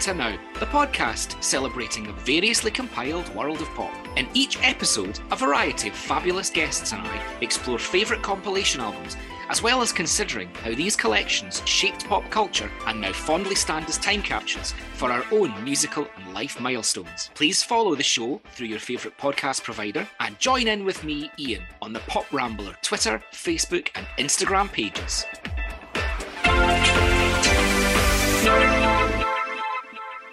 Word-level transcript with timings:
to 0.00 0.14
Now, 0.14 0.38
the 0.58 0.66
podcast 0.66 1.42
celebrating 1.44 2.04
the 2.04 2.14
variously 2.14 2.70
compiled 2.70 3.28
world 3.34 3.60
of 3.60 3.68
pop. 3.74 3.92
In 4.16 4.26
each 4.32 4.58
episode, 4.62 5.20
a 5.30 5.36
variety 5.36 5.90
of 5.90 5.94
fabulous 5.94 6.48
guests 6.48 6.92
and 6.92 7.02
I 7.06 7.22
explore 7.42 7.78
favourite 7.78 8.22
compilation 8.22 8.80
albums, 8.80 9.18
as 9.50 9.62
well 9.62 9.82
as 9.82 9.92
considering 9.92 10.48
how 10.62 10.74
these 10.74 10.96
collections 10.96 11.60
shaped 11.66 12.06
pop 12.06 12.28
culture 12.30 12.70
and 12.86 12.98
now 12.98 13.12
fondly 13.12 13.54
stand 13.54 13.90
as 13.90 13.98
time 13.98 14.22
capsules 14.22 14.72
for 14.94 15.12
our 15.12 15.24
own 15.32 15.52
musical 15.62 16.08
and 16.16 16.32
life 16.32 16.58
milestones. 16.58 17.30
Please 17.34 17.62
follow 17.62 17.94
the 17.94 18.02
show 18.02 18.40
through 18.52 18.68
your 18.68 18.78
favourite 18.78 19.18
podcast 19.18 19.62
provider 19.64 20.08
and 20.20 20.38
join 20.38 20.66
in 20.66 20.86
with 20.86 21.04
me, 21.04 21.30
Ian, 21.38 21.64
on 21.82 21.92
the 21.92 22.00
Pop 22.00 22.32
Rambler 22.32 22.74
Twitter, 22.80 23.22
Facebook, 23.32 23.90
and 23.94 24.06
Instagram 24.18 24.72
pages. 24.72 25.26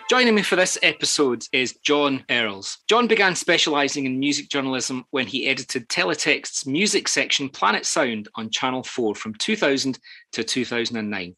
Joining 0.10 0.36
me 0.36 0.42
for 0.42 0.56
this 0.56 0.78
episode 0.84 1.44
is 1.52 1.76
John 1.84 2.24
Earls. 2.32 2.78
John 2.88 3.08
began 3.08 3.36
specialising 3.36 4.06
in 4.06 4.18
music 4.18 4.48
journalism 4.48 5.04
when 5.10 5.28
he 5.28 5.48
edited 5.48 5.90
Teletext's 5.90 6.66
music 6.66 7.10
section 7.10 7.50
Planet 7.50 7.86
Sound 7.86 8.30
on 8.36 8.50
Channel 8.50 8.84
4 8.84 9.16
from 9.16 9.34
2000 9.34 10.00
to 10.32 10.46
2009. 10.46 11.36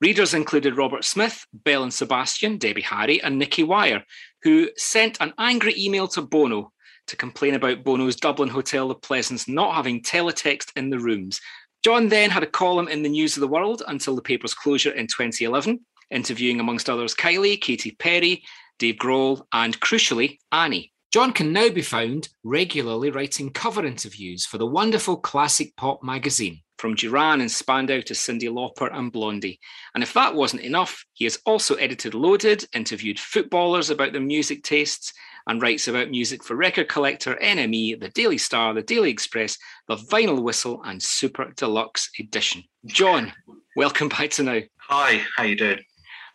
Readers 0.00 0.32
included 0.32 0.78
Robert 0.78 1.04
Smith, 1.04 1.44
Belle 1.52 1.82
and 1.82 1.92
Sebastian, 1.92 2.56
Debbie 2.56 2.80
Harry, 2.80 3.22
and 3.22 3.38
Nicky 3.38 3.64
Wire, 3.64 4.02
who 4.42 4.70
sent 4.78 5.20
an 5.20 5.34
angry 5.38 5.74
email 5.76 6.08
to 6.08 6.22
Bono 6.22 6.72
to 7.08 7.16
complain 7.16 7.54
about 7.54 7.84
Bono's 7.84 8.16
Dublin 8.16 8.48
Hotel 8.48 8.88
The 8.88 8.94
Clarence 8.94 9.46
not 9.46 9.74
having 9.74 10.02
teletext 10.02 10.72
in 10.74 10.88
the 10.88 10.98
rooms. 10.98 11.38
John 11.84 12.08
then 12.08 12.30
had 12.30 12.42
a 12.42 12.46
column 12.46 12.88
in 12.88 13.02
the 13.02 13.10
News 13.10 13.36
of 13.36 13.42
the 13.42 13.48
World 13.48 13.82
until 13.86 14.16
the 14.16 14.22
paper's 14.22 14.54
closure 14.54 14.92
in 14.92 15.06
2011 15.06 15.80
interviewing, 16.10 16.60
amongst 16.60 16.88
others, 16.88 17.14
Kylie, 17.14 17.60
Katy 17.60 17.92
Perry, 17.92 18.42
Dave 18.78 18.96
Grohl, 18.96 19.42
and 19.52 19.78
crucially, 19.80 20.38
Annie. 20.52 20.92
John 21.12 21.32
can 21.32 21.52
now 21.52 21.70
be 21.70 21.82
found 21.82 22.28
regularly 22.44 23.10
writing 23.10 23.50
cover 23.50 23.86
interviews 23.86 24.44
for 24.44 24.58
the 24.58 24.66
wonderful 24.66 25.16
classic 25.16 25.74
pop 25.76 26.02
magazine, 26.02 26.60
from 26.78 26.94
Duran 26.94 27.40
and 27.40 27.50
Spandau 27.50 28.00
to 28.00 28.12
Cyndi 28.12 28.50
Lauper 28.50 28.94
and 28.94 29.10
Blondie. 29.10 29.58
And 29.94 30.02
if 30.02 30.12
that 30.12 30.34
wasn't 30.34 30.62
enough, 30.62 31.06
he 31.14 31.24
has 31.24 31.38
also 31.46 31.76
edited 31.76 32.14
Loaded, 32.14 32.66
interviewed 32.74 33.18
footballers 33.18 33.88
about 33.88 34.12
their 34.12 34.20
music 34.20 34.62
tastes, 34.62 35.12
and 35.46 35.62
writes 35.62 35.88
about 35.88 36.10
music 36.10 36.42
for 36.42 36.56
Record 36.56 36.88
Collector, 36.88 37.38
NME, 37.42 38.00
The 38.00 38.08
Daily 38.10 38.36
Star, 38.36 38.74
The 38.74 38.82
Daily 38.82 39.10
Express, 39.10 39.56
The 39.88 39.96
Vinyl 39.96 40.42
Whistle, 40.42 40.82
and 40.84 41.02
Super 41.02 41.52
Deluxe 41.56 42.10
Edition. 42.18 42.64
John, 42.84 43.32
welcome 43.76 44.08
back 44.08 44.30
to 44.32 44.42
Now. 44.42 44.60
Hi, 44.80 45.22
how 45.36 45.44
you 45.44 45.56
doing? 45.56 45.78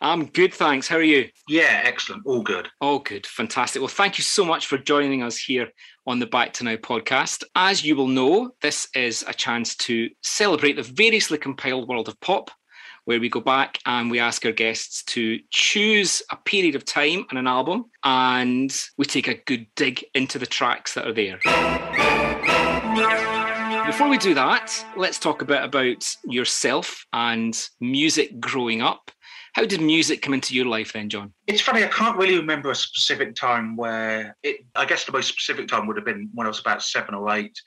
I'm 0.02 0.26
good, 0.26 0.52
thanks. 0.52 0.88
How 0.88 0.96
are 0.96 1.02
you? 1.02 1.28
Yeah, 1.48 1.80
excellent. 1.84 2.26
All 2.26 2.42
good. 2.42 2.68
All 2.80 2.98
good. 2.98 3.24
Fantastic. 3.24 3.80
Well, 3.80 3.88
thank 3.88 4.18
you 4.18 4.24
so 4.24 4.44
much 4.44 4.66
for 4.66 4.76
joining 4.76 5.22
us 5.22 5.38
here 5.38 5.68
on 6.08 6.18
the 6.18 6.26
Back 6.26 6.52
to 6.54 6.64
Now 6.64 6.74
podcast. 6.74 7.44
As 7.54 7.84
you 7.84 7.94
will 7.94 8.08
know, 8.08 8.50
this 8.62 8.88
is 8.96 9.24
a 9.28 9.32
chance 9.32 9.76
to 9.76 10.10
celebrate 10.20 10.72
the 10.72 10.82
variously 10.82 11.38
compiled 11.38 11.88
world 11.88 12.08
of 12.08 12.20
pop, 12.20 12.50
where 13.04 13.20
we 13.20 13.28
go 13.28 13.40
back 13.40 13.78
and 13.86 14.10
we 14.10 14.18
ask 14.18 14.44
our 14.44 14.50
guests 14.50 15.04
to 15.04 15.38
choose 15.50 16.20
a 16.32 16.36
period 16.36 16.74
of 16.74 16.84
time 16.84 17.24
and 17.30 17.38
an 17.38 17.46
album, 17.46 17.84
and 18.02 18.76
we 18.98 19.04
take 19.04 19.28
a 19.28 19.40
good 19.46 19.68
dig 19.76 20.04
into 20.16 20.36
the 20.36 20.46
tracks 20.46 20.94
that 20.94 21.06
are 21.06 21.12
there. 21.12 21.38
Before 23.86 24.08
we 24.08 24.18
do 24.18 24.34
that, 24.34 24.84
let's 24.96 25.20
talk 25.20 25.42
a 25.42 25.44
bit 25.44 25.62
about 25.62 26.16
yourself 26.24 27.06
and 27.12 27.56
music 27.80 28.40
growing 28.40 28.82
up. 28.82 29.12
How 29.52 29.66
did 29.66 29.82
music 29.82 30.22
come 30.22 30.32
into 30.32 30.54
your 30.54 30.64
life 30.64 30.94
then, 30.94 31.10
John? 31.10 31.32
It's 31.46 31.60
funny, 31.60 31.84
I 31.84 31.88
can't 31.88 32.16
really 32.16 32.36
remember 32.36 32.70
a 32.70 32.74
specific 32.74 33.34
time 33.34 33.76
where 33.76 34.36
it, 34.42 34.64
I 34.74 34.86
guess 34.86 35.04
the 35.04 35.12
most 35.12 35.28
specific 35.28 35.68
time 35.68 35.86
would 35.86 35.96
have 35.96 36.06
been 36.06 36.30
when 36.32 36.46
I 36.46 36.48
was 36.48 36.60
about 36.60 36.82
seven 36.82 37.14
or 37.14 37.30
eight 37.34 37.58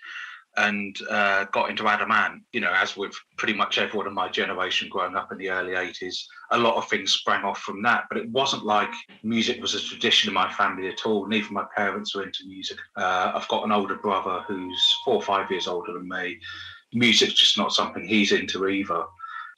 and 0.57 0.97
uh, 1.09 1.45
got 1.45 1.69
into 1.69 1.87
Adam 1.87 2.09
Ant. 2.11 2.41
You 2.53 2.61
know, 2.61 2.73
as 2.73 2.97
with 2.97 3.13
pretty 3.37 3.53
much 3.53 3.77
everyone 3.77 4.07
in 4.07 4.13
my 4.13 4.29
generation 4.29 4.89
growing 4.89 5.15
up 5.15 5.31
in 5.31 5.37
the 5.37 5.49
early 5.49 5.73
80s, 5.73 6.23
a 6.51 6.57
lot 6.57 6.75
of 6.75 6.89
things 6.89 7.11
sprang 7.11 7.43
off 7.43 7.59
from 7.59 7.83
that. 7.83 8.05
But 8.09 8.17
it 8.17 8.29
wasn't 8.29 8.65
like 8.65 8.91
music 9.21 9.61
was 9.61 9.75
a 9.75 9.79
tradition 9.79 10.29
in 10.29 10.33
my 10.33 10.51
family 10.53 10.87
at 10.87 11.05
all. 11.05 11.27
Neither 11.27 11.51
my 11.51 11.65
parents 11.75 12.15
were 12.15 12.23
into 12.23 12.47
music. 12.47 12.77
Uh, 12.95 13.33
I've 13.35 13.47
got 13.47 13.63
an 13.63 13.71
older 13.71 13.95
brother 13.95 14.43
who's 14.47 14.97
four 15.03 15.15
or 15.15 15.21
five 15.21 15.51
years 15.51 15.67
older 15.67 15.93
than 15.93 16.07
me. 16.07 16.39
Music's 16.93 17.33
just 17.33 17.57
not 17.57 17.73
something 17.73 18.07
he's 18.07 18.31
into 18.31 18.67
either. 18.67 19.03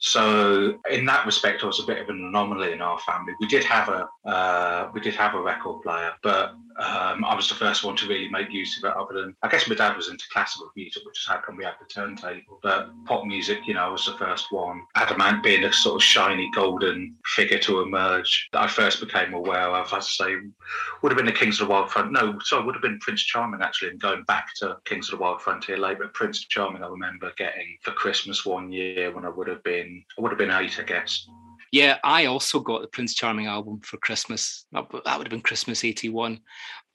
So 0.00 0.78
in 0.90 1.04
that 1.06 1.26
respect, 1.26 1.64
I 1.64 1.66
was 1.66 1.80
a 1.80 1.86
bit 1.86 1.98
of 1.98 2.08
an 2.08 2.24
anomaly 2.24 2.72
in 2.72 2.80
our 2.80 2.98
family. 3.00 3.32
We 3.40 3.48
did 3.48 3.64
have 3.64 3.88
a 3.88 4.08
uh, 4.28 4.90
we 4.94 5.00
did 5.00 5.14
have 5.16 5.34
a 5.34 5.40
record 5.40 5.82
player, 5.82 6.12
but 6.22 6.54
um, 6.78 7.24
I 7.24 7.34
was 7.34 7.48
the 7.48 7.54
first 7.54 7.82
one 7.82 7.96
to 7.96 8.08
really 8.08 8.28
make 8.28 8.52
use 8.52 8.78
of 8.78 8.88
it. 8.88 8.96
Other 8.96 9.20
than 9.20 9.34
I 9.42 9.48
guess 9.48 9.68
my 9.68 9.74
dad 9.74 9.96
was 9.96 10.08
into 10.08 10.24
classical 10.32 10.70
music, 10.76 11.04
which 11.04 11.18
is 11.18 11.26
how 11.26 11.38
come 11.38 11.56
we 11.56 11.64
had 11.64 11.74
the 11.80 11.86
turntable. 11.92 12.60
But 12.62 12.90
pop 13.04 13.24
music, 13.24 13.58
you 13.66 13.74
know, 13.74 13.86
I 13.86 13.88
was 13.88 14.06
the 14.06 14.16
first 14.16 14.52
one. 14.52 14.82
Adam 14.94 15.20
Ant 15.20 15.42
being 15.42 15.64
a 15.64 15.72
sort 15.72 15.96
of 15.96 16.02
shiny 16.02 16.50
golden 16.54 17.16
figure 17.26 17.58
to 17.58 17.80
emerge 17.80 18.48
that 18.52 18.62
I 18.62 18.68
first 18.68 19.00
became 19.00 19.34
aware 19.34 19.68
of. 19.68 19.92
I'd 19.92 20.04
say 20.04 20.36
would 21.02 21.12
have 21.12 21.16
been 21.16 21.26
the 21.26 21.32
Kings 21.32 21.60
of 21.60 21.66
the 21.66 21.72
Wild 21.72 21.90
Front. 21.90 22.12
No, 22.12 22.38
sorry, 22.44 22.64
would 22.64 22.74
have 22.74 22.82
been 22.82 23.00
Prince 23.00 23.22
Charming 23.22 23.62
actually. 23.62 23.90
And 23.90 24.00
going 24.00 24.22
back 24.24 24.54
to 24.56 24.76
Kings 24.84 25.08
of 25.08 25.18
the 25.18 25.22
Wild 25.22 25.42
Frontier 25.42 25.78
later, 25.78 26.04
but 26.04 26.14
Prince 26.14 26.44
Charming, 26.46 26.82
I 26.82 26.88
remember 26.88 27.32
getting 27.36 27.76
for 27.82 27.90
Christmas 27.92 28.46
one 28.46 28.70
year 28.70 29.12
when 29.12 29.24
I 29.24 29.30
would 29.30 29.48
have 29.48 29.62
been 29.64 30.04
I 30.16 30.22
would 30.22 30.30
have 30.30 30.38
been 30.38 30.50
eight, 30.50 30.78
I 30.78 30.84
guess. 30.84 31.26
Yeah, 31.72 31.98
I 32.04 32.26
also 32.26 32.60
got 32.60 32.82
the 32.82 32.88
Prince 32.88 33.14
Charming 33.14 33.46
album 33.46 33.80
for 33.80 33.96
Christmas. 33.98 34.66
That 34.72 34.92
would 34.92 35.04
have 35.04 35.28
been 35.28 35.40
Christmas 35.40 35.84
81. 35.84 36.40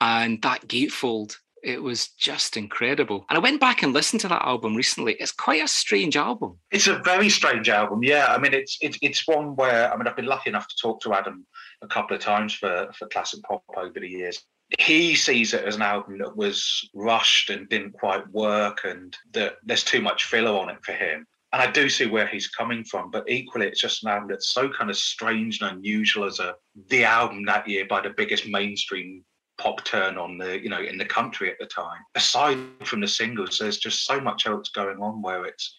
And 0.00 0.42
that 0.42 0.66
gatefold, 0.66 1.36
it 1.62 1.82
was 1.82 2.08
just 2.08 2.56
incredible. 2.56 3.24
And 3.28 3.36
I 3.36 3.40
went 3.40 3.60
back 3.60 3.82
and 3.82 3.92
listened 3.92 4.20
to 4.22 4.28
that 4.28 4.44
album 4.44 4.74
recently. 4.74 5.14
It's 5.14 5.32
quite 5.32 5.62
a 5.62 5.68
strange 5.68 6.16
album. 6.16 6.58
It's 6.70 6.88
a 6.88 6.98
very 6.98 7.28
strange 7.28 7.68
album. 7.68 8.02
Yeah. 8.02 8.26
I 8.28 8.38
mean, 8.38 8.52
it's 8.52 8.76
it's 8.80 8.98
it's 9.00 9.26
one 9.26 9.56
where 9.56 9.92
I 9.92 9.96
mean 9.96 10.06
I've 10.06 10.16
been 10.16 10.26
lucky 10.26 10.50
enough 10.50 10.68
to 10.68 10.76
talk 10.80 11.00
to 11.02 11.14
Adam 11.14 11.46
a 11.82 11.86
couple 11.86 12.16
of 12.16 12.22
times 12.22 12.54
for, 12.54 12.90
for 12.98 13.08
classic 13.08 13.42
pop 13.42 13.62
over 13.76 14.00
the 14.00 14.08
years 14.08 14.42
he 14.78 15.14
sees 15.14 15.54
it 15.54 15.64
as 15.64 15.76
an 15.76 15.82
album 15.82 16.18
that 16.18 16.36
was 16.36 16.88
rushed 16.94 17.50
and 17.50 17.68
didn't 17.68 17.92
quite 17.92 18.28
work 18.32 18.80
and 18.84 19.16
that 19.32 19.56
there's 19.64 19.84
too 19.84 20.00
much 20.00 20.24
filler 20.24 20.58
on 20.58 20.70
it 20.70 20.78
for 20.82 20.92
him 20.92 21.26
and 21.54 21.62
I 21.62 21.70
do 21.70 21.88
see 21.88 22.06
where 22.06 22.26
he's 22.26 22.48
coming 22.48 22.82
from, 22.82 23.12
but 23.12 23.30
equally, 23.30 23.68
it's 23.68 23.80
just 23.80 24.02
an 24.02 24.10
album 24.10 24.28
that's 24.28 24.48
so 24.48 24.68
kind 24.68 24.90
of 24.90 24.96
strange 24.96 25.62
and 25.62 25.70
unusual 25.70 26.24
as 26.24 26.40
a 26.40 26.56
the 26.88 27.04
album 27.04 27.44
that 27.44 27.68
year 27.68 27.86
by 27.88 28.00
the 28.00 28.10
biggest 28.10 28.48
mainstream 28.48 29.24
pop 29.56 29.84
turn 29.84 30.18
on 30.18 30.36
the 30.36 30.60
you 30.60 30.68
know 30.68 30.80
in 30.80 30.98
the 30.98 31.04
country 31.04 31.48
at 31.48 31.56
the 31.60 31.66
time. 31.66 32.00
Aside 32.16 32.58
from 32.82 33.00
the 33.00 33.06
singles, 33.06 33.60
there's 33.60 33.78
just 33.78 34.04
so 34.04 34.20
much 34.20 34.46
else 34.46 34.70
going 34.70 34.98
on 35.00 35.22
where 35.22 35.44
it's 35.46 35.76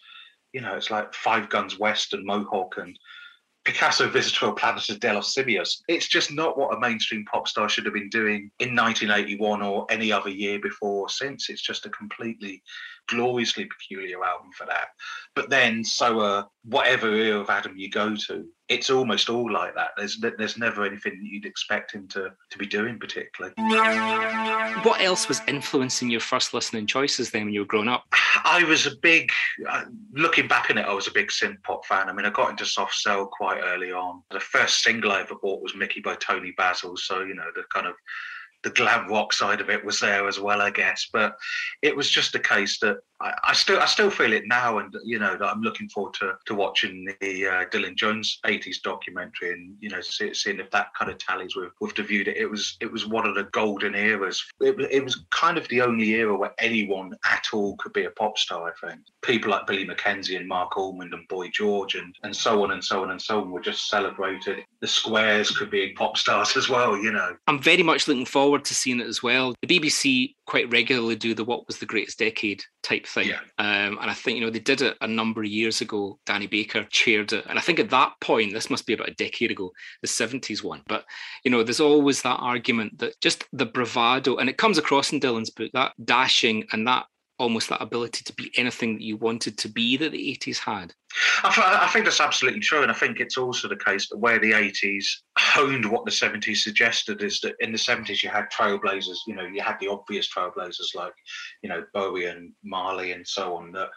you 0.54 0.62
know 0.62 0.74
it's 0.74 0.90
like 0.90 1.12
Five 1.12 1.50
Guns 1.50 1.78
West 1.78 2.14
and 2.14 2.24
Mohawk 2.24 2.78
and 2.78 2.98
Picasso 3.66 4.08
Visita 4.08 4.46
El 4.46 4.54
Planeta 4.54 4.96
De 4.96 5.12
Los 5.12 5.34
Simios. 5.34 5.82
It's 5.88 6.06
just 6.06 6.30
not 6.30 6.56
what 6.56 6.72
a 6.72 6.78
mainstream 6.78 7.24
pop 7.24 7.48
star 7.48 7.68
should 7.68 7.84
have 7.84 7.94
been 7.94 8.08
doing 8.08 8.52
in 8.60 8.76
1981 8.76 9.60
or 9.60 9.86
any 9.90 10.12
other 10.12 10.30
year 10.30 10.60
before 10.60 11.02
or 11.02 11.08
since. 11.08 11.50
It's 11.50 11.62
just 11.62 11.84
a 11.84 11.90
completely 11.90 12.62
gloriously 13.08 13.64
peculiar 13.64 14.24
album 14.24 14.52
for 14.56 14.66
that. 14.66 14.88
But 15.34 15.50
then, 15.50 15.84
so 15.84 16.20
uh, 16.20 16.44
whatever 16.64 17.12
era 17.12 17.40
of 17.40 17.50
Adam 17.50 17.76
you 17.76 17.90
go 17.90 18.14
to, 18.14 18.46
it's 18.68 18.90
almost 18.90 19.30
all 19.30 19.50
like 19.50 19.74
that. 19.74 19.90
There's 19.96 20.18
there's 20.18 20.58
never 20.58 20.84
anything 20.84 21.20
that 21.20 21.28
you'd 21.28 21.44
expect 21.44 21.92
him 21.92 22.08
to 22.08 22.32
to 22.50 22.58
be 22.58 22.66
doing 22.66 22.98
particularly. 22.98 23.54
What 24.82 25.00
else 25.00 25.28
was 25.28 25.40
influencing 25.46 26.10
your 26.10 26.20
first 26.20 26.52
listening 26.52 26.86
choices 26.86 27.30
then 27.30 27.44
when 27.44 27.54
you 27.54 27.60
were 27.60 27.66
growing 27.66 27.88
up? 27.88 28.04
I 28.44 28.64
was 28.64 28.86
a 28.86 28.96
big, 29.02 29.30
uh, 29.68 29.84
looking 30.12 30.48
back 30.48 30.70
on 30.70 30.78
it, 30.78 30.82
I 30.82 30.92
was 30.92 31.06
a 31.06 31.12
big 31.12 31.28
synth 31.28 31.62
pop 31.62 31.84
fan. 31.86 32.08
I 32.08 32.12
mean, 32.12 32.26
I 32.26 32.30
got 32.30 32.50
into 32.50 32.66
soft 32.66 32.94
cell 32.94 33.26
quite 33.26 33.60
early 33.62 33.92
on. 33.92 34.22
The 34.30 34.40
first 34.40 34.82
single 34.82 35.12
I 35.12 35.20
ever 35.20 35.36
bought 35.40 35.62
was 35.62 35.74
Mickey 35.76 36.00
by 36.00 36.16
Toni 36.16 36.52
Basil, 36.56 36.96
so 36.96 37.20
you 37.20 37.34
know 37.34 37.50
the 37.54 37.64
kind 37.72 37.86
of 37.86 37.94
the 38.62 38.70
glam 38.70 39.08
rock 39.08 39.32
side 39.32 39.60
of 39.60 39.70
it 39.70 39.84
was 39.84 40.00
there 40.00 40.26
as 40.26 40.40
well, 40.40 40.60
I 40.60 40.70
guess. 40.70 41.08
But 41.12 41.36
it 41.82 41.96
was 41.96 42.10
just 42.10 42.34
a 42.34 42.40
case 42.40 42.80
that 42.80 42.98
I, 43.20 43.34
I, 43.44 43.52
still 43.54 43.80
I 43.80 43.86
still 43.86 44.10
feel 44.10 44.32
it 44.32 44.44
now, 44.46 44.78
and 44.78 44.94
you 45.04 45.18
know 45.18 45.36
that 45.36 45.46
I'm 45.46 45.62
looking 45.62 45.88
forward 45.88 46.14
to 46.14 46.34
to 46.46 46.54
watching 46.54 47.06
the 47.20 47.46
uh, 47.46 47.64
Dylan 47.66 47.96
Jones 47.96 48.38
'80s 48.44 48.82
documentary, 48.82 49.52
and 49.52 49.74
you 49.80 49.88
know 49.88 50.00
see, 50.00 50.34
seeing 50.34 50.60
if 50.60 50.70
that 50.70 50.88
kind 50.98 51.10
of 51.10 51.18
tallies 51.18 51.56
with 51.56 51.72
with 51.80 51.94
the 51.94 52.02
view 52.02 52.24
that 52.24 52.40
it 52.40 52.50
was 52.50 52.76
it 52.80 52.92
was 52.92 53.06
one 53.06 53.26
of 53.26 53.34
the 53.34 53.44
golden 53.44 53.94
eras. 53.94 54.44
It, 54.60 54.78
it 54.90 55.02
was 55.02 55.24
kind 55.30 55.56
of 55.56 55.66
the 55.68 55.80
only 55.80 56.10
era 56.10 56.36
where 56.36 56.54
anyone 56.58 57.12
at 57.24 57.46
all 57.52 57.76
could 57.78 57.92
be 57.92 58.04
a 58.04 58.10
pop 58.10 58.38
star. 58.38 58.72
I 58.82 58.86
think 58.86 59.00
people 59.22 59.50
like 59.50 59.66
Billy 59.66 59.84
Mackenzie 59.84 60.36
and 60.36 60.46
Marc 60.46 60.76
Almond 60.76 61.14
and 61.14 61.26
Boy 61.28 61.48
George 61.48 61.94
and 61.94 62.14
and 62.22 62.36
so 62.36 62.62
on 62.62 62.72
and 62.72 62.84
so 62.84 63.02
on 63.02 63.10
and 63.10 63.20
so 63.20 63.40
on 63.40 63.50
were 63.50 63.60
just 63.60 63.88
celebrated. 63.88 64.58
The 64.80 64.86
Squares 64.86 65.50
could 65.50 65.70
be 65.70 65.94
pop 65.94 66.16
stars 66.18 66.56
as 66.56 66.68
well. 66.68 66.96
You 66.96 67.12
know, 67.12 67.36
I'm 67.46 67.62
very 67.62 67.82
much 67.82 68.08
looking 68.08 68.26
forward 68.26 68.64
to 68.66 68.74
seeing 68.74 69.00
it 69.00 69.06
as 69.06 69.22
well. 69.22 69.54
The 69.62 69.66
BBC 69.66 70.34
quite 70.46 70.70
regularly 70.70 71.16
do 71.16 71.34
the 71.34 71.44
what 71.44 71.66
was 71.66 71.78
the 71.78 71.86
greatest 71.86 72.18
decade 72.18 72.62
type 72.82 73.06
thing. 73.06 73.28
Yeah. 73.28 73.40
Um, 73.58 73.98
and 74.00 74.10
I 74.10 74.14
think, 74.14 74.38
you 74.38 74.44
know, 74.44 74.50
they 74.50 74.60
did 74.60 74.80
it 74.80 74.96
a 75.00 75.06
number 75.06 75.42
of 75.42 75.48
years 75.48 75.80
ago. 75.80 76.18
Danny 76.24 76.46
Baker 76.46 76.86
chaired 76.88 77.32
it. 77.32 77.44
And 77.48 77.58
I 77.58 77.62
think 77.62 77.80
at 77.80 77.90
that 77.90 78.12
point, 78.20 78.52
this 78.52 78.70
must 78.70 78.86
be 78.86 78.92
about 78.92 79.08
a 79.08 79.14
decade 79.14 79.50
ago, 79.50 79.72
the 80.02 80.08
70s 80.08 80.62
one. 80.62 80.82
But, 80.86 81.04
you 81.44 81.50
know, 81.50 81.62
there's 81.62 81.80
always 81.80 82.22
that 82.22 82.36
argument 82.36 82.98
that 82.98 83.20
just 83.20 83.44
the 83.52 83.66
bravado, 83.66 84.36
and 84.36 84.48
it 84.48 84.58
comes 84.58 84.78
across 84.78 85.12
in 85.12 85.20
Dylan's 85.20 85.50
book, 85.50 85.70
that 85.74 85.92
dashing 86.04 86.64
and 86.72 86.86
that 86.86 87.06
almost 87.38 87.68
that 87.68 87.82
ability 87.82 88.24
to 88.24 88.32
be 88.32 88.50
anything 88.56 88.94
that 88.94 89.02
you 89.02 89.16
wanted 89.16 89.58
to 89.58 89.68
be 89.68 89.96
that 89.96 90.12
the 90.12 90.38
80s 90.38 90.58
had. 90.58 90.94
I, 91.42 91.80
I, 91.82 91.88
think 91.88 92.04
that's 92.04 92.20
absolutely 92.20 92.60
true. 92.60 92.82
And 92.82 92.90
I 92.90 92.94
think 92.94 93.20
it's 93.20 93.36
also 93.36 93.68
the 93.68 93.76
case 93.76 94.08
that 94.08 94.18
where 94.18 94.38
the 94.38 94.52
80s 94.52 95.06
honed 95.38 95.84
what 95.84 96.04
the 96.04 96.10
70s 96.10 96.58
suggested 96.58 97.22
is 97.22 97.40
that 97.40 97.54
in 97.60 97.72
the 97.72 97.78
70s 97.78 98.22
you 98.22 98.30
had 98.30 98.46
trailblazers, 98.50 99.18
you 99.26 99.34
know, 99.34 99.44
you 99.44 99.62
had 99.62 99.76
the 99.80 99.88
obvious 99.88 100.28
trailblazers 100.32 100.94
like, 100.94 101.14
you 101.62 101.68
know, 101.68 101.84
Bowie 101.92 102.26
and 102.26 102.52
Marley 102.64 103.12
and 103.12 103.26
so 103.26 103.54
on 103.54 103.72
that 103.72 103.88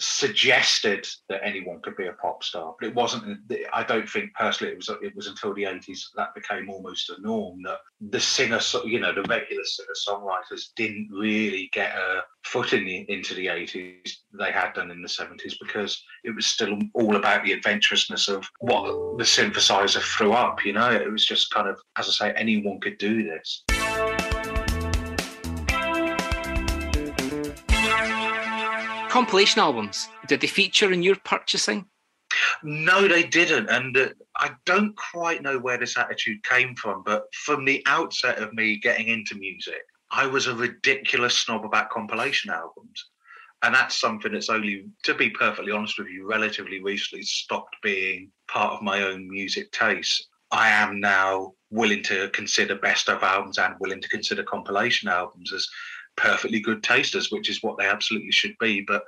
suggested 0.00 1.06
that 1.28 1.40
anyone 1.44 1.80
could 1.82 1.96
be 1.96 2.06
a 2.06 2.12
pop 2.14 2.42
star, 2.42 2.74
but 2.78 2.88
it 2.88 2.94
wasn't. 2.94 3.38
I 3.72 3.84
don't 3.84 4.08
think 4.08 4.34
personally 4.34 4.72
it 4.72 4.76
was. 4.76 4.90
It 5.02 5.14
was 5.14 5.26
until 5.26 5.54
the 5.54 5.64
eighties 5.64 6.10
that 6.16 6.34
became 6.34 6.68
almost 6.68 7.10
a 7.10 7.20
norm 7.20 7.62
that 7.62 7.78
the 8.10 8.20
singer, 8.20 8.60
you 8.84 9.00
know, 9.00 9.14
the 9.14 9.22
regular 9.22 9.64
singer 9.64 9.88
songwriters 10.06 10.68
didn't 10.76 11.08
really 11.12 11.70
get 11.72 11.94
a 11.94 12.22
foot 12.44 12.72
in 12.72 12.84
the, 12.84 13.06
into 13.08 13.34
the 13.34 13.48
eighties. 13.48 14.24
They 14.32 14.50
had 14.50 14.72
done 14.74 14.90
in 14.90 15.02
the 15.02 15.08
seventies 15.08 15.56
because 15.58 16.02
it 16.24 16.34
was 16.34 16.46
still 16.46 16.78
all 16.94 17.16
about 17.16 17.44
the 17.44 17.52
adventurousness 17.52 18.28
of 18.28 18.48
what 18.60 19.18
the 19.18 19.24
synthesizer 19.24 20.00
threw 20.00 20.32
up. 20.32 20.64
You 20.64 20.72
know, 20.72 20.90
it 20.90 21.10
was 21.10 21.24
just 21.24 21.50
kind 21.52 21.68
of, 21.68 21.78
as 21.96 22.08
I 22.08 22.12
say, 22.12 22.34
anyone 22.36 22.80
could 22.80 22.98
do 22.98 23.22
this. 23.22 23.64
Compilation 29.14 29.60
albums, 29.60 30.08
did 30.26 30.40
they 30.40 30.48
feature 30.48 30.92
in 30.92 31.00
your 31.00 31.14
purchasing? 31.14 31.86
No, 32.64 33.06
they 33.06 33.22
didn't. 33.22 33.70
And 33.70 33.96
uh, 33.96 34.08
I 34.36 34.50
don't 34.66 34.92
quite 34.96 35.40
know 35.40 35.56
where 35.56 35.78
this 35.78 35.96
attitude 35.96 36.42
came 36.42 36.74
from, 36.74 37.04
but 37.06 37.32
from 37.32 37.64
the 37.64 37.80
outset 37.86 38.38
of 38.38 38.52
me 38.54 38.76
getting 38.76 39.06
into 39.06 39.36
music, 39.36 39.82
I 40.10 40.26
was 40.26 40.48
a 40.48 40.56
ridiculous 40.56 41.38
snob 41.38 41.64
about 41.64 41.90
compilation 41.90 42.50
albums. 42.50 43.04
And 43.62 43.72
that's 43.72 44.00
something 44.00 44.32
that's 44.32 44.50
only, 44.50 44.86
to 45.04 45.14
be 45.14 45.30
perfectly 45.30 45.70
honest 45.70 45.96
with 45.96 46.08
you, 46.08 46.28
relatively 46.28 46.82
recently 46.82 47.22
stopped 47.22 47.76
being 47.84 48.32
part 48.48 48.72
of 48.72 48.82
my 48.82 49.04
own 49.04 49.30
music 49.30 49.70
taste. 49.70 50.26
I 50.50 50.70
am 50.70 50.98
now 50.98 51.52
willing 51.70 52.02
to 52.04 52.30
consider 52.30 52.74
best 52.74 53.08
of 53.08 53.22
albums 53.22 53.58
and 53.58 53.76
willing 53.78 54.00
to 54.00 54.08
consider 54.08 54.42
compilation 54.42 55.08
albums 55.08 55.52
as 55.52 55.68
perfectly 56.16 56.60
good 56.60 56.82
tasters, 56.82 57.30
which 57.30 57.48
is 57.48 57.62
what 57.62 57.78
they 57.78 57.86
absolutely 57.86 58.32
should 58.32 58.56
be. 58.58 58.80
But 58.80 59.04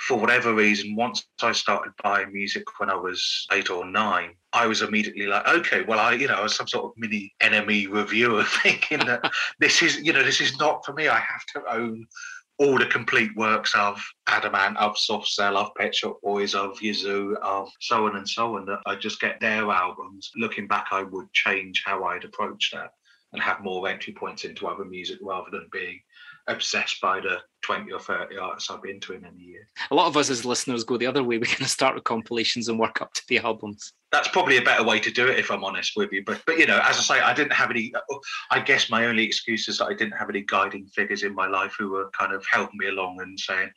for 0.00 0.18
whatever 0.18 0.54
reason, 0.54 0.96
once 0.96 1.26
I 1.42 1.52
started 1.52 1.92
buying 2.02 2.32
music 2.32 2.64
when 2.78 2.88
I 2.88 2.94
was 2.94 3.46
eight 3.52 3.70
or 3.70 3.84
nine, 3.84 4.34
I 4.52 4.66
was 4.66 4.82
immediately 4.82 5.26
like, 5.26 5.46
okay, 5.46 5.82
well, 5.82 5.98
I, 5.98 6.14
you 6.14 6.26
know, 6.26 6.34
I 6.34 6.42
was 6.42 6.56
some 6.56 6.66
sort 6.66 6.86
of 6.86 6.92
mini 6.96 7.34
NME 7.42 7.90
reviewer 7.92 8.44
thinking 8.62 9.00
that 9.00 9.30
this 9.58 9.82
is, 9.82 10.00
you 10.00 10.12
know, 10.12 10.22
this 10.22 10.40
is 10.40 10.58
not 10.58 10.84
for 10.84 10.94
me. 10.94 11.08
I 11.08 11.18
have 11.18 11.44
to 11.54 11.62
own 11.70 12.06
all 12.58 12.78
the 12.78 12.86
complete 12.86 13.30
works 13.36 13.74
of 13.74 14.02
Adam 14.26 14.54
Ant, 14.54 14.76
of 14.78 14.98
Soft 14.98 15.28
Cell, 15.28 15.56
of 15.56 15.74
Pet 15.76 15.94
Shop 15.94 16.18
Boys, 16.22 16.54
of 16.54 16.80
Yazoo, 16.80 17.36
of 17.42 17.70
so 17.80 18.06
on 18.06 18.16
and 18.16 18.28
so 18.28 18.56
on. 18.56 18.66
That 18.66 18.80
I 18.86 18.96
just 18.96 19.20
get 19.20 19.40
their 19.40 19.70
albums. 19.70 20.30
Looking 20.36 20.66
back, 20.66 20.88
I 20.92 21.02
would 21.02 21.32
change 21.32 21.82
how 21.84 22.04
I'd 22.04 22.24
approach 22.24 22.70
that 22.72 22.92
and 23.32 23.42
have 23.42 23.62
more 23.62 23.88
entry 23.88 24.12
points 24.12 24.44
into 24.44 24.66
other 24.66 24.84
music 24.84 25.18
rather 25.22 25.50
than 25.50 25.68
being 25.72 26.00
obsessed 26.50 27.00
by 27.00 27.20
the 27.20 27.38
20 27.62 27.92
or 27.92 28.00
30 28.00 28.36
artists 28.38 28.70
I've 28.70 28.82
been 28.82 29.00
to 29.00 29.12
in 29.12 29.24
any 29.24 29.38
year. 29.38 29.68
A 29.90 29.94
lot 29.94 30.06
of 30.06 30.16
us 30.16 30.30
as 30.30 30.44
listeners 30.44 30.84
go 30.84 30.96
the 30.96 31.06
other 31.06 31.22
way. 31.22 31.38
We 31.38 31.46
kind 31.46 31.62
of 31.62 31.68
start 31.68 31.94
with 31.94 32.04
compilations 32.04 32.68
and 32.68 32.78
work 32.78 33.02
up 33.02 33.12
to 33.14 33.22
the 33.28 33.38
albums. 33.38 33.92
That's 34.12 34.28
probably 34.28 34.56
a 34.56 34.62
better 34.62 34.82
way 34.82 34.98
to 34.98 35.10
do 35.10 35.28
it, 35.28 35.38
if 35.38 35.50
I'm 35.50 35.62
honest 35.62 35.92
with 35.94 36.10
you. 36.10 36.24
But, 36.24 36.42
but 36.44 36.58
you 36.58 36.66
know, 36.66 36.80
as 36.82 36.98
I 36.98 37.02
say, 37.02 37.20
I 37.20 37.32
didn't 37.32 37.52
have 37.52 37.70
any. 37.70 37.92
I 38.50 38.58
guess 38.58 38.90
my 38.90 39.06
only 39.06 39.22
excuse 39.22 39.68
is 39.68 39.78
that 39.78 39.86
I 39.86 39.94
didn't 39.94 40.16
have 40.16 40.28
any 40.28 40.40
guiding 40.40 40.86
figures 40.86 41.22
in 41.22 41.34
my 41.34 41.46
life 41.46 41.74
who 41.78 41.90
were 41.90 42.10
kind 42.10 42.32
of 42.32 42.44
helping 42.50 42.78
me 42.78 42.88
along 42.88 43.20
and 43.20 43.38
saying, 43.38 43.70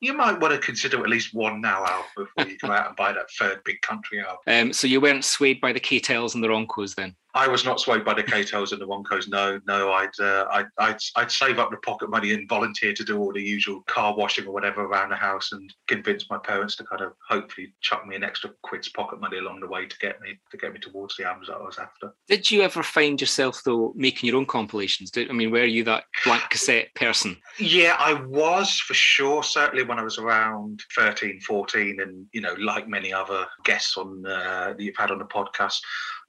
you 0.00 0.12
might 0.12 0.38
want 0.40 0.52
to 0.52 0.60
consider 0.60 1.00
at 1.00 1.08
least 1.08 1.34
one 1.34 1.60
now 1.60 1.84
album 1.84 2.04
before 2.16 2.50
you 2.50 2.58
go 2.58 2.70
out 2.70 2.88
and 2.88 2.96
buy 2.96 3.12
that 3.12 3.30
third 3.38 3.62
big 3.64 3.80
country 3.82 4.20
album. 4.20 4.38
Um, 4.48 4.72
so 4.72 4.86
you 4.86 5.00
weren't 5.00 5.24
swayed 5.24 5.60
by 5.60 5.72
the 5.72 5.80
K-Tels 5.80 6.34
and 6.34 6.42
the 6.42 6.48
Roncos 6.48 6.94
then? 6.94 7.14
I 7.34 7.46
was 7.46 7.64
not 7.64 7.80
swayed 7.80 8.04
by 8.04 8.14
the 8.14 8.22
K-Tels 8.22 8.72
and 8.72 8.80
the 8.80 8.86
Roncos. 8.86 9.28
No, 9.28 9.60
no, 9.66 9.92
I'd, 9.92 10.18
uh, 10.18 10.46
I'd, 10.50 10.66
I'd, 10.78 10.98
I'd 11.16 11.30
save 11.30 11.58
up 11.58 11.70
the 11.70 11.76
pocket 11.78 12.08
money 12.10 12.32
and 12.32 12.48
volunteer 12.48 12.94
to 12.94 13.04
do 13.04 13.18
all 13.18 13.32
the 13.32 13.42
usual 13.42 13.82
car 13.82 14.16
washing 14.16 14.46
or 14.46 14.52
whatever 14.52 14.82
around 14.82 15.10
the 15.10 15.16
house 15.16 15.52
and 15.52 15.72
convince 15.86 16.30
my 16.30 16.38
parents 16.38 16.74
to 16.76 16.84
kind 16.84 17.02
of 17.02 17.12
hopefully 17.28 17.74
chuck 17.80 18.06
me 18.06 18.16
an 18.16 18.24
extra 18.24 18.50
quid's 18.62 18.88
pocket 18.88 19.20
money 19.20 19.38
along 19.38 19.60
the 19.60 19.66
way 19.66 19.86
to 19.86 19.98
get 19.98 20.20
me 20.20 20.38
to 20.50 20.56
get 20.56 20.72
me 20.72 20.80
towards 20.80 21.16
the 21.16 21.24
albums 21.24 21.48
that 21.48 21.56
I 21.56 21.62
was 21.62 21.78
after. 21.78 22.14
Did 22.28 22.50
you 22.50 22.62
ever 22.62 22.82
find 22.82 23.20
yourself 23.20 23.62
though 23.64 23.92
making 23.94 24.28
your 24.28 24.36
own 24.36 24.46
compilations? 24.46 25.10
Did, 25.10 25.30
I 25.30 25.34
mean, 25.34 25.50
were 25.50 25.64
you 25.64 25.84
that 25.84 26.04
blank 26.24 26.42
cassette 26.50 26.94
person? 26.94 27.36
Yeah, 27.58 27.96
I 27.98 28.14
was 28.14 28.78
for 28.78 28.94
sure. 28.94 29.42
Certainly 29.42 29.84
when 29.84 29.98
I 29.98 30.02
was 30.02 30.18
around 30.18 30.82
13, 30.94 31.40
14, 31.40 32.00
and 32.00 32.26
you 32.32 32.40
know, 32.40 32.54
like 32.54 32.88
many 32.88 33.12
other 33.12 33.46
guests 33.64 33.96
on 33.96 34.24
uh, 34.26 34.74
that 34.76 34.80
you've 34.80 34.96
had 34.96 35.10
on 35.10 35.18
the 35.18 35.24
podcast. 35.24 35.78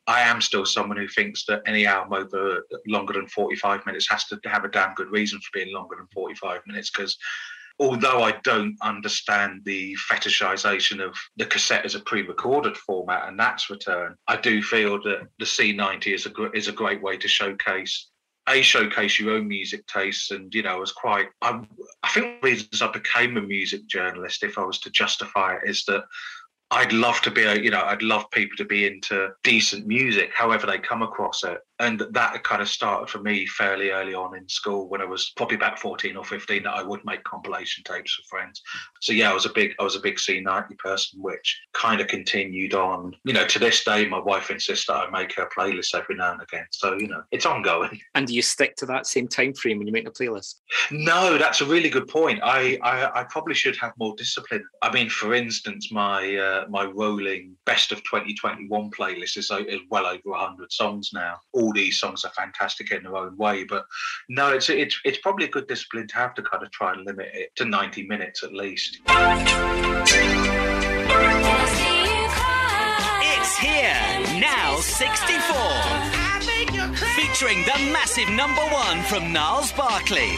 I 0.09 0.21
am 0.21 0.41
still 0.41 0.65
someone 0.65 0.97
who 0.97 1.07
thinks 1.07 1.45
that 1.45 1.61
any 1.67 1.85
album 1.85 2.13
over 2.13 2.65
longer 2.87 3.13
than 3.13 3.27
45 3.27 3.85
minutes 3.85 4.09
has 4.09 4.25
to 4.25 4.39
have 4.45 4.65
a 4.65 4.69
damn 4.69 4.95
good 4.95 5.11
reason 5.11 5.39
for 5.39 5.51
being 5.53 5.71
longer 5.71 5.97
than 5.97 6.07
45 6.11 6.61
minutes 6.65 6.89
because 6.89 7.15
although 7.79 8.23
I 8.23 8.31
don't 8.43 8.75
understand 8.81 9.61
the 9.65 9.95
fetishization 10.11 10.99
of 10.99 11.15
the 11.37 11.45
cassette 11.45 11.85
as 11.85 11.93
a 11.93 11.99
pre-recorded 11.99 12.75
format 12.75 13.27
and 13.27 13.39
that's 13.39 13.69
return, 13.69 14.15
I 14.27 14.37
do 14.37 14.63
feel 14.63 14.99
that 15.03 15.27
the 15.37 15.45
C90 15.45 16.15
is 16.15 16.25
a 16.25 16.51
is 16.53 16.67
a 16.67 16.73
great 16.73 17.03
way 17.03 17.15
to 17.15 17.27
showcase 17.27 18.09
a 18.47 18.63
showcase 18.63 19.19
your 19.19 19.35
own 19.35 19.47
music 19.47 19.85
tastes 19.85 20.31
and 20.31 20.51
you 20.55 20.63
know 20.63 20.71
I 20.71 20.79
was 20.79 20.91
quite 20.91 21.27
I, 21.43 21.61
I 22.01 22.09
think 22.09 22.41
the 22.41 22.47
reasons 22.47 22.81
I 22.81 22.91
became 22.91 23.37
a 23.37 23.41
music 23.41 23.85
journalist 23.85 24.43
if 24.43 24.57
I 24.57 24.63
was 24.63 24.79
to 24.79 24.89
justify 24.89 25.57
it 25.57 25.69
is 25.69 25.85
that 25.85 26.05
I'd 26.71 26.93
love 26.93 27.21
to 27.21 27.31
be 27.31 27.43
a, 27.43 27.55
you 27.55 27.71
know, 27.71 27.81
I'd 27.81 28.03
love 28.03 28.29
people 28.31 28.55
to 28.57 28.65
be 28.65 28.85
into 28.85 29.29
decent 29.43 29.87
music, 29.87 30.31
however 30.33 30.67
they 30.67 30.77
come 30.77 31.01
across 31.01 31.43
it 31.43 31.59
and 31.79 32.03
that 32.11 32.43
kind 32.43 32.61
of 32.61 32.69
started 32.69 33.09
for 33.09 33.19
me 33.19 33.45
fairly 33.45 33.91
early 33.91 34.13
on 34.13 34.35
in 34.35 34.47
school 34.49 34.89
when 34.89 35.01
I 35.01 35.05
was 35.05 35.31
probably 35.37 35.55
about 35.55 35.79
14 35.79 36.15
or 36.17 36.25
15 36.25 36.63
that 36.63 36.73
I 36.73 36.83
would 36.83 37.03
make 37.05 37.23
compilation 37.23 37.83
tapes 37.83 38.13
for 38.15 38.23
friends. 38.23 38.61
So 39.01 39.13
yeah, 39.13 39.31
I 39.31 39.33
was 39.33 39.45
a 39.45 39.53
big 39.53 39.73
I 39.79 39.83
was 39.83 39.95
a 39.95 40.01
big 40.01 40.17
C90 40.17 40.77
person, 40.77 41.21
which 41.21 41.59
kind 41.73 42.01
of 42.01 42.07
continued 42.07 42.73
on. 42.73 43.15
You 43.23 43.33
know, 43.33 43.47
to 43.47 43.59
this 43.59 43.83
day, 43.83 44.07
my 44.07 44.19
wife 44.19 44.49
insists 44.51 44.87
that 44.87 44.95
I 44.95 45.09
make 45.09 45.35
her 45.35 45.49
playlist 45.55 45.95
every 45.95 46.15
now 46.15 46.33
and 46.33 46.41
again. 46.41 46.65
So 46.71 46.97
you 46.97 47.07
know, 47.07 47.23
it's 47.31 47.45
ongoing. 47.45 47.99
And 48.15 48.27
do 48.27 48.33
you 48.33 48.41
stick 48.41 48.75
to 48.77 48.85
that 48.87 49.05
same 49.07 49.27
time 49.27 49.53
frame 49.53 49.77
when 49.77 49.87
you 49.87 49.93
make 49.93 50.03
the 50.03 50.11
playlist? 50.11 50.55
No, 50.91 51.37
that's 51.37 51.61
a 51.61 51.65
really 51.65 51.89
good 51.89 52.07
point. 52.07 52.39
I 52.43 52.77
I, 52.81 53.21
I 53.21 53.23
probably 53.23 53.53
should 53.53 53.77
have 53.77 53.93
more 53.97 54.15
discipline. 54.17 54.65
I 54.81 54.91
mean, 54.91 55.09
for 55.09 55.33
instance, 55.33 55.91
my 55.91 56.35
uh, 56.35 56.65
my 56.69 56.85
rolling 56.85 57.55
best 57.65 57.91
of 57.91 57.99
2021 58.03 58.91
playlist 58.91 59.37
is, 59.37 59.51
is 59.67 59.79
well 59.89 60.05
over 60.05 60.21
100 60.25 60.71
songs 60.71 61.11
now. 61.13 61.37
All 61.53 61.68
all 61.69 61.73
these 61.73 61.99
songs 61.99 62.25
are 62.25 62.31
fantastic 62.31 62.91
in 62.91 63.03
their 63.03 63.15
own 63.15 63.37
way. 63.37 63.63
But 63.63 63.85
no, 64.27 64.51
it's 64.51 64.69
it's 64.69 64.99
it's 65.05 65.19
probably 65.19 65.45
a 65.45 65.49
good 65.49 65.67
discipline 65.67 66.07
to 66.07 66.15
have 66.15 66.33
to 66.35 66.41
kind 66.41 66.63
of 66.63 66.71
try 66.71 66.93
and 66.93 67.05
limit 67.05 67.29
it 67.33 67.55
to 67.57 67.65
90 67.65 68.07
minutes 68.07 68.43
at 68.43 68.53
least. 68.53 68.99
It's 73.21 73.57
here 73.57 74.39
now 74.39 74.77
64. 74.79 75.55
Featuring 77.15 77.63
the 77.65 77.77
massive 77.93 78.29
number 78.29 78.61
one 78.61 79.03
from 79.03 79.31
Gnarls 79.31 79.71
Barkley. 79.73 80.37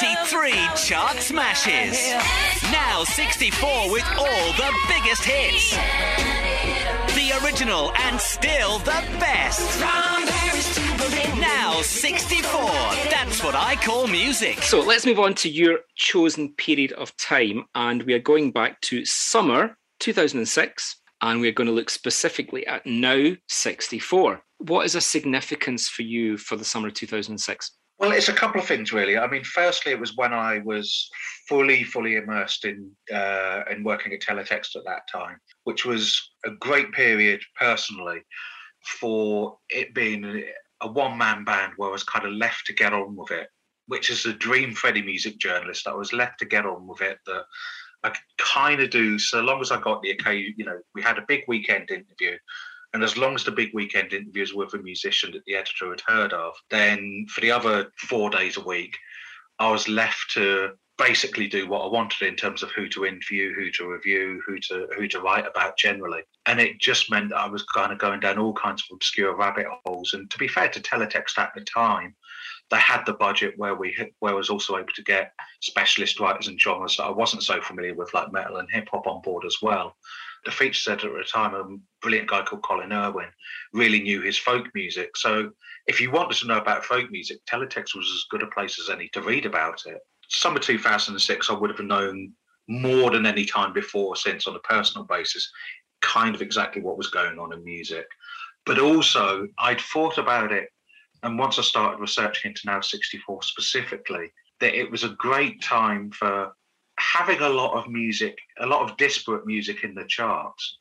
43 0.00 0.52
chart 0.76 1.18
smashes. 1.18 2.14
Now 2.72 3.04
64 3.04 3.92
with 3.92 4.06
all 4.16 4.52
the 4.54 4.74
biggest 4.88 5.22
hits. 5.22 5.76
The 7.14 7.38
original 7.44 7.92
and 7.92 8.18
still 8.18 8.78
the 8.78 9.04
best. 9.20 9.78
Now 11.38 11.82
64. 11.82 12.50
That's 13.10 13.44
what 13.44 13.54
I 13.54 13.76
call 13.76 14.06
music. 14.06 14.62
So 14.62 14.80
let's 14.80 15.04
move 15.04 15.18
on 15.18 15.34
to 15.34 15.50
your 15.50 15.80
chosen 15.96 16.54
period 16.54 16.92
of 16.92 17.14
time. 17.18 17.66
And 17.74 18.02
we 18.04 18.14
are 18.14 18.20
going 18.20 18.52
back 18.52 18.80
to 18.82 19.04
summer 19.04 19.76
2006. 19.98 20.96
And 21.20 21.42
we're 21.42 21.52
going 21.52 21.68
to 21.68 21.74
look 21.74 21.90
specifically 21.90 22.66
at 22.66 22.86
now 22.86 23.32
64. 23.50 24.40
What 24.56 24.86
is 24.86 24.94
a 24.94 25.02
significance 25.02 25.90
for 25.90 26.00
you 26.00 26.38
for 26.38 26.56
the 26.56 26.64
summer 26.64 26.88
of 26.88 26.94
2006? 26.94 27.72
Well, 28.00 28.12
it's 28.12 28.30
a 28.30 28.32
couple 28.32 28.58
of 28.58 28.66
things, 28.66 28.94
really. 28.94 29.18
I 29.18 29.26
mean, 29.26 29.44
firstly, 29.44 29.92
it 29.92 30.00
was 30.00 30.16
when 30.16 30.32
I 30.32 30.60
was 30.64 31.10
fully, 31.46 31.84
fully 31.84 32.16
immersed 32.16 32.64
in 32.64 32.90
uh, 33.14 33.64
in 33.70 33.84
working 33.84 34.14
at 34.14 34.22
Teletext 34.22 34.74
at 34.74 34.86
that 34.86 35.02
time, 35.12 35.36
which 35.64 35.84
was 35.84 36.30
a 36.46 36.50
great 36.52 36.92
period 36.92 37.42
personally 37.58 38.22
for 38.98 39.58
it 39.68 39.94
being 39.94 40.44
a 40.80 40.88
one 40.90 41.18
man 41.18 41.44
band 41.44 41.74
where 41.76 41.90
I 41.90 41.92
was 41.92 42.02
kind 42.02 42.24
of 42.24 42.32
left 42.32 42.64
to 42.66 42.72
get 42.72 42.94
on 42.94 43.16
with 43.16 43.32
it, 43.32 43.48
which 43.86 44.08
is 44.08 44.24
a 44.24 44.32
dream 44.32 44.72
Freddie 44.74 45.02
music 45.02 45.38
journalist. 45.38 45.86
I 45.86 45.92
was 45.92 46.14
left 46.14 46.38
to 46.38 46.46
get 46.46 46.64
on 46.64 46.86
with 46.86 47.02
it 47.02 47.18
that 47.26 47.44
I 48.02 48.08
could 48.08 48.22
kind 48.38 48.80
of 48.80 48.88
do 48.88 49.18
so 49.18 49.42
long 49.42 49.60
as 49.60 49.70
I 49.70 49.78
got 49.78 50.00
the 50.00 50.12
occasion. 50.12 50.54
You 50.56 50.64
know, 50.64 50.80
we 50.94 51.02
had 51.02 51.18
a 51.18 51.24
big 51.28 51.42
weekend 51.48 51.90
interview. 51.90 52.38
And 52.92 53.04
as 53.04 53.16
long 53.16 53.34
as 53.34 53.44
the 53.44 53.52
big 53.52 53.70
weekend 53.72 54.12
interviews 54.12 54.52
were 54.52 54.64
with 54.64 54.74
a 54.74 54.78
musician 54.78 55.30
that 55.32 55.44
the 55.46 55.54
editor 55.54 55.90
had 55.90 56.02
heard 56.06 56.32
of, 56.32 56.54
then 56.70 57.26
for 57.28 57.40
the 57.40 57.50
other 57.50 57.92
four 57.96 58.30
days 58.30 58.56
a 58.56 58.64
week, 58.64 58.96
I 59.58 59.70
was 59.70 59.88
left 59.88 60.32
to 60.34 60.72
basically 61.00 61.46
do 61.46 61.66
what 61.66 61.82
I 61.82 61.86
wanted 61.86 62.28
in 62.28 62.36
terms 62.36 62.62
of 62.62 62.70
who 62.72 62.86
to 62.90 63.06
interview, 63.06 63.54
who 63.54 63.70
to 63.70 63.90
review, 63.90 64.42
who 64.46 64.58
to 64.68 64.86
who 64.96 65.08
to 65.08 65.20
write 65.20 65.46
about 65.46 65.78
generally. 65.78 66.22
And 66.46 66.60
it 66.60 66.78
just 66.78 67.10
meant 67.10 67.30
that 67.30 67.38
I 67.38 67.48
was 67.48 67.62
kind 67.62 67.90
of 67.90 67.98
going 67.98 68.20
down 68.20 68.38
all 68.38 68.52
kinds 68.52 68.82
of 68.82 68.96
obscure 68.96 69.34
rabbit 69.34 69.66
holes. 69.84 70.12
And 70.12 70.30
to 70.30 70.38
be 70.38 70.46
fair 70.48 70.68
to 70.68 70.80
Teletext 70.80 71.38
at 71.38 71.52
the 71.54 71.62
time, 71.62 72.14
they 72.70 72.78
had 72.78 73.04
the 73.06 73.14
budget 73.14 73.54
where 73.56 73.74
we 73.74 73.96
where 74.18 74.32
I 74.32 74.36
was 74.36 74.50
also 74.50 74.76
able 74.76 74.92
to 74.94 75.02
get 75.02 75.32
specialist 75.60 76.20
writers 76.20 76.48
and 76.48 76.60
genres 76.60 76.96
that 76.96 77.04
I 77.04 77.10
wasn't 77.10 77.44
so 77.44 77.60
familiar 77.62 77.94
with, 77.94 78.12
like 78.12 78.32
metal 78.32 78.58
and 78.58 78.68
hip 78.70 78.88
hop, 78.92 79.06
on 79.06 79.22
board 79.22 79.44
as 79.46 79.56
well. 79.62 79.96
The 80.44 80.50
feature 80.50 80.92
editor 80.92 81.18
at 81.18 81.26
the 81.26 81.30
time, 81.30 81.54
a 81.54 81.64
brilliant 82.00 82.28
guy 82.28 82.42
called 82.42 82.62
Colin 82.62 82.92
Irwin, 82.92 83.28
really 83.72 84.00
knew 84.00 84.22
his 84.22 84.38
folk 84.38 84.66
music. 84.74 85.16
So 85.16 85.50
if 85.86 86.00
you 86.00 86.10
wanted 86.10 86.38
to 86.38 86.46
know 86.46 86.58
about 86.58 86.84
folk 86.84 87.10
music, 87.10 87.38
Teletext 87.50 87.94
was 87.94 88.06
as 88.06 88.24
good 88.30 88.42
a 88.42 88.46
place 88.46 88.80
as 88.80 88.88
any 88.88 89.08
to 89.08 89.22
read 89.22 89.44
about 89.44 89.82
it 89.86 89.98
summer 90.30 90.60
2006, 90.60 91.50
I 91.50 91.52
would 91.52 91.70
have 91.70 91.80
known 91.80 92.32
more 92.68 93.10
than 93.10 93.26
any 93.26 93.44
time 93.44 93.72
before 93.72 94.16
since 94.16 94.46
on 94.46 94.56
a 94.56 94.60
personal 94.60 95.04
basis, 95.04 95.50
kind 96.00 96.34
of 96.34 96.40
exactly 96.40 96.80
what 96.80 96.96
was 96.96 97.08
going 97.08 97.38
on 97.38 97.52
in 97.52 97.64
music. 97.64 98.06
But 98.64 98.78
also, 98.78 99.48
I'd 99.58 99.80
thought 99.80 100.18
about 100.18 100.52
it, 100.52 100.68
and 101.22 101.38
once 101.38 101.58
I 101.58 101.62
started 101.62 102.00
researching 102.00 102.50
into 102.50 102.62
Now 102.64 102.80
64 102.80 103.42
specifically, 103.42 104.32
that 104.60 104.78
it 104.78 104.90
was 104.90 105.04
a 105.04 105.10
great 105.10 105.60
time 105.60 106.10
for 106.12 106.52
having 107.00 107.40
a 107.40 107.48
lot 107.48 107.76
of 107.76 107.90
music, 107.90 108.36
a 108.58 108.66
lot 108.66 108.88
of 108.88 108.96
disparate 108.96 109.46
music 109.46 109.84
in 109.84 109.94
the 109.94 110.04
charts. 110.04 110.78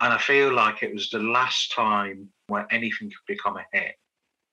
And 0.00 0.12
I 0.12 0.18
feel 0.18 0.52
like 0.52 0.82
it 0.82 0.92
was 0.92 1.10
the 1.10 1.20
last 1.20 1.72
time 1.72 2.28
where 2.48 2.66
anything 2.70 3.08
could 3.08 3.34
become 3.34 3.56
a 3.56 3.66
hit 3.72 3.94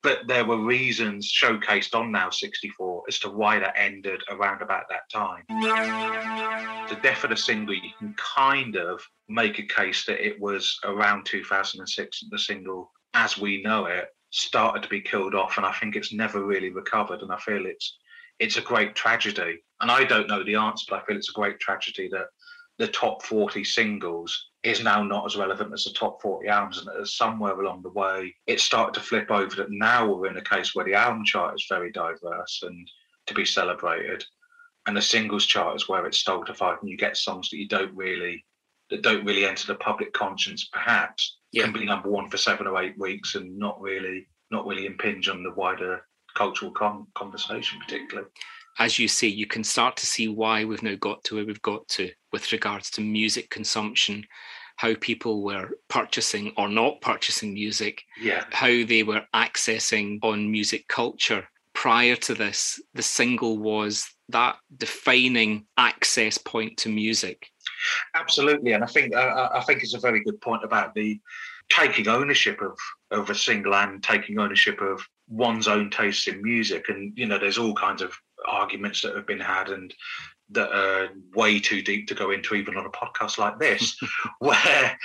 but 0.01 0.27
there 0.27 0.45
were 0.45 0.57
reasons 0.57 1.31
showcased 1.31 1.93
on 1.93 2.11
Now 2.11 2.29
64 2.29 3.03
as 3.07 3.19
to 3.19 3.29
why 3.29 3.59
that 3.59 3.73
ended 3.75 4.21
around 4.29 4.61
about 4.61 4.85
that 4.89 5.09
time. 5.11 5.43
The 5.49 6.99
death 7.01 7.23
of 7.23 7.31
the 7.31 7.37
single, 7.37 7.75
you 7.75 7.91
can 7.97 8.15
kind 8.17 8.77
of 8.77 9.01
make 9.27 9.59
a 9.59 9.63
case 9.63 10.05
that 10.05 10.25
it 10.25 10.39
was 10.39 10.79
around 10.85 11.25
2006 11.25 12.25
the 12.29 12.39
single, 12.39 12.91
as 13.13 13.37
we 13.37 13.61
know 13.61 13.85
it, 13.85 14.07
started 14.31 14.83
to 14.83 14.89
be 14.89 15.01
killed 15.01 15.35
off, 15.35 15.57
and 15.57 15.65
I 15.65 15.73
think 15.73 15.95
it's 15.95 16.13
never 16.13 16.45
really 16.45 16.69
recovered. 16.69 17.21
And 17.21 17.31
I 17.31 17.37
feel 17.37 17.65
it's 17.65 17.97
it's 18.39 18.57
a 18.57 18.61
great 18.61 18.95
tragedy. 18.95 19.63
And 19.81 19.91
I 19.91 20.03
don't 20.03 20.27
know 20.27 20.43
the 20.43 20.55
answer, 20.55 20.85
but 20.89 21.01
I 21.01 21.05
feel 21.05 21.17
it's 21.17 21.29
a 21.29 21.33
great 21.33 21.59
tragedy 21.59 22.09
that 22.11 22.27
the 22.77 22.87
top 22.87 23.23
40 23.23 23.63
singles 23.63 24.47
is 24.63 24.83
now 24.83 25.03
not 25.03 25.25
as 25.25 25.35
relevant 25.35 25.73
as 25.73 25.83
the 25.83 25.91
top 25.91 26.21
40 26.21 26.47
albums. 26.47 26.85
And 26.85 27.07
somewhere 27.07 27.59
along 27.59 27.83
the 27.83 27.89
way, 27.89 28.33
it 28.47 28.59
started 28.59 28.93
to 28.95 29.05
flip 29.05 29.29
over 29.29 29.55
that 29.57 29.71
now 29.71 30.07
we're 30.07 30.27
in 30.27 30.37
a 30.37 30.41
case 30.41 30.73
where 30.73 30.85
the 30.85 30.93
album 30.93 31.25
chart 31.25 31.55
is 31.55 31.65
very 31.69 31.91
diverse 31.91 32.61
and 32.63 32.89
to 33.27 33.33
be 33.33 33.45
celebrated. 33.45 34.23
And 34.85 34.95
the 34.95 35.01
singles 35.01 35.45
chart 35.45 35.75
is 35.75 35.87
where 35.87 36.05
it's 36.05 36.17
stultified 36.17 36.77
and 36.81 36.89
you 36.89 36.97
get 36.97 37.17
songs 37.17 37.49
that 37.49 37.57
you 37.57 37.67
don't 37.67 37.95
really 37.95 38.45
that 38.89 39.03
don't 39.03 39.25
really 39.25 39.45
enter 39.45 39.67
the 39.67 39.75
public 39.75 40.11
conscience 40.13 40.67
perhaps 40.73 41.37
yeah. 41.51 41.63
can 41.63 41.73
be 41.73 41.85
number 41.85 42.09
one 42.09 42.27
for 42.27 42.37
seven 42.37 42.65
or 42.65 42.81
eight 42.81 42.97
weeks 42.97 43.35
and 43.35 43.57
not 43.57 43.79
really 43.79 44.27
not 44.51 44.65
really 44.65 44.87
impinge 44.87 45.29
on 45.29 45.43
the 45.43 45.53
wider 45.53 46.01
cultural 46.35 46.71
con- 46.71 47.07
conversation 47.15 47.79
particularly 47.79 48.29
as 48.79 48.97
you 48.97 49.07
say, 49.09 49.27
you 49.27 49.45
can 49.45 49.63
start 49.63 49.97
to 49.97 50.05
see 50.05 50.29
why 50.29 50.63
we've 50.63 50.81
now 50.81 50.95
got 50.95 51.23
to 51.25 51.35
where 51.35 51.45
we've 51.45 51.61
got 51.61 51.87
to 51.89 52.09
with 52.31 52.51
regards 52.53 52.89
to 52.91 53.01
music 53.01 53.49
consumption, 53.49 54.25
how 54.77 54.93
people 55.01 55.43
were 55.43 55.71
purchasing 55.89 56.53
or 56.55 56.69
not 56.69 57.01
purchasing 57.01 57.53
music, 57.53 58.01
yeah. 58.21 58.45
how 58.51 58.67
they 58.67 59.03
were 59.03 59.21
accessing 59.35 60.17
on 60.23 60.49
music 60.49 60.87
culture. 60.87 61.45
Prior 61.73 62.15
to 62.15 62.33
this, 62.33 62.81
the 62.93 63.03
single 63.03 63.57
was 63.57 64.09
that 64.29 64.55
defining 64.77 65.65
access 65.77 66.37
point 66.37 66.77
to 66.77 66.89
music. 66.89 67.47
Absolutely, 68.15 68.71
and 68.71 68.83
I 68.83 68.87
think 68.87 69.15
uh, 69.15 69.49
I 69.53 69.61
think 69.61 69.83
it's 69.83 69.93
a 69.93 69.99
very 69.99 70.23
good 70.23 70.39
point 70.41 70.63
about 70.63 70.93
the 70.93 71.19
taking 71.69 72.07
ownership 72.07 72.61
of 72.61 72.77
of 73.11 73.29
a 73.29 73.35
single 73.35 73.75
and 73.75 74.01
taking 74.01 74.39
ownership 74.39 74.81
of 74.81 75.01
one's 75.29 75.67
own 75.67 75.89
tastes 75.89 76.27
in 76.27 76.41
music. 76.41 76.85
And 76.89 77.13
you 77.15 77.25
know, 77.25 77.37
there's 77.37 77.57
all 77.57 77.73
kinds 77.73 78.01
of 78.01 78.13
arguments 78.47 79.01
that 79.01 79.15
have 79.15 79.27
been 79.27 79.39
had 79.39 79.69
and 79.69 79.93
that 80.51 80.71
are 80.71 81.09
way 81.35 81.59
too 81.59 81.81
deep 81.81 82.07
to 82.07 82.15
go 82.15 82.31
into 82.31 82.55
even 82.55 82.75
on 82.75 82.85
a 82.85 82.89
podcast 82.89 83.37
like 83.37 83.59
this 83.59 83.97
where 84.39 84.97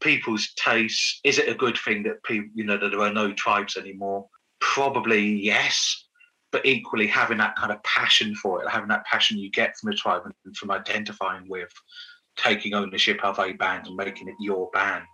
people's 0.00 0.52
tastes 0.56 1.20
is 1.22 1.38
it 1.38 1.48
a 1.48 1.54
good 1.54 1.76
thing 1.78 2.02
that 2.02 2.22
people 2.22 2.48
you 2.54 2.64
know 2.64 2.78
that 2.78 2.90
there 2.90 3.02
are 3.02 3.12
no 3.12 3.32
tribes 3.32 3.76
anymore 3.76 4.26
probably 4.60 5.22
yes 5.22 6.04
but 6.50 6.64
equally 6.64 7.06
having 7.06 7.36
that 7.36 7.56
kind 7.56 7.70
of 7.70 7.82
passion 7.82 8.34
for 8.36 8.62
it 8.62 8.70
having 8.70 8.88
that 8.88 9.04
passion 9.04 9.38
you 9.38 9.50
get 9.50 9.76
from 9.76 9.92
a 9.92 9.96
tribe 9.96 10.22
and 10.24 10.56
from 10.56 10.70
identifying 10.70 11.46
with 11.48 11.72
taking 12.36 12.74
ownership 12.74 13.22
of 13.22 13.38
a 13.38 13.52
band 13.52 13.86
and 13.86 13.96
making 13.96 14.28
it 14.28 14.34
your 14.40 14.70
band 14.70 15.04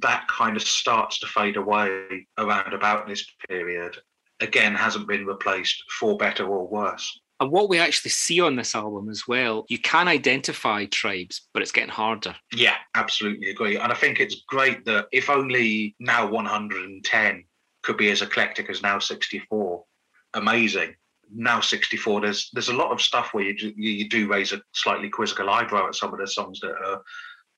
that 0.00 0.26
kind 0.28 0.56
of 0.56 0.62
starts 0.62 1.18
to 1.20 1.26
fade 1.26 1.56
away 1.56 2.26
around 2.38 2.72
about 2.72 3.06
this 3.06 3.26
period 3.48 3.96
again 4.40 4.74
hasn't 4.74 5.08
been 5.08 5.26
replaced 5.26 5.82
for 5.98 6.16
better 6.16 6.46
or 6.46 6.66
worse. 6.66 7.20
And 7.40 7.50
what 7.50 7.68
we 7.68 7.78
actually 7.78 8.12
see 8.12 8.40
on 8.40 8.56
this 8.56 8.74
album 8.74 9.08
as 9.10 9.26
well, 9.26 9.64
you 9.68 9.78
can 9.78 10.06
identify 10.06 10.86
tribes, 10.86 11.48
but 11.52 11.62
it's 11.62 11.72
getting 11.72 11.90
harder. 11.90 12.34
Yeah, 12.52 12.76
absolutely 12.94 13.50
agree. 13.50 13.76
And 13.76 13.92
I 13.92 13.96
think 13.96 14.20
it's 14.20 14.44
great 14.46 14.84
that 14.84 15.08
if 15.12 15.28
only 15.28 15.96
now 15.98 16.30
110 16.30 17.44
could 17.82 17.96
be 17.96 18.10
as 18.10 18.22
eclectic 18.22 18.70
as 18.70 18.82
now 18.82 18.98
64, 18.98 19.84
amazing. 20.34 20.94
Now 21.34 21.60
64, 21.60 22.20
there's 22.20 22.50
there's 22.52 22.68
a 22.68 22.76
lot 22.76 22.92
of 22.92 23.00
stuff 23.00 23.30
where 23.32 23.44
you 23.44 23.56
do, 23.56 23.72
you 23.76 24.08
do 24.08 24.28
raise 24.28 24.52
a 24.52 24.62
slightly 24.72 25.08
quizzical 25.08 25.50
eyebrow 25.50 25.88
at 25.88 25.96
some 25.96 26.12
of 26.12 26.20
the 26.20 26.28
songs 26.28 26.60
that 26.60 26.72
are 26.72 27.02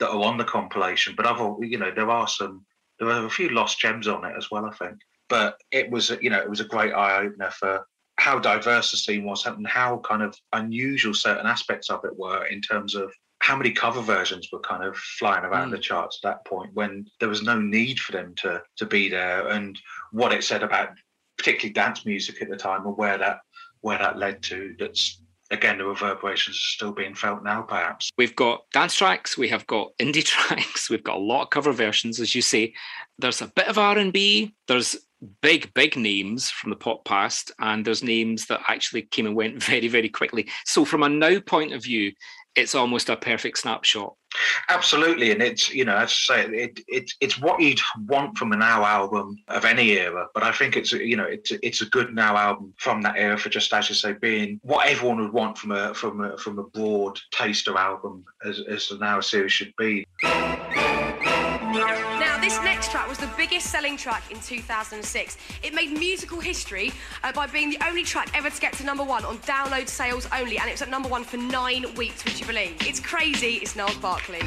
that 0.00 0.10
are 0.10 0.24
on 0.24 0.38
the 0.38 0.44
compilation, 0.44 1.14
but 1.16 1.26
other 1.26 1.54
you 1.64 1.78
know 1.78 1.90
there 1.94 2.10
are 2.10 2.28
some 2.28 2.64
there 2.98 3.08
are 3.08 3.26
a 3.26 3.30
few 3.30 3.50
lost 3.50 3.78
gems 3.78 4.08
on 4.08 4.24
it 4.24 4.34
as 4.36 4.50
well. 4.50 4.64
I 4.64 4.72
think 4.72 4.98
but 5.28 5.60
it 5.70 5.90
was 5.90 6.10
you 6.20 6.30
know 6.30 6.40
it 6.40 6.50
was 6.50 6.60
a 6.60 6.64
great 6.64 6.92
eye 6.92 7.18
opener 7.18 7.50
for 7.50 7.86
how 8.18 8.38
diverse 8.38 8.90
the 8.90 8.96
scene 8.96 9.24
was 9.24 9.44
and 9.46 9.66
how 9.66 9.98
kind 9.98 10.22
of 10.22 10.34
unusual 10.54 11.12
certain 11.12 11.46
aspects 11.46 11.90
of 11.90 12.04
it 12.04 12.16
were 12.16 12.46
in 12.46 12.60
terms 12.60 12.94
of 12.94 13.12
how 13.40 13.54
many 13.54 13.70
cover 13.70 14.00
versions 14.00 14.48
were 14.50 14.60
kind 14.60 14.82
of 14.82 14.96
flying 14.96 15.44
around 15.44 15.68
mm. 15.68 15.72
the 15.72 15.78
charts 15.78 16.18
at 16.22 16.28
that 16.28 16.44
point 16.46 16.70
when 16.72 17.06
there 17.20 17.28
was 17.28 17.42
no 17.42 17.60
need 17.60 17.98
for 17.98 18.12
them 18.12 18.34
to 18.36 18.62
to 18.76 18.86
be 18.86 19.08
there 19.08 19.48
and 19.48 19.78
what 20.12 20.32
it 20.32 20.44
said 20.44 20.62
about 20.62 20.90
particularly 21.36 21.72
dance 21.72 22.06
music 22.06 22.40
at 22.40 22.48
the 22.48 22.56
time 22.56 22.86
and 22.86 22.96
where 22.96 23.18
that 23.18 23.40
where 23.80 23.98
that 23.98 24.18
led 24.18 24.42
to 24.42 24.74
that's 24.78 25.20
again 25.50 25.78
the 25.78 25.84
reverberations 25.84 26.56
are 26.56 26.74
still 26.74 26.92
being 26.92 27.14
felt 27.14 27.42
now 27.42 27.62
perhaps 27.62 28.10
we've 28.18 28.36
got 28.36 28.62
dance 28.72 28.94
tracks 28.94 29.38
we 29.38 29.48
have 29.48 29.66
got 29.66 29.90
indie 29.98 30.24
tracks 30.24 30.90
we've 30.90 31.04
got 31.04 31.16
a 31.16 31.20
lot 31.20 31.42
of 31.42 31.50
cover 31.50 31.72
versions 31.72 32.20
as 32.20 32.34
you 32.34 32.42
say 32.42 32.72
there's 33.18 33.42
a 33.42 33.48
bit 33.48 33.68
of 33.68 33.78
r&b 33.78 34.54
there's 34.68 34.96
big, 35.40 35.72
big 35.74 35.96
names 35.96 36.50
from 36.50 36.70
the 36.70 36.76
pop 36.76 37.04
past, 37.04 37.50
and 37.58 37.84
there's 37.84 38.02
names 38.02 38.46
that 38.46 38.60
actually 38.68 39.02
came 39.02 39.26
and 39.26 39.36
went 39.36 39.62
very, 39.62 39.88
very 39.88 40.08
quickly. 40.08 40.48
So, 40.64 40.84
from 40.84 41.02
a 41.02 41.08
now 41.08 41.40
point 41.40 41.72
of 41.72 41.82
view, 41.82 42.12
it's 42.54 42.74
almost 42.74 43.08
a 43.08 43.16
perfect 43.16 43.58
snapshot. 43.58 44.14
Absolutely, 44.68 45.30
and 45.30 45.42
it's 45.42 45.72
you 45.72 45.84
know, 45.84 45.96
as 45.96 46.10
I 46.10 46.44
say, 46.44 46.46
it, 46.46 46.80
it 46.88 47.12
it's 47.20 47.40
what 47.40 47.60
you'd 47.60 47.80
want 48.06 48.36
from 48.36 48.52
a 48.52 48.56
now 48.56 48.84
album 48.84 49.38
of 49.48 49.64
any 49.64 49.90
era. 49.92 50.26
But 50.34 50.42
I 50.42 50.52
think 50.52 50.76
it's 50.76 50.92
you 50.92 51.16
know, 51.16 51.24
it's 51.24 51.52
it's 51.62 51.80
a 51.80 51.86
good 51.86 52.14
now 52.14 52.36
album 52.36 52.74
from 52.78 53.02
that 53.02 53.16
era 53.16 53.38
for 53.38 53.48
just 53.48 53.72
as 53.72 53.88
you 53.88 53.94
say, 53.94 54.12
being 54.12 54.60
what 54.62 54.86
everyone 54.86 55.20
would 55.20 55.32
want 55.32 55.58
from 55.58 55.72
a 55.72 55.94
from 55.94 56.24
a 56.24 56.36
from 56.38 56.58
a 56.58 56.64
broad 56.64 57.18
taster 57.32 57.76
album 57.76 58.24
as 58.44 58.60
as 58.68 58.88
the 58.88 58.98
now 58.98 59.20
series 59.20 59.52
should 59.52 59.74
be. 59.76 60.06
Now, 62.46 62.52
this 62.52 62.64
next 62.64 62.92
track 62.92 63.08
was 63.08 63.18
the 63.18 63.28
biggest 63.36 63.66
selling 63.66 63.96
track 63.96 64.30
in 64.30 64.38
2006. 64.38 65.36
It 65.64 65.74
made 65.74 65.90
musical 65.90 66.38
history 66.38 66.92
uh, 67.24 67.32
by 67.32 67.48
being 67.48 67.70
the 67.70 67.78
only 67.84 68.04
track 68.04 68.30
ever 68.34 68.50
to 68.50 68.60
get 68.60 68.72
to 68.74 68.84
number 68.84 69.02
one 69.02 69.24
on 69.24 69.38
download 69.38 69.88
sales 69.88 70.28
only, 70.32 70.56
and 70.56 70.68
it 70.68 70.72
was 70.72 70.82
at 70.82 70.88
number 70.88 71.08
one 71.08 71.24
for 71.24 71.38
nine 71.38 71.92
weeks, 71.96 72.24
would 72.24 72.38
you 72.38 72.46
believe? 72.46 72.76
It's 72.86 73.00
crazy, 73.00 73.54
it's 73.54 73.74
Gnarls 73.74 73.96
Barkley. 73.96 74.38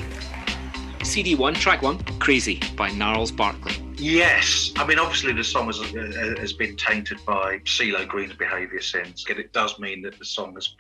CD1, 1.00 1.56
track 1.56 1.82
one, 1.82 1.98
Crazy 2.20 2.62
by 2.78 2.90
Gnarls 2.90 3.32
Barkley. 3.32 3.74
Yes, 3.96 4.72
I 4.78 4.88
mean 4.88 4.98
obviously 4.98 5.34
the 5.34 5.44
song 5.44 5.66
has, 5.66 5.82
uh, 5.82 6.36
has 6.40 6.54
been 6.54 6.78
tainted 6.78 7.18
by 7.26 7.58
CeeLo 7.66 8.08
Green's 8.08 8.34
behaviour 8.34 8.80
since. 8.80 9.26
but 9.28 9.38
It 9.40 9.52
does 9.52 9.78
mean 9.78 10.02
that 10.04 10.18
the 10.18 10.26
song 10.26 10.54
has 10.54 10.74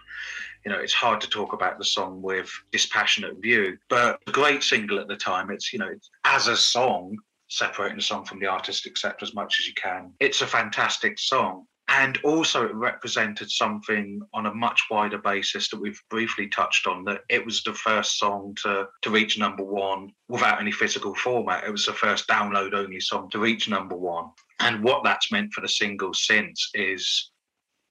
you 0.65 0.71
know, 0.71 0.79
it's 0.79 0.93
hard 0.93 1.21
to 1.21 1.29
talk 1.29 1.53
about 1.53 1.77
the 1.77 1.85
song 1.85 2.21
with 2.21 2.51
dispassionate 2.71 3.41
view. 3.41 3.77
But 3.89 4.19
a 4.27 4.31
great 4.31 4.63
single 4.63 4.99
at 4.99 5.07
the 5.07 5.15
time. 5.15 5.49
It's 5.51 5.71
you 5.73 5.79
know, 5.79 5.87
it's, 5.87 6.09
as 6.25 6.47
a 6.47 6.57
song, 6.57 7.17
separating 7.49 7.97
the 7.97 8.03
song 8.03 8.25
from 8.25 8.39
the 8.39 8.47
artist, 8.47 8.85
accept 8.85 9.23
as 9.23 9.33
much 9.33 9.59
as 9.59 9.67
you 9.67 9.73
can. 9.73 10.13
It's 10.19 10.41
a 10.41 10.47
fantastic 10.47 11.17
song. 11.19 11.65
And 11.91 12.19
also, 12.23 12.67
it 12.67 12.75
represented 12.75 13.49
something 13.49 14.21
on 14.35 14.45
a 14.45 14.53
much 14.53 14.83
wider 14.91 15.17
basis 15.17 15.69
that 15.69 15.81
we've 15.81 15.99
briefly 16.11 16.47
touched 16.47 16.85
on. 16.85 17.03
That 17.05 17.21
it 17.29 17.43
was 17.43 17.63
the 17.63 17.73
first 17.73 18.19
song 18.19 18.55
to, 18.61 18.87
to 19.01 19.09
reach 19.09 19.39
number 19.39 19.63
one 19.63 20.13
without 20.27 20.61
any 20.61 20.71
physical 20.71 21.15
format. 21.15 21.63
It 21.63 21.71
was 21.71 21.87
the 21.87 21.93
first 21.93 22.27
download 22.27 22.75
only 22.75 22.99
song 22.99 23.27
to 23.31 23.39
reach 23.39 23.67
number 23.67 23.95
one. 23.95 24.25
And 24.59 24.83
what 24.83 25.03
that's 25.03 25.31
meant 25.31 25.51
for 25.51 25.61
the 25.61 25.67
single 25.67 26.13
since 26.13 26.69
is 26.75 27.28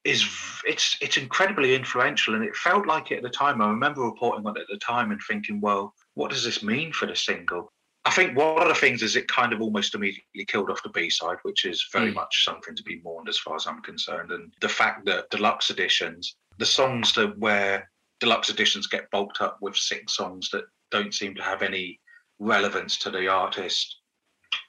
is 0.08 0.26
it's 0.66 0.96
it's 1.00 1.16
incredibly 1.16 1.74
influential 1.74 2.34
and 2.34 2.44
it 2.44 2.56
felt 2.56 2.86
like 2.86 3.10
it 3.10 3.18
at 3.18 3.22
the 3.22 3.28
time. 3.30 3.60
I 3.60 3.68
remember 3.68 4.02
reporting 4.02 4.46
on 4.46 4.56
it 4.56 4.62
at 4.62 4.68
the 4.70 4.78
time 4.78 5.10
and 5.10 5.20
thinking, 5.28 5.60
well, 5.60 5.94
what 6.14 6.30
does 6.30 6.44
this 6.44 6.62
mean 6.62 6.92
for 6.92 7.06
the 7.06 7.16
single? 7.16 7.72
I 8.04 8.10
think 8.10 8.36
one 8.36 8.62
of 8.62 8.68
the 8.68 8.74
things 8.74 9.02
is 9.02 9.16
it 9.16 9.28
kind 9.28 9.52
of 9.52 9.60
almost 9.60 9.94
immediately 9.94 10.46
killed 10.46 10.70
off 10.70 10.82
the 10.82 10.88
B 10.88 11.10
side, 11.10 11.36
which 11.42 11.66
is 11.66 11.86
very 11.92 12.10
mm. 12.10 12.14
much 12.14 12.44
something 12.44 12.74
to 12.74 12.82
be 12.82 13.02
mourned 13.02 13.28
as 13.28 13.38
far 13.38 13.56
as 13.56 13.66
I'm 13.66 13.82
concerned. 13.82 14.30
And 14.30 14.50
the 14.62 14.68
fact 14.68 15.04
that 15.06 15.28
deluxe 15.30 15.68
editions, 15.70 16.36
the 16.56 16.64
songs 16.64 17.12
that 17.14 17.38
where 17.38 17.90
deluxe 18.20 18.48
editions 18.48 18.86
get 18.86 19.10
bulked 19.10 19.42
up 19.42 19.58
with 19.60 19.76
six 19.76 20.16
songs 20.16 20.48
that 20.52 20.64
don't 20.90 21.12
seem 21.12 21.34
to 21.34 21.42
have 21.42 21.60
any 21.60 22.00
relevance 22.38 22.96
to 22.98 23.10
the 23.10 23.28
artist 23.28 24.00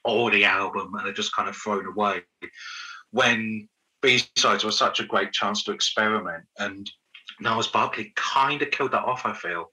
or 0.03 0.31
the 0.31 0.43
album 0.43 0.93
and 0.96 1.08
are 1.08 1.13
just 1.13 1.36
kind 1.36 1.48
of 1.48 1.55
thrown 1.55 1.86
away. 1.86 2.22
When 3.12 3.69
B 4.01 4.21
sides 4.37 4.63
were 4.63 4.71
such 4.71 4.99
a 4.99 5.05
great 5.05 5.31
chance 5.31 5.63
to 5.63 5.71
experiment, 5.71 6.45
and 6.57 6.89
Gnarls 7.39 7.67
Barkley 7.67 8.13
kind 8.15 8.61
of 8.61 8.71
killed 8.71 8.91
that 8.91 9.03
off, 9.03 9.25
I 9.25 9.33
feel. 9.33 9.71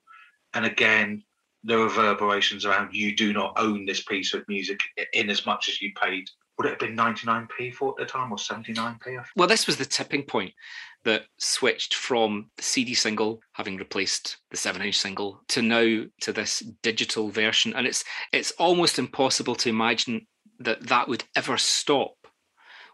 And 0.55 0.65
again, 0.65 1.23
the 1.65 1.79
reverberations 1.79 2.65
around 2.65 2.95
you 2.95 3.17
do 3.17 3.33
not 3.33 3.55
own 3.57 3.85
this 3.87 4.03
piece 4.03 4.35
of 4.35 4.47
music 4.49 4.81
in 5.13 5.31
as 5.31 5.47
much 5.47 5.69
as 5.69 5.81
you 5.81 5.93
paid 6.01 6.29
would 6.57 6.67
it 6.67 6.71
have 6.71 6.79
been 6.79 6.97
99p 6.97 7.75
for 7.75 7.91
at 7.91 7.97
the 7.97 8.11
time 8.11 8.33
or 8.33 8.39
79p? 8.39 9.25
Well, 9.37 9.49
this 9.49 9.67
was 9.67 9.77
the 9.77 9.85
tipping 9.85 10.23
point 10.23 10.55
that 11.05 11.25
switched 11.39 11.95
from 11.95 12.51
the 12.57 12.63
CD 12.63 12.95
single, 12.95 13.41
having 13.53 13.77
replaced 13.77 14.39
the 14.51 14.57
seven-inch 14.57 14.99
single, 14.99 15.41
to 15.49 15.63
now 15.63 16.05
to 16.23 16.33
this 16.33 16.61
digital 16.83 17.29
version, 17.29 17.75
and 17.75 17.87
it's 17.87 18.05
it's 18.33 18.53
almost 18.53 18.99
impossible 18.99 19.55
to 19.57 19.69
imagine 19.69 20.27
that 20.59 20.87
that 20.89 21.09
would 21.09 21.25
ever 21.37 21.59
stop. 21.59 22.15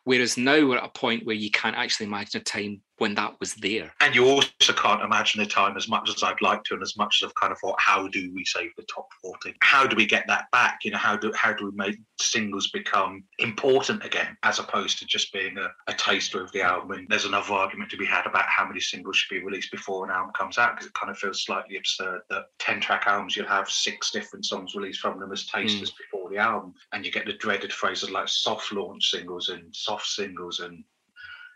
Whereas 0.05 0.37
now 0.37 0.67
we're 0.67 0.79
at 0.79 0.85
a 0.85 0.89
point 0.89 1.25
where 1.25 1.37
you 1.37 1.51
can't 1.51 1.77
actually 1.77 2.07
imagine 2.07 2.41
a 2.41 2.45
time 2.45 2.81
when 3.03 3.15
that 3.17 3.39
was 3.41 3.55
there. 3.57 3.93
And 4.01 4.15
you 4.15 4.25
also 4.27 4.73
can't 4.73 5.03
imagine 5.03 5.41
the 5.41 5.47
time 5.47 5.77
as 5.77 5.89
much 5.89 6.09
as 6.09 6.23
I'd 6.23 6.41
like 6.41 6.63
to, 6.65 6.75
and 6.75 6.83
as 6.83 6.97
much 6.97 7.13
as 7.17 7.27
I've 7.27 7.35
kind 7.35 7.53
of 7.53 7.59
thought, 7.59 7.79
how 7.79 8.09
do 8.09 8.33
we 8.33 8.45
save 8.45 8.71
the 8.77 8.85
top 8.85 9.09
forty? 9.21 9.55
How 9.61 9.87
do 9.87 9.97
we 9.97 10.07
get 10.07 10.25
that 10.29 10.51
back? 10.53 10.81
You 10.85 10.93
know, 10.93 10.99
how 10.99 11.17
do 11.17 11.33
how 11.35 11.53
do 11.53 11.67
we 11.67 11.73
make 11.73 11.99
singles 12.21 12.71
become 12.71 13.25
important 13.41 14.05
again, 14.05 14.37
as 14.45 14.61
opposed 14.61 14.99
to 15.01 15.05
just 15.07 15.33
being 15.33 15.59
a, 15.59 15.69
a 15.89 15.95
taster 15.95 16.43
of 16.43 16.53
the 16.53 16.63
album? 16.63 16.93
And 16.93 17.09
there's 17.09 17.25
another 17.25 17.53
argument 17.53 17.91
to 17.91 17.97
be 17.97 18.07
had 18.07 18.27
about 18.27 18.47
how 18.47 18.67
many 18.67 18.81
singles 18.81 19.17
should 19.17 19.35
be 19.35 19.45
released 19.45 19.73
before 19.73 20.05
an 20.05 20.13
album 20.13 20.33
comes 20.33 20.57
out, 20.57 20.75
because 20.75 20.87
it 20.87 20.95
kind 20.95 21.11
of 21.11 21.19
feels 21.19 21.45
slightly 21.45 21.77
absurd 21.77 22.21
that 22.31 22.45
ten 22.59 22.81
track 22.81 23.05
albums 23.07 23.37
you'll 23.37 23.47
have 23.49 23.69
six 23.69 24.13
different 24.13 24.47
songs 24.47 24.77
released 24.77 25.01
from 25.01 25.19
them 25.19 25.33
as 25.33 25.47
tasters 25.47 25.91
mm. 25.91 25.99
before 25.99 26.31
the 26.31 26.39
album, 26.39 26.73
and 26.93 27.05
you 27.05 27.11
get 27.11 27.27
the 27.27 27.33
dreaded 27.33 27.73
phrases 27.73 28.11
like 28.11 28.29
soft 28.29 28.73
launch 28.73 29.11
singles 29.11 29.49
and 29.49 29.75
soft 29.75 30.07
singles 30.07 30.61
and 30.61 30.85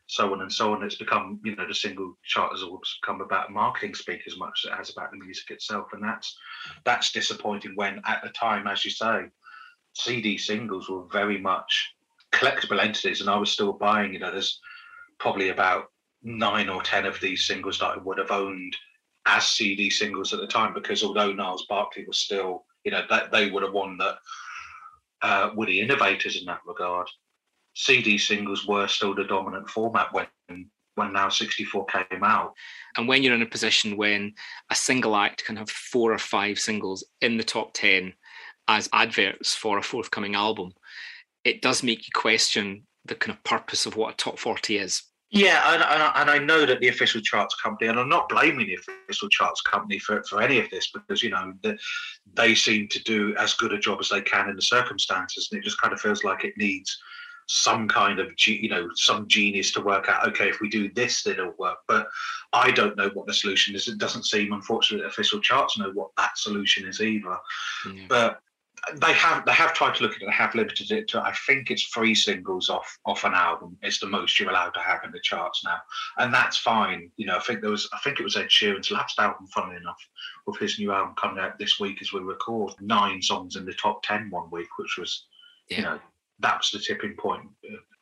so 0.06 0.32
on 0.32 0.42
and 0.42 0.52
so 0.52 0.72
on. 0.72 0.82
It's 0.82 0.96
become, 0.96 1.40
you 1.44 1.56
know, 1.56 1.66
the 1.66 1.74
single 1.74 2.16
chart 2.24 2.52
has 2.52 2.62
always 2.62 2.96
become 3.00 3.20
about 3.20 3.52
marketing 3.52 3.94
speak 3.94 4.22
as 4.26 4.36
much 4.36 4.64
as 4.64 4.70
it 4.70 4.76
has 4.76 4.90
about 4.90 5.10
the 5.10 5.18
music 5.18 5.50
itself, 5.50 5.88
and 5.92 6.02
that's 6.02 6.36
that's 6.84 7.12
disappointing. 7.12 7.72
When 7.74 8.00
at 8.06 8.22
the 8.22 8.30
time, 8.30 8.66
as 8.66 8.84
you 8.84 8.90
say, 8.90 9.26
CD 9.94 10.38
singles 10.38 10.88
were 10.88 11.04
very 11.10 11.38
much 11.38 11.94
collectible 12.32 12.82
entities, 12.82 13.20
and 13.20 13.30
I 13.30 13.36
was 13.36 13.50
still 13.50 13.72
buying. 13.72 14.12
You 14.12 14.20
know, 14.20 14.30
there's 14.30 14.60
probably 15.18 15.48
about 15.48 15.86
nine 16.22 16.68
or 16.68 16.82
ten 16.82 17.06
of 17.06 17.20
these 17.20 17.46
singles 17.46 17.78
that 17.80 17.86
I 17.86 17.96
would 17.98 18.18
have 18.18 18.30
owned 18.30 18.76
as 19.26 19.44
CD 19.46 19.90
singles 19.90 20.32
at 20.32 20.40
the 20.40 20.46
time, 20.46 20.72
because 20.72 21.02
although 21.02 21.32
Gnarls 21.32 21.66
Barkley 21.68 22.04
was 22.06 22.18
still, 22.18 22.64
you 22.84 22.92
know, 22.92 23.04
that 23.10 23.32
they 23.32 23.50
would 23.50 23.64
have 23.64 23.72
won 23.72 23.96
that 23.98 24.18
uh, 25.22 25.50
were 25.54 25.66
the 25.66 25.80
innovators 25.80 26.36
in 26.36 26.46
that 26.46 26.60
regard. 26.64 27.08
CD 27.76 28.16
singles 28.16 28.66
were 28.66 28.88
still 28.88 29.14
the 29.14 29.24
dominant 29.24 29.68
format 29.68 30.12
when 30.12 30.26
when 30.94 31.12
now 31.12 31.28
64 31.28 31.84
came 31.84 32.24
out. 32.24 32.54
And 32.96 33.06
when 33.06 33.22
you're 33.22 33.34
in 33.34 33.42
a 33.42 33.46
position 33.46 33.98
when 33.98 34.32
a 34.70 34.74
single 34.74 35.14
act 35.14 35.44
can 35.44 35.56
have 35.56 35.68
four 35.68 36.10
or 36.10 36.18
five 36.18 36.58
singles 36.58 37.04
in 37.20 37.36
the 37.36 37.44
top 37.44 37.74
10 37.74 38.14
as 38.66 38.88
adverts 38.94 39.54
for 39.54 39.76
a 39.76 39.82
forthcoming 39.82 40.34
album, 40.34 40.72
it 41.44 41.60
does 41.60 41.82
make 41.82 42.06
you 42.06 42.12
question 42.14 42.86
the 43.04 43.14
kind 43.14 43.36
of 43.36 43.44
purpose 43.44 43.84
of 43.84 43.94
what 43.94 44.14
a 44.14 44.16
top 44.16 44.38
40 44.38 44.78
is. 44.78 45.02
Yeah, 45.28 45.74
and, 45.74 45.82
and, 45.82 46.12
and, 46.14 46.30
I 46.30 46.38
know 46.38 46.64
that 46.64 46.80
the 46.80 46.88
official 46.88 47.20
charts 47.20 47.56
company, 47.60 47.90
and 47.90 47.98
I'm 47.98 48.08
not 48.08 48.28
blaming 48.28 48.68
the 48.68 48.76
official 48.76 49.28
charts 49.28 49.60
company 49.60 49.98
for, 49.98 50.22
for 50.22 50.40
any 50.40 50.60
of 50.60 50.70
this 50.70 50.90
because, 50.92 51.22
you 51.22 51.30
know, 51.30 51.52
the, 51.62 51.76
they 52.34 52.54
seem 52.54 52.88
to 52.88 53.02
do 53.02 53.34
as 53.36 53.52
good 53.52 53.72
a 53.72 53.78
job 53.78 53.98
as 54.00 54.08
they 54.08 54.22
can 54.22 54.48
in 54.48 54.56
the 54.56 54.62
circumstances. 54.62 55.48
And 55.50 55.60
it 55.60 55.64
just 55.64 55.80
kind 55.80 55.92
of 55.92 56.00
feels 56.00 56.24
like 56.24 56.44
it 56.44 56.56
needs 56.56 56.96
some 57.46 57.88
kind 57.88 58.18
of 58.18 58.32
you 58.46 58.68
know 58.68 58.88
some 58.94 59.26
genius 59.28 59.70
to 59.72 59.80
work 59.80 60.08
out 60.08 60.26
okay 60.26 60.48
if 60.48 60.60
we 60.60 60.68
do 60.68 60.92
this 60.92 61.22
then 61.22 61.34
it'll 61.34 61.54
work. 61.58 61.78
But 61.86 62.08
i 62.52 62.70
don't 62.70 62.96
know 62.96 63.10
what 63.14 63.26
the 63.26 63.34
solution 63.34 63.74
is. 63.74 63.88
It 63.88 63.98
doesn't 63.98 64.24
seem 64.24 64.52
unfortunately 64.52 65.06
official 65.06 65.40
charts 65.40 65.78
know 65.78 65.92
what 65.92 66.10
that 66.16 66.36
solution 66.38 66.86
is 66.86 67.00
either. 67.00 67.36
Yeah. 67.92 68.04
but 68.08 68.40
they 68.94 69.12
have 69.12 69.44
they 69.44 69.52
have 69.52 69.74
tried 69.74 69.94
to 69.96 70.02
look 70.02 70.14
at 70.14 70.22
it 70.22 70.26
they 70.26 70.32
have 70.32 70.54
limited 70.54 70.90
it 70.90 71.08
to 71.08 71.20
i 71.20 71.32
think 71.46 71.70
it's 71.70 71.84
three 71.84 72.14
singles 72.14 72.68
off 72.68 72.98
off 73.04 73.24
an 73.24 73.34
album 73.34 73.76
it's 73.82 73.98
the 73.98 74.06
most 74.06 74.38
you're 74.38 74.50
allowed 74.50 74.70
to 74.70 74.80
have 74.80 75.00
in 75.04 75.10
the 75.10 75.20
charts 75.20 75.64
now. 75.64 75.78
And 76.18 76.32
that's 76.32 76.56
fine. 76.56 77.10
You 77.16 77.26
know 77.26 77.36
i 77.36 77.40
think 77.40 77.60
there 77.60 77.70
was 77.70 77.88
i 77.92 77.98
think 77.98 78.20
it 78.20 78.24
was 78.24 78.36
ed 78.36 78.50
sheeran's 78.50 78.90
last 78.90 79.18
album 79.18 79.46
funnily 79.48 79.76
enough 79.76 79.98
with 80.46 80.58
his 80.58 80.78
new 80.78 80.92
album 80.92 81.14
coming 81.16 81.42
out 81.42 81.58
this 81.58 81.80
week 81.80 81.98
as 82.00 82.12
we 82.12 82.20
record 82.20 82.74
nine 82.80 83.20
songs 83.22 83.56
in 83.56 83.64
the 83.64 83.74
top 83.74 84.02
10 84.02 84.30
one 84.30 84.50
week 84.50 84.68
which 84.78 84.96
was 84.98 85.26
yeah. 85.68 85.76
you 85.76 85.82
know 85.82 85.98
that 86.40 86.58
was 86.58 86.70
the 86.70 86.78
tipping 86.78 87.14
point. 87.16 87.48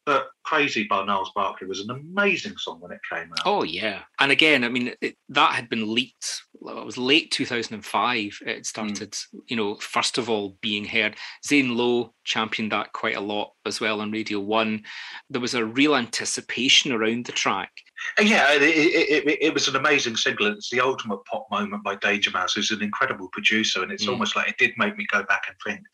But 0.07 0.29
Crazy 0.42 0.85
by 0.85 1.03
Gnarls 1.05 1.33
Barkley 1.35 1.66
was 1.66 1.81
an 1.81 1.90
amazing 1.90 2.59
song 2.59 2.79
when 2.81 2.92
it 2.92 3.01
came 3.11 3.33
out. 3.33 3.47
Oh, 3.47 3.62
yeah. 3.62 4.03
And 4.20 4.31
again, 4.31 4.62
I 4.62 4.68
mean, 4.68 4.92
it, 5.01 5.16
that 5.31 5.55
had 5.55 5.70
been 5.70 5.94
leaked. 5.94 6.42
It 6.55 6.85
was 6.85 6.99
late 6.99 7.31
2005. 7.31 8.38
It 8.47 8.66
started, 8.66 9.12
mm. 9.12 9.40
you 9.47 9.57
know, 9.57 9.77
first 9.77 10.18
of 10.18 10.29
all 10.29 10.59
being 10.61 10.85
heard. 10.85 11.16
Zane 11.47 11.75
Lowe 11.75 12.12
championed 12.25 12.73
that 12.73 12.92
quite 12.92 13.16
a 13.16 13.20
lot 13.20 13.53
as 13.64 13.81
well 13.81 14.03
on 14.03 14.12
Radio 14.12 14.40
1. 14.40 14.83
There 15.31 15.40
was 15.40 15.55
a 15.55 15.64
real 15.64 15.97
anticipation 15.97 16.92
around 16.92 17.25
the 17.25 17.33
track. 17.33 17.70
And 18.18 18.29
yeah, 18.29 18.53
it, 18.53 18.62
it, 18.62 19.38
it, 19.40 19.55
was 19.55 19.68
an 19.68 19.77
amazing 19.77 20.16
single. 20.16 20.49
It's 20.49 20.68
the 20.68 20.81
ultimate 20.81 21.25
pop 21.25 21.47
moment 21.51 21.83
by 21.83 21.94
Danger 21.94 22.31
Mouse, 22.31 22.53
who's 22.53 22.70
an 22.70 22.83
incredible 22.83 23.31
producer. 23.33 23.83
And 23.83 23.90
it's 23.90 24.05
mm. 24.05 24.11
almost 24.11 24.37
like 24.37 24.49
it 24.49 24.59
did 24.59 24.73
make 24.77 24.99
me 24.99 25.07
go 25.11 25.23
back 25.23 25.44
and 25.49 25.57
think, 25.64 25.87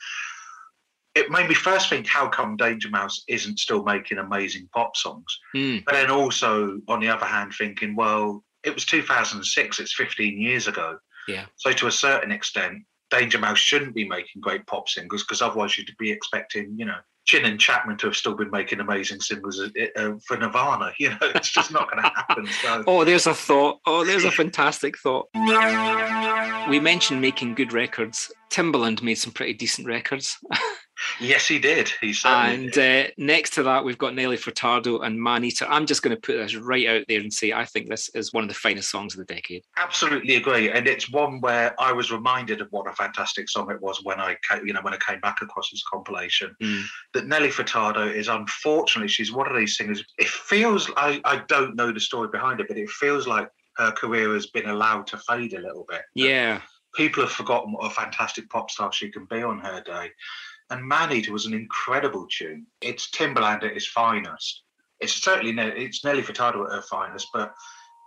it 1.15 1.31
made 1.31 1.49
me 1.49 1.55
first 1.55 1.89
think, 1.89 2.07
how 2.07 2.29
come 2.29 2.57
Danger 2.57 2.89
Mouse 2.89 3.25
isn't 3.29 3.59
still 3.59 3.83
making 3.83 4.19
amazing 4.19 4.69
pop 4.73 4.97
songs? 4.97 5.39
Mm. 5.55 5.85
But 5.85 5.95
then 5.95 6.11
also, 6.11 6.81
on 6.89 7.01
the 7.01 7.09
other 7.09 7.27
hand, 7.27 7.53
thinking, 7.57 7.97
well, 7.97 8.45
it 8.63 8.75
was 8.75 8.85
2006, 8.85 9.81
it's 9.81 9.95
15 9.95 10.41
years 10.41 10.69
ago. 10.69 10.99
Yeah. 11.27 11.47
So 11.57 11.73
to 11.73 11.87
a 11.87 11.93
certain 11.93 12.31
extent, 12.31 12.85
Danger 13.11 13.39
Mouse 13.39 13.59
shouldn't 13.59 13.95
be 13.95 14.09
making 14.09 14.41
great 14.41 14.67
pop 14.67 14.89
singles 14.89 15.25
because 15.25 15.43
otherwise 15.43 15.77
you'd 15.77 15.91
be 15.99 16.11
expecting, 16.11 16.75
you 16.77 16.85
know, 16.85 16.99
Chinn 17.27 17.45
and 17.45 17.61
Chapman 17.61 17.97
to 17.99 18.07
have 18.07 18.17
still 18.17 18.35
been 18.35 18.51
making 18.51 18.81
amazing 18.81 19.21
singles 19.21 19.61
uh, 19.61 19.69
uh 19.97 20.13
for 20.27 20.37
Nirvana. 20.37 20.93
You 20.99 21.11
know, 21.11 21.19
it's 21.35 21.51
just 21.51 21.71
not 21.71 21.91
going 21.91 22.03
to 22.03 22.09
happen. 22.09 22.47
So. 22.63 22.85
oh, 22.89 23.05
there's 23.05 23.27
a 23.27 23.35
thought. 23.35 23.81
Oh, 23.87 24.05
there's 24.05 24.25
a 24.25 24.31
fantastic 24.31 24.97
thought. 24.99 25.29
We 26.69 26.81
mentioned 26.81 27.21
making 27.21 27.55
good 27.55 27.73
records. 27.73 28.33
Timbaland 28.51 29.03
made 29.03 29.15
some 29.15 29.33
pretty 29.33 29.55
decent 29.55 29.87
records. 29.87 30.39
Yes, 31.21 31.47
he 31.47 31.59
did. 31.59 31.91
He 32.01 32.15
and 32.25 32.77
uh, 32.77 33.05
next 33.17 33.55
to 33.55 33.63
that, 33.63 33.85
we've 33.85 33.99
got 33.99 34.15
Nelly 34.15 34.37
Furtado 34.37 35.05
and 35.05 35.21
Maneater. 35.21 35.67
I'm 35.69 35.87
just 35.87 36.03
going 36.03 36.15
to 36.15 36.21
put 36.21 36.37
this 36.37 36.55
right 36.55 36.87
out 36.87 37.05
there 37.09 37.21
and 37.21 37.33
say 37.33 37.53
I 37.53 37.65
think 37.65 37.89
this 37.89 38.09
is 38.15 38.33
one 38.33 38.45
of 38.45 38.49
the 38.49 38.55
finest 38.55 38.91
songs 38.91 39.15
of 39.15 39.27
the 39.27 39.33
decade. 39.33 39.63
Absolutely 39.77 40.37
agree, 40.37 40.71
and 40.71 40.87
it's 40.87 41.11
one 41.11 41.41
where 41.41 41.75
I 41.81 41.93
was 41.93 42.11
reminded 42.11 42.61
of 42.61 42.69
what 42.71 42.91
a 42.91 42.95
fantastic 42.95 43.49
song 43.49 43.71
it 43.71 43.81
was 43.81 44.03
when 44.03 44.21
I, 44.21 44.37
you 44.65 44.73
know, 44.73 44.83
when 44.83 44.95
I 44.95 44.99
came 44.99 45.21
back 45.21 45.43
across 45.43 45.71
this 45.71 45.85
compilation. 45.91 46.55
Mm. 46.63 46.85
That 47.15 47.27
Nelly 47.27 47.49
Furtado 47.49 48.13
is 48.13 48.29
unfortunately 48.29 49.09
she's 49.09 49.33
one 49.33 49.51
of 49.51 49.57
these 49.57 49.77
singers. 49.77 50.05
It 50.19 50.29
feels 50.29 50.91
I 50.97 51.21
I 51.25 51.43
don't 51.49 51.77
know 51.77 51.93
the 51.93 52.01
story 52.01 52.29
behind 52.29 52.61
it, 52.61 52.69
but 52.69 52.79
it 52.79 52.91
feels 52.91 53.27
like 53.27 53.49
her 53.77 53.93
career 53.93 54.33
has 54.35 54.47
been 54.47 54.69
allowed 54.69 55.07
to 55.09 55.19
fade 55.19 55.55
a 55.55 55.61
little 55.61 55.87
bit. 55.89 56.03
Yeah. 56.15 56.61
People 56.95 57.23
have 57.23 57.33
forgotten 57.33 57.73
what 57.73 57.87
a 57.87 57.95
fantastic 57.95 58.51
pop 58.51 58.71
star 58.71 58.93
she 58.93 59.11
can 59.11 59.25
be 59.27 59.43
on 59.43 59.59
her 59.61 59.81
day. 59.81 60.11
And 60.71 60.85
Man 60.85 61.13
Eater 61.13 61.33
was 61.33 61.47
an 61.47 61.55
incredible 61.55 62.27
tune. 62.31 62.67
It's 62.81 63.11
Timbaland 63.11 63.65
at 63.65 63.75
his 63.75 63.89
finest. 63.89 64.63
It's 65.01 65.15
certainly 65.15 65.61
it's 65.61 66.05
Nelly 66.05 66.23
Furtado 66.23 66.67
at 66.67 66.73
her 66.73 66.83
finest, 66.83 67.29
but 67.33 67.53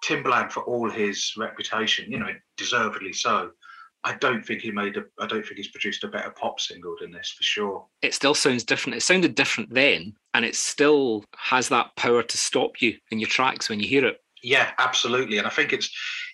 Timbaland, 0.04 0.52
for 0.52 0.63
all 0.63 0.89
his 0.89 1.34
reputation, 1.38 2.12
you 2.12 2.19
know, 2.19 2.34
deservedly 2.58 3.13
so, 3.13 3.52
I 4.04 4.15
don't 4.15 4.45
think 4.45 4.62
he 4.62 4.71
made 4.71 4.97
a. 4.97 5.04
I 5.19 5.28
don't 5.28 5.43
think 5.43 5.58
he's 5.58 5.69
produced 5.69 6.04
a 6.04 6.10
better 6.10 6.32
pop 6.32 6.60
single 6.60 6.95
than 6.99 7.12
this 7.12 7.34
for 7.36 7.43
sure. 7.43 7.86
It 8.02 8.13
still 8.13 8.34
sounds 8.34 8.63
different. 8.65 8.97
It 8.97 9.02
sounded 9.02 9.34
different 9.34 9.73
then, 9.73 10.13
and 10.34 10.43
it 10.43 10.56
still 10.56 11.23
has 11.38 11.69
that 11.69 11.95
power 11.95 12.21
to 12.21 12.38
stop 12.38 12.82
you 12.82 12.97
in 13.12 13.19
your 13.19 13.30
tracks 13.30 13.69
when 13.69 13.80
you 13.80 13.88
hear 13.88 14.06
it. 14.06 14.17
Yeah, 14.43 14.71
absolutely. 14.78 15.38
And 15.38 15.47
I 15.47 15.49
think 15.49 15.71
it's 15.71 15.89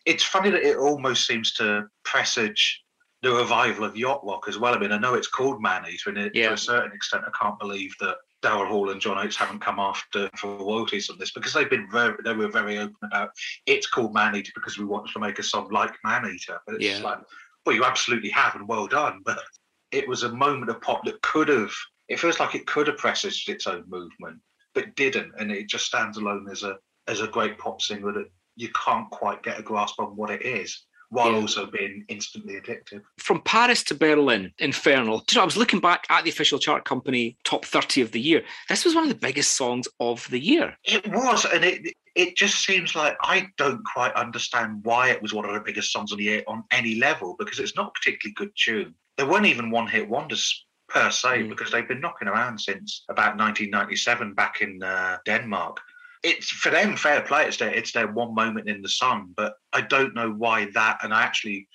it's 0.06 0.24
funny 0.24 0.50
that 0.50 0.64
it 0.64 0.78
almost 0.78 1.28
seems 1.28 1.54
to 1.54 1.88
presage 2.04 2.84
the 3.22 3.32
revival 3.32 3.84
of 3.84 3.98
yacht 3.98 4.22
rock 4.24 4.48
as 4.48 4.58
well. 4.58 4.74
I 4.74 4.80
mean, 4.80 4.92
I 4.92 4.98
know 4.98 5.14
it's 5.14 5.28
called 5.28 5.62
Man 5.62 5.86
Eater, 5.90 6.10
and 6.10 6.18
it, 6.18 6.36
Yeah. 6.36 6.50
to 6.50 6.54
a 6.54 6.58
certain 6.58 6.92
extent, 6.94 7.26
I 7.28 7.32
can't 7.38 7.60
believe 7.60 7.94
that 8.00 8.18
Daryl 8.42 8.68
Hall 8.68 8.90
and 8.92 9.02
John 9.02 9.18
Oates 9.18 9.36
haven't 9.36 9.60
come 9.60 9.80
after 9.80 10.30
for 10.38 10.56
royalties 10.58 11.10
on 11.10 11.18
this 11.18 11.32
because 11.32 11.52
they've 11.54 11.70
been 11.70 11.90
very, 11.92 12.16
they 12.24 12.34
were 12.34 12.48
very 12.48 12.78
open 12.78 12.96
about 13.04 13.32
it's 13.66 13.88
called 13.88 14.14
Man 14.14 14.36
Eater 14.36 14.54
because 14.56 14.78
we 14.78 14.86
wanted 14.86 15.12
to 15.12 15.20
make 15.20 15.40
a 15.40 15.44
song 15.44 15.70
like 15.70 15.94
Man 16.06 16.26
Eater. 16.34 16.60
But 16.66 16.76
it's 16.76 16.86
Yeah. 16.86 17.00
like, 17.00 17.20
well, 17.66 17.76
you 17.76 17.84
absolutely 17.84 18.30
have, 18.30 18.56
and 18.56 18.68
well 18.68 18.88
done. 18.88 19.22
But 19.26 19.44
it 19.92 20.08
was 20.08 20.24
a 20.24 20.32
moment 20.32 20.70
of 20.70 20.82
pop 20.82 21.04
that 21.06 21.22
could 21.22 21.50
have. 21.50 21.74
It 22.08 22.20
feels 22.20 22.40
like 22.40 22.56
it 22.56 22.66
could 22.68 22.88
have 22.88 22.98
presaged 22.98 23.50
its 23.50 23.68
own 23.68 23.84
movement, 23.88 24.40
but 24.74 24.96
didn't, 24.96 25.34
and 25.38 25.52
it 25.52 25.68
just 25.68 25.86
stands 25.86 26.18
alone 26.18 26.48
as 26.50 26.64
a 26.64 26.78
as 27.08 27.22
a 27.22 27.28
great 27.28 27.58
pop 27.58 27.82
singer 27.82 28.12
that 28.14 28.32
you 28.56 28.70
can't 28.70 29.10
quite 29.10 29.42
get 29.42 29.60
a 29.60 29.64
grasp 29.64 30.00
on 30.00 30.16
what 30.16 30.30
it 30.30 30.44
is, 30.44 30.86
while 31.10 31.32
Yeah. 31.32 31.38
also 31.42 31.66
being 31.66 32.06
instantly 32.08 32.56
addictive. 32.62 33.02
From 33.18 33.42
Paris 33.42 33.84
to 33.84 33.96
Berlin, 33.96 34.52
Infernal. 34.60 35.24
You 35.32 35.36
know, 35.36 35.42
I 35.42 35.46
was 35.46 35.58
looking 35.58 35.80
back 35.80 36.06
at 36.10 36.24
the 36.24 36.30
official 36.30 36.60
chart 36.60 36.86
company 36.86 37.38
top 37.44 37.66
30 37.66 38.02
of 38.02 38.12
the 38.12 38.20
year. 38.22 38.44
This 38.70 38.86
was 38.86 38.96
one 38.96 39.04
of 39.04 39.10
the 39.10 39.16
biggest 39.28 39.54
songs 39.54 39.88
of 40.00 40.28
the 40.30 40.40
year. 40.40 40.78
It 40.84 41.08
was, 41.08 41.46
and 41.46 41.64
it 41.66 41.94
it 42.16 42.36
just 42.36 42.66
seems 42.66 42.96
like 42.96 43.16
I 43.22 43.48
don't 43.58 43.84
quite 43.86 44.14
understand 44.14 44.80
why 44.84 45.10
it 45.10 45.22
was 45.22 45.34
one 45.34 45.46
of 45.46 45.54
the 45.54 45.60
biggest 45.62 45.92
songs 45.92 46.12
on 46.12 46.18
the 46.18 46.30
air 46.30 46.44
on 46.48 46.64
any 46.72 46.96
level 46.96 47.36
because 47.40 47.60
it's 47.60 47.76
not 47.76 47.88
a 47.88 47.92
particularly 47.92 48.34
good 48.36 48.52
tune. 48.56 48.94
There 49.18 49.28
weren't 49.28 49.46
even 49.46 49.72
one 49.72 49.88
hit 49.88 50.10
wonders 50.10 50.66
per 50.90 51.12
se 51.12 51.30
Mm. 51.44 51.50
because 51.50 51.72
they've 51.72 51.88
been 51.88 52.02
knocking 52.02 52.28
around 52.28 52.60
since 52.60 53.04
about 53.10 53.38
1997 53.38 54.34
back 54.34 54.62
in 54.62 54.82
uh, 54.84 55.18
Denmark. 55.26 55.80
It's 56.24 56.50
for 56.50 56.70
them 56.70 56.98
fair 56.98 57.22
play. 57.22 57.46
It's 57.46 57.58
their 57.58 57.74
it's 57.74 57.94
their 57.94 58.12
one 58.12 58.36
moment 58.36 58.70
in 58.70 58.82
the 58.82 58.90
sun, 58.90 59.34
but 59.36 59.54
I 59.74 59.82
don't 59.82 60.16
know 60.16 60.32
why 60.32 60.68
that. 60.74 61.00
And 61.02 61.14
I 61.14 61.24
actually 61.24 61.68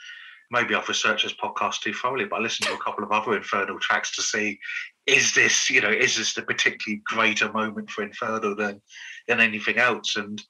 maybe 0.50 0.74
I've 0.74 0.88
researched 0.88 1.24
this 1.24 1.34
podcast 1.34 1.80
too 1.80 1.94
thoroughly, 1.94 2.26
but 2.26 2.36
I 2.36 2.42
listened 2.42 2.68
to 2.68 2.74
a 2.74 2.82
couple 2.82 3.04
of 3.04 3.12
other 3.12 3.36
Infernal 3.36 3.78
tracks 3.80 4.14
to 4.16 4.22
see 4.22 4.58
is 5.06 5.34
this 5.34 5.68
you 5.70 5.80
know 5.80 5.90
is 5.90 6.16
this 6.16 6.34
the 6.34 6.42
particularly 6.42 7.02
greater 7.04 7.52
moment 7.52 7.90
for 7.90 8.02
Infernal 8.02 8.54
than 8.54 8.80
than 9.28 9.40
anything 9.40 9.78
else? 9.78 10.16
And 10.16 10.42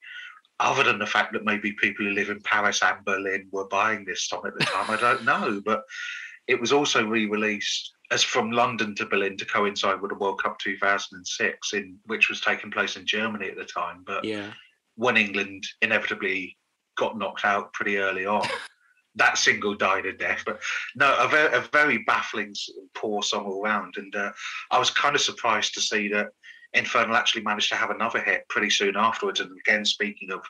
other 0.61 0.85
than 0.85 0.99
the 0.99 1.07
fact 1.07 1.33
that 1.33 1.45
maybe 1.45 1.73
people 1.73 2.05
who 2.05 2.13
live 2.13 2.31
in 2.31 2.41
Paris 2.41 2.83
and 2.83 3.05
Berlin 3.05 3.49
were 3.51 3.69
buying 3.69 4.05
this 4.05 4.29
song 4.29 4.43
at 4.47 4.55
the 4.55 4.65
time, 4.65 4.91
I 4.91 4.97
don't 4.97 5.25
know. 5.25 5.61
But 5.65 5.83
it 6.47 6.61
was 6.61 6.73
also 6.73 7.05
re-released 7.07 7.94
as 8.11 8.23
from 8.23 8.51
London 8.51 8.95
to 8.97 9.07
Berlin 9.07 9.37
to 9.39 9.45
coincide 9.45 10.01
with 10.01 10.11
the 10.11 10.17
World 10.17 10.43
Cup 10.43 10.59
2006, 10.59 11.73
in 11.73 11.99
which 12.07 12.29
was 12.29 12.41
taking 12.41 12.71
place 12.71 12.97
in 12.97 13.07
Germany 13.07 13.49
at 13.49 13.57
the 13.57 13.65
time. 13.65 14.03
But 14.07 14.25
Yeah. 14.25 14.53
when 14.97 15.17
England 15.17 15.67
inevitably 15.83 16.57
got 16.97 17.19
knocked 17.19 17.45
out 17.45 17.73
pretty 17.73 17.99
early 17.99 18.27
on, 18.27 18.47
that 19.17 19.39
single 19.39 19.75
died 19.75 20.07
a 20.07 20.13
death. 20.13 20.43
But 20.45 20.61
no, 20.95 21.17
a 21.19 21.29
very, 21.29 21.57
a 21.57 21.61
very 21.73 21.99
baffling, 21.99 22.55
poor 22.95 23.23
song 23.23 23.47
all 23.47 23.63
round. 23.63 23.95
And 23.97 24.15
uh, 24.15 24.33
I 24.71 24.79
was 24.79 24.91
kind 24.91 25.15
of 25.15 25.23
surprised 25.23 25.75
to 25.75 25.81
see 25.81 26.09
that 26.09 26.29
Infernal 26.75 27.17
actually 27.17 27.43
managed 27.43 27.69
to 27.71 27.77
have 27.77 27.91
another 27.91 28.21
hit 28.21 28.49
pretty 28.49 28.71
soon 28.71 28.97
afterwards. 28.97 29.41
And 29.41 29.51
again, 29.61 29.85
speaking 29.85 30.31
of 30.31 30.43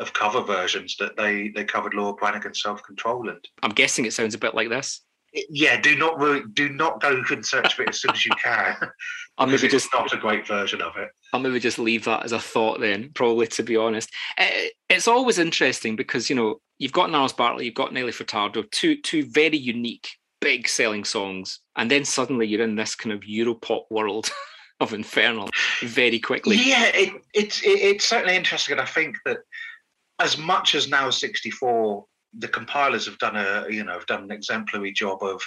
of 0.00 0.12
cover 0.12 0.40
versions, 0.42 0.96
that 0.98 1.16
they 1.16 1.48
they 1.48 1.64
covered 1.64 1.92
Laura 1.92 2.14
Branigan's 2.14 2.62
Self 2.62 2.82
Control 2.84 3.28
and 3.28 3.44
I'm 3.64 3.72
guessing 3.72 4.04
it 4.04 4.12
sounds 4.12 4.34
a 4.34 4.38
bit 4.38 4.54
like 4.54 4.68
this. 4.68 5.00
Yeah, 5.32 5.80
do 5.80 5.96
not 5.96 6.18
ru- 6.18 6.48
do 6.48 6.68
not 6.70 7.00
go 7.00 7.22
and 7.30 7.44
search 7.44 7.74
for 7.74 7.82
it 7.82 7.90
as 7.90 8.00
soon 8.00 8.12
as 8.12 8.24
you 8.24 8.32
can. 8.42 8.76
I'll 9.38 9.46
because 9.46 9.62
maybe 9.62 9.74
it's 9.74 9.84
just 9.84 9.94
not 9.94 10.12
a 10.12 10.16
great 10.16 10.46
version 10.46 10.82
of 10.82 10.96
it. 10.96 11.10
I'll 11.32 11.40
maybe 11.40 11.60
just 11.60 11.78
leave 11.78 12.04
that 12.06 12.24
as 12.24 12.32
a 12.32 12.40
thought 12.40 12.80
then, 12.80 13.10
probably 13.14 13.46
to 13.48 13.62
be 13.62 13.76
honest. 13.76 14.10
Uh, 14.36 14.46
It's 14.88 15.06
always 15.06 15.38
interesting 15.38 15.94
because, 15.94 16.28
you 16.28 16.34
know, 16.34 16.60
you've 16.78 16.92
got 16.92 17.10
Gnarls 17.10 17.32
Barkley, 17.34 17.66
you've 17.66 17.74
got 17.74 17.92
Nelly 17.92 18.12
Furtado, 18.12 18.68
two 18.70 19.00
two 19.00 19.24
very 19.26 19.56
unique, 19.58 20.08
big 20.40 20.66
selling 20.68 21.04
songs, 21.04 21.60
and 21.76 21.90
then 21.90 22.04
suddenly 22.04 22.46
you're 22.46 22.62
in 22.62 22.76
this 22.76 22.94
kind 22.94 23.12
of 23.12 23.20
Europop 23.20 23.82
world 23.90 24.30
of 24.80 24.92
Infernal 24.94 25.50
very 25.82 26.18
quickly. 26.18 26.56
Yeah, 26.56 26.86
it, 26.94 27.12
it's 27.34 27.62
it, 27.62 27.78
it's 27.80 28.08
certainly 28.08 28.34
interesting, 28.36 28.72
and 28.72 28.80
I 28.80 28.86
think 28.86 29.16
that 29.24 29.38
as 30.20 30.36
much 30.36 30.74
as 30.74 30.88
now 30.88 31.10
64, 31.10 32.04
the 32.36 32.48
compilers 32.48 33.06
have 33.06 33.18
done 33.18 33.36
a 33.36 33.66
you 33.70 33.84
know 33.84 33.92
have 33.92 34.06
done 34.06 34.24
an 34.24 34.30
exemplary 34.30 34.92
job 34.92 35.22
of 35.22 35.42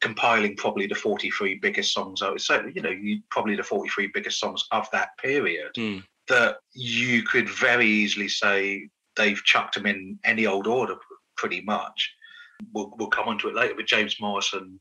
compiling 0.00 0.56
probably 0.56 0.86
the 0.86 0.94
43 0.94 1.56
biggest 1.56 1.92
songs. 1.92 2.20
So 2.20 2.66
you 2.74 2.82
know, 2.82 2.90
you 2.90 3.20
probably 3.30 3.56
the 3.56 3.62
43 3.62 4.10
biggest 4.14 4.38
songs 4.38 4.64
of 4.70 4.88
that 4.92 5.10
period. 5.18 5.70
Hmm. 5.76 5.98
That 6.28 6.58
you 6.74 7.22
could 7.22 7.48
very 7.48 7.86
easily 7.86 8.28
say 8.28 8.88
they've 9.16 9.42
chucked 9.44 9.76
them 9.76 9.86
in 9.86 10.18
any 10.24 10.46
old 10.46 10.66
order, 10.66 10.96
pretty 11.36 11.62
much. 11.62 12.12
We'll, 12.74 12.92
we'll 12.98 13.08
come 13.08 13.28
onto 13.28 13.48
it 13.48 13.54
later, 13.54 13.74
but 13.74 13.86
James 13.86 14.16
Morrison 14.20 14.78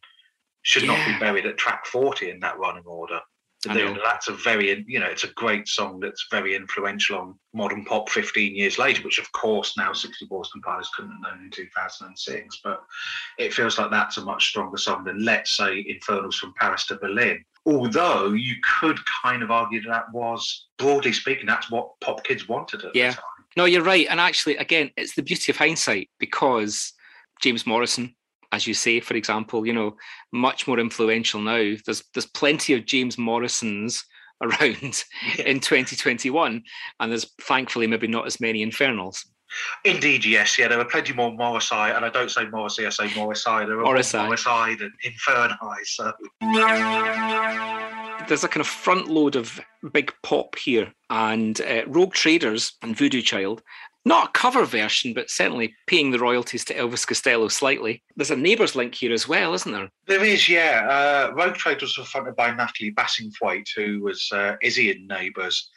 should 0.63 0.83
not 0.83 1.05
be 1.07 1.17
buried 1.19 1.45
at 1.45 1.57
track 1.57 1.85
40 1.85 2.31
in 2.31 2.41
that 2.41 2.59
running 2.59 2.83
order. 2.85 3.21
Know. 3.65 3.97
That's 4.03 4.27
a 4.27 4.33
very, 4.33 4.85
you 4.87 4.99
know, 4.99 5.07
it's 5.07 5.23
a 5.23 5.33
great 5.33 5.67
song 5.67 5.99
that's 5.99 6.27
very 6.29 6.55
influential 6.55 7.17
on 7.17 7.35
modern 7.53 7.83
pop 7.85 8.07
15 8.09 8.55
years 8.55 8.77
later, 8.77 9.01
which 9.03 9.17
of 9.17 9.31
course 9.31 9.75
now 9.75 9.91
64's 9.91 10.51
compilers 10.51 10.89
couldn't 10.95 11.11
have 11.11 11.21
known 11.35 11.45
in 11.45 11.51
2006. 11.51 12.61
But 12.63 12.83
it 13.39 13.53
feels 13.53 13.79
like 13.79 13.89
that's 13.89 14.17
a 14.17 14.21
much 14.23 14.47
stronger 14.49 14.77
song 14.77 15.03
than, 15.03 15.25
let's 15.25 15.57
say, 15.57 15.83
Infernals 15.87 16.37
from 16.37 16.53
Paris 16.59 16.85
to 16.87 16.97
Berlin. 16.97 17.43
Although 17.65 18.33
you 18.33 18.55
could 18.79 18.99
kind 19.23 19.41
of 19.41 19.49
argue 19.51 19.81
that, 19.81 19.89
that 19.89 20.13
was, 20.13 20.67
broadly 20.77 21.11
speaking, 21.11 21.47
that's 21.47 21.71
what 21.71 21.99
pop 21.99 22.23
kids 22.23 22.47
wanted 22.47 22.85
at 22.85 22.95
Yeah. 22.95 23.09
the 23.09 23.15
time. 23.15 23.23
No, 23.57 23.65
you're 23.65 23.83
right. 23.83 24.05
And 24.07 24.19
actually, 24.19 24.55
again, 24.57 24.91
it's 24.97 25.15
the 25.15 25.23
beauty 25.23 25.51
of 25.51 25.57
hindsight 25.57 26.09
because 26.19 26.93
James 27.41 27.65
Morrison, 27.65 28.15
as 28.51 28.67
you 28.67 28.73
say, 28.73 28.99
for 28.99 29.15
example, 29.15 29.65
you 29.65 29.73
know, 29.73 29.95
much 30.31 30.67
more 30.67 30.79
influential 30.79 31.41
now. 31.41 31.75
There's 31.85 32.03
there's 32.13 32.25
plenty 32.25 32.73
of 32.73 32.85
James 32.85 33.17
Morrisons 33.17 34.05
around 34.41 35.03
in 35.39 35.59
2021, 35.59 36.63
and 36.99 37.11
there's 37.11 37.33
thankfully 37.41 37.87
maybe 37.87 38.07
not 38.07 38.27
as 38.27 38.39
many 38.39 38.61
Infernals. 38.61 39.25
Indeed, 39.85 40.25
yes. 40.25 40.57
Yeah, 40.57 40.67
there 40.67 40.77
were 40.77 40.85
plenty 40.85 41.13
more 41.13 41.31
Morrissey, 41.31 41.75
and 41.75 42.03
I 42.03 42.09
don't 42.09 42.29
say 42.29 42.45
Morrissey, 42.45 42.85
I 42.85 42.89
say 42.89 43.13
Morrissey. 43.15 43.65
There 43.65 43.77
were 43.77 43.83
Morrissey. 43.83 44.17
Morrissey 44.17 44.75
than 44.75 44.91
Inferni. 45.05 45.57
So 45.85 46.11
There's 48.27 48.43
a 48.43 48.47
kind 48.47 48.61
of 48.61 48.67
front 48.67 49.07
load 49.07 49.35
of 49.35 49.59
big 49.93 50.13
pop 50.23 50.57
here, 50.57 50.93
and 51.09 51.59
uh, 51.61 51.83
Rogue 51.87 52.13
Traders 52.13 52.73
and 52.81 52.95
Voodoo 52.97 53.21
Child. 53.21 53.61
Not 54.07 54.29
a 54.29 54.31
cover 54.31 54.63
version, 54.63 55.13
but 55.13 55.29
certainly 55.29 55.75
paying 55.85 56.11
the 56.11 56.19
royalties 56.19 56.63
to 56.65 56.73
Elvis 56.73 57.05
Costello 57.05 57.49
slightly. 57.49 58.01
There's 58.15 58.31
a 58.31 58.37
neighbours 58.37 58.73
link 58.73 58.95
here 58.95 59.11
as 59.11 59.27
well, 59.27 59.53
isn't 59.53 59.71
there? 59.71 59.89
There 60.07 60.23
is, 60.23 60.47
yeah. 60.47 60.87
Uh, 61.29 61.33
Rogue 61.35 61.55
Traders 61.55 61.97
was 61.97 62.07
fronted 62.07 62.37
by 62.37 62.51
Natalie 62.51 62.93
Bassingthwaighte, 62.93 63.67
who 63.75 63.99
was 64.01 64.29
uh, 64.31 64.55
Izzy 64.61 64.91
in 64.91 65.07
Neighbours. 65.07 65.69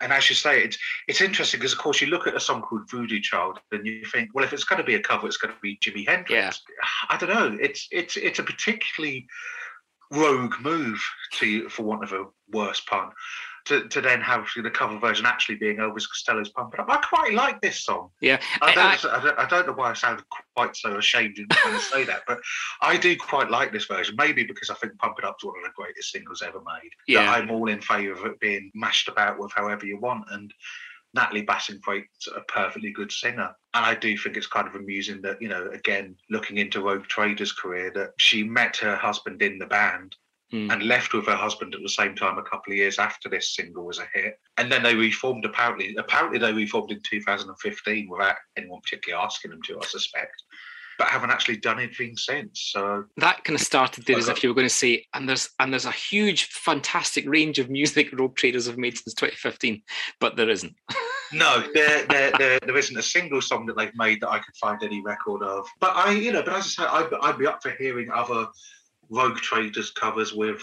And 0.00 0.12
as 0.12 0.28
you 0.28 0.36
say, 0.36 0.62
it's 0.62 0.78
it's 1.08 1.20
interesting 1.20 1.58
because, 1.58 1.72
of 1.72 1.78
course, 1.78 2.00
you 2.00 2.06
look 2.06 2.28
at 2.28 2.36
a 2.36 2.40
song 2.40 2.62
called 2.62 2.88
Voodoo 2.90 3.20
Child, 3.20 3.58
and 3.72 3.84
you 3.84 4.04
think, 4.04 4.30
well, 4.34 4.44
if 4.44 4.52
it's 4.52 4.64
going 4.64 4.80
to 4.80 4.86
be 4.86 4.94
a 4.94 5.02
cover, 5.02 5.26
it's 5.26 5.36
going 5.36 5.54
to 5.54 5.60
be 5.60 5.78
Jimi 5.78 6.06
Hendrix. 6.06 6.62
I 7.08 7.16
don't 7.16 7.30
know. 7.30 7.58
It's 7.60 7.88
it's 7.90 8.16
it's 8.16 8.38
a 8.38 8.44
particularly 8.44 9.26
rogue 10.12 10.54
move, 10.60 11.00
to 11.34 11.68
for 11.68 11.82
want 11.82 12.04
of 12.04 12.12
a 12.12 12.26
worse 12.52 12.80
pun, 12.80 13.10
to, 13.66 13.88
to 13.88 14.00
then 14.00 14.20
have 14.20 14.46
the 14.62 14.70
cover 14.70 14.98
version 14.98 15.26
actually 15.26 15.56
being 15.56 15.76
Elvis 15.76 16.08
Costello's 16.08 16.50
"Pump 16.50 16.74
It 16.74 16.80
Up." 16.80 16.86
I 16.88 16.96
quite 16.98 17.34
like 17.34 17.60
this 17.60 17.80
song. 17.84 18.10
Yeah, 18.20 18.40
I 18.60 18.70
I- 18.70 18.74
don't, 18.74 19.04
I, 19.12 19.24
don't, 19.24 19.38
I 19.38 19.48
don't 19.48 19.66
know 19.66 19.72
why 19.72 19.90
I 19.90 19.94
sound 19.94 20.22
quite 20.54 20.76
so 20.76 20.96
ashamed 20.96 21.36
to 21.36 21.78
say 21.80 22.04
that, 22.04 22.22
but 22.26 22.40
I 22.80 22.96
do 22.96 23.16
quite 23.16 23.50
like 23.50 23.72
this 23.72 23.86
version. 23.86 24.16
Maybe 24.16 24.44
because 24.44 24.70
I 24.70 24.74
think 24.74 24.98
"Pump 24.98 25.16
It 25.18 25.24
Up" 25.24 25.36
is 25.40 25.44
one 25.44 25.54
of 25.58 25.64
the 25.64 25.72
greatest 25.74 26.12
singles 26.12 26.42
ever 26.42 26.60
made. 26.60 26.90
Yeah. 27.06 27.24
That 27.24 27.38
I'm 27.42 27.50
all 27.50 27.68
in 27.68 27.80
favour 27.80 28.12
of 28.12 28.24
it 28.26 28.40
being 28.40 28.70
mashed 28.74 29.08
about 29.08 29.38
with 29.38 29.52
however 29.52 29.86
you 29.86 29.98
want. 29.98 30.24
And 30.30 30.52
Natalie 31.14 31.46
Bassingthwaighte's 31.46 32.28
a 32.34 32.40
perfectly 32.42 32.90
good 32.90 33.12
singer, 33.12 33.54
and 33.72 33.84
I 33.84 33.94
do 33.94 34.18
think 34.18 34.36
it's 34.36 34.46
kind 34.46 34.66
of 34.66 34.74
amusing 34.74 35.22
that 35.22 35.40
you 35.40 35.48
know, 35.48 35.70
again, 35.72 36.16
looking 36.28 36.58
into 36.58 36.82
Rogue 36.82 37.04
Trader's 37.06 37.52
career, 37.52 37.90
that 37.94 38.10
she 38.18 38.42
met 38.42 38.76
her 38.78 38.96
husband 38.96 39.40
in 39.40 39.58
the 39.58 39.66
band 39.66 40.16
Hmm. 40.54 40.70
and 40.70 40.84
left 40.84 41.12
with 41.12 41.26
her 41.26 41.34
husband 41.34 41.74
at 41.74 41.82
the 41.82 41.88
same 41.88 42.14
time 42.14 42.38
a 42.38 42.42
couple 42.42 42.72
of 42.72 42.76
years 42.76 43.00
after 43.00 43.28
this 43.28 43.56
single 43.56 43.84
was 43.84 43.98
a 43.98 44.06
hit. 44.14 44.38
And 44.56 44.70
then 44.70 44.84
they 44.84 44.94
reformed 44.94 45.44
apparently 45.44 45.96
apparently 45.96 46.38
they 46.38 46.52
reformed 46.52 46.92
in 46.92 47.00
2015 47.00 48.08
without 48.08 48.36
anyone 48.56 48.80
particularly 48.80 49.24
asking 49.24 49.50
them 49.50 49.62
to, 49.62 49.80
I 49.80 49.84
suspect. 49.84 50.44
But 50.96 51.08
haven't 51.08 51.30
actually 51.30 51.56
done 51.56 51.80
anything 51.80 52.16
since. 52.16 52.70
So 52.72 53.04
that 53.16 53.42
kind 53.42 53.58
of 53.58 53.66
started 53.66 54.04
there 54.04 54.16
as 54.16 54.28
if 54.28 54.44
you 54.44 54.48
were 54.48 54.54
going 54.54 54.68
to 54.68 54.72
say, 54.72 55.04
and 55.12 55.28
there's 55.28 55.50
and 55.58 55.72
there's 55.72 55.86
a 55.86 55.90
huge, 55.90 56.44
fantastic 56.44 57.28
range 57.28 57.58
of 57.58 57.68
music 57.68 58.16
Rogue 58.16 58.36
Traders 58.36 58.68
have 58.68 58.78
made 58.78 58.96
since 58.96 59.14
2015, 59.14 59.82
but 60.20 60.36
there 60.36 60.50
isn't. 60.50 60.76
No, 61.32 61.64
there, 61.74 62.04
there, 62.06 62.30
there, 62.38 62.60
there 62.60 62.76
isn't 62.76 62.96
a 62.96 63.02
single 63.02 63.40
song 63.40 63.66
that 63.66 63.76
they've 63.76 63.96
made 63.96 64.20
that 64.20 64.28
I 64.28 64.38
could 64.38 64.54
find 64.60 64.80
any 64.84 65.00
record 65.02 65.42
of. 65.42 65.66
But 65.80 65.96
I, 65.96 66.12
you 66.12 66.30
know, 66.32 66.42
but 66.42 66.54
as 66.54 66.76
I 66.78 66.84
say, 66.84 66.84
I'd, 66.84 67.08
I'd 67.22 67.38
be 67.38 67.46
up 67.46 67.60
for 67.60 67.70
hearing 67.70 68.10
other 68.12 68.46
Rogue 69.10 69.38
Traders 69.38 69.90
covers 69.90 70.32
with 70.32 70.62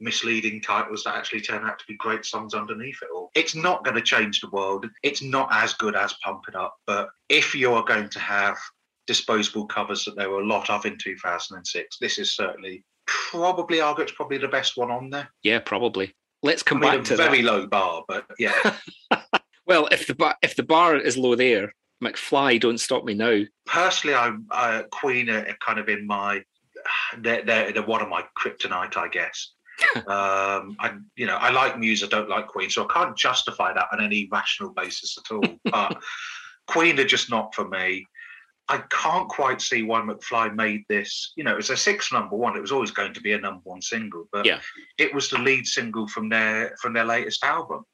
misleading 0.00 0.60
titles 0.60 1.04
that 1.04 1.14
actually 1.14 1.40
turn 1.40 1.64
out 1.64 1.78
to 1.78 1.84
be 1.86 1.96
great 1.96 2.24
songs 2.24 2.54
underneath 2.54 2.98
it 3.02 3.08
all. 3.14 3.30
It's 3.34 3.54
not 3.54 3.84
going 3.84 3.94
to 3.94 4.02
change 4.02 4.40
the 4.40 4.50
world. 4.50 4.86
It's 5.02 5.22
not 5.22 5.48
as 5.52 5.74
good 5.74 5.94
as 5.94 6.14
Pump 6.24 6.42
It 6.48 6.56
Up, 6.56 6.74
but 6.86 7.08
if 7.28 7.54
you 7.54 7.72
are 7.74 7.84
going 7.84 8.08
to 8.08 8.18
have 8.18 8.58
disposable 9.06 9.66
covers 9.66 10.04
that 10.04 10.16
there 10.16 10.30
were 10.30 10.40
a 10.40 10.46
lot 10.46 10.70
of 10.70 10.84
in 10.86 10.98
2006, 10.98 11.98
this 12.00 12.18
is 12.18 12.34
certainly 12.34 12.84
probably 13.06 13.80
argue 13.80 14.02
it's 14.02 14.12
probably 14.12 14.38
the 14.38 14.48
best 14.48 14.76
one 14.76 14.90
on 14.90 15.10
there. 15.10 15.28
Yeah, 15.42 15.60
probably. 15.60 16.14
Let's 16.42 16.62
come 16.62 16.78
I 16.78 16.90
mean, 16.90 16.98
back 16.98 17.04
to 17.06 17.16
very 17.16 17.42
that. 17.42 17.52
low 17.52 17.66
bar, 17.66 18.02
but 18.08 18.26
yeah. 18.38 18.76
Well, 19.66 19.86
if 19.92 20.06
the 20.06 20.14
bar, 20.14 20.36
if 20.42 20.56
the 20.56 20.62
bar 20.62 20.96
is 20.96 21.16
low 21.16 21.34
there, 21.34 21.72
McFly, 22.02 22.60
don't 22.60 22.78
stop 22.78 23.04
me 23.04 23.14
now. 23.14 23.42
Personally, 23.66 24.16
I'm 24.16 24.46
uh, 24.50 24.82
Queen 24.90 25.30
are 25.30 25.46
kind 25.64 25.78
of 25.78 25.88
in 25.88 26.06
my 26.06 26.42
they're, 27.18 27.44
they're, 27.44 27.72
they're 27.72 27.82
one 27.82 28.02
of 28.02 28.08
my 28.08 28.24
kryptonite, 28.38 28.96
I 28.96 29.08
guess. 29.08 29.52
um, 29.96 30.76
I 30.78 30.92
you 31.16 31.26
know 31.26 31.36
I 31.36 31.50
like 31.50 31.78
Muse, 31.78 32.04
I 32.04 32.06
don't 32.06 32.28
like 32.28 32.46
Queen, 32.46 32.70
so 32.70 32.86
I 32.88 32.92
can't 32.92 33.16
justify 33.16 33.72
that 33.72 33.86
on 33.92 34.02
any 34.04 34.28
rational 34.30 34.70
basis 34.72 35.16
at 35.18 35.34
all. 35.34 35.42
But 35.64 35.96
Queen 36.68 36.98
are 37.00 37.04
just 37.04 37.30
not 37.30 37.54
for 37.54 37.68
me. 37.68 38.06
I 38.68 38.78
can't 38.90 39.28
quite 39.28 39.60
see 39.60 39.82
why 39.82 40.00
McFly 40.00 40.54
made 40.54 40.84
this. 40.88 41.32
You 41.36 41.44
know, 41.44 41.52
it 41.52 41.56
was 41.56 41.70
a 41.70 41.76
six 41.76 42.12
number 42.12 42.36
one. 42.36 42.56
It 42.56 42.60
was 42.60 42.70
always 42.70 42.90
going 42.92 43.12
to 43.14 43.20
be 43.20 43.32
a 43.32 43.38
number 43.38 43.60
one 43.64 43.82
single, 43.82 44.28
but 44.32 44.46
Yeah. 44.46 44.60
it 44.98 45.12
was 45.12 45.28
the 45.28 45.38
lead 45.38 45.66
single 45.66 46.06
from 46.06 46.28
their 46.28 46.76
from 46.80 46.92
their 46.92 47.04
latest 47.04 47.44
album. 47.44 47.84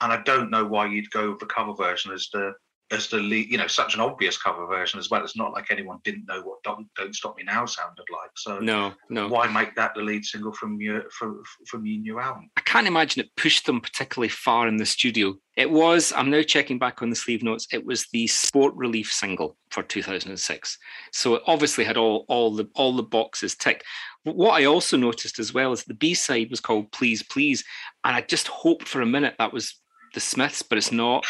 And 0.00 0.12
I 0.12 0.22
don't 0.22 0.50
know 0.50 0.64
why 0.64 0.86
you'd 0.86 1.10
go 1.10 1.30
with 1.30 1.40
the 1.40 1.46
cover 1.46 1.74
version 1.74 2.12
as 2.12 2.28
the 2.32 2.52
as 2.92 3.08
the 3.08 3.16
lead, 3.16 3.50
you 3.50 3.58
know, 3.58 3.66
such 3.66 3.94
an 3.94 4.00
obvious 4.00 4.36
cover 4.40 4.66
version 4.66 4.98
as 5.00 5.10
well. 5.10 5.24
It's 5.24 5.36
not 5.36 5.52
like 5.52 5.70
anyone 5.70 5.98
didn't 6.04 6.26
know 6.26 6.42
what 6.42 6.62
Don't, 6.62 6.86
Don't 6.96 7.14
Stop 7.14 7.36
Me 7.36 7.42
Now 7.42 7.64
sounded 7.64 8.04
like. 8.12 8.30
So 8.36 8.58
No, 8.58 8.92
no. 9.08 9.28
why 9.28 9.48
make 9.48 9.74
that 9.76 9.94
the 9.94 10.02
lead 10.02 10.24
single 10.24 10.52
from 10.52 10.80
your 10.80 11.08
from 11.10 11.42
from 11.66 11.86
your 11.86 12.00
new 12.00 12.20
album? 12.20 12.50
I 12.56 12.60
can't 12.60 12.86
imagine 12.86 13.22
it 13.22 13.34
pushed 13.36 13.66
them 13.66 13.80
particularly 13.80 14.28
far 14.28 14.68
in 14.68 14.76
the 14.76 14.86
studio. 14.86 15.34
It 15.56 15.70
was, 15.70 16.12
I'm 16.16 16.30
now 16.30 16.40
checking 16.42 16.78
back 16.78 17.02
on 17.02 17.10
the 17.10 17.16
sleeve 17.16 17.42
notes, 17.42 17.66
it 17.72 17.84
was 17.84 18.06
the 18.12 18.26
Sport 18.26 18.74
Relief 18.74 19.12
single 19.12 19.56
for 19.70 19.82
2006. 19.82 20.78
So 21.12 21.34
it 21.34 21.42
obviously 21.46 21.84
had 21.84 21.96
all, 21.98 22.24
all 22.28 22.54
the 22.54 22.68
all 22.74 22.94
the 22.94 23.02
boxes 23.02 23.54
ticked. 23.56 23.84
But 24.24 24.36
What 24.36 24.60
I 24.60 24.66
also 24.66 24.96
noticed 24.96 25.38
as 25.38 25.52
well 25.52 25.72
is 25.72 25.84
the 25.84 25.94
B 25.94 26.14
side 26.14 26.50
was 26.50 26.60
called 26.60 26.92
Please 26.92 27.22
Please. 27.22 27.64
And 28.04 28.14
I 28.14 28.20
just 28.20 28.48
hoped 28.48 28.86
for 28.88 29.00
a 29.00 29.06
minute 29.06 29.34
that 29.38 29.52
was 29.52 29.78
the 30.14 30.20
Smiths, 30.20 30.62
but 30.62 30.76
it's 30.78 30.92
not. 30.92 31.24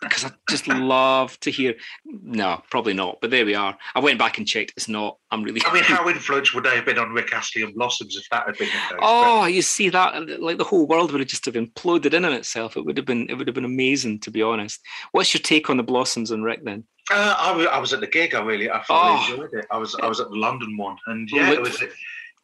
Because 0.00 0.24
I 0.24 0.30
just 0.48 0.66
love 0.66 1.38
to 1.40 1.50
hear. 1.50 1.74
No, 2.06 2.62
probably 2.70 2.94
not. 2.94 3.18
But 3.20 3.30
there 3.30 3.44
we 3.44 3.54
are. 3.54 3.76
I 3.94 4.00
went 4.00 4.18
back 4.18 4.38
and 4.38 4.48
checked. 4.48 4.72
It's 4.76 4.88
not. 4.88 5.18
I'm 5.30 5.42
really. 5.42 5.60
I 5.66 5.72
mean, 5.74 5.82
how 5.82 6.08
influential 6.08 6.56
would 6.58 6.64
they 6.64 6.74
have 6.76 6.86
been 6.86 6.98
on 6.98 7.12
Rick 7.12 7.34
Astley 7.34 7.62
and 7.62 7.74
Blossoms 7.74 8.16
if 8.16 8.26
that 8.30 8.46
had 8.46 8.56
been 8.56 8.68
the 8.68 8.72
case? 8.72 8.82
But- 8.90 8.98
Oh, 9.02 9.44
you 9.44 9.60
see 9.62 9.90
that? 9.90 10.40
Like 10.40 10.56
the 10.58 10.64
whole 10.64 10.86
world 10.86 11.12
would 11.12 11.20
have 11.20 11.28
just 11.28 11.44
have 11.44 11.54
imploded 11.54 12.14
in 12.14 12.24
on 12.24 12.32
itself. 12.32 12.76
It 12.76 12.84
would 12.86 12.96
have 12.96 13.06
been. 13.06 13.28
It 13.28 13.34
would 13.34 13.46
have 13.46 13.54
been 13.54 13.64
amazing, 13.66 14.20
to 14.20 14.30
be 14.30 14.42
honest. 14.42 14.80
What's 15.12 15.34
your 15.34 15.42
take 15.42 15.68
on 15.68 15.76
the 15.76 15.82
Blossoms 15.82 16.30
and 16.30 16.44
Rick 16.44 16.64
then? 16.64 16.84
Uh, 17.10 17.34
I, 17.36 17.64
I 17.66 17.78
was 17.78 17.92
at 17.92 18.00
the 18.00 18.06
gig. 18.06 18.34
I 18.34 18.40
really, 18.42 18.70
I 18.70 18.82
thoroughly 18.84 19.18
Oh. 19.20 19.30
enjoyed 19.32 19.52
it. 19.54 19.66
I 19.70 19.76
was, 19.78 19.96
I 20.00 20.06
was 20.06 20.20
at 20.20 20.30
the 20.30 20.36
London 20.36 20.76
one, 20.76 20.96
and 21.08 21.28
yeah, 21.32 21.50
it 21.50 21.60
was, 21.60 21.82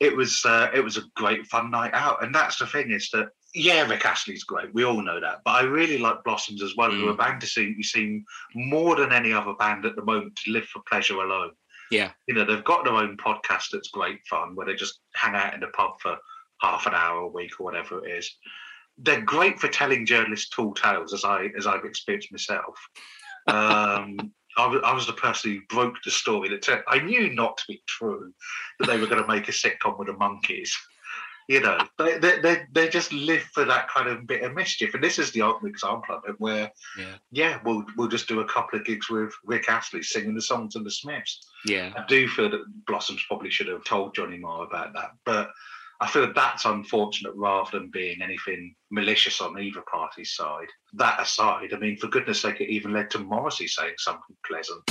it 0.01 0.17
was, 0.17 0.45
uh, 0.45 0.69
it 0.75 0.81
was 0.83 0.97
a 0.97 1.03
great 1.15 1.47
fun 1.47 1.71
night 1.71 1.95
out. 1.95 2.23
And 2.25 2.35
that's 2.35 2.59
the 2.59 2.67
thing 2.67 2.91
is 2.91 3.09
that 3.13 3.29
yeah, 3.55 3.87
Rick 3.89 4.05
Astley's 4.05 4.45
great. 4.45 4.73
We 4.75 4.85
all 4.85 5.03
know 5.03 5.21
that, 5.21 5.41
but 5.45 5.53
I 5.53 5.63
really 5.63 5.99
like 5.99 6.25
Blossoms 6.25 6.63
as 6.63 6.77
well. 6.77 6.91
Who 6.91 7.09
are 7.09 7.13
a 7.13 7.17
band 7.17 7.41
to 7.41 7.47
see, 7.47 7.75
you 7.77 7.83
seem 7.83 8.25
more 8.55 8.97
than 8.97 9.13
any 9.13 9.33
other 9.33 9.55
band 9.55 9.87
at 9.87 9.97
the 9.97 10.05
moment 10.05 10.37
to 10.37 10.53
live 10.53 10.65
for 10.65 10.83
pleasure 10.89 11.17
alone. 11.17 11.53
Yeah. 11.91 12.11
You 12.27 12.35
know, 12.35 12.45
they've 12.45 12.65
got 12.65 12.85
their 12.85 12.95
own 12.95 13.17
podcast 13.17 13.67
that's 13.73 13.89
great 13.89 14.21
fun, 14.29 14.55
where 14.55 14.67
they 14.67 14.75
just 14.75 15.01
hang 15.15 15.35
out 15.35 15.55
in 15.55 15.61
the 15.61 15.69
pub 15.69 15.93
for 16.01 16.17
half 16.61 16.87
an 16.87 16.95
hour 16.95 17.21
a 17.21 17.29
week 17.29 17.61
or 17.61 17.65
whatever 17.65 18.07
it 18.07 18.11
is. 18.11 18.31
They're 18.99 19.21
great 19.21 19.61
for 19.61 19.69
telling 19.69 20.07
journalists 20.07 20.51
tall 20.51 20.75
tales, 20.75 21.13
as 21.13 21.25
I 21.25 21.49
as 21.57 21.67
I've 21.67 21.85
experienced 21.85 22.33
myself. 22.33 22.79
Um, 23.49 24.33
I 24.59 24.67
was, 24.67 24.81
I 24.85 24.93
was 24.93 25.07
the 25.07 25.13
person 25.13 25.53
who 25.53 25.61
broke 25.77 26.03
the 26.03 26.11
story 26.11 26.49
that 26.49 26.83
I 26.89 26.99
knew 26.99 27.33
not 27.33 27.59
to 27.59 27.65
be 27.69 27.81
true 27.87 28.33
that 28.81 28.87
they 28.87 28.99
were 28.99 29.07
going 29.07 29.23
to 29.23 29.29
make 29.29 29.49
a 29.49 29.53
sitcom 29.53 29.97
with 29.97 30.09
the 30.09 30.15
monkeys. 30.15 30.77
You 31.49 31.61
know, 31.61 31.79
they, 31.99 32.19
they, 32.19 32.41
they, 32.41 32.63
they 32.73 32.89
just 32.89 33.13
live 33.13 33.43
for 33.55 33.65
that 33.65 33.89
kind 33.89 34.09
of 34.09 34.27
bit 34.27 34.43
of 34.43 34.53
mischief. 34.55 34.95
And 34.95 35.05
this 35.05 35.19
is 35.19 35.31
the 35.31 35.43
ultimate 35.43 35.69
example 35.69 36.17
of 36.17 36.23
it 36.29 36.35
where, 36.39 36.73
Yeah. 36.99 37.15
yeah, 37.31 37.61
we'll, 37.65 37.85
we'll 37.97 38.09
just 38.09 38.27
do 38.27 38.41
a 38.41 38.49
couple 38.49 38.79
of 38.79 38.85
gigs 38.85 39.09
with 39.09 39.33
Rick 39.45 39.69
Astley 39.69 40.03
singing 40.03 40.35
the 40.35 40.43
songs 40.43 40.75
of 40.75 40.83
the 40.83 40.91
Smiths. 40.91 41.47
Yeah. 41.65 41.93
I 41.97 42.05
do 42.09 42.27
feel 42.27 42.51
that 42.51 42.65
Blossoms 42.87 43.23
probably 43.29 43.51
should 43.51 43.69
have 43.69 43.85
told 43.85 44.15
Johnny 44.15 44.39
Marr 44.39 44.65
about 44.65 44.93
that. 44.95 45.11
But 45.25 45.51
I 46.01 46.09
feel 46.09 46.23
that 46.23 46.35
that's 46.35 46.65
unfortunate 46.65 47.33
rather 47.37 47.71
than 47.79 47.91
being 47.91 48.21
anything 48.23 48.75
malicious 48.91 49.41
on 49.41 49.59
either 49.59 49.83
party's 49.91 50.35
side. 50.35 50.69
That 50.95 51.21
aside, 51.21 51.73
I 51.73 51.79
mean, 51.79 51.97
for 51.97 52.09
goodness 52.09 52.43
sake, 52.43 52.61
it 52.61 52.71
even 52.71 52.93
led 52.93 53.09
to 53.13 53.19
Morrissey 53.19 53.69
saying 53.69 53.95
something 53.99 54.37
pleasant. 54.45 54.83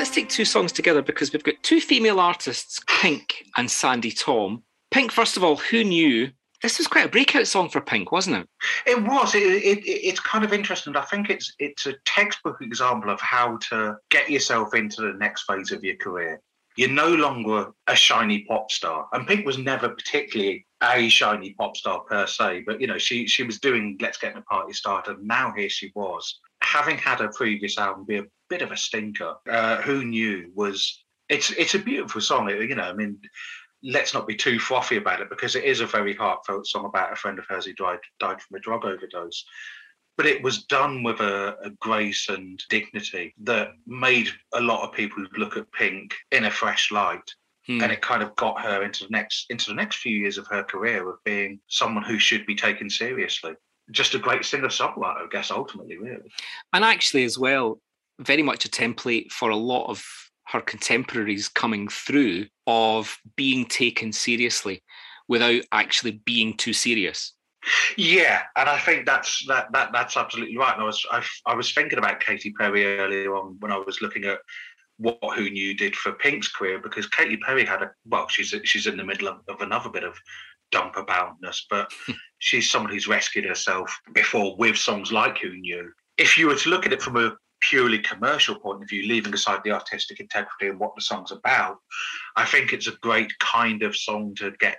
Let's 0.00 0.08
take 0.08 0.30
two 0.30 0.46
songs 0.46 0.72
together 0.72 1.02
because 1.02 1.30
we've 1.30 1.44
got 1.44 1.62
two 1.62 1.78
female 1.78 2.20
artists, 2.20 2.80
Pink 2.86 3.44
and 3.58 3.70
Sandi 3.70 4.08
Thom. 4.10 4.62
Pink, 4.90 5.12
first 5.12 5.36
of 5.36 5.44
all, 5.44 5.56
who 5.56 5.84
knew? 5.84 6.30
This 6.62 6.78
was 6.78 6.86
quite 6.86 7.04
a 7.04 7.08
breakout 7.10 7.46
song 7.46 7.68
for 7.68 7.82
Pink, 7.82 8.10
wasn't 8.10 8.36
it? 8.38 8.48
It 8.86 9.02
was. 9.02 9.34
It, 9.34 9.42
it, 9.42 9.78
it- 9.86 10.06
it's 10.08 10.18
kind 10.18 10.42
of 10.42 10.54
interesting. 10.54 10.96
I 10.96 11.02
think 11.02 11.28
it's 11.28 11.52
it's 11.58 11.84
a 11.84 11.96
textbook 12.06 12.62
example 12.62 13.10
of 13.10 13.20
how 13.20 13.58
to 13.68 13.98
get 14.08 14.30
yourself 14.30 14.72
into 14.74 15.02
the 15.02 15.12
next 15.18 15.42
phase 15.42 15.70
of 15.70 15.84
your 15.84 15.96
career. 15.96 16.40
You're 16.78 16.88
no 16.88 17.08
longer 17.14 17.66
a 17.86 17.94
shiny 17.94 18.44
pop 18.48 18.70
star, 18.70 19.06
and 19.12 19.26
Pink 19.26 19.44
was 19.44 19.58
never 19.58 19.90
particularly 19.90 20.64
a 20.82 21.10
shiny 21.10 21.52
pop 21.58 21.76
star 21.76 22.00
per 22.08 22.26
se. 22.26 22.64
But 22.66 22.80
you 22.80 22.86
know, 22.86 22.96
she 22.96 23.26
she 23.28 23.42
was 23.42 23.60
doing 23.60 23.98
"Let's 24.00 24.16
Get 24.16 24.34
the 24.34 24.40
Party 24.40 24.72
Started." 24.72 25.18
And 25.18 25.28
now 25.28 25.52
here 25.54 25.68
she 25.68 25.92
was, 25.94 26.40
having 26.62 26.96
had 26.96 27.18
her 27.20 27.28
previous 27.36 27.76
album 27.76 28.06
be 28.06 28.16
a 28.16 28.24
bit 28.50 28.62
of 28.62 28.72
a 28.72 28.76
stinker. 28.76 29.36
Uh, 29.48 29.76
who 29.76 30.04
knew 30.04 30.50
was 30.54 31.04
it's 31.28 31.50
it's 31.52 31.74
a 31.74 31.78
beautiful 31.78 32.20
song. 32.20 32.50
You 32.50 32.74
know, 32.74 32.82
I 32.82 32.92
mean, 32.92 33.18
let's 33.82 34.12
not 34.12 34.26
be 34.26 34.36
too 34.36 34.58
frothy 34.58 34.96
about 34.96 35.22
it 35.22 35.30
because 35.30 35.56
it 35.56 35.64
is 35.64 35.80
a 35.80 35.86
very 35.86 36.14
heartfelt 36.14 36.66
song 36.66 36.84
about 36.84 37.12
a 37.12 37.16
friend 37.16 37.38
of 37.38 37.46
hers 37.48 37.64
who 37.64 37.72
died 37.74 38.00
died 38.18 38.42
from 38.42 38.56
a 38.56 38.60
drug 38.60 38.84
overdose. 38.84 39.44
But 40.16 40.26
it 40.26 40.42
was 40.42 40.64
done 40.64 41.02
with 41.02 41.20
a, 41.20 41.56
a 41.62 41.70
grace 41.80 42.28
and 42.28 42.62
dignity 42.68 43.32
that 43.44 43.68
made 43.86 44.28
a 44.52 44.60
lot 44.60 44.86
of 44.86 44.92
people 44.94 45.24
look 45.38 45.56
at 45.56 45.72
Pink 45.72 46.14
in 46.30 46.44
a 46.44 46.50
fresh 46.50 46.90
light, 46.92 47.34
Hmm. 47.66 47.82
and 47.82 47.92
it 47.92 48.00
kind 48.00 48.22
of 48.22 48.34
got 48.36 48.60
her 48.62 48.82
into 48.82 49.04
the 49.04 49.10
next 49.10 49.46
into 49.50 49.66
the 49.70 49.76
next 49.76 49.96
few 49.96 50.16
years 50.16 50.38
of 50.38 50.46
her 50.48 50.64
career 50.64 51.08
of 51.08 51.22
being 51.24 51.60
someone 51.68 52.02
who 52.02 52.18
should 52.18 52.44
be 52.46 52.54
taken 52.54 52.88
seriously. 52.90 53.52
Just 53.90 54.14
a 54.14 54.18
great 54.18 54.44
singer 54.44 54.68
songwriter, 54.68 55.24
I 55.24 55.28
guess. 55.30 55.50
Ultimately, 55.50 55.98
really. 55.98 56.30
And 56.72 56.84
actually, 56.84 57.24
as 57.24 57.38
well, 57.38 57.80
very 58.20 58.42
much 58.42 58.64
a 58.64 58.68
template 58.68 59.30
for 59.30 59.50
a 59.50 59.56
lot 59.56 59.88
of 59.88 60.04
her 60.48 60.60
contemporaries 60.60 61.48
coming 61.48 61.88
through 61.88 62.46
of 62.66 63.16
being 63.36 63.64
taken 63.64 64.12
seriously 64.12 64.82
without 65.28 65.62
actually 65.72 66.20
being 66.24 66.56
too 66.56 66.72
serious. 66.72 67.34
Yeah, 67.96 68.42
and 68.56 68.68
I 68.68 68.78
think 68.78 69.06
that's 69.06 69.46
that 69.46 69.70
that 69.72 69.90
that's 69.92 70.16
absolutely 70.16 70.56
right. 70.56 70.72
And 70.72 70.82
I 70.82 70.86
was 70.86 71.06
I, 71.10 71.22
I 71.46 71.54
was 71.54 71.72
thinking 71.72 71.98
about 71.98 72.20
Katy 72.20 72.52
Perry 72.52 72.98
earlier 72.98 73.34
on 73.36 73.56
when 73.60 73.70
I 73.70 73.76
was 73.76 74.00
looking 74.00 74.24
at 74.24 74.38
what 74.96 75.18
Who 75.36 75.50
Knew 75.50 75.74
did 75.74 75.94
for 75.94 76.12
Pink's 76.12 76.48
career 76.48 76.78
because 76.78 77.06
Katy 77.06 77.36
Perry 77.36 77.64
had 77.64 77.82
a 77.82 77.90
well, 78.06 78.28
she's 78.28 78.54
she's 78.64 78.86
in 78.86 78.96
the 78.96 79.04
middle 79.04 79.28
of, 79.28 79.40
of 79.48 79.60
another 79.60 79.90
bit 79.90 80.04
of 80.04 80.18
dumper 80.72 81.06
boundness, 81.06 81.66
but 81.68 81.92
hmm. 82.06 82.12
she's 82.38 82.70
someone 82.70 82.92
who's 82.92 83.08
rescued 83.08 83.44
herself 83.44 83.94
before 84.14 84.56
with 84.56 84.76
songs 84.76 85.12
like 85.12 85.38
Who 85.38 85.54
Knew. 85.56 85.90
If 86.16 86.38
you 86.38 86.46
were 86.46 86.56
to 86.56 86.70
look 86.70 86.86
at 86.86 86.92
it 86.92 87.02
from 87.02 87.16
a 87.16 87.36
purely 87.60 87.98
commercial 87.98 88.54
point 88.54 88.82
of 88.82 88.88
view, 88.88 89.06
leaving 89.06 89.34
aside 89.34 89.60
the 89.64 89.72
artistic 89.72 90.20
integrity 90.20 90.68
and 90.68 90.78
what 90.78 90.94
the 90.94 91.02
song's 91.02 91.32
about, 91.32 91.78
I 92.36 92.44
think 92.44 92.72
it's 92.72 92.88
a 92.88 92.96
great 93.02 93.36
kind 93.38 93.82
of 93.82 93.96
song 93.96 94.34
to 94.36 94.52
get 94.52 94.78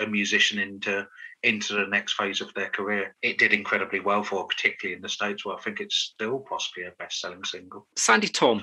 a 0.00 0.06
musician 0.06 0.58
into 0.58 1.06
into 1.42 1.72
the 1.74 1.86
next 1.86 2.14
phase 2.14 2.40
of 2.40 2.52
their 2.54 2.68
career. 2.68 3.14
It 3.22 3.38
did 3.38 3.52
incredibly 3.52 4.00
well 4.00 4.22
for 4.22 4.46
particularly 4.46 4.96
in 4.96 5.02
the 5.02 5.08
States 5.08 5.44
where 5.44 5.56
I 5.56 5.60
think 5.60 5.80
it's 5.80 5.96
still 5.96 6.40
possibly 6.40 6.84
a 6.84 6.90
best 6.98 7.20
selling 7.20 7.44
single. 7.44 7.86
Sandi 7.96 8.26
Thom, 8.26 8.62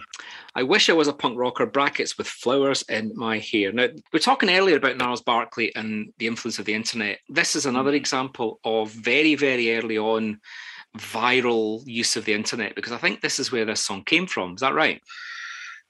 I 0.53 0.62
wish 0.62 0.89
I 0.89 0.93
was 0.93 1.07
a 1.07 1.13
punk 1.13 1.39
rocker, 1.39 1.65
brackets 1.65 2.17
with 2.17 2.27
flowers 2.27 2.83
in 2.83 3.13
my 3.15 3.39
hair. 3.39 3.71
Now, 3.71 3.88
we 3.88 4.01
were 4.13 4.19
talking 4.19 4.49
earlier 4.49 4.77
about 4.77 4.97
Gnarls 4.97 5.21
Barkley 5.21 5.73
and 5.75 6.13
the 6.19 6.27
influence 6.27 6.60
of 6.60 6.65
the 6.65 6.75
internet. 6.75 7.19
This 7.29 7.55
is 7.55 7.65
another 7.65 7.91
mm. 7.91 7.95
example 7.95 8.60
of 8.63 8.91
very, 8.91 9.33
very 9.33 9.75
early 9.75 9.97
on 9.97 10.39
viral 10.97 11.83
use 11.86 12.15
of 12.15 12.25
the 12.25 12.33
internet 12.33 12.75
because 12.75 12.91
I 12.91 12.97
think 12.97 13.21
this 13.21 13.39
is 13.39 13.51
where 13.51 13.65
this 13.65 13.81
song 13.81 14.03
came 14.03 14.27
from. 14.27 14.55
Is 14.55 14.62
that 14.62 14.73
right? 14.73 15.01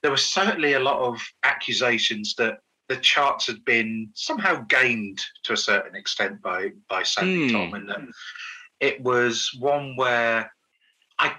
There 0.02 0.10
were 0.10 0.16
certainly 0.16 0.74
a 0.74 0.80
lot 0.80 1.00
of 1.00 1.20
accusations 1.42 2.34
that 2.38 2.58
the 2.88 2.96
charts 2.96 3.46
had 3.46 3.64
been 3.64 4.10
somehow 4.14 4.64
gained 4.68 5.20
to 5.44 5.52
a 5.52 5.56
certain 5.56 5.94
extent 5.94 6.40
by 6.42 6.70
by 6.88 7.02
Sandi 7.02 7.48
Hmm. 7.48 7.52
Thom, 7.52 7.74
and 7.74 7.88
that 7.88 8.00
it 8.80 9.00
was 9.02 9.50
one 9.58 9.96
where 9.96 10.50
I, 11.18 11.34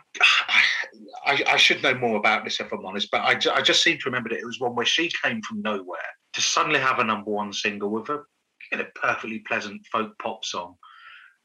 I 1.25 1.43
I 1.47 1.57
should 1.57 1.81
know 1.81 1.95
more 1.95 2.17
about 2.17 2.43
this 2.43 2.59
if 2.59 2.71
I'm 2.71 2.85
honest, 2.85 3.09
but 3.11 3.21
I, 3.21 3.39
I 3.53 3.61
just 3.61 3.81
seem 3.83 3.97
to 3.97 4.05
remember 4.05 4.29
that 4.29 4.39
it 4.39 4.45
was 4.45 4.59
one 4.59 4.75
where 4.75 4.85
she 4.85 5.11
came 5.23 5.41
from 5.41 5.61
nowhere 5.61 5.99
to 6.33 6.41
suddenly 6.41 6.79
have 6.79 6.99
a 6.99 7.03
number 7.03 7.31
one 7.31 7.53
single 7.53 7.89
with 7.89 8.09
a 8.09 8.21
you 8.71 8.77
know 8.77 8.85
perfectly 8.95 9.39
pleasant 9.39 9.85
folk 9.91 10.17
pop 10.19 10.45
song, 10.45 10.75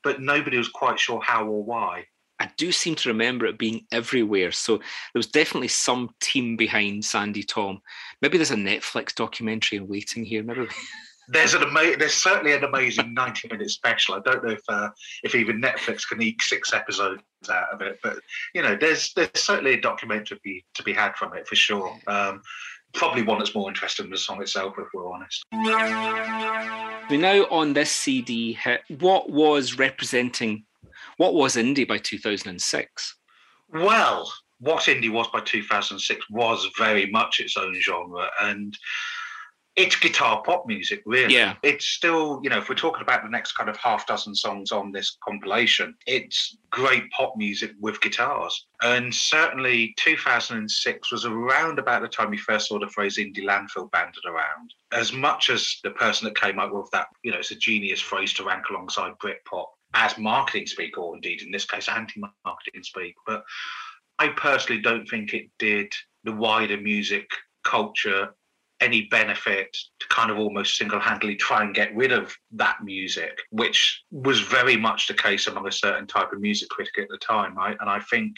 but 0.03 0.21
nobody 0.21 0.59
was 0.59 0.69
quite 0.69 0.99
sure 0.99 1.21
how 1.23 1.47
or 1.47 1.65
why. 1.65 2.05
I 2.41 2.51
do 2.57 2.73
seem 2.73 2.95
to 2.97 3.09
remember 3.09 3.47
it 3.47 3.59
being 3.59 3.87
everywhere. 3.93 4.53
So 4.53 4.79
there 4.79 4.85
was 5.15 5.29
definitely 5.29 5.69
some 5.69 6.11
team 6.21 6.57
behind 6.57 7.05
Sandi 7.05 7.43
Thom. 7.43 7.81
Maybe 8.23 8.39
there's 8.39 8.51
a 8.51 8.57
Netflix 8.57 9.15
documentary 9.15 9.79
in 9.79 9.87
waiting 9.87 10.25
here. 10.25 10.43
Maybe 10.43 10.67
There's 11.29 11.55
an 11.55 11.63
ama- 11.63 11.97
there's 11.97 12.15
certainly 12.15 12.53
an 12.53 12.65
amazing 12.65 13.15
90 13.15 13.49
minute 13.49 13.71
special. 13.71 14.15
I 14.15 14.21
don't 14.21 14.45
know 14.45 14.51
if 14.51 14.63
uh, 14.69 14.91
if 15.23 15.35
even 15.35 15.61
Netflix 15.61 16.07
can 16.07 16.21
eke 16.21 16.43
six 16.43 16.75
episodes 16.75 17.23
out 17.51 17.73
of 17.73 17.81
it, 17.81 17.99
but 18.03 18.19
you 18.55 18.63
know, 18.63 18.77
there's 18.79 19.13
there's 19.15 19.31
certainly 19.35 19.75
a 19.75 19.81
documentary 19.81 20.37
to 20.37 20.41
be, 20.43 20.65
to 20.75 20.83
be 20.83 20.93
had 20.93 21.17
from 21.17 21.35
it 21.35 21.49
for 21.49 21.57
sure. 21.57 21.97
Um, 22.07 22.43
probably 22.93 23.23
one 23.23 23.39
that's 23.39 23.55
more 23.55 23.69
interesting 23.69 24.05
than 24.05 24.13
the 24.13 24.19
song 24.19 24.41
itself, 24.43 24.75
if 24.79 24.87
we're 24.93 25.11
honest. 25.11 25.45
we 27.11 27.17
now 27.17 27.47
on 27.51 27.73
this 27.73 27.91
CD 27.91 28.53
hit 28.53 28.83
what 28.99 29.31
was 29.31 29.79
representing 29.79 30.65
what 31.17 31.35
was 31.35 31.57
indie 31.57 31.87
by 31.87 31.99
2006. 31.99 33.17
Well, 33.73 34.33
what 34.59 34.85
indie 34.85 35.13
was 35.13 35.29
by 35.29 35.41
2006 35.41 36.31
was 36.31 36.71
very 36.79 37.11
much 37.11 37.41
its 37.41 37.57
own 37.57 37.79
genre, 37.81 38.31
and 38.41 38.77
it's 39.77 39.97
guitar 39.97 40.41
pop 40.45 40.67
music, 40.67 41.03
really. 41.05 41.35
Yeah. 41.35 41.57
It's 41.63 41.85
still, 41.85 42.41
you 42.45 42.51
know, 42.51 42.59
if 42.59 42.69
we're 42.69 42.77
talking 42.77 43.03
about 43.03 43.25
the 43.25 43.29
next 43.29 43.53
kind 43.53 43.69
of 43.69 43.77
half 43.77 44.07
dozen 44.07 44.35
songs 44.35 44.71
on 44.71 44.93
this 44.93 45.17
compilation, 45.25 45.97
it's 46.07 46.57
great 46.71 47.11
pop 47.11 47.35
music 47.37 47.73
with 47.81 48.01
guitars. 48.01 48.67
And 48.83 49.13
certainly 49.13 49.95
2006 49.99 51.11
was 51.11 51.25
around 51.25 51.81
about 51.81 52.03
the 52.03 52.09
time 52.09 52.31
we 52.31 52.39
first 52.39 52.69
saw 52.69 52.79
the 52.79 52.87
phrase 52.87 53.19
indie 53.19 53.45
landfill 53.45 53.91
banded 53.91 54.25
around. 54.27 54.73
As 54.93 55.13
much 55.13 55.51
as 55.51 55.81
the 55.83 55.91
person 55.91 56.27
that 56.29 56.41
came 56.41 56.61
up 56.61 56.73
with 56.73 56.91
that, 56.93 57.09
you 57.25 57.33
know, 57.33 57.39
it's 57.39 57.51
a 57.51 57.57
genius 57.57 58.01
phrase 58.01 58.33
to 58.35 58.45
rank 58.45 58.69
alongside 58.71 59.13
Britpop 59.19 59.67
as 59.95 60.19
marketing 60.19 60.67
speak, 60.67 60.99
or 60.99 61.15
indeed 61.15 61.43
in 61.43 61.51
this 61.51 61.65
case, 61.65 61.89
anti 61.89 62.21
marketing 62.45 62.83
speak. 62.83 63.15
But 63.27 63.45
I 64.19 64.29
personally 64.29 64.83
don't 64.83 65.07
think 65.07 65.35
it 65.35 65.51
did 65.59 65.93
the 66.25 66.33
wider 66.33 66.77
music 66.77 67.29
culture 67.65 68.35
any 68.81 69.03
benefit 69.03 69.77
to 70.01 70.09
kind 70.09 70.31
of 70.31 70.39
almost 70.39 70.77
single-handedly 70.77 71.37
try 71.37 71.63
and 71.63 71.75
get 71.75 71.95
rid 71.95 72.13
of 72.13 72.37
that 72.53 72.83
music, 72.83 73.39
which 73.51 74.03
was 74.11 74.41
very 74.41 74.77
much 74.77 75.07
the 75.07 75.15
case 75.15 75.47
among 75.47 75.67
a 75.67 75.73
certain 75.73 76.07
type 76.07 76.33
of 76.33 76.41
music 76.41 76.69
critic 76.69 76.99
at 76.99 77.09
the 77.09 77.19
time, 77.19 77.57
right? 77.57 77.77
And 77.81 77.89
I 77.89 78.01
think 78.01 78.37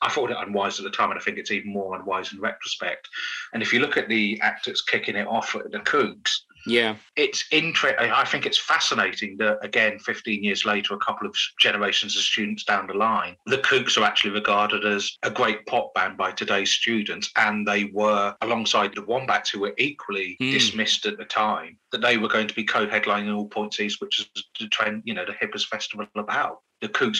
I 0.00 0.08
thought 0.08 0.30
it 0.30 0.36
unwise 0.38 0.78
at 0.78 0.84
the 0.84 0.90
time, 0.90 1.10
and 1.10 1.18
I 1.18 1.22
think 1.22 1.38
it's 1.38 1.50
even 1.50 1.72
more 1.72 1.96
unwise 1.96 2.32
in 2.32 2.40
retrospect. 2.40 3.08
And 3.52 3.62
if 3.62 3.72
you 3.72 3.80
look 3.80 3.96
at 3.96 4.08
the 4.08 4.40
act 4.40 4.66
that's 4.66 4.82
kicking 4.82 5.16
it 5.16 5.26
off 5.26 5.56
at 5.56 5.72
the 5.72 5.80
Kooks, 5.80 6.42
Yeah. 6.66 6.96
it's 7.16 7.44
interesting. 7.50 8.10
I 8.10 8.24
think 8.24 8.44
it's 8.46 8.58
fascinating 8.58 9.36
that 9.38 9.58
again, 9.62 9.98
15 9.98 10.42
years 10.44 10.64
later, 10.64 10.94
a 10.94 10.98
couple 10.98 11.26
of 11.26 11.34
generations 11.60 12.16
of 12.16 12.22
students 12.22 12.64
down 12.64 12.86
the 12.86 12.94
line, 12.94 13.36
the 13.46 13.58
Kooks 13.58 13.96
are 13.96 14.04
actually 14.04 14.30
regarded 14.30 14.84
as 14.84 15.16
a 15.22 15.30
great 15.30 15.64
pop 15.66 15.94
band 15.94 16.16
by 16.16 16.30
today's 16.32 16.70
students, 16.70 17.30
and 17.36 17.66
they 17.66 17.84
were 17.84 18.34
alongside 18.42 18.94
the 18.94 19.02
Wombats, 19.02 19.50
who 19.50 19.60
were 19.60 19.74
equally 19.78 20.36
Hmm. 20.40 20.50
dismissed 20.52 21.06
at 21.06 21.16
the 21.18 21.24
time, 21.24 21.78
that 21.92 22.00
they 22.02 22.18
were 22.18 22.28
going 22.28 22.48
to 22.48 22.54
be 22.54 22.64
co-headlining 22.64 23.34
all 23.34 23.48
points 23.48 23.80
east, 23.80 24.00
which 24.00 24.20
is 24.20 24.28
the 24.60 24.68
trend, 24.68 25.02
you 25.04 25.14
know, 25.14 25.24
the 25.24 25.32
hippest 25.32 25.66
festival 25.66 26.06
about. 26.14 26.58
The 26.80 26.88
Kooks 26.88 27.18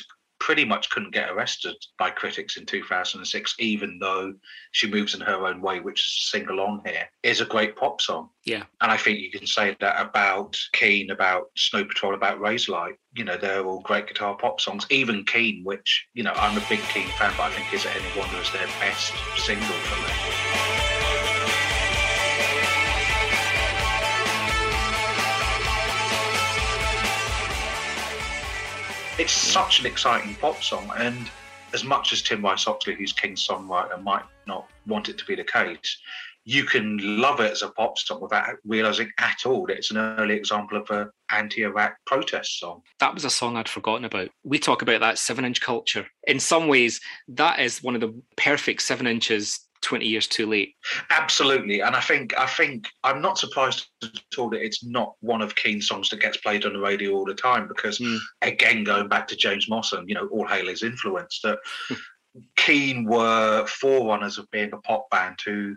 pretty 0.49 0.65
much 0.65 0.89
couldn't 0.89 1.13
get 1.13 1.29
arrested 1.29 1.75
by 1.99 2.09
critics 2.09 2.57
in 2.57 2.65
2006, 2.65 3.55
even 3.59 3.99
though 3.99 4.33
She 4.73 4.91
Moves 4.91 5.15
in 5.15 5.21
Her 5.21 5.47
Own 5.47 5.61
Way, 5.61 5.81
which 5.81 6.01
is 6.01 6.17
a 6.17 6.31
single 6.31 6.63
on 6.63 6.81
here, 6.87 7.07
is 7.23 7.43
a 7.43 7.45
great 7.45 7.77
pop 7.77 8.01
song. 8.01 8.31
Yeah. 8.47 8.63
And 8.81 8.91
I 8.91 8.97
think 8.97 9.19
you 9.19 9.31
can 9.31 9.47
say 9.47 9.77
that 9.79 10.01
about 10.01 10.57
Keane, 10.73 11.11
about 11.11 11.51
Snow 11.55 11.85
Patrol, 11.85 12.15
about 12.15 12.41
Razorlight. 12.41 12.95
You 13.13 13.25
know, 13.25 13.37
they're 13.37 13.63
all 13.63 13.81
great 13.81 14.07
guitar 14.07 14.37
pop 14.37 14.59
songs. 14.59 14.87
Even 14.89 15.23
Keane, 15.27 15.65
which, 15.65 16.09
you 16.15 16.23
know, 16.23 16.33
I'm 16.35 16.57
a 16.57 16.65
big 16.67 16.81
Keane 16.81 17.09
fan, 17.19 17.35
but 17.37 17.43
I 17.43 17.51
think 17.51 17.71
Is 17.75 17.85
It 17.85 17.95
Any 17.95 18.19
Wonder 18.19 18.39
is 18.41 18.51
their 18.51 18.67
best 18.81 19.13
single 19.37 19.67
for 19.67 20.01
me. 20.01 20.48
It's 29.19 29.33
such 29.33 29.81
an 29.81 29.87
exciting 29.87 30.37
pop 30.37 30.63
song, 30.63 30.93
and 30.97 31.29
as 31.75 31.83
much 31.83 32.13
as 32.13 32.23
Tim 32.23 32.41
Rice 32.41 32.69
Oxley, 32.69 32.95
who's 32.95 33.13
Keane's 33.13 33.45
songwriter, 33.45 34.01
might 34.01 34.23
not 34.47 34.69
want 34.87 35.09
it 35.09 35.19
to 35.19 35.25
be 35.25 35.35
the 35.35 35.43
case, 35.43 35.99
you 36.45 36.63
can 36.63 37.21
love 37.21 37.41
it 37.41 37.51
as 37.51 37.63
a 37.63 37.69
pop 37.69 37.99
song 37.99 38.21
without 38.21 38.55
realizing 38.65 39.11
at 39.19 39.39
all 39.45 39.67
that 39.67 39.77
it's 39.77 39.91
an 39.91 39.97
early 39.97 40.37
example 40.37 40.79
of 40.79 40.89
a 40.91 41.11
anti-Iraq 41.31 41.97
protest 42.07 42.61
song. 42.61 42.81
That 43.01 43.13
was 43.13 43.25
a 43.25 43.31
song 43.31 43.57
I'd 43.57 43.69
forgotten 43.69 44.05
about. 44.05 44.31
We 44.45 44.61
talk 44.61 44.83
about 44.83 45.01
that 45.01 45.19
seven 45.19 45.45
inch 45.45 45.61
culture. 45.61 46.07
In 46.29 46.39
some 46.39 46.69
ways, 46.69 47.01
that 47.27 47.59
is 47.59 47.83
one 47.83 47.97
of 47.97 48.01
the 48.01 48.23
perfect 48.37 48.83
seven 48.83 49.09
inches 49.09 49.59
20 49.83 50.07
years 50.07 50.27
too 50.27 50.47
late. 50.47 50.75
Absolutely, 51.11 51.81
and 51.81 51.95
I 51.95 52.01
think 52.01 52.37
I 52.37 52.47
think 52.47 52.89
I'm 53.05 53.21
not 53.21 53.39
surprised 53.39 53.87
at 54.03 54.39
all 54.39 54.51
that 54.51 54.65
it's 54.65 54.85
not 54.85 55.15
one 55.21 55.43
of 55.43 55.55
Keane's 55.55 55.87
songs 55.87 56.09
that 56.11 56.21
gets 56.21 56.37
played 56.39 56.65
on 56.65 56.73
the 56.73 56.81
radio 56.81 57.13
all 57.13 57.25
the 57.25 57.35
time 57.35 57.69
because 57.69 57.99
Mm. 57.99 58.19
again, 58.43 58.85
going 58.85 59.09
back 59.09 59.27
to 59.29 59.37
James 59.37 59.69
Moss 59.69 59.93
and 59.93 60.09
you 60.09 60.15
know 60.15 60.29
all 60.29 60.47
hail 60.47 60.67
his 60.69 60.83
influence, 60.83 61.41
that 61.43 61.59
Keane 62.57 63.05
were 63.05 63.67
forerunners 63.67 64.39
of 64.39 64.51
being 64.51 64.73
a 64.73 64.79
pop 64.79 65.09
band 65.11 65.41
who 65.45 65.77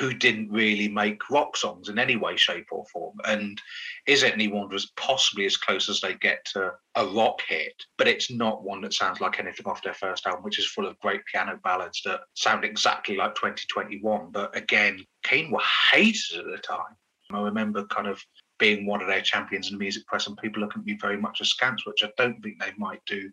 who 0.00 0.14
didn't 0.14 0.50
really 0.50 0.88
make 0.88 1.28
rock 1.28 1.58
songs 1.58 1.90
in 1.90 1.98
any 1.98 2.16
way, 2.16 2.34
shape, 2.34 2.68
or 2.70 2.86
form. 2.86 3.18
And 3.26 3.60
Is 4.06 4.22
It 4.22 4.32
Any 4.32 4.48
Wonder 4.48 4.74
is 4.74 4.90
possibly 4.96 5.44
as 5.44 5.58
close 5.58 5.90
as 5.90 6.00
they 6.00 6.14
get 6.14 6.42
to 6.54 6.72
a 6.94 7.06
rock 7.06 7.42
hit, 7.46 7.74
but 7.98 8.08
it's 8.08 8.30
not 8.30 8.64
one 8.64 8.80
that 8.80 8.94
sounds 8.94 9.20
like 9.20 9.38
anything 9.38 9.66
off 9.66 9.82
their 9.82 9.92
first 9.92 10.26
album, 10.26 10.42
which 10.42 10.58
is 10.58 10.66
full 10.66 10.86
of 10.86 10.98
great 11.00 11.20
piano 11.26 11.60
ballads 11.62 12.00
that 12.06 12.20
sound 12.32 12.64
exactly 12.64 13.14
like 13.16 13.34
2021. 13.34 14.30
But 14.32 14.56
again, 14.56 15.04
Keane 15.22 15.50
were 15.50 15.60
hated 15.92 16.38
at 16.38 16.46
the 16.46 16.58
time. 16.58 16.96
I 17.30 17.42
remember 17.42 17.84
kind 17.84 18.08
of 18.08 18.24
being 18.58 18.86
one 18.86 19.02
of 19.02 19.06
their 19.06 19.20
champions 19.20 19.68
in 19.68 19.74
the 19.74 19.78
music 19.78 20.06
press 20.06 20.26
and 20.26 20.36
people 20.38 20.62
looking 20.62 20.80
at 20.80 20.86
me 20.86 20.96
very 20.98 21.18
much 21.18 21.42
askance, 21.42 21.84
which 21.84 22.02
I 22.02 22.10
don't 22.16 22.42
think 22.42 22.58
they 22.58 22.72
might 22.78 23.04
do 23.04 23.30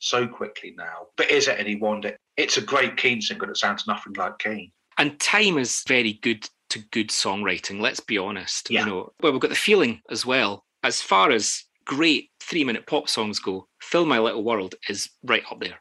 so 0.00 0.26
quickly 0.26 0.74
now. 0.76 1.06
But 1.16 1.30
is 1.30 1.46
it 1.46 1.60
any 1.60 1.76
wonder? 1.76 2.16
It's 2.36 2.56
a 2.56 2.62
great 2.62 2.96
Keane 2.96 3.22
single 3.22 3.46
that 3.46 3.56
sounds 3.56 3.86
nothing 3.86 4.14
like 4.14 4.38
Keane. 4.40 4.72
And 5.00 5.18
time 5.18 5.56
is 5.56 5.82
very 5.88 6.12
good 6.12 6.46
to 6.68 6.78
good 6.90 7.08
songwriting, 7.08 7.80
let's 7.80 8.00
be 8.00 8.18
honest. 8.18 8.70
Yeah. 8.70 8.80
You 8.80 8.86
know, 8.86 9.12
well, 9.22 9.32
we've 9.32 9.40
got 9.40 9.48
the 9.48 9.56
feeling 9.56 10.02
as 10.10 10.26
well. 10.26 10.66
As 10.82 11.00
far 11.00 11.30
as 11.30 11.64
great 11.86 12.28
three 12.38 12.64
minute 12.64 12.86
pop 12.86 13.08
songs 13.08 13.38
go, 13.38 13.66
Fill 13.80 14.04
My 14.04 14.18
Little 14.18 14.44
World 14.44 14.74
is 14.90 15.08
right 15.24 15.42
up 15.50 15.58
there. 15.58 15.80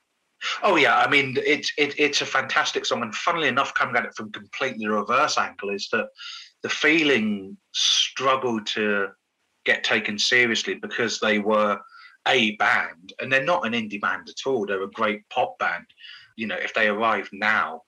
Oh 0.63 0.77
yeah, 0.77 0.97
I 0.99 1.09
mean 1.09 1.37
it's 1.45 1.73
it, 1.77 1.95
it's 1.99 2.21
a 2.21 2.25
fantastic 2.25 2.85
song, 2.85 3.01
and 3.01 3.13
funnily 3.13 3.49
enough, 3.49 3.73
coming 3.73 3.97
at 3.97 4.05
it 4.05 4.15
from 4.15 4.31
completely 4.31 4.85
the 4.85 4.91
reverse 4.91 5.37
angle 5.37 5.69
is 5.69 5.89
that 5.91 6.07
the 6.63 6.69
feeling 6.69 7.57
struggled 7.73 8.65
to 8.67 9.09
get 9.65 9.83
taken 9.83 10.17
seriously 10.17 10.75
because 10.75 11.19
they 11.19 11.39
were 11.39 11.77
a 12.25 12.55
band, 12.55 13.11
and 13.19 13.29
they're 13.29 13.43
not 13.43 13.65
an 13.65 13.73
indie 13.73 13.99
band 13.99 14.29
at 14.29 14.49
all. 14.49 14.65
They're 14.65 14.83
a 14.83 14.91
great 14.91 15.27
pop 15.29 15.59
band. 15.59 15.87
You 16.37 16.47
know, 16.47 16.55
if 16.55 16.73
they 16.73 16.87
arrived 16.87 17.31
now, 17.33 17.81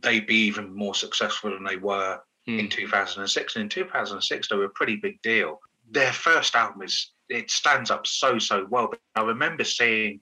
they'd 0.00 0.26
be 0.26 0.36
even 0.36 0.74
more 0.74 0.94
successful 0.94 1.50
than 1.50 1.64
they 1.64 1.76
were 1.76 2.20
Hmm. 2.46 2.58
in 2.58 2.68
2006. 2.68 3.56
And 3.56 3.62
in 3.62 3.68
2006, 3.70 4.48
they 4.48 4.56
were 4.56 4.64
a 4.64 4.70
pretty 4.70 4.96
big 4.96 5.20
deal. 5.22 5.60
Their 5.90 6.12
first 6.12 6.54
album 6.54 6.82
is 6.82 7.12
it 7.30 7.50
stands 7.50 7.90
up 7.90 8.06
so 8.06 8.38
so 8.38 8.66
well. 8.68 8.88
But 8.88 9.00
I 9.16 9.22
remember 9.22 9.64
seeing 9.64 10.20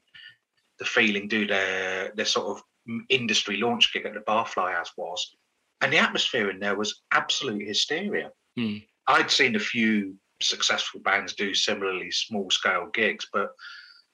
the 0.79 0.85
feeling 0.85 1.27
do 1.29 1.47
their 1.47 2.13
their 2.15 2.25
sort 2.27 2.47
of 2.57 2.63
industry 3.09 3.57
launch 3.57 3.93
gig 3.93 4.07
at 4.07 4.15
the 4.15 4.21
Barfly 4.21 4.81
as 4.81 4.91
was, 4.97 5.37
and 5.81 5.93
the 5.93 5.99
atmosphere 5.99 6.51
in 6.51 6.61
there 6.61 6.77
was 6.77 7.03
absolute 7.13 7.67
hysteria. 7.67 8.31
Hmm. 8.57 8.79
I'd 9.09 9.31
seen 9.31 9.57
a 9.57 9.61
few 9.61 10.17
successful 10.41 11.01
bands 11.01 11.35
do 11.35 11.55
similarly 11.55 12.11
small 12.13 12.51
scale 12.51 12.87
gigs, 12.93 13.27
but 13.33 13.53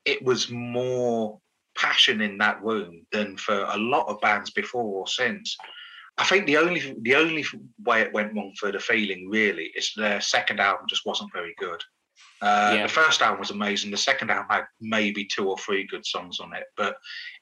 it 0.04 0.22
was 0.22 0.50
more 0.50 1.40
passion 1.78 2.20
in 2.20 2.36
that 2.38 2.62
room 2.62 3.06
than 3.12 3.36
for 3.36 3.64
a 3.70 3.76
lot 3.76 4.08
of 4.08 4.20
bands 4.20 4.50
before 4.50 4.82
or 4.82 5.06
since. 5.06 5.56
I 6.18 6.24
think 6.24 6.46
the 6.46 6.56
only 6.56 6.96
the 7.02 7.14
only 7.14 7.44
way 7.84 8.00
it 8.02 8.12
went 8.12 8.34
wrong 8.34 8.52
for 8.58 8.72
the 8.72 8.80
feeling 8.80 9.30
really 9.30 9.70
is 9.76 9.92
their 9.96 10.20
second 10.20 10.58
album 10.60 10.86
just 10.88 11.06
wasn't 11.06 11.32
very 11.32 11.54
good. 11.58 11.80
Uh, 12.40 12.72
Yeah. 12.74 12.82
The 12.82 12.92
first 12.92 13.22
album 13.22 13.38
was 13.38 13.50
amazing. 13.50 13.92
The 13.92 13.96
second 13.96 14.30
album 14.30 14.46
had 14.50 14.64
maybe 14.80 15.24
two 15.24 15.48
or 15.48 15.56
three 15.58 15.84
good 15.86 16.04
songs 16.04 16.40
on 16.40 16.52
it, 16.54 16.64
but 16.76 16.96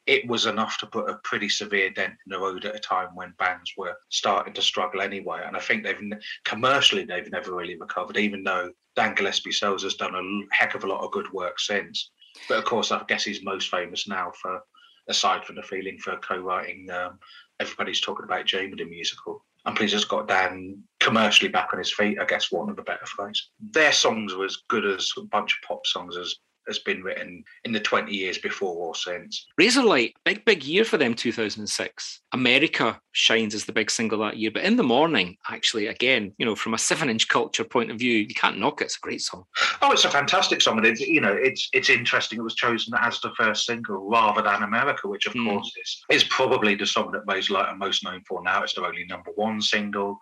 it 0.05 0.27
was 0.27 0.45
enough 0.45 0.77
to 0.79 0.87
put 0.87 1.09
a 1.09 1.19
pretty 1.23 1.49
severe 1.49 1.89
dent 1.89 2.13
in 2.25 2.29
the 2.31 2.39
road 2.39 2.65
at 2.65 2.75
a 2.75 2.79
time 2.79 3.09
when 3.15 3.33
bands 3.39 3.73
were 3.77 3.95
starting 4.09 4.53
to 4.53 4.61
struggle 4.61 5.01
anyway. 5.01 5.41
And 5.45 5.57
I 5.57 5.59
think 5.59 5.83
they've 5.83 6.01
commercially 6.45 7.03
they've 7.03 7.31
never 7.31 7.55
really 7.55 7.77
recovered, 7.77 8.17
even 8.17 8.43
though 8.43 8.71
Dan 8.95 9.15
Gillespie 9.15 9.51
Sells 9.51 9.83
has 9.83 9.95
done 9.95 10.15
a 10.15 10.55
heck 10.55 10.75
of 10.75 10.83
a 10.83 10.87
lot 10.87 11.03
of 11.03 11.11
good 11.11 11.31
work 11.31 11.59
since. 11.59 12.11
But 12.47 12.59
of 12.59 12.65
course, 12.65 12.91
I 12.91 13.01
guess 13.07 13.23
he's 13.23 13.43
most 13.43 13.69
famous 13.69 14.07
now 14.07 14.31
for, 14.41 14.61
aside 15.09 15.45
from 15.45 15.55
the 15.55 15.63
feeling 15.63 15.97
for 15.97 16.17
co-writing. 16.17 16.89
Um, 16.89 17.19
Everybody's 17.59 18.01
talking 18.01 18.25
about 18.25 18.45
Jamie 18.45 18.75
the 18.77 18.85
musical. 18.85 19.43
I'm 19.65 19.73
pleased 19.73 19.95
it's 19.95 20.05
got 20.05 20.27
Dan 20.27 20.81
commercially 20.99 21.49
back 21.49 21.69
on 21.73 21.79
his 21.79 21.91
feet. 21.91 22.19
I 22.21 22.25
guess 22.25 22.51
one 22.51 22.69
of 22.69 22.75
the 22.75 22.83
better 22.83 23.05
phrase. 23.05 23.49
Their 23.71 23.91
songs 23.91 24.35
were 24.35 24.45
as 24.45 24.57
good 24.69 24.85
as 24.85 25.11
a 25.17 25.21
bunch 25.23 25.53
of 25.53 25.67
pop 25.67 25.85
songs 25.85 26.15
as 26.17 26.35
has 26.67 26.79
been 26.79 27.01
written 27.03 27.43
in 27.63 27.71
the 27.71 27.79
20 27.79 28.13
years 28.13 28.37
before 28.37 28.75
or 28.75 28.95
since. 28.95 29.45
Razorlight, 29.59 30.13
big, 30.25 30.43
big 30.45 30.63
year 30.63 30.83
for 30.83 30.97
them, 30.97 31.13
2006. 31.13 32.21
America 32.33 32.99
shines 33.13 33.55
as 33.55 33.65
the 33.65 33.71
big 33.71 33.89
single 33.89 34.19
that 34.19 34.37
year, 34.37 34.51
but 34.51 34.63
in 34.63 34.75
the 34.75 34.83
morning, 34.83 35.37
actually, 35.49 35.87
again, 35.87 36.33
you 36.37 36.45
know, 36.45 36.55
from 36.55 36.73
a 36.73 36.77
seven 36.77 37.09
inch 37.09 37.27
culture 37.27 37.63
point 37.63 37.89
of 37.91 37.97
view, 37.97 38.13
you 38.17 38.33
can't 38.35 38.59
knock 38.59 38.81
it. 38.81 38.85
It's 38.85 38.97
a 38.97 38.99
great 39.01 39.21
song. 39.21 39.43
Oh, 39.81 39.91
it's 39.91 40.05
a 40.05 40.09
fantastic 40.09 40.61
song, 40.61 40.77
and 40.77 40.85
it's 40.85 41.01
you 41.01 41.21
know 41.21 41.33
it's 41.33 41.69
it's 41.73 41.89
interesting. 41.89 42.39
It 42.39 42.43
was 42.43 42.55
chosen 42.55 42.93
as 42.99 43.19
the 43.21 43.31
first 43.37 43.65
single 43.65 44.09
rather 44.09 44.41
than 44.41 44.63
America, 44.63 45.07
which 45.07 45.25
of 45.25 45.33
Hmm. 45.33 45.47
course 45.49 45.71
is 45.81 46.03
is 46.11 46.23
probably 46.25 46.75
the 46.75 46.85
song 46.85 47.11
that 47.13 47.25
Razorlight 47.25 47.67
are 47.69 47.75
most 47.77 48.03
known 48.03 48.21
for 48.27 48.43
now. 48.43 48.63
It's 48.63 48.73
their 48.73 48.85
only 48.85 49.05
number 49.05 49.31
one 49.35 49.61
single. 49.61 50.17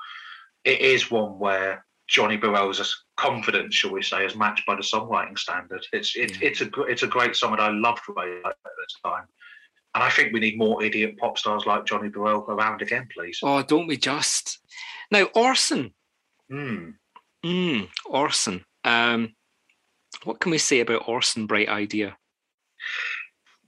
It 0.64 0.80
is 0.82 1.10
one 1.12 1.38
where 1.39 1.86
Johnny 2.08 2.38
Borrell's 2.38 3.05
confidence, 3.18 3.76
shall 3.76 3.91
we 3.91 4.01
say, 4.01 4.26
is 4.26 4.36
matched 4.36 4.66
by 4.66 4.76
the 4.76 4.82
songwriting 4.82 5.38
standard. 5.38 5.86
It's 5.93 6.16
it's 6.16 6.39
Yeah. 6.39 6.47
it's 6.49 6.61
a 6.61 6.70
it's 6.84 7.03
a 7.03 7.07
great 7.07 7.36
song, 7.36 7.53
and 7.53 7.61
I 7.61 7.70
loved 7.70 8.01
Razorlight 8.07 8.45
at 8.45 8.55
the 8.63 9.09
time. 9.09 9.26
And 9.93 10.03
I 10.03 10.09
think 10.09 10.34
we 10.34 10.41
need 10.41 10.57
more 10.57 10.84
idiot 10.84 11.18
pop 11.18 11.38
stars 11.38 11.66
like 11.66 11.86
Johnny 11.86 12.09
Borrell 12.09 12.47
around 12.49 12.82
again, 12.82 13.07
please. 13.13 13.39
Oh, 13.41 13.61
don't 13.63 13.88
we 13.88 13.95
just? 13.95 14.59
Now, 15.09 15.24
Orson. 15.34 15.93
Hmm. 16.49 16.89
Mm, 17.45 17.88
Orson. 18.05 18.66
Um, 18.84 19.36
what 20.24 20.39
can 20.41 20.51
we 20.51 20.57
say 20.57 20.82
about 20.82 21.07
Orson 21.07 21.45
Bright 21.47 21.70
Idea? 21.70 22.18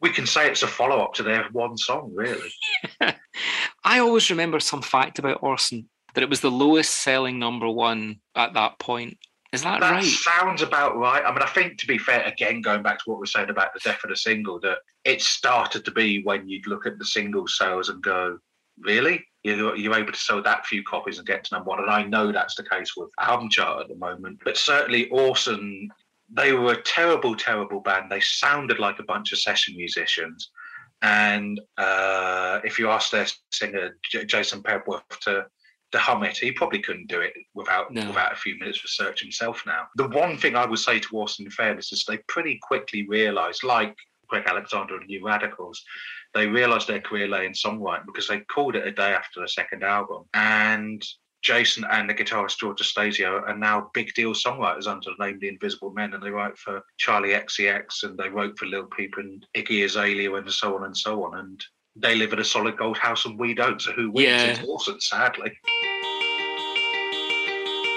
We 0.02 0.10
can 0.12 0.26
say 0.28 0.48
it's 0.50 0.64
a 0.64 0.68
follow 0.68 1.00
up 1.00 1.14
to 1.16 1.24
their 1.24 1.46
one 1.54 1.78
song, 1.78 2.12
really. 2.14 2.52
I 3.84 4.00
always 4.00 4.30
remember 4.30 4.60
some 4.60 4.82
fact 4.82 5.20
about 5.20 5.42
Orson 5.42 5.90
that 6.14 6.24
it 6.24 6.30
was 6.30 6.42
the 6.42 6.52
lowest 6.52 6.94
selling 6.96 7.40
number 7.40 7.70
one 7.70 8.20
at 8.36 8.54
that 8.54 8.80
point. 8.80 9.18
Is 9.54 9.64
that, 9.64 9.80
That 9.80 9.92
right? 9.92 10.04
sounds 10.04 10.62
about 10.62 10.98
right. 10.98 11.24
I 11.26 11.32
mean, 11.32 11.42
I 11.42 11.48
think 11.48 11.78
to 11.80 11.88
be 11.88 11.98
fair, 11.98 12.22
again, 12.24 12.62
going 12.62 12.84
back 12.84 12.98
to 13.00 13.04
what 13.06 13.18
we 13.18 13.22
were 13.22 13.26
saying 13.28 13.50
about 13.50 13.74
the 13.74 13.80
death 13.80 14.04
of 14.04 14.10
the 14.10 14.16
single, 14.16 14.60
that 14.60 14.80
it 15.06 15.22
started 15.22 15.86
to 15.86 15.92
be 15.92 16.22
when 16.24 16.48
you'd 16.50 16.68
look 16.68 16.86
at 16.86 17.00
the 17.00 17.06
single 17.06 17.48
sales 17.48 17.90
and 17.90 18.02
go, 18.04 18.38
really? 18.80 19.24
You're, 19.44 19.78
you're 19.78 19.96
able 19.96 20.12
to 20.12 20.20
sell 20.20 20.44
that 20.44 20.66
few 20.66 20.84
copies 20.84 21.18
and 21.18 21.26
get 21.28 21.46
to 21.46 21.56
number 21.56 21.70
one. 21.70 21.80
And 21.80 21.90
I 21.90 22.04
know 22.04 22.32
that's 22.34 22.56
the 22.56 22.64
case 22.64 22.98
with 22.98 23.10
Album 23.20 23.50
Chart 23.50 23.82
at 23.82 23.88
the 23.88 23.96
moment. 23.96 24.40
But 24.44 24.58
certainly, 24.58 25.08
Orson, 25.10 25.90
they 26.30 26.52
were 26.52 26.74
a 26.74 26.82
terrible, 26.82 27.34
terrible 27.34 27.80
band. 27.80 28.12
They 28.12 28.20
sounded 28.20 28.80
like 28.80 29.00
a 29.00 29.04
bunch 29.04 29.32
of 29.32 29.40
session 29.40 29.78
musicians. 29.78 30.52
And 31.02 31.62
uh, 31.78 32.60
if 32.66 32.78
you 32.78 32.90
ask 32.90 33.12
their 33.12 33.28
singer, 33.54 33.98
J- 34.12 34.26
Jason 34.26 34.62
Pebworth, 34.62 35.04
to 35.22 35.46
to 35.92 36.00
hum 36.00 36.24
it. 36.24 36.38
He 36.38 36.52
probably 36.52 36.80
couldn't 36.80 37.08
do 37.08 37.22
it 37.22 37.34
without 37.54 37.92
No. 37.92 38.08
without 38.08 38.34
a 38.34 38.36
few 38.36 38.58
minutes 38.58 38.84
research 38.84 39.22
himself. 39.22 39.64
Now, 39.66 39.88
the 39.96 40.08
one 40.10 40.38
thing 40.38 40.56
I 40.56 40.66
would 40.66 40.80
say 40.80 41.00
to 41.00 41.18
Orson 41.18 41.46
in 41.46 41.52
fairness, 41.52 41.92
is 41.92 42.04
they 42.04 42.18
pretty 42.28 42.60
quickly 42.62 43.08
realised, 43.08 43.64
like 43.64 43.96
Greg 44.28 44.44
Alexander 44.48 44.96
and 44.96 45.04
the 45.04 45.08
New 45.08 45.26
Radicals, 45.26 45.84
they 46.34 46.48
realised 46.48 46.88
their 46.88 47.02
career 47.02 47.28
lay 47.28 47.46
in 47.46 47.54
songwriting 47.54 48.06
because 48.06 48.28
they 48.28 48.42
called 48.42 48.76
it 48.76 48.86
a 48.86 48.92
day 48.92 49.14
after 49.14 49.40
the 49.40 49.48
second 49.48 49.84
album, 49.84 50.26
and 50.34 51.06
Jason 51.44 51.86
and 51.90 52.10
the 52.10 52.14
guitarist 52.14 52.58
George 52.58 52.82
Astasio 52.82 53.48
are 53.48 53.58
now 53.58 53.90
big 53.94 54.14
deal 54.16 54.34
songwriters 54.34 54.88
under 54.88 55.12
the 55.18 55.26
name 55.26 55.40
The 55.40 55.48
Invisible 55.48 55.92
Men, 55.92 56.14
and 56.14 56.22
they 56.22 56.32
write 56.32 56.58
for 56.58 56.82
Charli 57.00 57.42
XCX 57.42 58.04
and 58.04 58.18
they 58.18 58.28
wrote 58.28 58.58
for 58.58 58.66
Lil 58.66 58.88
Peep 58.88 59.16
and 59.18 59.46
Iggy 59.56 59.86
Azalea 59.86 60.34
and 60.34 60.52
so 60.52 60.76
on 60.76 60.84
and 60.86 60.98
so 60.98 61.24
on. 61.24 61.38
And 61.38 61.64
they 62.00 62.16
live 62.16 62.34
in 62.34 62.40
a 62.40 62.44
solid 62.44 62.78
gold 62.78 62.98
house 62.98 63.26
and 63.26 63.38
we 63.40 63.54
don't. 63.54 63.82
So 63.82 63.92
who 63.92 64.12
wins? 64.12 64.28
Yeah. 64.28 64.46
It's 64.46 64.68
Orson, 64.68 65.00
sadly. 65.00 65.52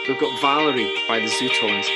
We've 0.08 0.18
got 0.18 0.40
Valerie 0.40 0.92
by 1.06 1.20
the 1.20 1.26
Zutons. 1.26 1.86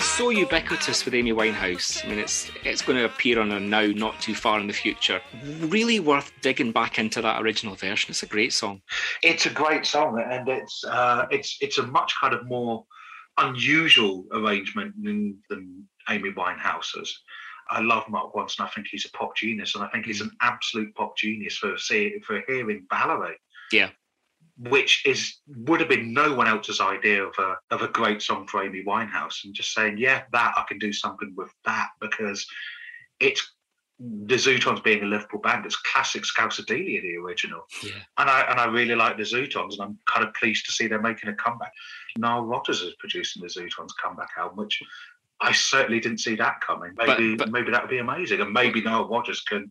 So 0.00 0.30
ubiquitous 0.30 1.04
with 1.04 1.14
Amy 1.14 1.32
Winehouse. 1.32 2.04
I 2.04 2.08
mean, 2.08 2.18
it's 2.20 2.50
it's 2.64 2.82
going 2.82 2.98
to 2.98 3.04
appear 3.04 3.40
on 3.40 3.50
her 3.50 3.58
now, 3.58 3.86
not 3.86 4.20
too 4.20 4.34
far 4.34 4.60
in 4.60 4.68
the 4.68 4.72
future. 4.72 5.20
Really 5.60 5.98
worth 5.98 6.32
digging 6.40 6.70
back 6.70 6.98
into 6.98 7.20
that 7.20 7.42
original 7.42 7.74
version. 7.74 8.10
It's 8.10 8.22
a 8.22 8.26
great 8.26 8.52
song. 8.52 8.80
It's 9.22 9.46
a 9.46 9.50
great 9.50 9.84
song, 9.84 10.20
and 10.20 10.48
it's 10.48 10.84
uh, 10.84 11.26
it's 11.30 11.58
it's 11.60 11.78
a 11.78 11.86
much 11.86 12.14
kind 12.20 12.32
of 12.32 12.46
more 12.46 12.84
unusual 13.38 14.24
arrangement 14.32 14.94
than, 15.02 15.36
than 15.50 15.88
Amy 16.08 16.30
Winehouse's. 16.32 17.20
I 17.70 17.80
love 17.80 18.08
Mark 18.08 18.32
Ronson. 18.34 18.60
I 18.60 18.68
think 18.68 18.88
he's 18.88 19.06
a 19.06 19.10
pop 19.10 19.36
genius, 19.36 19.74
and 19.74 19.84
I 19.84 19.88
think 19.88 20.06
he's 20.06 20.20
mm. 20.20 20.26
an 20.26 20.36
absolute 20.40 20.94
pop 20.94 21.16
genius 21.16 21.56
for 21.56 21.76
see, 21.78 22.18
for 22.20 22.42
hearing 22.46 22.86
Valerie. 22.90 23.36
Yeah. 23.72 23.90
Which 24.56 25.04
is 25.04 25.38
would 25.48 25.80
have 25.80 25.88
been 25.88 26.12
no 26.12 26.32
one 26.32 26.46
else's 26.46 26.80
idea 26.80 27.24
of 27.24 27.34
a 27.38 27.56
of 27.70 27.82
a 27.82 27.88
great 27.88 28.22
song 28.22 28.46
for 28.46 28.62
Amy 28.62 28.84
Winehouse, 28.84 29.44
and 29.44 29.54
just 29.54 29.74
saying, 29.74 29.98
yeah, 29.98 30.22
that 30.32 30.54
I 30.56 30.64
can 30.68 30.78
do 30.78 30.92
something 30.92 31.32
with 31.36 31.50
that 31.64 31.88
because 32.00 32.46
it's 33.18 33.54
the 33.98 34.34
Zutons 34.34 34.82
being 34.82 35.02
a 35.02 35.06
Liverpool 35.06 35.40
band. 35.40 35.64
It's 35.64 35.76
classic 35.76 36.24
Scousadili, 36.24 37.00
the 37.00 37.16
original 37.16 37.64
Yeah. 37.82 37.92
and 38.18 38.28
I 38.28 38.40
and 38.42 38.60
I 38.60 38.66
really 38.66 38.94
like 38.94 39.16
the 39.16 39.22
Zutons, 39.22 39.74
and 39.74 39.82
I'm 39.82 39.98
kind 40.06 40.26
of 40.26 40.34
pleased 40.34 40.66
to 40.66 40.72
see 40.72 40.86
they're 40.86 41.00
making 41.00 41.30
a 41.30 41.34
comeback. 41.34 41.72
Nile 42.16 42.44
Rodgers 42.44 42.82
is 42.82 42.94
producing 42.98 43.42
the 43.42 43.48
Zutons 43.48 43.92
comeback 44.02 44.30
album, 44.36 44.58
which 44.58 44.82
I 45.40 45.52
certainly 45.52 46.00
didn't 46.00 46.18
see 46.18 46.36
that 46.36 46.60
coming. 46.60 46.92
Maybe 46.96 47.36
but- 47.36 47.50
maybe 47.50 47.70
that 47.70 47.82
would 47.82 47.90
be 47.90 47.98
amazing, 47.98 48.40
and 48.40 48.52
maybe 48.52 48.80
Nile 48.80 49.08
Rodgers 49.08 49.40
can 49.40 49.70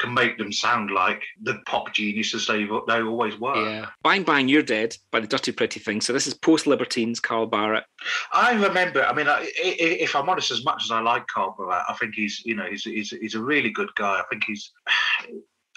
can 0.00 0.14
make 0.14 0.38
them 0.38 0.50
sound 0.50 0.90
like 0.90 1.22
the 1.42 1.58
pop 1.66 1.92
geniuses 1.92 2.46
they 2.46 2.64
they 2.88 3.02
always 3.02 3.38
were. 3.38 3.68
Yeah. 3.68 3.86
Bang 4.02 4.22
Bang 4.22 4.48
You're 4.48 4.62
Dead 4.62 4.96
by 5.12 5.20
the 5.20 5.26
Dirty 5.26 5.52
Pretty 5.52 5.78
Thing. 5.78 6.00
So 6.00 6.12
this 6.12 6.26
is 6.26 6.34
post 6.34 6.66
Libertines, 6.66 7.20
Carl 7.20 7.46
Barat. 7.46 7.84
I 8.32 8.52
remember. 8.52 9.04
I 9.04 9.12
mean, 9.12 9.28
I, 9.28 9.50
if 9.62 10.16
I'm 10.16 10.28
honest, 10.28 10.50
as 10.50 10.64
much 10.64 10.82
as 10.84 10.90
I 10.90 11.00
like 11.00 11.26
Carl 11.26 11.54
Barat, 11.56 11.84
I 11.88 11.92
think 11.94 12.14
he's 12.14 12.42
you 12.44 12.56
know 12.56 12.64
he's 12.64 12.84
he's 12.84 13.10
he's 13.10 13.34
a 13.34 13.42
really 13.42 13.70
good 13.70 13.94
guy. 13.94 14.20
I 14.20 14.24
think 14.30 14.44
he's. 14.44 14.72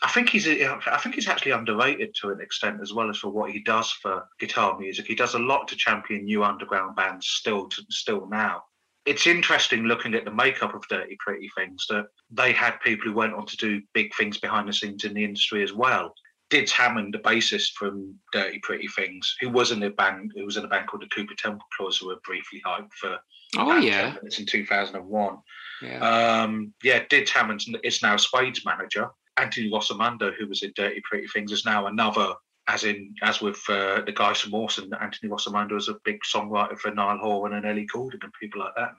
I 0.02 0.10
think 0.10 0.30
he's 0.30 0.48
I 0.48 0.98
think 1.02 1.16
he's 1.16 1.30
actually 1.30 1.52
underrated 1.52 2.14
to 2.16 2.32
an 2.32 2.42
extent 2.42 2.80
as 2.82 2.94
well 2.94 3.10
as 3.10 3.18
for 3.18 3.30
what 3.30 3.52
he 3.52 3.60
does 3.60 3.92
for 3.92 4.28
guitar 4.40 4.78
music. 4.78 5.06
He 5.06 5.16
does 5.16 5.34
a 5.34 5.40
lot 5.40 5.68
to 5.70 5.78
champion 5.78 6.26
new 6.26 6.44
underground 6.44 6.96
bands 6.96 7.28
still 7.28 7.68
to, 7.70 7.82
still 7.90 8.28
now. 8.28 8.64
It's 9.06 9.28
interesting 9.28 9.84
looking 9.84 10.14
at 10.14 10.24
the 10.26 10.32
makeup 10.32 10.74
of 10.74 10.88
Dirty 10.88 11.18
Pretty 11.20 11.50
Things 11.58 11.86
that 11.90 12.08
they 12.32 12.54
had 12.54 12.80
people 12.82 13.10
who 13.10 13.14
went 13.16 13.34
on 13.34 13.46
to 13.46 13.58
do 13.58 13.82
big 13.94 14.14
things 14.16 14.38
behind 14.38 14.68
the 14.68 14.74
scenes 14.74 15.04
in 15.04 15.14
the 15.14 15.24
industry 15.24 15.62
as 15.64 15.74
well. 15.74 16.14
Didz 16.50 16.70
Hammond, 16.70 17.14
the 17.14 17.20
bassist 17.20 17.74
from 17.74 18.14
Dirty 18.32 18.60
Pretty 18.60 18.88
Things, 18.88 19.36
who 19.42 19.50
was 19.50 19.72
in 19.72 19.80
the 19.80 19.90
band, 19.90 20.32
who 20.36 20.46
was 20.46 20.56
in 20.58 20.66
a 20.66 20.68
band 20.68 20.88
called 20.88 21.02
the 21.04 21.08
Cooper 21.08 21.34
Temple 21.36 21.66
Clause, 21.76 21.98
who 21.98 22.08
were 22.08 22.20
briefly 22.26 22.62
hyped 22.66 22.94
for 22.94 23.18
Oh, 23.58 23.78
yeah. 23.78 24.16
it's 24.24 24.40
in 24.40 24.46
2001. 24.46 25.38
Yeah. 25.82 26.00
Um, 26.00 26.74
yeah, 26.84 27.04
Didz 27.06 27.30
Hammond 27.30 27.62
is 27.84 28.02
now 28.02 28.18
Suede's 28.18 28.66
manager. 28.66 29.10
Anthony 29.38 29.70
Rossomando, 29.70 30.32
who 30.38 30.48
was 30.48 30.64
in 30.64 30.72
Dirty 30.76 31.02
Pretty 31.04 31.28
Things, 31.28 31.52
is 31.52 31.66
now 31.66 31.88
another. 31.88 32.34
As 32.68 32.86
in, 32.86 33.14
as 33.22 33.42
with 33.42 33.62
uh, 33.70 34.02
the 34.06 34.14
guys 34.14 34.40
from 34.40 34.54
Orson, 34.54 34.92
Anthony 35.00 35.30
Rossomando 35.30 35.74
was 35.74 35.90
a 35.90 36.00
big 36.06 36.22
songwriter 36.22 36.78
for 36.78 36.92
Niall 36.92 37.18
Horan 37.18 37.54
and 37.54 37.66
Ellie 37.66 37.88
Goulding 37.92 38.22
and 38.24 38.34
people 38.40 38.62
like 38.62 38.76
that. 38.78 38.94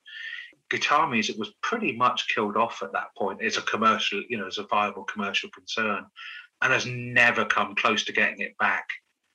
Guitar 0.71 1.09
music 1.09 1.39
was 1.39 1.53
pretty 1.63 1.93
much 1.93 2.29
killed 2.35 2.57
off 2.57 2.83
at 2.83 2.93
that 2.93 3.15
point. 3.17 3.41
It's 3.41 3.57
a 3.57 3.63
commercial, 3.63 4.23
you 4.29 4.37
know, 4.37 4.47
it's 4.47 4.59
a 4.59 4.67
viable 4.67 5.05
commercial 5.05 5.51
concern, 5.51 6.05
and 6.63 6.73
has 6.73 6.87
never 6.87 7.45
come 7.45 7.75
close 7.75 8.05
to 8.05 8.13
getting 8.13 8.41
it 8.41 8.57
back 8.59 8.89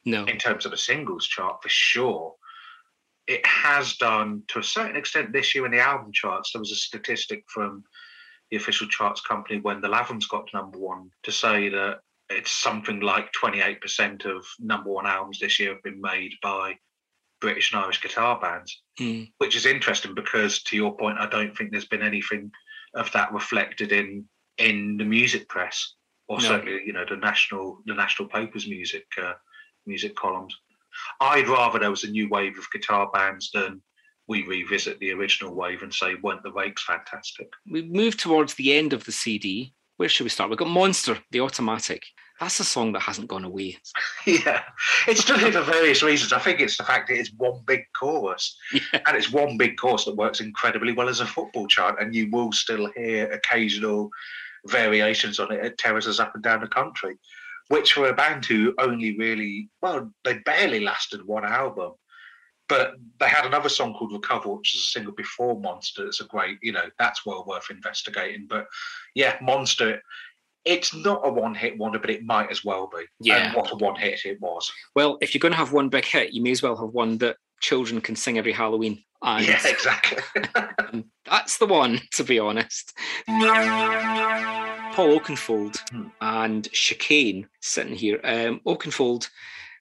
no. 0.06 0.26
in 0.26 0.38
terms 0.38 0.66
of 0.66 0.74
a 0.74 0.78
singles 0.78 1.28
chart 1.28 1.62
for 1.62 1.70
sure. 1.70 2.34
It 3.28 3.46
has 3.46 3.96
done 3.98 4.44
to 4.48 4.60
a 4.60 4.64
certain 4.64 4.96
extent 4.96 5.32
this 5.32 5.54
year 5.54 5.66
in 5.66 5.72
the 5.72 5.80
album 5.80 6.12
charts. 6.12 6.52
There 6.52 6.60
was 6.60 6.72
a 6.72 6.76
statistic 6.76 7.44
from 7.48 7.84
the 8.50 8.58
official 8.58 8.88
charts 8.88 9.22
company 9.22 9.60
when 9.60 9.82
the 9.82 9.88
Lathums 9.88 10.28
got 10.28 10.48
to 10.48 10.58
number 10.58 10.80
one 10.80 11.12
to 11.24 11.32
say 11.32 11.70
that 11.70 12.00
it's 12.30 12.52
something 12.52 13.00
like 13.00 13.32
28% 13.34 14.26
of 14.26 14.46
number 14.60 14.90
one 14.92 15.08
albums 15.08 15.40
this 15.40 15.60
year 15.60 15.74
have 15.74 15.84
been 15.84 16.00
made 16.02 16.34
by 16.44 16.78
British 17.42 17.72
and 17.72 17.82
Irish 17.82 18.02
guitar 18.02 18.40
bands, 18.40 18.82
Mm. 19.00 19.32
which 19.38 19.56
is 19.56 19.66
interesting 19.66 20.14
because, 20.14 20.62
to 20.64 20.76
your 20.76 20.96
point, 20.98 21.18
I 21.20 21.26
don't 21.28 21.56
think 21.58 21.72
there's 21.72 21.88
been 21.88 22.02
anything 22.02 22.52
of 22.94 23.12
that 23.14 23.32
reflected 23.34 23.92
in 23.92 24.28
in 24.58 24.98
the 24.98 25.06
music 25.06 25.48
press 25.48 25.94
or 26.28 26.38
No. 26.42 26.44
certainly 26.50 26.82
you 26.86 26.92
know 26.92 27.06
the 27.08 27.16
national 27.16 27.82
the 27.86 27.94
national 27.94 28.28
papers 28.28 28.68
music 28.68 29.06
uh, 29.22 29.34
music 29.86 30.16
columns. 30.16 30.54
I'd 31.22 31.48
rather 31.48 31.80
there 31.80 31.90
was 31.92 32.04
a 32.04 32.12
new 32.12 32.28
wave 32.28 32.58
of 32.58 32.70
guitar 32.72 33.10
bands 33.14 33.52
than 33.52 33.82
we 34.28 34.44
revisit 34.44 35.00
the 35.00 35.12
original 35.12 35.56
wave 35.56 35.82
and 35.82 35.94
say, 35.94 36.16
weren't 36.16 36.44
the 36.44 36.52
rakes 36.52 36.84
fantastic? 36.84 37.48
We 37.72 37.84
move 37.84 38.18
towards 38.18 38.54
the 38.56 38.74
end 38.74 38.92
of 38.94 39.06
the 39.06 39.12
CD. 39.12 39.74
Where 40.00 40.08
should 40.08 40.24
we 40.24 40.30
start? 40.30 40.50
We've 40.50 40.58
got 40.58 40.70
Monster, 40.70 41.18
the 41.30 41.42
automatic. 41.42 42.04
That's 42.40 42.62
a 42.62 42.64
song 42.64 42.94
that 42.94 43.02
hasn't 43.02 43.28
gone 43.28 43.44
away. 43.44 43.80
yeah, 44.26 44.64
it's 45.10 45.26
done 45.26 45.44
it 45.44 45.52
for 45.52 45.62
various 45.62 46.02
reasons. 46.02 46.32
I 46.32 46.40
think 46.40 46.62
it's 46.62 46.78
the 46.78 46.86
fact 46.86 47.10
that 47.10 47.20
it's 47.20 47.34
one 47.36 47.60
big 47.68 47.82
chorus, 48.00 48.58
yeah. 48.72 49.02
and 49.06 49.18
it's 49.18 49.30
one 49.30 49.58
big 49.58 49.76
chorus 49.78 50.06
that 50.06 50.16
works 50.16 50.40
incredibly 50.40 50.94
well 50.94 51.10
as 51.10 51.20
a 51.20 51.26
football 51.26 51.68
chant, 51.68 51.98
and 52.00 52.16
you 52.16 52.30
will 52.32 52.54
still 52.54 52.90
hear 52.96 53.30
occasional 53.34 54.10
variations 54.68 55.38
on 55.38 55.52
it. 55.52 55.60
at 55.60 55.78
terraces 55.78 56.22
up 56.22 56.34
and 56.34 56.46
down 56.46 56.62
the 56.62 56.68
country, 56.68 57.18
which 57.68 57.92
for 57.92 58.08
a 58.08 58.14
band 58.14 58.46
who 58.46 58.74
only 58.80 59.18
really, 59.18 59.70
well, 59.82 60.10
they 60.24 60.38
barely 60.46 60.80
lasted 60.80 61.26
one 61.26 61.44
album. 61.44 61.92
But 62.70 62.94
they 63.20 63.28
had 63.28 63.46
another 63.46 63.70
song 63.70 63.94
called 63.94 64.14
Recover, 64.14 64.50
which 64.50 64.76
is 64.76 64.82
a 64.82 64.86
single 64.86 65.14
before 65.14 65.60
Monster. 65.60 66.06
It's 66.06 66.22
a 66.22 66.26
great, 66.26 66.60
you 66.62 66.72
know, 66.72 66.86
that's 66.98 67.26
well 67.26 67.44
worth 67.46 67.70
investigating. 67.70 68.46
But 68.48 68.68
yeah, 69.16 69.38
Monster 69.42 70.02
it's 70.66 70.94
not 70.94 71.26
a 71.26 71.32
one 71.32 71.56
hit 71.56 71.78
wonder, 71.78 72.00
but 72.00 72.10
it 72.10 72.24
might 72.24 72.52
as 72.52 72.64
well 72.64 72.88
be. 72.88 73.06
Yeah. 73.20 73.48
And 73.48 73.56
what 73.56 73.72
a 73.72 73.76
one 73.76 73.96
hit 73.96 74.20
it 74.26 74.40
was. 74.42 74.72
Well, 74.96 75.18
if 75.22 75.34
you're 75.34 75.40
going 75.40 75.54
to 75.54 75.58
have 75.58 75.74
one 75.74 75.90
big 75.90 76.06
hit, 76.06 76.34
you 76.34 76.42
may 76.42 76.52
as 76.52 76.62
well 76.62 76.76
have 76.76 76.90
one 76.90 77.18
that 77.20 77.38
children 77.62 78.02
can 78.02 78.16
sing 78.16 78.38
every 78.38 78.52
Halloween. 78.52 79.04
And 79.22 79.46
yeah, 79.46 79.60
exactly. 79.66 80.24
that's 81.26 81.58
the 81.58 81.66
one, 81.66 82.00
to 82.14 82.24
be 82.24 82.40
honest. 82.40 82.94
Paul 83.28 85.20
Oakenfold 85.20 85.78
hmm. 85.92 86.08
and 86.22 86.72
Chicane 86.72 87.48
sitting 87.62 87.96
here. 87.96 88.20
Um, 88.24 88.62
Oakenfold 88.66 89.30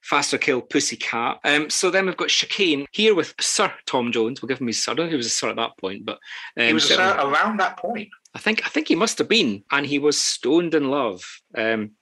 Faster 0.03 0.39
Kill 0.39 0.61
Pussycat. 0.61 1.41
Um, 1.45 1.71
so 1.71 1.91
then 1.91 2.07
we've 2.07 2.17
got 2.17 2.29
Chicane 2.29 2.87
here 2.93 3.15
with 3.15 3.35
Sir 3.41 3.73
Tom 3.87 4.13
Jones. 4.13 4.41
We'll 4.41 4.49
give 4.49 4.61
him 4.61 4.67
his 4.67 4.83
sir. 4.83 4.93
I 4.93 4.95
don't 4.95 5.07
know 5.07 5.09
if 5.09 5.13
he 5.13 5.17
was 5.17 5.27
a 5.27 5.31
sir 5.31 5.51
at 5.51 5.57
that 5.57 5.77
point, 5.79 6.05
but 6.05 6.19
um, 6.57 6.67
he 6.67 6.73
was 6.73 6.91
a 6.91 6.95
sir 6.95 7.17
around 7.19 7.59
that 7.59 7.77
point. 7.79 8.09
I 8.35 8.39
think 8.39 8.65
I 8.65 8.69
think 8.69 8.89
he 8.89 8.95
must 8.95 9.19
have 9.19 9.29
been, 9.29 9.65
and 9.71 9.87
he 9.87 9.99
was 9.99 10.19
stoned 10.19 10.75
in 10.75 10.91
love. 10.91 11.25
Um, 11.57 11.93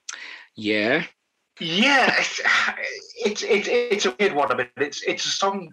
yeah, 0.55 1.03
yeah, 1.59 2.13
it's, 2.17 2.41
it's 3.25 3.43
it's 3.43 3.67
it's 3.67 4.05
a 4.05 4.15
weird 4.19 4.33
one. 4.33 4.51
I 4.51 4.55
mean, 4.55 4.67
it's 4.77 5.01
it's 5.03 5.25
a 5.25 5.29
song. 5.29 5.71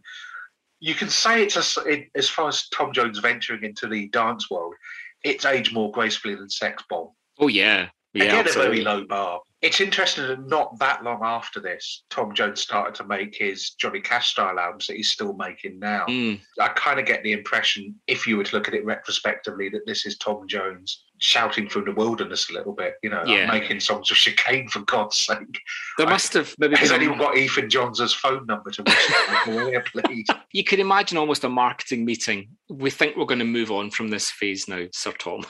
You 0.81 0.95
can 0.95 1.09
say 1.09 1.43
it's 1.43 1.57
a, 1.77 1.81
it, 1.83 2.09
as 2.14 2.29
far 2.29 2.49
as 2.49 2.68
Tom 2.68 2.93
Jones 2.93 3.18
venturing 3.18 3.64
into 3.64 3.89
the 3.89 4.09
dance 4.09 4.51
world, 4.51 4.75
it's 5.22 5.45
aged 5.45 5.72
more 5.72 5.91
gracefully 5.91 6.35
than 6.35 6.49
Sex 6.49 6.83
Bomb. 6.89 7.11
Oh 7.39 7.49
yeah, 7.49 7.89
yeah, 8.12 8.25
Again, 8.25 8.47
absolutely. 8.47 8.81
a 8.81 8.85
very 8.85 8.85
low 8.85 9.07
bar. 9.07 9.41
It's 9.65 9.81
interesting 9.81 10.29
that 10.29 10.47
not 10.47 10.79
that 10.79 11.03
long 11.03 11.21
after 11.23 11.59
this, 11.59 12.05
Tom 12.11 12.35
Jones 12.35 12.61
started 12.61 12.95
to 12.97 13.05
make 13.05 13.35
his 13.35 13.71
Johnny 13.71 14.01
Cash 14.01 14.33
style 14.33 14.59
albums 14.59 14.87
that 14.89 14.97
he's 14.97 15.09
still 15.09 15.33
making 15.33 15.79
now. 15.79 16.05
Mm. 16.07 16.39
I 16.61 16.69
kind 16.69 17.01
of 17.01 17.07
get 17.07 17.23
the 17.23 17.33
impression, 17.33 17.95
if 18.07 18.27
you 18.27 18.37
were 18.37 18.45
to 18.45 18.57
look 18.57 18.69
at 18.69 18.75
it 18.75 18.85
retrospectively, 18.85 19.71
that 19.71 19.87
this 19.87 20.05
is 20.05 20.19
Tom 20.19 20.47
Jones 20.47 21.05
shouting 21.17 21.67
from 21.71 21.87
the 21.87 21.93
wilderness 21.93 22.51
a 22.51 22.53
little 22.53 22.75
bit. 22.75 22.97
You 23.03 23.09
know, 23.09 23.25
yeah. 23.25 23.51
making 23.51 23.81
songs 23.81 24.11
of 24.11 24.19
chicane 24.19 24.69
for 24.69 24.81
God's 24.81 25.19
sake. 25.19 25.59
There 25.97 26.07
must 26.07 26.35
have 26.35 26.55
maybe. 26.59 26.77
Has 26.77 26.93
anyone 26.93 27.17
got 27.17 27.39
Ethan 27.39 27.71
Johns' 27.71 28.12
phone 28.12 28.45
number 28.45 28.71
to 28.71 28.83
wish 28.83 29.83
please? 29.93 30.27
You 30.53 30.65
could 30.65 30.79
imagine 30.79 31.17
almost 31.17 31.43
a 31.43 31.49
marketing 31.49 32.05
meeting. 32.05 32.51
We 32.69 32.91
think 32.91 33.17
we're 33.17 33.25
going 33.25 33.39
to 33.39 33.47
move 33.47 33.71
on 33.71 33.91
from 33.91 34.09
this 34.09 34.31
phase 34.31 34.69
now, 34.69 34.85
Sir 34.93 35.12
Tom 35.19 35.45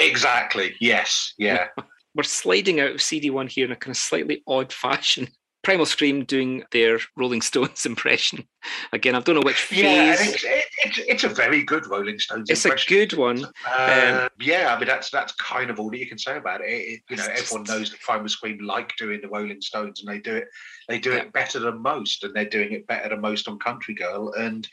exactly. 0.00 0.74
Yes. 0.80 1.34
Yeah. 1.38 1.68
We're 2.14 2.22
sliding 2.24 2.80
out 2.80 2.92
of 2.92 2.96
CD1 2.98 3.50
here 3.50 3.66
in 3.66 3.72
a 3.72 3.76
kind 3.76 3.92
of 3.92 3.96
slightly 3.96 4.42
odd 4.46 4.72
fashion. 4.72 5.28
Primal 5.62 5.86
Scream 5.86 6.24
doing 6.24 6.64
their 6.72 6.98
Rolling 7.16 7.40
Stones 7.40 7.86
impression. 7.86 8.48
Again, 8.92 9.14
I 9.14 9.20
don't 9.20 9.36
know 9.36 9.42
which 9.42 9.62
phase. 9.62 9.78
Yeah, 9.78 10.16
it's, 10.18 10.44
it, 10.44 10.64
it's, 10.84 10.98
it's 10.98 11.24
a 11.24 11.28
very 11.28 11.62
good 11.62 11.86
Rolling 11.86 12.18
Stones 12.18 12.50
it's 12.50 12.64
impression. 12.64 12.94
a 12.94 12.98
good 13.06 13.16
one. 13.16 13.44
Uh, 13.64 14.22
um, 14.22 14.28
yeah, 14.40 14.74
I 14.74 14.78
mean, 14.78 14.88
that's 14.88 15.10
that's 15.10 15.32
kind 15.34 15.70
of 15.70 15.78
all 15.78 15.88
that 15.90 15.98
you 15.98 16.08
can 16.08 16.18
say 16.18 16.36
about 16.36 16.62
it. 16.62 16.64
it 16.64 17.00
you 17.08 17.16
know, 17.16 17.26
everyone 17.30 17.64
knows 17.64 17.90
that 17.90 18.00
Primal 18.00 18.28
Scream 18.28 18.58
like 18.58 18.92
doing 18.96 19.20
the 19.20 19.28
Rolling 19.28 19.60
Stones 19.60 20.00
and 20.00 20.12
they 20.12 20.18
do 20.18 20.34
it 20.34 20.48
they 20.88 20.98
do 20.98 21.10
yeah. 21.10 21.18
it 21.18 21.32
better 21.32 21.60
than 21.60 21.80
most 21.80 22.24
and 22.24 22.34
they're 22.34 22.44
doing 22.44 22.72
it 22.72 22.86
better 22.88 23.08
than 23.08 23.20
most 23.20 23.46
on 23.46 23.58
Country 23.58 23.94
Girl. 23.94 24.32
And 24.32 24.68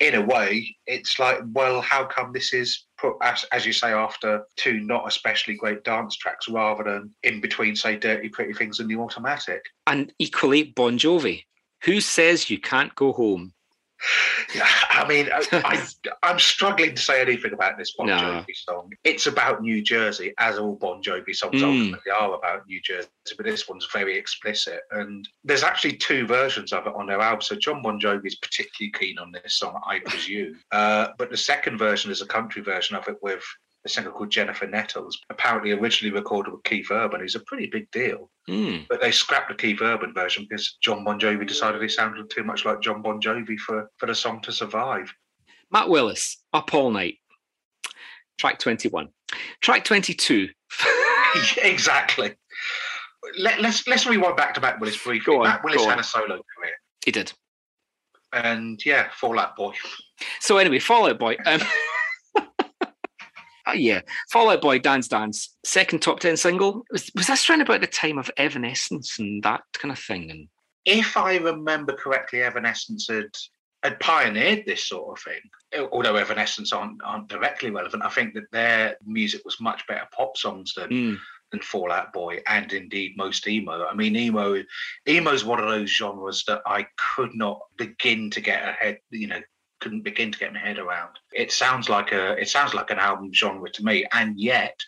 in 0.00 0.14
a 0.14 0.22
way, 0.22 0.76
it's 0.86 1.18
like, 1.18 1.40
well, 1.52 1.80
how 1.80 2.04
come 2.04 2.32
this 2.32 2.52
is 2.52 2.84
put, 2.98 3.16
as, 3.22 3.44
as 3.52 3.66
you 3.66 3.72
say, 3.72 3.92
after 3.92 4.44
two 4.56 4.80
not 4.80 5.08
especially 5.08 5.54
great 5.54 5.82
dance 5.84 6.16
tracks 6.16 6.48
rather 6.48 6.84
than 6.84 7.14
in 7.24 7.40
between, 7.40 7.74
say, 7.74 7.96
Dirty 7.96 8.28
Pretty 8.28 8.52
Things 8.52 8.80
and 8.80 8.88
The 8.88 8.96
Automatic? 8.96 9.62
And 9.86 10.12
equally, 10.18 10.64
Bon 10.64 10.98
Jovi. 10.98 11.44
Who 11.84 12.00
says 12.00 12.50
you 12.50 12.58
can't 12.58 12.94
go 12.94 13.12
home? 13.12 13.52
I 14.54 15.06
mean, 15.08 15.28
I, 15.32 15.82
am 16.22 16.38
struggling 16.38 16.94
to 16.94 17.02
say 17.02 17.20
anything 17.20 17.52
about 17.52 17.78
this 17.78 17.92
Bon 17.92 18.06
Jovi 18.06 18.54
song. 18.54 18.92
It's 19.04 19.26
about 19.26 19.62
New 19.62 19.82
Jersey, 19.82 20.34
as 20.38 20.58
all 20.58 20.76
Bon 20.76 21.02
Jovi 21.02 21.34
songs 21.34 21.60
mm. 21.60 21.64
ultimately 21.64 22.12
are 22.12 22.34
about 22.34 22.66
New 22.66 22.80
Jersey, 22.80 23.08
but 23.36 23.44
this 23.44 23.68
one's 23.68 23.88
very 23.92 24.16
explicit. 24.16 24.80
And 24.92 25.28
there's 25.44 25.64
actually 25.64 25.96
two 25.96 26.26
versions 26.26 26.72
of 26.72 26.86
it 26.86 26.94
on 26.94 27.06
their 27.06 27.20
album. 27.20 27.42
So 27.42 27.56
John 27.56 27.82
Bon 27.82 28.00
Jovi 28.00 28.26
is 28.26 28.36
particularly 28.36 28.92
keen 28.92 29.18
on 29.18 29.32
this 29.32 29.54
song, 29.54 29.80
I 29.86 30.00
presume. 30.00 30.58
Uh, 30.70 31.08
but 31.16 31.30
the 31.30 31.36
second 31.36 31.78
version 31.78 32.10
is 32.10 32.20
a 32.20 32.26
country 32.26 32.62
version 32.62 32.94
of 32.94 33.08
it 33.08 33.16
with 33.22 33.42
a 33.88 33.90
singer 33.90 34.10
called 34.10 34.30
Jennifer 34.30 34.66
Nettles, 34.66 35.18
apparently 35.30 35.72
originally 35.72 36.14
recorded 36.14 36.52
with 36.52 36.62
Keith 36.64 36.90
Urban, 36.90 37.20
who's 37.20 37.34
a 37.34 37.40
pretty 37.40 37.66
big 37.66 37.90
deal. 37.90 38.30
Mm. 38.48 38.86
But 38.88 39.00
they 39.00 39.10
scrapped 39.10 39.48
the 39.48 39.54
Keith 39.54 39.80
Urban 39.80 40.12
version 40.12 40.46
because 40.48 40.76
John 40.82 41.04
Bon 41.04 41.18
Jovi 41.18 41.46
decided 41.46 41.80
he 41.80 41.88
sounded 41.88 42.30
too 42.30 42.44
much 42.44 42.64
like 42.64 42.82
John 42.82 43.02
Bon 43.02 43.20
Jovi 43.20 43.58
for, 43.58 43.90
for 43.96 44.06
the 44.06 44.14
song 44.14 44.40
to 44.42 44.52
survive. 44.52 45.12
Matt 45.72 45.88
Willis, 45.88 46.38
Up 46.52 46.72
All 46.74 46.90
Night, 46.90 47.16
track 48.38 48.58
21. 48.58 49.08
Track 49.60 49.84
22. 49.84 50.48
exactly. 51.62 52.34
Let, 53.38 53.54
us 53.54 53.62
let's, 53.62 53.88
let's 53.88 54.06
rewind 54.06 54.36
back 54.36 54.54
to 54.54 54.60
Matt 54.60 54.80
Willis 54.80 55.02
briefly. 55.02 55.34
On, 55.34 55.44
Matt 55.44 55.64
Willis 55.64 55.84
had 55.84 55.98
a 55.98 56.04
solo 56.04 56.26
career. 56.26 56.72
He 57.04 57.10
did. 57.10 57.32
And 58.32 58.84
yeah, 58.84 59.08
Fall 59.14 59.38
Out 59.38 59.56
Boy. 59.56 59.72
So 60.40 60.58
anyway, 60.58 60.78
Fall 60.78 61.08
Out 61.08 61.18
Boy. 61.18 61.36
Um, 61.46 61.60
uh, 63.68 63.72
yeah, 63.72 64.00
Fall 64.30 64.50
Out 64.50 64.60
Boy, 64.60 64.78
Dance 64.78 65.08
Dance, 65.08 65.54
second 65.64 66.00
top 66.00 66.20
ten 66.20 66.36
single. 66.36 66.84
Was 66.90 67.10
was 67.14 67.26
this 67.26 67.48
around 67.48 67.62
about 67.62 67.80
the 67.80 67.86
time 67.86 68.18
of 68.18 68.30
Evanescence 68.36 69.18
and 69.18 69.42
that 69.42 69.62
kind 69.74 69.92
of 69.92 69.98
thing? 69.98 70.30
And 70.30 70.48
if 70.84 71.16
I 71.16 71.36
remember 71.36 71.92
correctly, 71.92 72.42
Evanescence 72.42 73.08
had 73.08 73.30
had 73.82 74.00
pioneered 74.00 74.64
this 74.66 74.84
sort 74.84 75.18
of 75.18 75.22
thing. 75.22 75.88
Although 75.92 76.16
Evanescence 76.16 76.72
aren't 76.72 77.02
aren't 77.04 77.28
directly 77.28 77.70
relevant, 77.70 78.04
I 78.04 78.10
think 78.10 78.34
that 78.34 78.50
their 78.52 78.96
music 79.04 79.44
was 79.44 79.60
much 79.60 79.86
better 79.86 80.08
pop 80.16 80.36
songs 80.36 80.74
than. 80.74 80.90
Mm. 80.90 81.18
Than 81.50 81.62
Fall 81.62 81.90
Out 81.90 82.12
Boy 82.12 82.42
and 82.46 82.70
indeed 82.74 83.16
most 83.16 83.48
emo. 83.48 83.86
I 83.86 83.94
mean, 83.94 84.14
emo, 84.16 84.62
emo 85.08 85.30
is 85.32 85.46
one 85.46 85.58
of 85.58 85.64
those 85.64 85.88
genres 85.88 86.44
that 86.46 86.60
I 86.66 86.86
could 86.98 87.34
not 87.34 87.62
begin 87.78 88.28
to 88.32 88.42
get 88.42 88.68
ahead, 88.68 88.98
you 89.08 89.28
know, 89.28 89.40
couldn't 89.88 90.02
begin 90.02 90.30
to 90.30 90.38
get 90.38 90.52
my 90.52 90.58
head 90.58 90.78
around. 90.78 91.18
It 91.32 91.50
sounds 91.50 91.88
like 91.88 92.12
a 92.12 92.32
it 92.32 92.50
sounds 92.50 92.74
like 92.74 92.90
an 92.90 92.98
album 92.98 93.32
genre 93.32 93.70
to 93.70 93.84
me, 93.84 94.04
and 94.12 94.38
yet. 94.38 94.78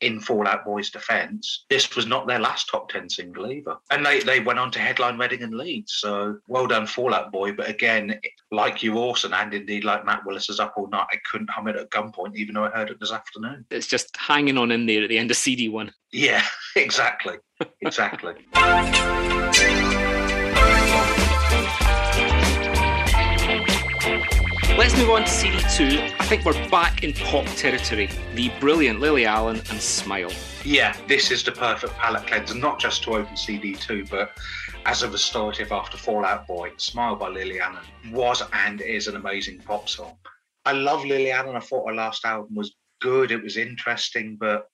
In 0.00 0.18
Fall 0.18 0.48
Out 0.48 0.64
Boy's 0.64 0.90
defence, 0.90 1.64
this 1.70 1.94
was 1.94 2.08
not 2.08 2.26
their 2.26 2.40
last 2.40 2.68
top 2.68 2.88
10 2.88 3.08
single 3.08 3.52
either. 3.52 3.76
And 3.92 4.04
they, 4.04 4.18
they 4.18 4.40
went 4.40 4.58
on 4.58 4.72
to 4.72 4.80
headline 4.80 5.16
Reading 5.16 5.44
and 5.44 5.54
Leeds. 5.54 5.92
So 5.98 6.38
well 6.48 6.66
done, 6.66 6.88
Fall 6.88 7.14
Out 7.14 7.30
Boy. 7.30 7.52
But 7.52 7.70
again, 7.70 8.20
like 8.50 8.82
you, 8.82 8.98
Orson, 8.98 9.32
and 9.32 9.54
indeed 9.54 9.84
like 9.84 10.04
Matt 10.04 10.26
Willis's 10.26 10.58
Up 10.58 10.74
All 10.76 10.88
Night, 10.88 11.06
I 11.12 11.18
couldn't 11.30 11.50
hum 11.50 11.68
it 11.68 11.76
at 11.76 11.90
gunpoint, 11.90 12.34
even 12.34 12.56
though 12.56 12.64
I 12.64 12.70
heard 12.70 12.90
it 12.90 12.98
this 12.98 13.12
afternoon. 13.12 13.64
It's 13.70 13.86
just 13.86 14.16
hanging 14.16 14.58
on 14.58 14.72
in 14.72 14.86
there 14.86 15.04
at 15.04 15.08
the 15.08 15.18
end 15.18 15.30
of 15.30 15.36
CD 15.36 15.68
one. 15.68 15.92
Yeah, 16.10 16.42
exactly. 16.74 17.36
Exactly. 17.80 18.34
Let's 24.78 24.96
move 24.96 25.10
on 25.10 25.20
to 25.20 25.28
CD2. 25.28 26.18
I 26.18 26.24
think 26.24 26.46
we're 26.46 26.68
back 26.70 27.04
in 27.04 27.12
pop 27.12 27.44
territory. 27.56 28.08
The 28.34 28.50
brilliant 28.58 29.00
Lily 29.00 29.26
Allen 29.26 29.56
and 29.70 29.80
Smile. 29.80 30.32
Yeah, 30.64 30.96
this 31.06 31.30
is 31.30 31.44
the 31.44 31.52
perfect 31.52 31.92
palette 31.94 32.26
cleanser, 32.26 32.54
not 32.54 32.80
just 32.80 33.02
to 33.02 33.16
open 33.16 33.34
CD2, 33.34 34.08
but 34.08 34.30
as 34.86 35.02
a 35.02 35.10
restorative 35.10 35.72
after 35.72 35.98
Fall 35.98 36.24
Out 36.24 36.46
Boy. 36.46 36.72
Smile 36.78 37.16
by 37.16 37.28
Lily 37.28 37.60
Allen 37.60 37.82
was 38.10 38.42
and 38.54 38.80
is 38.80 39.08
an 39.08 39.16
amazing 39.16 39.58
pop 39.58 39.90
song. 39.90 40.16
I 40.64 40.72
love 40.72 41.04
Lily 41.04 41.30
Allen. 41.30 41.54
I 41.54 41.60
thought 41.60 41.88
her 41.88 41.94
last 41.94 42.24
album 42.24 42.54
was 42.54 42.74
good. 43.02 43.30
It 43.30 43.42
was 43.42 43.58
interesting, 43.58 44.38
but 44.40 44.64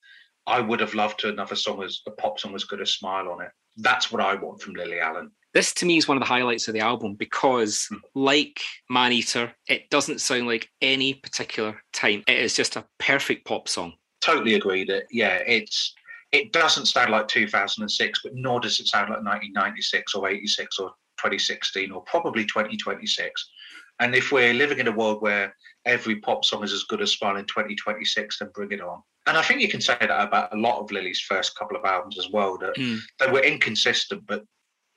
I 0.47 0.61
would 0.61 0.79
have 0.79 0.95
loved 0.95 1.19
to 1.21 1.29
another 1.29 1.57
song 1.57 1.83
as 1.83 2.01
a 2.07 2.13
pop 2.13 2.39
song 2.39 2.55
as 2.55 2.63
good 2.65 2.81
as 2.81 2.93
Smile 2.93 3.29
on 3.29 3.43
it. 3.43 3.51
That's 3.77 4.13
what 4.13 4.23
I 4.23 4.37
want 4.37 4.63
from 4.63 4.75
Lily 4.75 5.01
Allen. 5.01 5.33
This 5.59 5.75
to 5.75 5.87
me 5.87 5.97
is 5.97 6.07
one 6.07 6.17
of 6.17 6.21
the 6.21 6.29
highlights 6.29 6.69
of 6.69 6.75
the 6.75 6.79
album 6.79 7.15
because, 7.15 7.89
like 8.15 8.61
Man 8.89 9.11
Eater, 9.11 9.51
it 9.67 9.91
doesn't 9.91 10.21
sound 10.21 10.47
like 10.47 10.71
any 10.81 11.15
particular 11.15 11.83
time. 11.93 12.23
It 12.29 12.39
is 12.39 12.55
just 12.55 12.77
a 12.77 12.85
perfect 13.01 13.45
pop 13.45 13.67
song. 13.67 13.95
Totally 14.21 14.55
agree 14.55 14.85
that 14.85 15.07
yeah, 15.11 15.43
it's 15.49 15.93
it 16.31 16.53
doesn't 16.53 16.87
sound 16.87 17.11
like 17.11 17.27
2006, 17.27 18.21
but 18.23 18.37
nor 18.37 18.61
does 18.61 18.79
it 18.79 18.87
sound 18.87 19.11
like 19.11 19.25
1996 19.25 20.15
or 20.15 20.29
86 20.29 20.79
or 20.79 20.91
2016 21.19 21.91
or 21.91 22.03
probably 22.03 22.45
2026. 22.45 23.51
And 23.99 24.15
if 24.15 24.31
we're 24.31 24.55
living 24.55 24.79
in 24.79 24.87
a 24.87 24.93
world 24.93 25.23
where 25.23 25.53
every 25.87 26.21
pop 26.21 26.45
song 26.45 26.63
is 26.63 26.73
as 26.73 26.85
good 26.85 27.03
as 27.03 27.11
Smile 27.11 27.35
in 27.35 27.47
2026, 27.47 28.39
then 28.39 28.51
bring 28.55 28.71
it 28.71 28.81
on. 28.81 29.03
And 29.27 29.37
I 29.37 29.43
think 29.43 29.61
you 29.61 29.69
can 29.69 29.81
say 29.81 29.97
that 29.99 30.09
about 30.29 30.55
a 30.55 30.57
lot 30.57 30.79
of 30.79 30.93
Lily's 30.93 31.21
first 31.21 31.59
couple 31.59 31.77
of 31.77 31.85
albums 31.85 32.17
as 32.17 32.31
well, 32.31 32.57
that 32.59 32.77
Mm. 32.77 33.01
they 33.19 33.27
were 33.27 33.43
inconsistent, 33.43 34.25
but 34.25 34.45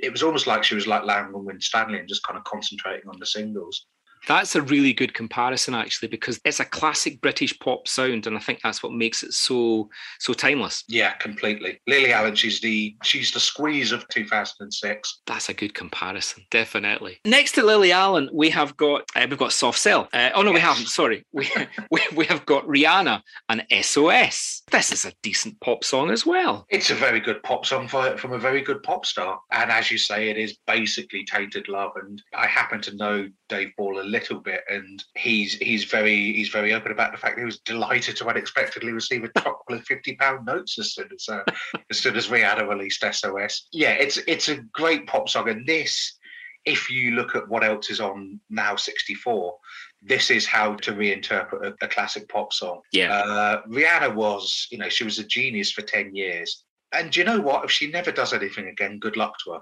it 0.01 0.11
was 0.11 0.23
almost 0.23 0.47
like 0.47 0.63
she 0.63 0.75
was 0.75 0.87
like 0.87 1.03
Larry 1.03 1.31
and 1.33 1.63
Stanley 1.63 1.99
and 1.99 2.07
just 2.07 2.23
kind 2.23 2.37
of 2.37 2.43
concentrating 2.43 3.09
on 3.09 3.19
the 3.19 3.25
singles. 3.25 3.85
That's 4.27 4.55
a 4.55 4.61
really 4.61 4.93
good 4.93 5.13
comparison, 5.13 5.75
actually, 5.75 6.09
because 6.09 6.39
it's 6.45 6.59
a 6.59 6.65
classic 6.65 7.21
British 7.21 7.57
pop 7.59 7.87
sound, 7.87 8.27
and 8.27 8.37
I 8.37 8.39
think 8.39 8.61
that's 8.61 8.83
what 8.83 8.93
makes 8.93 9.23
it 9.23 9.33
so 9.33 9.89
so 10.19 10.33
timeless. 10.33 10.83
Yeah, 10.87 11.13
completely. 11.13 11.81
Lily 11.87 12.13
Allen, 12.13 12.35
she's 12.35 12.61
the 12.61 12.95
she's 13.03 13.31
the 13.31 13.39
squeeze 13.39 13.91
of 13.91 14.07
2006. 14.09 15.21
That's 15.25 15.49
a 15.49 15.53
good 15.53 15.73
comparison, 15.73 16.43
definitely. 16.51 17.19
Next 17.25 17.53
to 17.53 17.63
Lily 17.63 17.91
Allen, 17.91 18.29
we 18.33 18.49
have 18.51 18.77
got 18.77 19.03
uh, 19.15 19.25
we've 19.29 19.39
got 19.39 19.53
Soft 19.53 19.79
Cell. 19.79 20.07
Uh, 20.13 20.29
oh 20.35 20.41
no, 20.41 20.51
we 20.51 20.59
haven't. 20.59 20.87
Sorry, 20.87 21.25
we, 21.33 21.49
we 21.89 22.01
we 22.15 22.25
have 22.25 22.45
got 22.45 22.65
Rihanna 22.65 23.21
and 23.49 23.65
SOS. 23.81 24.63
This 24.71 24.91
is 24.91 25.05
a 25.05 25.13
decent 25.21 25.59
pop 25.59 25.83
song 25.83 26.11
as 26.11 26.25
well. 26.25 26.65
It's 26.69 26.91
a 26.91 26.95
very 26.95 27.19
good 27.19 27.43
pop 27.43 27.65
song 27.65 27.87
for, 27.87 28.17
from 28.17 28.33
a 28.33 28.37
very 28.37 28.61
good 28.61 28.83
pop 28.83 29.05
star. 29.05 29.39
And 29.51 29.71
as 29.71 29.91
you 29.91 29.97
say, 29.97 30.29
it 30.29 30.37
is 30.37 30.57
basically 30.67 31.25
tainted 31.25 31.67
love. 31.67 31.91
And 31.95 32.21
I 32.33 32.47
happen 32.47 32.81
to 32.81 32.95
know 32.95 33.29
Dave 33.49 33.75
Ball 33.77 33.99
a 33.99 34.03
little 34.11 34.39
bit, 34.39 34.61
and 34.69 35.03
he's 35.15 35.53
he's 35.55 35.85
very 35.85 36.33
he's 36.33 36.49
very 36.49 36.73
open 36.73 36.91
about 36.91 37.11
the 37.11 37.17
fact 37.17 37.35
that 37.35 37.41
he 37.41 37.45
was 37.45 37.59
delighted 37.59 38.15
to 38.17 38.27
unexpectedly 38.27 38.91
receive 38.91 39.23
a 39.23 39.39
chocolate 39.39 39.85
fifty 39.85 40.15
pound 40.15 40.45
notes 40.45 40.77
as 40.79 40.93
soon 40.93 41.09
as 41.13 41.27
uh, 41.29 41.43
as 41.89 41.99
soon 41.99 42.15
as 42.15 42.27
Rihanna 42.27 42.67
released 42.67 43.03
SOS. 43.11 43.67
Yeah, 43.71 43.93
it's 43.93 44.17
it's 44.27 44.49
a 44.49 44.57
great 44.73 45.07
pop 45.07 45.29
song, 45.29 45.49
and 45.49 45.65
this. 45.65 46.17
If 46.63 46.91
you 46.91 47.13
look 47.15 47.35
at 47.35 47.49
what 47.49 47.63
else 47.63 47.89
is 47.89 47.99
on 47.99 48.39
now 48.51 48.75
64, 48.75 49.57
this 50.03 50.29
is 50.29 50.45
how 50.45 50.75
to 50.75 50.91
reinterpret 50.91 51.65
a, 51.65 51.73
a 51.83 51.87
classic 51.87 52.29
pop 52.29 52.53
song. 52.53 52.81
Yeah, 52.91 53.11
Uh, 53.11 53.61
Rihanna 53.63 54.13
was, 54.13 54.67
you 54.69 54.77
know, 54.77 54.87
she 54.87 55.03
was 55.03 55.17
a 55.17 55.23
genius 55.23 55.71
for 55.71 55.81
10 55.81 56.13
years. 56.13 56.63
And 56.91 57.11
do 57.11 57.19
you 57.19 57.25
know 57.25 57.41
what? 57.41 57.65
If 57.65 57.71
she 57.71 57.89
never 57.89 58.11
does 58.11 58.31
anything 58.31 58.67
again, 58.67 58.99
good 58.99 59.17
luck 59.17 59.39
to 59.43 59.53
her. 59.53 59.61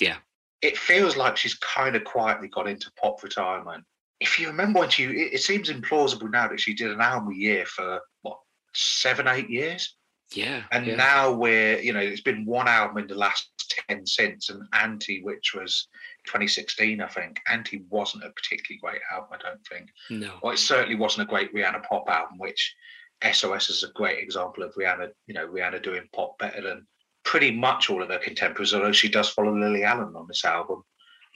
Yeah. 0.00 0.16
It 0.62 0.76
feels 0.76 1.16
like 1.16 1.36
she's 1.36 1.54
kind 1.54 1.94
of 1.94 2.04
quietly 2.04 2.48
got 2.48 2.68
into 2.68 2.90
pop 3.00 3.22
retirement. 3.22 3.84
If 4.20 4.38
you 4.38 4.48
remember 4.48 4.80
when 4.80 4.90
she, 4.90 5.04
it, 5.04 5.34
it 5.34 5.42
seems 5.42 5.70
implausible 5.70 6.30
now 6.30 6.48
that 6.48 6.60
she 6.60 6.74
did 6.74 6.90
an 6.90 7.00
album 7.00 7.32
a 7.32 7.36
year 7.36 7.64
for 7.66 8.00
what, 8.22 8.38
seven, 8.74 9.28
eight 9.28 9.48
years? 9.48 9.94
yeah, 10.32 10.64
And 10.72 10.86
yeah. 10.86 10.96
now 10.96 11.32
we're, 11.32 11.78
you 11.80 11.92
know, 11.92 12.00
it's 12.00 12.20
been 12.20 12.44
one 12.44 12.68
album 12.68 12.98
in 12.98 13.06
the 13.06 13.14
last 13.14 13.50
10 13.88 14.06
since, 14.06 14.50
and 14.50 14.62
Anti, 14.72 15.22
which 15.22 15.54
was 15.54 15.88
2016, 16.26 17.00
I 17.00 17.06
think. 17.08 17.40
Anti 17.48 17.84
wasn't 17.88 18.24
a 18.24 18.30
particularly 18.30 18.80
great 18.82 19.02
album, 19.10 19.30
I 19.32 19.48
don't 19.48 19.66
think. 19.66 19.88
no, 20.10 20.38
Well, 20.42 20.52
it 20.52 20.58
certainly 20.58 20.96
wasn't 20.96 21.28
a 21.28 21.30
great 21.30 21.54
Rihanna 21.54 21.82
pop 21.84 22.08
album, 22.08 22.38
which 22.38 22.74
SOS 23.32 23.70
is 23.70 23.84
a 23.84 23.92
great 23.92 24.18
example 24.22 24.62
of 24.62 24.74
Rihanna, 24.74 25.10
you 25.26 25.34
know, 25.34 25.48
Rihanna 25.48 25.82
doing 25.82 26.08
pop 26.14 26.38
better 26.38 26.60
than 26.60 26.86
pretty 27.24 27.50
much 27.50 27.90
all 27.90 28.02
of 28.02 28.08
her 28.08 28.18
contemporaries, 28.18 28.74
although 28.74 28.92
she 28.92 29.08
does 29.08 29.28
follow 29.28 29.54
Lily 29.54 29.84
Allen 29.84 30.14
on 30.16 30.26
this 30.26 30.44
album. 30.44 30.82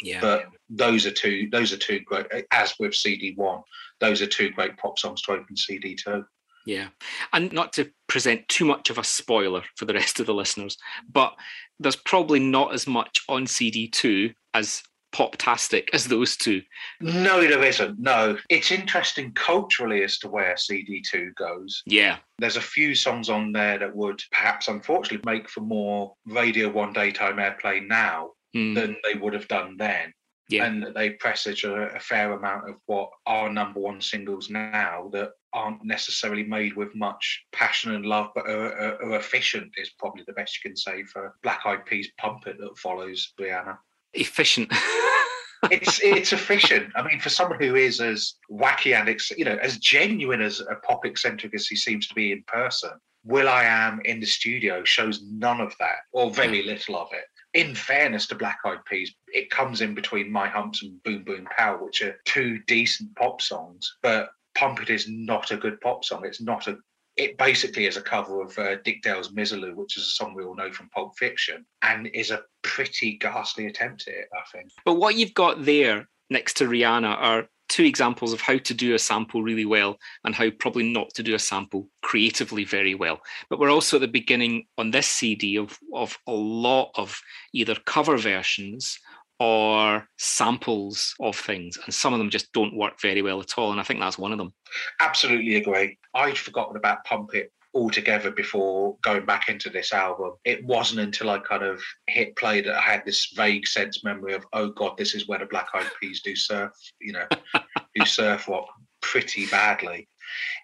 yeah. 0.03 0.21
But 0.21 0.47
those 0.71 1.07
are 1.07 1.11
two 1.11 1.49
those 1.53 1.73
are 1.73 1.77
two 1.77 2.01
great 2.01 2.27
as 2.51 2.75
with 2.79 2.95
CD 2.95 3.35
one, 3.37 3.61
those 4.01 4.23
are 4.23 4.27
two 4.27 4.51
great 4.51 4.77
pop 4.79 4.99
songs 4.99 5.23
to 5.23 5.33
open 5.33 5.57
CD 5.57 5.95
two. 5.95 6.25
Yeah. 6.65 6.89
And 7.33 7.53
not 7.53 7.73
to 7.75 7.91
present 8.07 8.49
too 8.49 8.65
much 8.65 8.89
of 8.91 8.99
a 8.99 9.05
spoiler 9.05 9.63
for 9.77 9.85
the 9.85 9.95
rest 9.95 10.21
of 10.21 10.27
the 10.27 10.35
listeners, 10.35 10.77
but 11.11 11.35
there's 11.81 11.97
probably 11.97 12.39
not 12.39 12.73
as 12.73 12.87
much 12.87 13.21
on 13.29 13.47
CD2 13.47 14.35
as 14.55 14.83
Poptastic 15.13 15.89
as 15.93 16.07
those 16.07 16.37
two. 16.37 16.63
No, 17.01 17.41
there 17.41 17.63
isn't. 17.63 17.99
No. 17.99 18.37
It's 18.49 18.71
interesting 18.71 19.33
culturally 19.33 20.03
as 20.03 20.19
to 20.21 20.29
where 20.29 20.57
CD 20.57 21.03
two 21.03 21.33
goes. 21.37 21.83
Yeah. 21.87 22.19
There's 22.39 22.57
a 22.57 22.63
few 22.63 22.95
songs 22.95 23.29
on 23.29 23.53
there 23.53 23.79
that 23.79 23.95
would 23.95 24.21
perhaps 24.31 24.69
unfortunately 24.69 25.31
make 25.31 25.49
for 25.49 25.61
more 25.61 26.15
radio 26.27 26.71
one 26.71 26.93
daytime 26.93 27.37
airplay 27.37 27.87
now 27.87 28.31
Mm, 28.55 28.75
than 28.75 28.97
they 29.03 29.19
would 29.19 29.33
have 29.33 29.49
done 29.49 29.77
then. 29.79 30.13
Yeah. 30.49 30.67
And 30.67 30.95
they 30.95 31.11
presage 31.11 31.65
a, 31.65 31.97
a 31.97 32.01
fair 32.01 32.33
amount 32.33 32.69
of 32.69 32.77
what 32.87 33.09
are 33.25 33.51
number 33.51 33.81
one 33.81 34.01
singles 34.03 34.51
now 34.51 35.09
that 35.13 35.31
aren't 35.55 35.83
necessarily 35.85 36.43
made 36.43 36.77
with 36.77 36.95
much 36.95 37.45
passion 37.53 37.95
and 37.95 38.05
love, 38.05 38.31
but 38.35 38.47
are, 38.47 38.77
are, 38.77 39.03
are 39.05 39.17
efficient, 39.17 39.73
is 39.79 39.91
probably 39.99 40.25
the 40.27 40.35
best 40.35 40.59
you 40.63 40.69
can 40.69 40.77
say 40.77 41.03
for 41.05 41.35
Black 41.43 41.61
Eyed 41.65 41.87
Peas 41.87 42.11
Pump 42.19 42.47
It 42.47 42.59
that 42.59 42.77
follows 42.77 43.33
Rihanna. 43.41 43.79
Efficient. 44.15 44.73
It's 45.71 46.01
it's 46.03 46.33
efficient. 46.33 46.91
I 46.97 47.07
mean, 47.07 47.21
for 47.21 47.29
someone 47.29 47.61
who 47.61 47.77
is 47.77 48.01
as 48.01 48.35
wacky 48.51 48.99
and 48.99 49.09
ex- 49.09 49.31
you 49.31 49.45
know 49.45 49.59
as 49.63 49.79
genuine 49.79 50.41
as 50.41 50.59
a 50.59 50.75
pop 50.85 51.07
eccentric 51.07 51.55
as 51.55 51.69
he 51.69 51.77
seems 51.77 52.09
to 52.09 52.15
be 52.17 52.33
in 52.33 52.43
person, 52.49 52.91
Will 53.25 53.49
I 53.49 53.63
Am 53.63 54.01
in 54.05 54.19
the 54.19 54.27
studio 54.27 54.83
shows 54.83 55.23
none 55.23 55.61
of 55.61 55.73
that 55.79 56.01
or 56.11 56.33
very 56.33 56.63
mm. 56.63 56.67
little 56.67 56.97
of 56.97 57.11
it. 57.13 57.27
In 57.55 57.77
fairness 57.77 58.27
to 58.27 58.35
Black 58.35 58.59
Eyed 58.65 58.85
Peas, 58.91 59.15
it 59.29 59.51
comes 59.51 59.83
in 59.83 59.95
between 59.95 60.33
My 60.33 60.49
Humps 60.49 60.83
and 60.83 61.01
Boom 61.05 61.23
Boom 61.23 61.47
Pow, 61.57 61.77
which 61.77 62.03
are 62.03 62.19
two 62.25 62.59
decent 62.67 63.15
pop 63.15 63.41
songs, 63.41 63.99
but 64.03 64.31
Pump 64.55 64.83
It 64.83 64.91
is 64.91 65.09
not 65.09 65.51
a 65.51 65.57
good 65.57 65.81
pop 65.81 66.05
song. 66.05 66.27
It's 66.27 66.41
not 66.41 66.67
a 66.67 66.77
it 67.17 67.37
basically 67.37 67.87
is 67.87 67.97
a 67.97 68.03
cover 68.03 68.43
of 68.43 68.59
uh, 68.59 68.77
Dick 68.85 69.03
Dale's 69.03 69.33
Misirlou, 69.33 69.75
which 69.75 69.97
is 69.97 70.05
a 70.05 70.11
song 70.11 70.35
we 70.35 70.45
all 70.45 70.55
know 70.55 70.73
from 70.73 70.89
Pulp 70.91 71.17
Fiction, 71.19 71.65
and 71.83 72.09
is 72.15 72.31
a 72.31 72.43
pretty 72.63 73.19
ghastly 73.19 73.67
attempt 73.67 74.09
at 74.09 74.15
it, 74.15 74.29
I 74.33 74.43
think. 74.51 74.71
But 74.85 74.95
what 74.95 75.17
you've 75.17 75.35
got 75.35 75.65
there 75.65 76.09
next 76.31 76.57
to 76.59 76.65
Rihanna 76.65 77.17
are 77.19 77.49
two 77.69 77.85
examples 77.85 78.35
of 78.35 78.41
how 78.41 78.59
to 78.59 78.75
do 78.75 78.95
a 78.95 78.99
sample 78.99 79.43
really 79.43 79.65
well 79.65 79.97
and 80.25 80.35
how 80.35 80.51
probably 80.51 80.93
not 80.93 81.09
to 81.15 81.23
do 81.23 81.35
a 81.35 81.39
sample 81.39 81.89
creatively 82.03 82.65
very 82.65 82.95
well. 82.95 83.21
But 83.49 83.59
we're 83.59 83.73
also 83.73 83.97
at 83.97 84.01
the 84.01 84.09
beginning 84.09 84.67
on 84.77 84.91
this 84.91 85.07
CD 85.07 85.57
of, 85.57 85.79
of 85.95 86.19
a 86.27 86.33
lot 86.33 86.91
of 86.97 87.19
either 87.55 87.75
cover 87.87 88.19
versions 88.19 88.99
or 89.43 90.07
samples 90.19 91.17
of 91.19 91.35
things. 91.35 91.77
And 91.85 91.93
some 91.93 92.13
of 92.13 92.21
them 92.21 92.31
just 92.31 92.53
don't 92.53 92.77
work 92.77 93.01
very 93.01 93.23
well 93.23 93.41
at 93.41 93.59
all. 93.59 93.73
And 93.73 93.81
I 93.81 93.83
think 93.83 93.99
that's 93.99 94.17
one 94.17 94.31
of 94.31 94.39
them. 94.39 94.55
Absolutely 95.01 95.57
agree. 95.57 95.99
I'd 96.15 96.39
forgotten 96.39 96.77
about 96.77 97.05
Pump 97.05 97.35
It 97.35 97.53
altogether 97.75 98.31
before 98.31 98.97
going 99.03 99.27
back 99.27 99.49
into 99.49 99.69
this 99.69 99.93
album. 99.93 100.35
It 100.45 100.65
wasn't 100.65 101.01
until 101.01 101.29
I 101.29 101.41
kind 101.41 101.65
of 101.65 101.83
hit 102.07 102.37
play 102.37 102.61
that 102.61 102.77
I 102.77 102.81
had 102.81 103.05
this 103.05 103.33
vague 103.35 103.67
sense 103.67 104.05
memory 104.05 104.35
of, 104.35 104.47
oh 104.53 104.69
God, 104.69 104.97
this 104.97 105.13
is 105.13 105.27
where 105.27 105.41
the 105.41 105.47
Black 105.47 105.67
Eyed 105.75 105.91
Peas 106.01 106.23
do 106.23 106.37
surf, 106.37 106.71
you 107.01 107.13
know, 107.13 107.27
do 107.97 108.07
surf 108.07 108.47
rock 108.47 108.69
pretty 109.01 109.47
badly. 109.47 110.07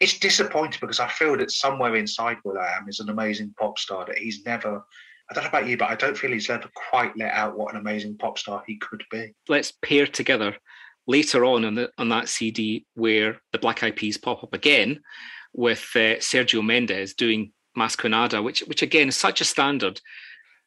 It's 0.00 0.20
disappointing 0.20 0.78
because 0.80 1.00
I 1.00 1.08
feel 1.08 1.36
that 1.38 1.50
somewhere 1.50 1.96
inside 1.96 2.36
Will 2.44 2.58
I 2.58 2.76
Am 2.76 2.88
is 2.88 3.00
an 3.00 3.08
amazing 3.08 3.54
pop 3.58 3.76
star 3.76 4.04
that 4.04 4.18
he's 4.18 4.44
never. 4.46 4.84
I 5.30 5.34
don't 5.34 5.44
know 5.44 5.48
about 5.48 5.66
you, 5.66 5.76
but 5.76 5.90
I 5.90 5.94
don't 5.94 6.16
feel 6.16 6.32
he's 6.32 6.48
ever 6.48 6.70
quite 6.74 7.16
let 7.16 7.32
out 7.32 7.58
what 7.58 7.74
an 7.74 7.80
amazing 7.80 8.16
pop 8.16 8.38
star 8.38 8.62
he 8.66 8.76
could 8.78 9.04
be. 9.10 9.34
Let's 9.48 9.72
pair 9.82 10.06
together 10.06 10.56
later 11.06 11.44
on 11.44 11.64
on, 11.64 11.74
the, 11.74 11.90
on 11.98 12.08
that 12.10 12.28
CD 12.28 12.86
where 12.94 13.40
the 13.52 13.58
Black 13.58 13.82
Eyed 13.82 13.96
Peas 13.96 14.16
pop 14.16 14.42
up 14.42 14.54
again 14.54 15.00
with 15.52 15.90
uh, 15.94 16.16
Sergio 16.20 16.64
Mendes 16.64 17.14
doing 17.14 17.52
Mas 17.74 17.96
que 17.96 18.08
Nada, 18.08 18.42
which 18.42 18.60
which 18.60 18.82
again 18.82 19.08
is 19.08 19.16
such 19.16 19.40
a 19.40 19.44
standard. 19.44 20.00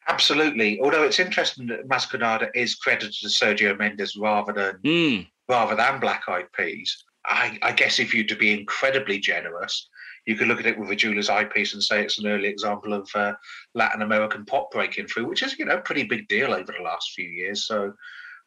Absolutely. 0.08 0.80
Although 0.82 1.04
it's 1.04 1.20
interesting 1.20 1.68
that 1.68 1.88
Mas 1.88 2.06
que 2.06 2.20
Nada 2.20 2.50
is 2.56 2.76
credited 2.76 3.14
to 3.14 3.28
Sergio 3.28 3.78
Mendes 3.78 4.16
rather 4.16 4.54
than 4.54 4.78
Mm, 4.84 5.28
rather 5.48 5.76
than 5.76 6.00
Black 6.00 6.24
Eyed 6.28 6.52
Peas. 6.54 7.04
I, 7.26 7.60
I 7.62 7.72
guess 7.72 8.00
if 8.00 8.16
you're 8.16 8.26
to 8.26 8.36
be 8.36 8.52
incredibly 8.52 9.20
generous, 9.20 9.88
you 10.26 10.36
could 10.36 10.48
look 10.48 10.60
at 10.60 10.66
it 10.66 10.78
with 10.78 10.92
a 10.92 10.96
jeweler's 10.96 11.30
eyepiece 11.30 11.74
and 11.74 11.84
say 11.84 12.04
it's 12.04 12.20
an 12.20 12.28
early 12.28 12.48
example 12.48 12.94
of 12.94 13.10
uh, 13.16 13.34
Latin 13.74 14.02
American 14.02 14.46
pop 14.46 14.72
breaking 14.72 15.08
through, 15.08 15.28
which 15.28 15.44
is 15.44 15.58
you 15.58 15.66
know 15.66 15.78
a 15.78 15.82
pretty 15.82 16.04
big 16.04 16.28
deal 16.28 16.54
over 16.54 16.74
the 16.78 16.84
last 16.84 17.12
few 17.14 17.28
years. 17.28 17.66
So 17.66 17.94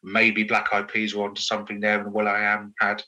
maybe 0.02 0.44
Black 0.44 0.68
Eyed 0.72 0.88
Peas 0.88 1.14
were 1.14 1.24
onto 1.24 1.42
something 1.42 1.80
there, 1.80 2.00
and 2.00 2.12
Will 2.12 2.28
I 2.28 2.40
Am 2.40 2.74
had 2.80 3.02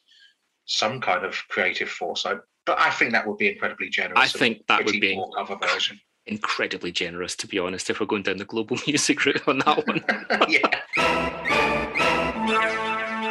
some 0.65 1.01
kind 1.01 1.25
of 1.25 1.37
creative 1.49 1.89
foresight. 1.89 2.39
But 2.65 2.81
I 2.81 2.91
think 2.91 3.13
that 3.13 3.27
would 3.27 3.39
be 3.39 3.49
incredibly 3.49 3.89
generous. 3.89 4.35
I 4.35 4.39
think 4.39 4.67
that 4.67 4.85
would 4.85 5.01
be 5.01 5.23
cover 5.37 5.57
version. 5.57 6.01
incredibly 6.27 6.91
generous, 6.91 7.37
to 7.37 7.47
be 7.47 7.61
honest, 7.61 7.89
if 7.91 8.01
we're 8.01 8.07
going 8.07 8.25
down 8.25 8.39
the 8.39 8.45
global 8.45 8.77
music 8.87 9.25
route 9.25 9.47
on 9.47 9.59
that 9.59 9.87
one. 9.87 10.05
yeah. 10.49 10.83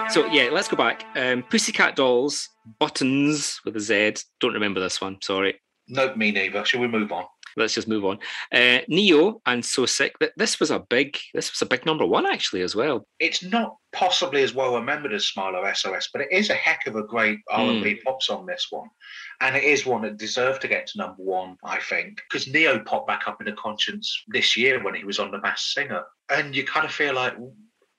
So 0.09 0.25
yeah, 0.27 0.49
let's 0.51 0.69
go 0.69 0.77
back. 0.77 1.05
Um, 1.15 1.43
Pussycat 1.43 1.97
Dolls, 1.97 2.49
Buttons 2.79 3.59
with 3.65 3.75
a 3.75 3.79
Z. 3.79 4.13
Don't 4.39 4.53
remember 4.53 4.79
this 4.79 5.01
one. 5.01 5.17
Sorry. 5.21 5.59
Nope, 5.87 6.17
me 6.17 6.31
neither. 6.31 6.65
Shall 6.65 6.81
we 6.81 6.87
move 6.87 7.11
on? 7.11 7.25
Let's 7.57 7.73
just 7.75 7.87
move 7.87 8.03
on. 8.03 8.19
Uh, 8.51 8.79
Ne-Yo 8.89 9.41
and 9.45 9.63
So 9.63 9.85
Sick. 9.85 10.17
Th- 10.19 10.31
This 10.35 10.59
was 10.59 10.71
a 10.71 10.79
big. 10.79 11.17
This 11.33 11.51
was 11.51 11.61
a 11.61 11.65
big 11.65 11.85
number 11.85 12.05
one 12.05 12.25
actually 12.25 12.61
as 12.63 12.75
well. 12.75 13.07
it's 13.19 13.43
not 13.43 13.77
possibly 13.93 14.43
as 14.43 14.53
well 14.53 14.75
remembered 14.75 15.13
as 15.13 15.25
Smile 15.27 15.55
or 15.55 15.73
SOS, 15.73 16.09
but 16.11 16.21
it 16.21 16.27
is 16.31 16.49
a 16.49 16.53
heck 16.53 16.85
of 16.85 16.97
a 16.97 17.03
great 17.03 17.39
R&B 17.49 18.01
pop 18.03 18.21
song. 18.21 18.45
This 18.45 18.67
one, 18.71 18.89
and 19.39 19.55
it 19.55 19.63
is 19.63 19.85
one 19.85 20.01
that 20.01 20.17
deserved 20.17 20.61
to 20.63 20.67
get 20.67 20.85
to 20.87 20.97
number 20.97 21.23
one, 21.23 21.55
I 21.63 21.79
think, 21.79 22.21
because 22.29 22.45
Ne-Yo 22.47 22.79
popped 22.79 23.07
back 23.07 23.25
up 23.27 23.39
in 23.39 23.45
the 23.45 23.53
conscience 23.53 24.21
this 24.27 24.57
year 24.57 24.83
when 24.83 24.95
he 24.95 25.05
was 25.05 25.19
on 25.19 25.31
The 25.31 25.39
Masked 25.39 25.71
Singer, 25.75 26.03
and 26.29 26.53
you 26.53 26.65
kind 26.65 26.85
of 26.85 26.91
feel 26.91 27.13
like, 27.13 27.35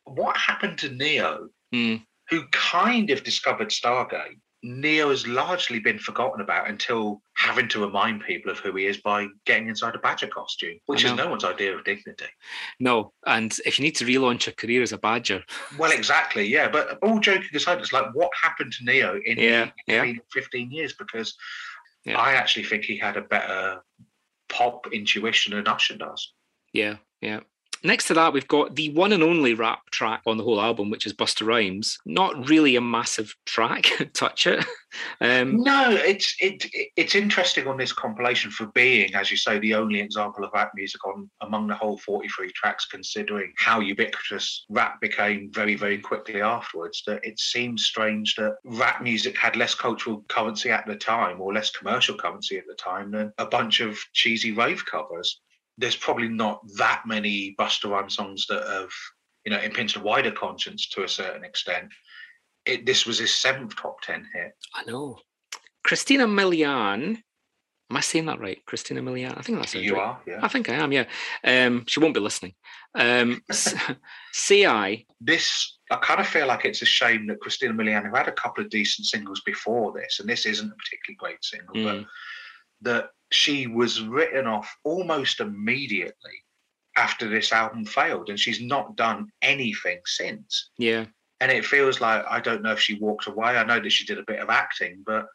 what 0.05 0.37
happened 0.37 0.77
to 0.79 0.91
Ne-Yo? 0.91 1.49
Hmm. 1.73 1.97
who 2.29 2.43
kind 2.53 3.09
of 3.11 3.25
discovered 3.25 3.69
Stargate, 3.71 4.39
Ne-Yo 4.67 5.11
has 5.11 5.27
largely 5.27 5.79
been 5.79 5.99
forgotten 5.99 6.41
about 6.41 6.69
until 6.69 7.23
having 7.35 7.69
to 7.69 7.85
remind 7.85 8.23
people 8.25 8.51
of 8.51 8.59
who 8.59 8.75
he 8.75 8.87
is 8.87 8.97
by 8.97 9.27
getting 9.45 9.69
inside 9.69 9.95
a 9.95 9.99
badger 9.99 10.27
costume, 10.27 10.79
which 10.87 11.05
is 11.05 11.13
no 11.13 11.29
one's 11.29 11.45
idea 11.45 11.77
of 11.77 11.85
dignity. 11.85 12.27
No, 12.81 13.13
and 13.27 13.57
if 13.65 13.79
you 13.79 13.85
need 13.85 13.97
to 13.97 14.05
relaunch 14.05 14.47
your 14.47 14.55
career 14.55 14.83
as 14.83 14.93
a 14.93 14.99
badger, 14.99 15.45
Well, 15.79 15.93
exactly, 15.93 16.47
yeah. 16.47 16.69
But 16.69 16.99
all 17.03 17.21
joking 17.21 17.49
aside, 17.55 17.79
it's 17.79 17.93
like 17.93 18.13
what 18.15 18.31
happened 18.41 18.73
to 18.73 18.85
Ne-Yo 18.85 19.21
in 19.25 19.39
Yeah, 19.39 19.71
the 19.87 19.93
yeah. 19.93 20.01
15 20.03 20.21
15 20.33 20.71
years? 20.71 20.93
Because 20.95 21.37
Yeah. 22.05 22.19
I 22.19 22.33
actually 22.33 22.65
think 22.65 22.85
he 22.85 22.97
had 22.99 23.17
a 23.17 23.23
better 23.23 23.83
pop 24.49 24.87
intuition 24.93 25.55
than 25.55 25.67
Usher 25.69 25.97
does. 25.97 26.33
yeah, 26.73 26.97
yeah. 27.21 27.41
Next 27.87 28.09
to 28.09 28.15
that, 28.15 28.33
we've 28.33 28.49
got 28.49 28.75
the 28.75 28.91
one 28.91 29.13
and 29.13 29.23
only 29.23 29.55
rap 29.55 29.89
track 29.91 30.23
on 30.27 30.37
the 30.37 30.43
whole 30.45 30.61
album, 30.61 30.91
which 30.91 31.07
is 31.07 31.13
Busta 31.13 31.47
Rhymes. 31.47 31.99
Not 32.05 32.49
really 32.49 32.75
a 32.75 32.81
massive 32.81 33.35
track, 33.47 33.91
touch 34.13 34.47
it. 34.49 34.65
Um, 35.21 35.63
No, 35.63 35.91
it's 35.91 36.35
it, 36.41 36.65
it- 36.73 36.89
it's 36.97 37.15
interesting 37.15 37.67
on 37.69 37.77
this 37.77 37.93
compilation 37.93 38.51
for 38.51 38.67
being, 38.69 39.15
as 39.15 39.31
you 39.31 39.37
say, 39.37 39.59
the 39.59 39.75
only 39.75 40.01
example 40.01 40.43
of 40.45 40.51
rap 40.53 40.73
music 40.75 41.07
on 41.07 41.31
among 41.43 41.69
the 41.69 41.75
whole 41.77 41.99
43 41.99 42.51
tracks, 42.53 42.87
considering 42.87 43.53
how 43.57 43.79
ubiquitous 43.81 44.65
rap 44.69 45.01
became 45.01 45.51
very, 45.53 45.77
very 45.77 45.99
quickly 45.99 46.41
afterwards. 46.43 47.03
That 47.07 47.25
it 47.25 47.39
seems 47.39 47.85
strange 47.85 48.35
that 48.37 48.57
rap 48.65 49.01
music 49.03 49.37
had 49.39 49.55
less 49.55 49.75
cultural 49.77 50.25
currency 50.29 50.71
at 50.71 50.87
the 50.87 50.97
time, 50.97 51.41
or 51.41 51.53
less 51.55 51.71
commercial 51.71 52.17
currency 52.17 52.59
at 52.59 52.67
the 52.67 52.75
time, 52.75 53.11
than 53.13 53.33
a 53.39 53.47
bunch 53.47 53.81
of 53.81 53.97
cheesy 54.15 54.53
rave 54.53 54.85
covers. 54.87 55.41
There's 55.79 55.97
probably 55.97 56.29
not 56.29 56.61
that 56.77 57.03
many 57.07 57.55
Busta 57.59 57.91
Rhymes 57.91 58.17
songs 58.17 58.47
that 58.49 58.67
have, 58.67 58.91
you 59.45 59.53
know, 59.53 59.61
impinged 59.61 59.97
a 59.97 60.01
wider 60.01 60.31
conscience 60.33 60.89
to 60.91 61.05
a 61.05 61.09
certain 61.09 61.45
extent. 61.45 61.93
It, 62.65 62.87
this 62.87 63.07
was 63.07 63.19
his 63.19 63.35
seventh 63.35 63.77
top 63.77 64.01
ten 64.03 64.27
hit. 64.33 64.53
I 64.75 64.85
know. 64.85 65.19
Christina 65.85 66.27
Milian. 66.27 67.19
Am 67.89 67.97
I 67.97 68.01
saying 68.01 68.27
that 68.27 68.41
right? 68.41 68.59
Christina 68.67 69.01
Milian. 69.01 69.39
I 69.39 69.43
think 69.43 69.59
that's 69.59 69.75
You 69.77 69.95
right. 69.95 70.03
are, 70.03 70.21
yeah. 70.27 70.41
I 70.43 70.49
think 70.49 70.69
I 70.69 70.75
am. 70.75 70.91
Yeah. 70.91 71.05
Um, 71.45 71.85
she 71.87 72.01
won't 72.01 72.15
be 72.15 72.21
listening. 72.21 72.55
Um, 72.97 73.41
I. 74.51 75.05
this 75.21 75.79
I 75.91 75.97
kind 75.97 76.19
of 76.21 76.27
feel 76.27 76.49
like 76.49 76.65
it's 76.65 76.83
a 76.83 76.87
shame 76.87 77.29
that 77.29 77.41
Christina 77.41 77.73
Milian, 77.75 78.09
who 78.09 78.17
had 78.17 78.27
a 78.27 78.33
couple 78.33 78.65
of 78.65 78.71
decent 78.71 79.07
singles 79.07 79.41
before 79.47 79.93
this, 79.93 80.19
and 80.19 80.29
this 80.29 80.47
isn't 80.47 80.73
a 80.73 80.75
particularly 80.75 81.17
great 81.19 81.45
single, 81.45 81.75
but 81.75 81.97
Mm. 82.03 82.07
that 82.83 83.11
she 83.37 83.67
was 83.67 84.03
written 84.03 84.47
off 84.47 84.75
almost 84.83 85.41
immediately 85.41 86.43
after 86.97 87.29
this 87.29 87.53
album 87.53 87.85
failed, 87.85 88.31
and 88.31 88.41
she's 88.41 88.61
not 88.61 88.97
done 88.97 89.29
anything 89.43 90.01
since. 90.07 90.71
Yeah. 90.79 91.05
And 91.41 91.53
it 91.53 91.67
feels 91.67 92.01
like 92.01 92.25
I 92.29 92.41
don't 92.41 92.63
know 92.63 92.73
if 92.73 92.81
she 92.81 92.99
walked 92.99 93.27
away. 93.27 93.51
I 93.51 93.65
know 93.65 93.79
that 93.79 93.93
she 93.93 94.07
did 94.07 94.19
a 94.19 94.25
bit 94.27 94.41
of 94.41 94.49
acting, 94.49 95.03
but 95.05 95.27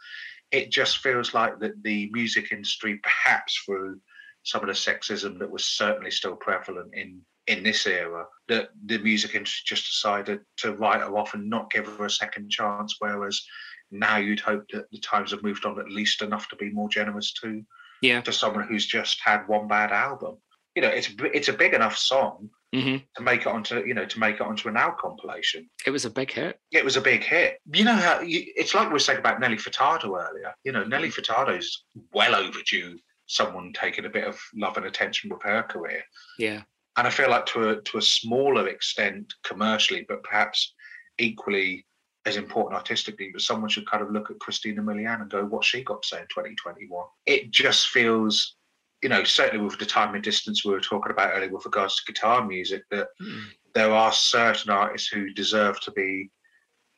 it 0.52 0.72
just 0.72 0.98
feels 0.98 1.36
like 1.36 1.60
that 1.60 1.84
the 1.84 2.10
music 2.12 2.52
industry, 2.52 3.00
perhaps 3.04 3.62
through 3.64 4.02
some 4.44 4.62
of 4.62 4.68
the 4.68 4.74
sexism 4.74 5.38
that 5.38 5.52
was 5.52 5.64
certainly 5.64 6.10
still 6.10 6.36
prevalent 6.36 6.94
in 6.96 7.22
in 7.48 7.64
this 7.64 7.86
era, 7.86 8.26
that 8.48 8.70
the 8.86 8.98
music 9.00 9.36
industry 9.36 9.64
just 9.66 9.92
decided 9.92 10.40
to 10.58 10.74
write 10.74 11.02
her 11.02 11.18
off 11.18 11.34
and 11.34 11.50
not 11.50 11.72
give 11.72 11.88
her 11.88 12.06
a 12.06 12.10
second 12.10 12.50
chance. 12.50 12.96
Whereas 13.00 13.44
now 13.92 14.18
you'd 14.18 14.40
hope 14.40 14.66
that 14.72 14.90
the 14.92 15.00
times 15.00 15.32
have 15.32 15.44
moved 15.44 15.66
on 15.66 15.80
at 15.80 15.90
least 15.90 16.22
enough 16.22 16.48
to 16.50 16.56
be 16.56 16.72
more 16.72 16.90
generous 16.90 17.34
to 17.34 17.64
Yeah. 18.02 18.22
to 18.22 18.34
someone 18.34 18.68
who's 18.68 18.86
just 18.86 19.20
had 19.24 19.48
one 19.48 19.68
bad 19.68 19.92
album. 19.92 20.38
You 20.76 20.82
know, 20.82 20.90
it's 20.90 21.10
a 21.10 21.38
it's 21.38 21.50
a 21.50 21.54
big 21.54 21.74
enough 21.74 21.98
song 21.98 22.50
hmm 22.74 22.98
to 23.18 23.22
make 23.22 23.42
it 23.42 23.48
onto 23.48 23.86
you 23.86 23.94
know 23.94 24.06
to 24.06 24.18
make 24.20 24.36
it 24.36 24.42
onto 24.42 24.70
an 24.70 24.76
now 24.76 24.92
compilation 24.98 25.70
It 25.86 25.92
was 25.92 26.06
a 26.06 26.10
big 26.10 26.32
hit. 26.32 26.58
it 26.72 26.86
was 26.86 26.96
a 26.96 27.02
big 27.02 27.22
hit. 27.22 27.60
You 27.74 27.84
know 27.84 27.94
how 27.94 28.22
you, 28.22 28.46
it's 28.56 28.74
like 28.74 28.88
we 28.88 28.94
were 28.94 29.00
saying 29.00 29.20
about 29.20 29.42
Nelly 29.42 29.58
Furtado 29.58 30.18
earlier. 30.18 30.54
You 30.64 30.72
know, 30.72 30.86
Nelly 30.86 31.10
Furtado's 31.10 31.84
well 32.14 32.34
overdue 32.34 32.98
someone 33.28 33.74
taking 33.74 34.06
a 34.06 34.10
bit 34.10 34.24
of 34.26 34.40
love 34.56 34.78
and 34.78 34.86
attention 34.86 35.30
with 35.30 35.42
her 35.44 35.64
career. 35.64 36.02
Yeah. 36.40 36.62
And 36.98 37.08
I 37.08 37.10
feel 37.10 37.30
like 37.30 37.46
to 37.48 37.70
a 37.72 37.82
to 37.82 37.98
a 37.98 38.02
smaller 38.02 38.68
extent 38.70 39.34
commercially, 39.44 40.06
but 40.08 40.24
perhaps 40.24 40.74
equally 41.18 41.86
as 42.26 42.38
important 42.38 42.76
artistically, 42.76 43.30
but 43.32 43.42
someone 43.42 43.70
should 43.70 43.90
kind 43.90 44.04
of 44.04 44.12
look 44.12 44.30
at 44.30 44.40
Christina 44.40 44.82
Milian 44.82 45.22
and 45.22 45.30
go, 45.30 45.44
what 45.46 45.64
she 45.66 45.84
got 45.84 46.04
to 46.04 46.08
say 46.08 46.18
in 46.20 46.28
2021. 46.28 47.06
It 47.26 47.52
just 47.52 47.88
feels, 47.90 48.56
you 49.02 49.10
know, 49.10 49.24
certainly 49.24 49.66
with 49.66 49.80
the 49.80 49.86
time 49.86 50.14
and 50.14 50.24
distance 50.24 50.64
we 50.64 50.72
were 50.72 50.80
talking 50.80 51.12
about 51.12 51.32
earlier 51.34 51.50
with 51.52 51.66
regards 51.66 51.96
to 51.96 52.12
guitar 52.14 52.46
music, 52.46 52.84
that 52.92 53.08
Mm. 53.20 53.42
there 53.74 53.92
are 53.92 54.12
certain 54.14 54.72
artists 54.72 55.08
who 55.08 55.34
deserve 55.34 55.80
to 55.82 55.92
be 55.92 56.30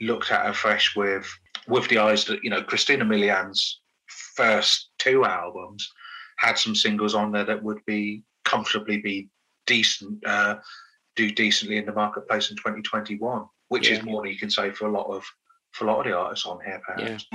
looked 0.01 0.31
at 0.31 0.49
afresh 0.49 0.95
with 0.95 1.27
with 1.67 1.87
the 1.87 1.97
eyes 1.97 2.25
that 2.25 2.43
you 2.43 2.49
know 2.49 2.61
Christina 2.61 3.05
Milian's 3.05 3.79
first 4.35 4.89
two 4.97 5.23
albums 5.23 5.89
had 6.37 6.57
some 6.57 6.75
singles 6.75 7.15
on 7.15 7.31
there 7.31 7.45
that 7.45 7.63
would 7.63 7.79
be 7.85 8.23
comfortably 8.43 8.97
be 8.97 9.29
decent 9.65 10.25
uh, 10.25 10.55
do 11.15 11.29
decently 11.31 11.77
in 11.77 11.85
the 11.85 11.93
marketplace 11.93 12.49
in 12.49 12.57
2021 12.57 13.45
which 13.73 13.89
Yeah. 13.89 13.97
is 13.97 14.03
more 14.03 14.21
than 14.21 14.31
you 14.31 14.37
can 14.37 14.51
say 14.51 14.69
for 14.69 14.87
a 14.87 14.91
lot 14.91 15.07
of 15.07 15.23
for 15.71 15.85
a 15.85 15.87
lot 15.91 15.99
of 16.01 16.05
the 16.05 16.15
artists 16.15 16.45
on 16.45 16.59
here 16.63 16.79
perhaps 16.85 17.25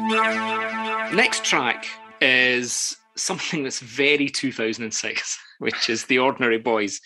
Next 1.12 1.45
track 1.45 1.86
is 2.20 2.97
something 3.16 3.64
that's 3.64 3.80
very 3.80 4.28
2006, 4.28 5.39
which 5.59 5.91
is 5.91 6.05
The 6.05 6.20
Ordinary 6.20 6.59
Boys 6.59 7.01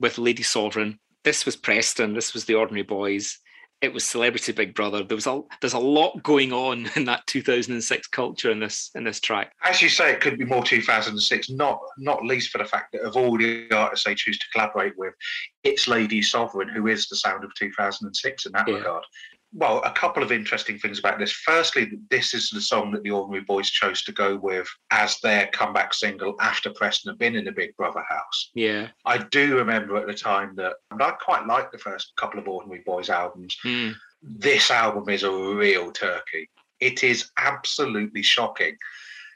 with 0.00 0.16
Lady 0.16 0.42
Sovereign. 0.42 0.98
This 1.24 1.44
was 1.44 1.56
Preston. 1.56 2.14
This 2.14 2.32
was 2.32 2.46
The 2.46 2.54
Ordinary 2.54 2.84
Boys. 2.84 3.38
It 3.80 3.92
was 3.92 4.04
Celebrity 4.04 4.50
Big 4.50 4.74
Brother. 4.74 5.04
There 5.04 5.14
was 5.16 5.28
a 5.28 5.40
there's 5.60 5.72
a 5.74 5.78
lot 5.78 6.20
going 6.24 6.52
on 6.52 6.90
in 6.96 7.04
that 7.04 7.26
2006 7.28 8.08
culture 8.08 8.50
in 8.50 8.58
this 8.58 8.90
in 8.96 9.04
this 9.04 9.20
track. 9.20 9.52
as 9.64 9.80
you 9.80 9.88
say, 9.88 10.10
it 10.12 10.20
could 10.20 10.36
be 10.36 10.44
more 10.44 10.64
2006, 10.64 11.50
not 11.50 11.78
not 11.96 12.24
least 12.24 12.50
for 12.50 12.58
the 12.58 12.64
fact 12.64 12.92
that 12.92 13.02
of 13.02 13.16
all 13.16 13.38
the 13.38 13.70
artists 13.70 14.04
they 14.04 14.16
choose 14.16 14.38
to 14.38 14.46
collaborate 14.52 14.96
with, 14.98 15.14
it's 15.62 15.86
Lady 15.86 16.20
Sovereign 16.22 16.68
who 16.68 16.88
is 16.88 17.06
the 17.08 17.16
sound 17.16 17.44
of 17.44 17.54
2006 17.54 18.46
in 18.46 18.52
that 18.52 18.66
Yeah. 18.66 18.74
regard. 18.74 19.04
Well, 19.52 19.82
a 19.82 19.90
couple 19.90 20.22
of 20.22 20.30
interesting 20.30 20.78
things 20.78 20.98
about 20.98 21.18
this. 21.18 21.32
Firstly, 21.32 21.90
this 22.10 22.34
is 22.34 22.50
the 22.50 22.60
song 22.60 22.90
that 22.92 23.02
the 23.02 23.10
Ordinary 23.10 23.42
Boys 23.44 23.70
chose 23.70 24.02
to 24.02 24.12
go 24.12 24.36
with 24.36 24.68
as 24.90 25.18
their 25.20 25.46
comeback 25.48 25.94
single 25.94 26.34
after 26.40 26.68
Preston 26.70 27.10
had 27.12 27.18
been 27.18 27.34
in 27.34 27.46
the 27.46 27.52
Big 27.52 27.74
Brother 27.76 28.04
house. 28.06 28.50
Yeah. 28.54 28.88
I 29.06 29.18
do 29.18 29.56
remember 29.56 29.96
at 29.96 30.06
the 30.06 30.12
time 30.14 30.54
that 30.56 30.74
and 30.90 31.02
I 31.02 31.12
quite 31.12 31.46
liked 31.46 31.72
the 31.72 31.78
first 31.78 32.12
couple 32.16 32.38
of 32.38 32.46
Ordinary 32.46 32.82
Boys 32.84 33.08
albums 33.08 33.56
Mm. 33.64 33.94
this 34.22 34.70
album 34.70 35.08
is 35.08 35.22
a 35.22 35.30
real 35.30 35.92
turkey. 35.92 36.50
It 36.80 37.02
is 37.02 37.30
absolutely 37.38 38.22
shocking. 38.22 38.76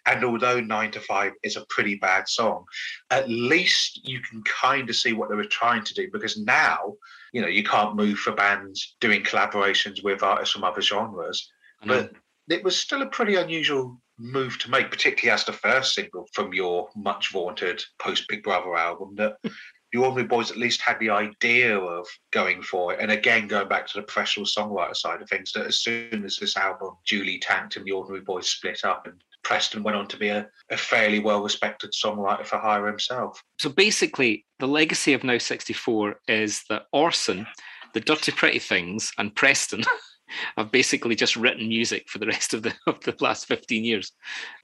And 0.05 0.25
although 0.25 0.61
Nine 0.61 0.91
to 0.93 1.01
Five 1.01 1.33
is 1.43 1.57
a 1.57 1.65
pretty 1.69 1.95
bad 1.95 2.29
song, 2.29 2.65
at 3.11 3.29
least 3.31 4.07
you 4.07 4.21
can 4.21 4.43
kind 4.43 4.91
of 4.91 4.97
see 4.97 5.13
what 5.13 5.29
they 5.31 5.37
were 5.37 5.45
trying 5.45 5.85
to 5.85 5.95
do 5.95 6.11
because 6.13 6.37
now, 6.37 6.95
you 7.33 7.41
know, 7.41 7.49
you 7.49 7.64
can't 7.64 7.97
move 7.97 8.18
for 8.18 8.33
bands 8.33 8.97
doing 9.01 9.22
collaborations 9.22 10.03
with 10.05 10.22
artists 10.22 10.55
from 10.55 10.64
other 10.64 10.83
genres. 10.83 11.51
But 11.85 12.12
it 12.49 12.62
was 12.62 12.76
still 12.76 13.03
a 13.03 13.07
pretty 13.07 13.37
unusual 13.37 14.01
move 14.18 14.59
to 14.59 14.70
make, 14.70 14.91
particularly 14.91 15.35
as 15.35 15.45
the 15.45 15.53
first 15.53 15.95
single 15.95 16.28
from 16.33 16.53
your 16.53 16.89
much 16.95 17.33
vaunted 17.33 17.83
post 17.99 18.28
Big 18.28 18.43
Brother 18.43 18.76
album 18.76 19.14
that 19.16 19.37
the 19.93 19.99
Ordinary 19.99 20.26
Boys 20.26 20.51
at 20.51 20.57
least 20.57 20.80
had 20.80 20.99
the 21.01 21.11
idea 21.11 21.78
of 21.78 22.07
going 22.30 22.62
for 22.62 22.95
it. 22.95 23.01
And 23.01 23.11
again, 23.11 23.47
going 23.47 23.68
back 23.68 23.87
to 23.89 23.99
the 24.01 24.07
professional 24.07 24.47
songwriter 24.47 24.97
side 24.97 25.20
of 25.20 25.28
things, 25.28 25.53
that 25.53 25.66
as 25.66 25.78
soon 25.78 26.24
as 26.24 26.37
this 26.37 26.57
album 26.57 26.95
duly 27.07 27.39
tanked 27.39 27.76
and 27.76 27.85
the 27.85 27.93
Ordinary 27.93 28.22
Boys 28.22 28.49
split 28.49 28.85
up 28.85 29.07
and 29.07 29.22
Preston 29.43 29.82
went 29.82 29.97
on 29.97 30.07
to 30.09 30.16
be 30.16 30.28
a, 30.28 30.49
a 30.70 30.76
fairly 30.76 31.18
well 31.18 31.43
respected 31.43 31.93
songwriter 31.93 32.47
for 32.47 32.59
hire 32.59 32.86
himself. 32.86 33.43
So 33.59 33.70
basically, 33.70 34.47
the 34.59 34.68
legacy 34.68 35.12
of 35.12 35.24
Now 35.24 35.38
64 35.38 36.16
is 36.28 36.62
that 36.68 36.86
Orson, 36.93 37.47
the 37.95 38.01
Dirty 38.01 38.32
Pretty 38.32 38.59
Things, 38.59 39.12
and 39.18 39.34
Preston 39.34 39.82
have 40.57 40.70
basically 40.70 41.14
just 41.14 41.36
written 41.36 41.68
music 41.68 42.09
for 42.09 42.18
the 42.18 42.26
rest 42.26 42.55
of 42.55 42.62
the 42.62 42.74
of 42.86 43.01
the 43.01 43.14
last 43.20 43.47
15 43.47 43.84
years. 43.84 44.12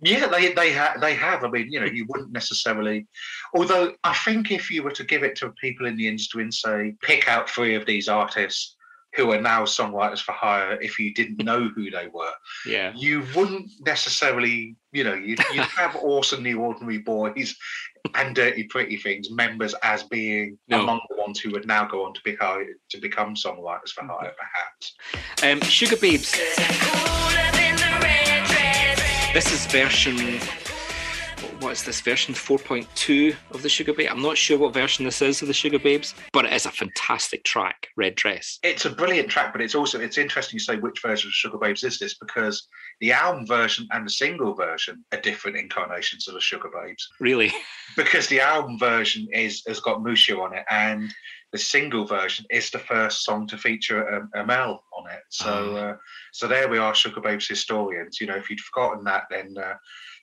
Yeah, 0.01 0.27
they 0.29 0.53
they 0.53 0.73
have 0.73 1.01
they 1.01 1.15
have. 1.15 1.45
I 1.45 1.51
mean, 1.51 1.71
you 1.71 1.81
know, 1.81 1.87
you 1.87 2.07
wouldn't 2.09 2.33
necessarily. 2.33 3.07
Although 3.55 3.95
I 4.05 4.15
think 4.15 4.51
if 4.51 4.71
you 4.71 4.83
were 4.83 4.93
to 4.93 5.05
give 5.05 5.23
it 5.23 5.37
to 5.37 5.51
people 5.61 5.87
in 5.87 5.97
the 5.97 6.09
industry 6.09 6.43
and 6.43 6.55
say, 6.55 6.95
pick 7.03 7.29
out 7.29 7.49
three 7.51 7.75
of 7.75 7.87
these 7.87 8.09
artists 8.09 8.77
who 9.19 9.33
are 9.33 9.41
now 9.41 9.65
songwriters 9.65 10.21
for 10.21 10.31
hire, 10.31 10.81
if 10.81 10.97
you 10.99 11.13
didn't 11.13 11.45
know 11.45 11.69
who 11.75 11.91
they 11.91 12.07
were, 12.07 12.31
Yeah. 12.65 12.93
you 12.95 13.25
wouldn't 13.35 13.69
necessarily, 13.85 14.77
you 14.93 15.03
know, 15.03 15.15
you'd, 15.15 15.41
you'd 15.53 15.65
have 15.77 15.97
Orson 15.97 16.45
the 16.45 16.55
Ordinary 16.55 16.99
Boys 16.99 17.57
and 18.15 18.33
Dirty 18.37 18.63
Pretty 18.65 18.97
Things 18.97 19.29
members 19.29 19.75
as 19.83 20.05
being 20.05 20.57
No. 20.69 20.83
among 20.83 21.01
the 21.11 21.17
ones 21.17 21.41
who 21.41 21.51
would 21.51 21.67
now 21.67 21.85
go 21.85 22.05
on 22.07 22.15
to 22.15 22.21
be 22.25 22.37
hired, 22.37 22.69
to 22.91 22.99
become 22.99 23.35
songwriters 23.35 23.89
for 23.91 24.05
hire, 24.05 24.33
perhaps. 24.39 24.95
Um, 25.43 25.59
Sugababes. 25.69 26.33
This 29.35 29.53
is 29.53 29.67
version. 29.67 30.17
What 31.61 31.73
is 31.73 31.83
this 31.83 32.01
version 32.01 32.35
4.2 32.35 33.35
of 33.51 33.63
the 33.63 33.69
Sugababe? 33.69 34.09
I'm 34.09 34.23
not 34.23 34.39
sure 34.39 34.57
what 34.57 34.73
version 34.73 35.05
this 35.05 35.21
is 35.21 35.43
of 35.43 35.49
the 35.49 35.55
Sugababes, 35.55 36.15
but 36.33 36.45
it 36.45 36.53
is 36.53 36.67
a 36.67 36.71
fantastic 36.71 37.43
track, 37.43 37.89
Red 37.97 38.15
Dress. 38.15 38.61
It's 38.63 38.85
a 38.85 38.91
brilliant 38.91 39.29
track, 39.29 39.53
but 39.53 39.61
it's 39.61 39.75
also 39.75 39.99
it's 40.01 40.19
interesting 40.19 40.55
you 40.57 40.61
say 40.61 40.77
which 40.77 41.03
version 41.03 41.29
of 41.31 41.35
Sugababes 41.35 41.83
is 41.85 41.99
this 41.99 42.15
because 42.15 42.69
the 43.01 43.11
album 43.11 43.45
version 43.45 43.89
and 43.91 44.07
the 44.07 44.11
single 44.11 44.55
version 44.55 45.05
are 45.13 45.21
different 45.21 45.57
incarnations 45.57 46.29
of 46.29 46.35
the 46.35 46.41
Sugababes. 46.41 47.03
Really? 47.21 47.53
Because 47.97 48.29
the 48.29 48.41
album 48.41 48.79
version 48.79 49.27
is 49.33 49.63
has 49.67 49.81
got 49.81 50.01
Mutya 50.03 50.39
on 50.39 50.55
it, 50.55 50.65
and 50.71 51.13
the 51.53 51.59
single 51.59 52.05
version 52.05 52.45
is 52.51 52.71
the 52.71 52.79
first 52.79 53.25
song 53.25 53.47
to 53.49 53.57
feature 53.59 54.29
Mel 54.47 54.85
on 54.97 55.11
it. 55.11 55.21
So, 55.31 55.49
Oh. 55.49 55.77
uh, 55.77 55.97
so 56.33 56.47
there 56.47 56.69
we 56.69 56.77
are, 56.79 56.93
Sugababes 56.93 57.49
historians. 57.49 58.21
You 58.21 58.27
know, 58.29 58.37
if 58.37 58.51
you'd 58.51 58.61
forgotten 58.61 59.03
that, 59.05 59.25
then 59.31 59.55
uh, 59.59 59.75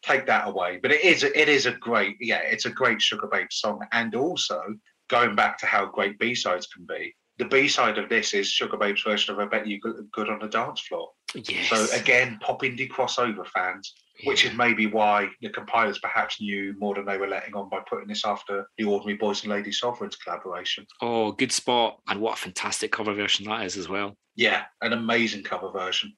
take 0.05 0.25
that 0.27 0.47
away. 0.47 0.79
But 0.81 0.91
it 0.91 1.03
is 1.03 1.23
it 1.23 1.49
is 1.49 1.65
a 1.65 1.71
great 1.71 2.17
yeah, 2.19 2.39
it's 2.39 2.65
a 2.65 2.69
great 2.69 2.99
Sugababes 2.99 3.53
song, 3.53 3.81
and 3.91 4.15
also 4.15 4.61
going 5.09 5.35
back 5.35 5.57
to 5.59 5.65
how 5.65 5.85
great 5.85 6.19
B 6.19 6.35
sides 6.35 6.67
can 6.67 6.85
be. 6.85 7.15
The 7.37 7.45
B 7.45 7.67
side 7.67 7.97
of 7.97 8.07
this 8.07 8.33
is 8.33 8.47
Sugababes' 8.47 9.03
version 9.03 9.33
of 9.33 9.39
"I 9.39 9.45
Bet 9.45 9.67
You 9.67 9.79
Good 9.79 10.07
Good 10.11 10.29
on 10.29 10.39
the 10.39 10.47
Dance 10.47 10.81
Floor." 10.81 11.09
Yes. 11.33 11.69
So 11.69 11.87
again, 11.97 12.39
pop 12.41 12.61
indie 12.61 12.89
crossover 12.89 13.45
fans, 13.47 13.93
which 14.23 14.45
is 14.45 14.55
maybe 14.55 14.87
why 14.87 15.27
the 15.41 15.49
compilers 15.49 15.99
perhaps 15.99 16.39
knew 16.39 16.73
more 16.77 16.95
than 16.95 17.05
they 17.05 17.17
were 17.17 17.27
letting 17.27 17.55
on 17.55 17.67
by 17.69 17.81
putting 17.89 18.07
this 18.07 18.23
after 18.23 18.65
the 18.77 18.85
Ordinary 18.85 19.17
Boys 19.17 19.43
and 19.43 19.51
Lady 19.51 19.73
Sovereigns 19.73 20.15
collaboration. 20.15 20.85
Oh, 21.01 21.33
good 21.33 21.51
spot. 21.51 21.99
And 22.07 22.21
what 22.21 22.35
a 22.35 22.41
fantastic 22.41 22.91
cover 22.93 23.13
version 23.13 23.45
that 23.47 23.65
is 23.65 23.75
as 23.75 23.89
well. 23.89 24.15
Yeah, 24.37 24.63
an 24.81 24.93
amazing 24.93 25.43
cover 25.43 25.71
version. 25.71 26.13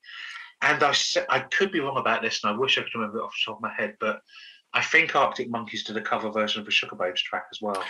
And 0.61 0.81
I 0.83 0.93
I 1.29 1.39
could 1.41 1.71
be 1.71 1.79
wrong 1.79 1.97
about 1.97 2.21
this, 2.21 2.43
and 2.43 2.53
I 2.53 2.57
wish 2.57 2.77
I 2.77 2.81
could 2.81 2.95
remember 2.95 3.19
it 3.19 3.23
off 3.23 3.33
the 3.45 3.51
top 3.51 3.57
of 3.57 3.61
my 3.61 3.73
head, 3.73 3.95
but 3.99 4.21
I 4.73 4.81
think 4.81 5.15
Arctic 5.15 5.49
Monkeys 5.49 5.83
did 5.83 5.97
a 5.97 6.01
cover 6.01 6.29
version 6.29 6.59
of 6.59 6.65
the 6.65 6.71
Sugababes 6.71 7.17
track 7.17 7.45
as 7.51 7.59
well. 7.61 7.83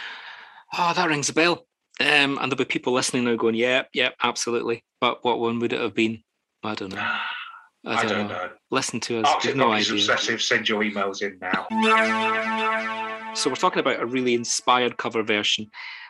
Oh, 0.78 0.94
that 0.94 1.08
rings 1.08 1.30
a 1.30 1.34
bell. 1.34 1.66
Um, 2.00 2.38
and 2.38 2.52
there'll 2.52 2.56
be 2.58 2.66
people 2.66 2.94
listening 2.94 3.24
now 3.24 3.36
going, 3.36 3.56
yeah, 3.56 3.84
yeah, 3.94 4.10
absolutely. 4.22 4.84
But 5.02 5.24
what 5.24 5.40
one 5.40 5.60
would 5.60 5.74
it 5.74 5.82
have 5.82 5.96
been? 5.96 6.24
I 6.64 6.76
don't 6.76 6.94
know. 6.94 7.00
I 7.86 7.94
I 7.96 8.04
don't, 8.04 8.12
don't 8.12 8.28
know. 8.28 8.34
know. 8.34 8.50
Listen 8.70 9.00
to 9.02 9.22
us. 9.22 9.28
Arctic 9.28 9.56
no 9.56 9.70
Monkeys 9.70 9.88
idea. 9.92 10.02
obsessive. 10.02 10.42
Send 10.42 10.68
your 10.68 10.84
emails 10.84 11.22
in 11.22 11.40
now. 11.42 11.66
So 13.34 13.50
we're 13.50 13.56
talking 13.56 13.80
about 13.80 14.02
a 14.02 14.06
really 14.06 14.34
inspired 14.34 14.98
cover 14.98 15.24
version. 15.24 15.70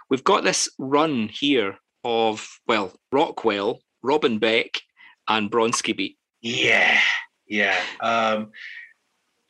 We've 0.10 0.24
got 0.24 0.44
this 0.44 0.70
run 0.80 1.28
here 1.30 1.78
of, 2.04 2.48
well, 2.68 2.94
Rockwell, 3.12 3.80
Robin 4.02 4.40
Beck, 4.40 4.80
and 5.28 5.52
Bronski 5.52 5.96
Beat. 5.96 6.17
Yeah, 6.42 7.00
yeah. 7.48 7.80
Um, 8.02 8.52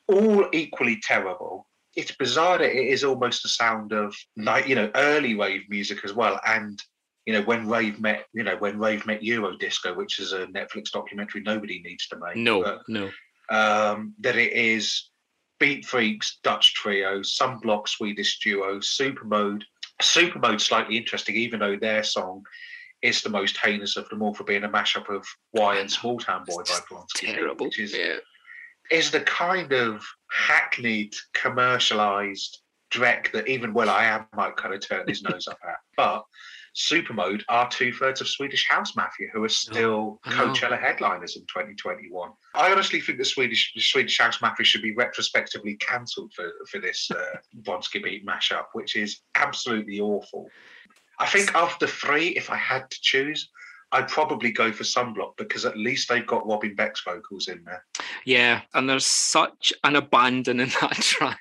all 0.07 0.47
equally 0.53 0.99
terrible. 1.01 1.67
It's 1.95 2.11
bizarre 2.11 2.59
that 2.59 2.77
it 2.77 2.87
is 2.87 3.03
almost 3.03 3.43
the 3.43 3.49
sound 3.49 3.91
of 3.91 4.15
like 4.35 4.67
you 4.67 4.75
know 4.75 4.91
early 4.95 5.35
rave 5.35 5.63
music 5.69 6.05
as 6.05 6.13
well, 6.13 6.39
and 6.45 6.81
you 7.25 7.33
know 7.33 7.41
when 7.41 7.67
rave 7.67 7.99
met 7.99 8.25
you 8.33 8.43
know 8.43 8.55
when 8.57 8.79
rave 8.79 9.05
met 9.05 9.23
Euro 9.23 9.57
Disco, 9.57 9.93
which 9.93 10.19
is 10.19 10.33
a 10.33 10.47
Netflix 10.47 10.91
documentary 10.91 11.41
nobody 11.41 11.81
needs 11.83 12.07
to 12.07 12.17
make. 12.17 12.35
No, 12.35 12.63
but, 12.63 12.81
no. 12.87 13.09
um, 13.49 14.13
that 14.19 14.35
it 14.35 14.53
is 14.53 15.09
Beat 15.59 15.85
Freaks, 15.85 16.37
Dutch 16.43 16.75
trio, 16.75 17.21
Sunblock, 17.21 17.87
Swedish 17.87 18.39
duo, 18.39 18.79
Supermode. 18.79 19.63
Supermode 20.01 20.61
slightly 20.61 20.95
interesting, 20.95 21.35
even 21.35 21.59
though 21.59 21.75
their 21.75 22.03
song 22.03 22.43
is 23.01 23.21
the 23.21 23.29
most 23.29 23.57
heinous 23.57 23.97
of 23.97 24.07
them 24.09 24.21
all 24.21 24.33
for 24.33 24.43
being 24.43 24.63
a 24.63 24.69
mashup 24.69 25.09
of 25.13 25.25
Y 25.53 25.77
and 25.77 25.91
Small 25.91 26.19
Town 26.19 26.43
Boy 26.47 26.61
It's 26.61 26.79
by 26.79 26.85
Bronski, 26.95 27.33
Terrible. 27.33 27.65
which 27.65 27.79
is 27.79 27.95
yeah. 27.95 28.17
is 28.91 29.11
the 29.11 29.21
kind 29.21 29.71
of 29.71 30.03
hackneyed, 30.31 31.13
commercialized 31.33 32.61
dreck 32.91 33.31
that 33.33 33.47
even 33.47 33.73
Will 33.73 33.89
I 33.89 34.05
Am 34.05 34.25
might 34.35 34.55
kind 34.55 34.73
of 34.73 34.81
turn 34.81 35.07
his 35.07 35.21
nose 35.21 35.47
up 35.47 35.59
at. 35.67 35.75
But 35.97 36.23
Supermode 36.77 37.41
are 37.49 37.67
two 37.69 37.91
thirds 37.91 38.21
of 38.21 38.27
Swedish 38.27 38.67
House 38.67 38.95
Mafia, 38.95 39.27
who 39.33 39.43
are 39.43 39.49
still 39.49 40.19
I 40.25 40.29
know. 40.29 40.53
Coachella 40.53 40.79
headliners 40.79 41.35
in 41.35 41.41
2021. 41.43 42.29
I 42.53 42.71
honestly 42.71 43.01
think 43.01 43.17
the 43.17 43.25
Swedish 43.25 43.73
the 43.73 43.81
Swedish 43.81 44.17
House 44.19 44.41
Mafia 44.41 44.63
should 44.63 44.83
be 44.83 44.93
retrospectively 44.93 45.75
cancelled 45.75 46.33
for 46.33 46.51
for 46.69 46.79
this 46.79 47.09
uh, 47.09 47.37
Bronski 47.63 48.03
Beat 48.03 48.25
mashup, 48.25 48.65
which 48.73 48.95
is 48.95 49.21
absolutely 49.33 49.99
awful. 49.99 50.47
I 51.19 51.25
think 51.27 51.53
after 51.55 51.87
three, 51.87 52.29
if 52.29 52.49
I 52.49 52.55
had 52.57 52.89
to 52.91 52.97
choose, 53.01 53.49
I'd 53.91 54.07
probably 54.09 54.51
go 54.51 54.71
for 54.71 54.83
Sunblock 54.83 55.37
because 55.37 55.65
at 55.65 55.77
least 55.77 56.09
they've 56.09 56.27
got 56.27 56.45
Robin 56.47 56.75
Beck's 56.75 57.01
vocals 57.03 57.47
in 57.47 57.63
there. 57.63 57.85
Yeah, 58.25 58.61
and 58.73 58.89
there's 58.89 59.05
such 59.05 59.71
an 59.85 59.95
abandon 59.95 60.59
in 60.59 60.69
that 60.81 60.93
track. 60.95 61.39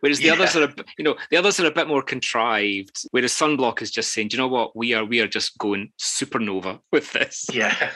Whereas 0.00 0.18
the 0.18 0.26
Yeah. 0.26 0.32
others 0.34 0.54
are, 0.56 0.64
a, 0.64 0.74
you 0.98 1.04
know, 1.04 1.16
the 1.30 1.36
others 1.38 1.58
are 1.60 1.66
a 1.66 1.70
bit 1.70 1.88
more 1.88 2.02
contrived. 2.02 3.04
Whereas 3.10 3.32
Sunblock 3.32 3.80
is 3.80 3.90
just 3.90 4.12
saying, 4.12 4.28
"Do 4.28 4.36
you 4.36 4.42
know 4.42 4.48
what? 4.48 4.76
We 4.76 4.92
are, 4.94 5.04
we 5.04 5.20
are 5.20 5.26
just 5.28 5.56
going 5.58 5.92
supernova 6.00 6.80
with 6.92 7.12
this." 7.12 7.46
Yeah. 7.52 7.90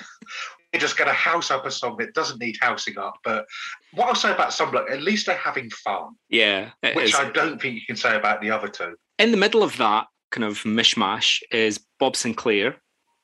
You're 0.72 0.80
just 0.80 0.96
going 0.96 1.08
to 1.08 1.14
house 1.14 1.50
up 1.50 1.66
a 1.66 1.70
song 1.70 1.96
that 1.98 2.14
doesn't 2.14 2.40
need 2.40 2.56
housing 2.62 2.96
up. 2.96 3.18
But 3.24 3.44
what 3.92 4.08
I'll 4.08 4.14
say 4.14 4.32
about 4.32 4.52
Sunblock, 4.52 4.90
at 4.90 5.02
least 5.02 5.26
they're 5.26 5.36
having 5.36 5.68
fun, 5.68 6.14
Yeah, 6.30 6.70
which 6.94 7.10
is. 7.10 7.14
I 7.14 7.30
don't 7.30 7.60
think 7.60 7.74
you 7.74 7.82
can 7.86 7.96
say 7.96 8.16
about 8.16 8.40
the 8.40 8.50
other 8.50 8.68
two. 8.68 8.94
in 9.18 9.32
the 9.32 9.36
middle 9.36 9.62
of 9.62 9.76
that 9.76 10.06
kind 10.32 10.44
of 10.44 10.58
mishmash 10.64 11.40
is 11.52 11.78
Bob 12.00 12.14
Sinclar. 12.14 12.74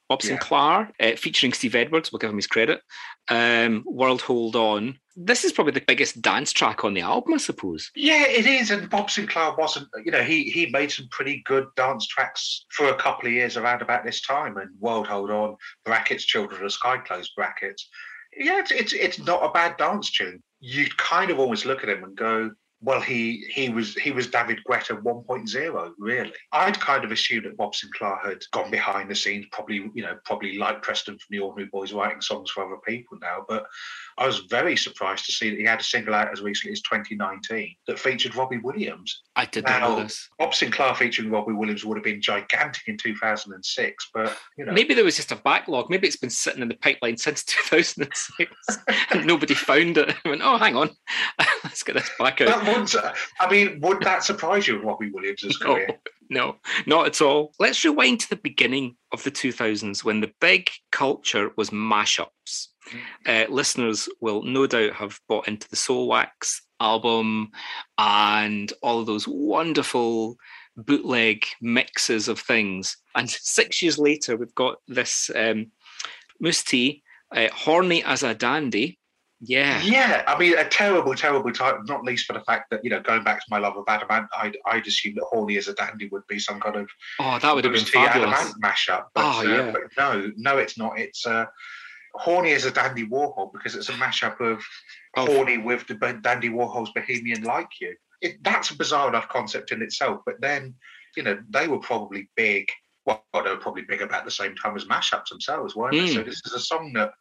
Bob 0.09 0.23
Yeah. 0.23 0.39
Sinclar, 0.39 0.91
uh, 1.01 1.17
featuring 1.17 1.53
Steve 1.53 1.75
Edwards, 1.75 2.11
we'll 2.11 2.19
give 2.19 2.31
him 2.31 2.37
his 2.37 2.47
credit. 2.47 2.81
Um, 3.29 3.85
World 3.87 4.23
Hold 4.23 4.57
On. 4.57 4.99
This 5.17 5.45
is 5.45 5.53
probably 5.53 5.73
the 5.73 5.85
biggest 5.87 6.23
dance 6.23 6.53
track 6.53 6.83
on 6.85 6.95
the 6.95 7.03
album, 7.03 7.35
I 7.35 7.39
suppose. 7.39 7.91
Yeah, 7.95 8.25
it 8.25 8.47
is. 8.47 8.71
And 8.71 8.89
Bob 8.89 9.09
Sinclar 9.09 9.59
wasn't, 9.59 9.89
you 10.05 10.13
know, 10.13 10.23
he 10.23 10.45
he 10.45 10.67
made 10.67 10.91
some 10.93 11.09
pretty 11.11 11.43
good 11.45 11.67
dance 11.77 12.07
tracks 12.07 12.65
for 12.71 12.89
a 12.89 12.95
couple 12.95 13.27
of 13.27 13.33
years 13.35 13.57
around 13.57 13.83
about 13.83 14.05
this 14.05 14.23
time. 14.23 14.57
And 14.57 14.71
World 14.79 15.09
Hold 15.09 15.31
On, 15.31 15.57
brackets, 15.85 16.25
Children 16.25 16.65
of 16.65 16.73
Sky 16.73 16.99
Close, 16.99 17.31
brackets. 17.37 17.89
Yeah, 18.37 18.61
it's, 18.61 18.71
it's 18.71 18.93
it's 18.93 19.19
not 19.19 19.45
a 19.45 19.51
bad 19.53 19.77
dance 19.77 20.11
tune. 20.11 20.43
You 20.61 20.87
kind 20.97 21.31
of 21.31 21.39
always 21.39 21.67
look 21.67 21.83
at 21.83 21.89
him 21.91 22.05
and 22.05 22.17
go, 22.17 22.53
well, 22.81 23.01
he 23.01 23.45
he 23.51 23.71
was 23.71 23.95
he 23.95 24.13
was 24.13 24.29
David 24.29 24.61
Guetta 24.69 25.03
1.0, 25.03 25.93
really. 25.99 26.33
I'd 26.53 26.79
kind 26.79 27.05
of 27.05 27.11
assumed 27.11 27.47
that 27.47 27.57
Bob 27.57 27.73
Sinclar 27.75 28.25
had 28.25 28.43
gone 28.53 28.71
behind 28.71 29.11
the 29.11 29.17
scenes, 29.17 29.47
probably, 29.51 29.91
you 29.95 30.03
know, 30.03 30.17
probably 30.25 30.59
like 30.59 30.83
Preston 30.83 31.15
from 31.15 31.27
the 31.31 31.41
Ordinary 31.41 31.69
Boys 31.73 31.93
writing 31.93 32.21
songs 32.21 32.51
for 32.51 32.65
other 32.65 32.81
people 32.87 33.19
now. 33.21 33.45
But 33.49 33.67
I 34.17 34.27
was 34.27 34.41
very 34.51 34.77
surprised 34.77 35.27
to 35.27 35.33
see 35.33 35.51
that 35.51 35.59
he 35.59 35.65
had 35.65 35.81
a 35.81 35.85
single 35.85 36.15
out 36.15 36.33
as 36.33 36.41
recently 36.41 36.73
as 36.73 36.83
2019 36.83 37.75
that 37.89 37.99
featured 37.99 38.37
Robbie 38.37 38.59
Williams. 38.59 39.23
I 39.35 39.47
did 39.47 39.65
not 39.65 39.81
know 39.81 40.03
this. 40.03 40.29
Bob 40.39 40.53
Sinclar 40.53 40.97
featuring 40.97 41.31
Robbie 41.31 41.55
Williams 41.55 41.85
would 41.85 41.97
have 41.97 42.05
been 42.05 42.21
gigantic 42.21 42.87
in 42.87 42.97
2006, 42.97 44.11
but 44.15 44.37
you 44.57 44.65
know, 44.65 44.73
Maybe 44.73 44.95
there 44.95 45.05
was 45.05 45.17
just 45.17 45.33
a 45.33 45.37
backlog. 45.37 45.91
Maybe 45.91 46.07
it's 46.07 46.17
been 46.17 46.31
sitting 46.31 46.63
in 46.63 46.69
the 46.69 46.77
pipeline 46.77 47.17
since 47.17 47.43
2006 47.69 48.53
and 49.11 49.27
nobody 49.27 49.55
found 49.55 49.99
it. 49.99 50.15
I 50.25 50.29
went, 50.29 50.43
oh, 50.45 50.59
hang 50.59 50.77
on, 50.77 50.91
let's 51.65 51.83
get 51.83 51.95
this 51.95 52.11
back 52.19 52.41
out. 52.41 52.49
that 52.49 52.68
would, 52.77 52.95
I 53.41 53.51
mean, 53.51 53.81
would 53.81 54.01
that 54.03 54.25
surprise 54.25 54.67
you, 54.67 54.81
Robbie 54.83 55.11
Williams' 55.11 55.59
No, 55.61 55.75
career? 55.75 55.89
no, 56.31 56.57
not 56.87 57.07
at 57.07 57.21
all. 57.21 57.53
Let's 57.59 57.85
rewind 57.85 58.21
to 58.21 58.31
the 58.31 58.37
beginning 58.37 58.97
of 59.13 59.23
the 59.25 59.31
2000s 59.31 60.05
when 60.05 60.21
the 60.21 60.33
big 60.41 60.71
culture 60.93 61.51
was 61.57 61.71
mashups. 61.71 62.69
Uh, 63.27 63.45
listeners 63.51 64.09
will 64.21 64.43
no 64.43 64.67
doubt 64.67 64.95
have 64.95 65.21
bought 65.29 65.47
into 65.47 65.69
the 65.69 65.77
Soulwax 65.77 66.61
album 66.81 67.51
and 67.99 68.73
all 68.83 69.01
of 69.01 69.07
those 69.07 69.27
wonderful 69.29 70.37
bootleg 70.77 71.45
mixes 71.61 72.29
of 72.29 72.39
things. 72.39 72.97
And 73.15 73.29
six 73.29 73.83
years 73.83 73.99
later, 73.99 74.37
we've 74.37 74.55
got 74.55 74.79
this 74.87 75.31
um, 75.35 75.71
Mousse 76.41 76.63
T, 76.63 77.03
uh, 77.35 77.49
Horny 77.53 78.03
as 78.05 78.23
a 78.23 78.35
Dandy. 78.35 78.98
Yeah. 79.41 79.81
Yeah, 79.83 80.25
I 80.27 80.37
mean, 80.39 80.59
a 80.59 80.69
terrible, 80.69 81.15
terrible 81.15 81.53
time, 81.53 81.85
not 81.87 82.03
least 82.05 82.27
for 82.27 82.33
the 82.33 82.41
fact 82.41 82.71
that, 82.71 82.85
you 82.85 82.91
know, 82.91 83.01
going 83.01 83.23
back 83.23 83.39
to 83.39 83.47
my 83.51 83.59
love 83.59 83.77
of 83.77 83.85
Adam 83.87 84.09
Ant, 84.11 84.27
I'd, 84.37 84.57
I'd 84.67 84.87
assume 84.87 85.15
that 85.15 85.25
Horny 85.31 85.57
as 85.59 85.69
a 85.69 85.75
Dandy 85.75 86.09
would 86.09 86.27
be 86.27 86.39
some 86.41 86.59
kind 86.61 86.75
of 86.77 86.89
Oh, 87.21 87.39
that 87.39 87.55
would 87.55 87.65
have 87.65 87.73
been 87.73 87.85
fabulous. 87.85 88.33
Adam 88.37 88.47
Ant 88.53 88.63
mashup. 88.63 89.05
But, 89.15 89.25
Oh, 89.25 89.39
uh, 89.41 89.43
yeah. 89.45 89.71
but 89.71 89.83
no, 89.97 90.33
no, 90.37 90.59
it's 90.59 90.77
not. 90.77 90.99
It's 90.99 91.25
uh, 91.27 91.47
Horny 92.15 92.53
as 92.53 92.65
a 92.65 92.71
Dandy 92.73 93.07
Warhol 93.07 93.53
because 93.53 93.77
it's 93.77 93.89
a 93.89 93.93
mashup 93.93 94.41
of 94.41 94.61
Of- 95.17 95.29
Horny 95.29 95.59
with 95.59 95.87
the 95.87 95.95
Dandy 95.95 96.49
Warhol's 96.49 96.91
Bohemian 96.91 97.43
Like 97.45 97.69
You. 97.81 97.95
It, 98.21 98.43
that's 98.43 98.71
a 98.71 98.77
bizarre 98.77 99.09
enough 99.09 99.29
concept 99.29 99.71
in 99.71 99.83
itself. 99.83 100.23
But 100.27 100.41
then, 100.41 100.75
you 101.17 101.23
know, 101.23 101.39
they 101.51 101.69
were 101.69 101.79
probably 101.79 102.29
big. 102.35 102.69
Well, 103.07 103.23
they 103.33 103.43
were 103.43 103.57
probably 103.57 103.83
big 103.83 104.03
about 104.03 104.25
the 104.25 104.31
same 104.33 104.57
time 104.57 104.75
as 104.77 104.85
mashups 104.87 105.29
themselves, 105.31 105.77
weren't 105.77 105.95
they? 105.95 106.09
So 106.13 106.23
Mm. 106.23 106.27
this 106.27 106.43
is 106.45 106.53
a 106.53 106.59
song 106.61 106.93
that 106.95 107.13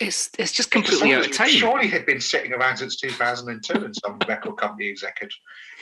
It's 0.00 0.30
it's 0.38 0.52
just 0.52 0.70
completely 0.70 1.10
song 1.10 1.12
out 1.12 1.26
of 1.26 1.32
time. 1.32 1.48
Surely 1.48 1.86
had 1.86 2.06
been 2.06 2.20
sitting 2.20 2.52
around 2.52 2.78
since 2.78 2.96
2002, 2.96 3.84
and 3.84 3.94
some 3.94 4.18
record 4.28 4.56
company 4.56 4.88
exec 4.88 5.18
had 5.20 5.30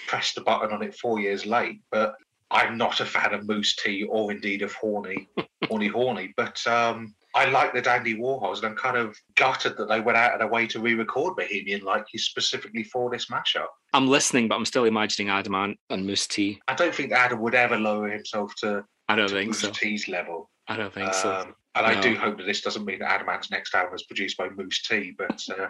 pressed 0.06 0.34
the 0.34 0.42
button 0.42 0.72
on 0.72 0.82
it 0.82 0.94
four 0.94 1.18
years 1.18 1.46
late. 1.46 1.80
But 1.90 2.14
I'm 2.50 2.76
not 2.76 3.00
a 3.00 3.06
fan 3.06 3.32
of 3.32 3.48
Mousse 3.48 3.74
T 3.76 4.04
or 4.04 4.30
indeed 4.30 4.62
of 4.62 4.72
Horny, 4.74 5.28
Horny 5.68 5.88
Horny. 5.88 6.34
But 6.36 6.64
um, 6.66 7.14
I 7.34 7.46
like 7.46 7.72
the 7.72 7.80
Dandy 7.80 8.14
Warhols, 8.14 8.58
and 8.58 8.66
I'm 8.66 8.76
kind 8.76 8.98
of 8.98 9.16
gutted 9.36 9.78
that 9.78 9.88
they 9.88 10.00
went 10.00 10.18
out 10.18 10.34
of 10.34 10.38
their 10.38 10.48
way 10.48 10.66
to 10.66 10.80
re-record 10.80 11.36
Bohemian 11.36 11.80
like 11.82 12.04
you 12.12 12.18
specifically 12.18 12.84
for 12.84 13.10
this 13.10 13.26
mashup. 13.26 13.68
I'm 13.94 14.06
listening, 14.06 14.48
but 14.48 14.56
I'm 14.56 14.66
still 14.66 14.84
imagining 14.84 15.30
Adam 15.30 15.54
Ant 15.54 15.78
and 15.88 16.06
Mousse 16.06 16.26
T. 16.26 16.60
I 16.68 16.74
don't 16.74 16.94
think 16.94 17.12
Adam 17.12 17.40
would 17.40 17.54
ever 17.54 17.78
lower 17.78 18.10
himself 18.10 18.54
to, 18.56 18.84
I 19.08 19.16
don't 19.16 19.28
to 19.28 19.34
think 19.34 19.48
Mousse 19.48 19.60
so. 19.60 19.70
T's 19.70 20.08
level. 20.08 20.50
I 20.68 20.76
don't 20.76 20.92
think 20.92 21.14
so. 21.14 21.54
And 21.74 21.86
I 21.86 21.98
do 22.00 22.14
hope 22.14 22.36
that 22.36 22.44
this 22.46 22.60
doesn't 22.60 22.84
mean 22.84 22.98
that 22.98 23.10
Adam 23.10 23.28
Ant's 23.30 23.50
next 23.50 23.74
album 23.74 23.94
is 23.94 24.02
produced 24.02 24.36
by 24.36 24.48
Mousse 24.50 24.82
T, 24.86 25.14
but 25.16 25.42
uh, 25.58 25.68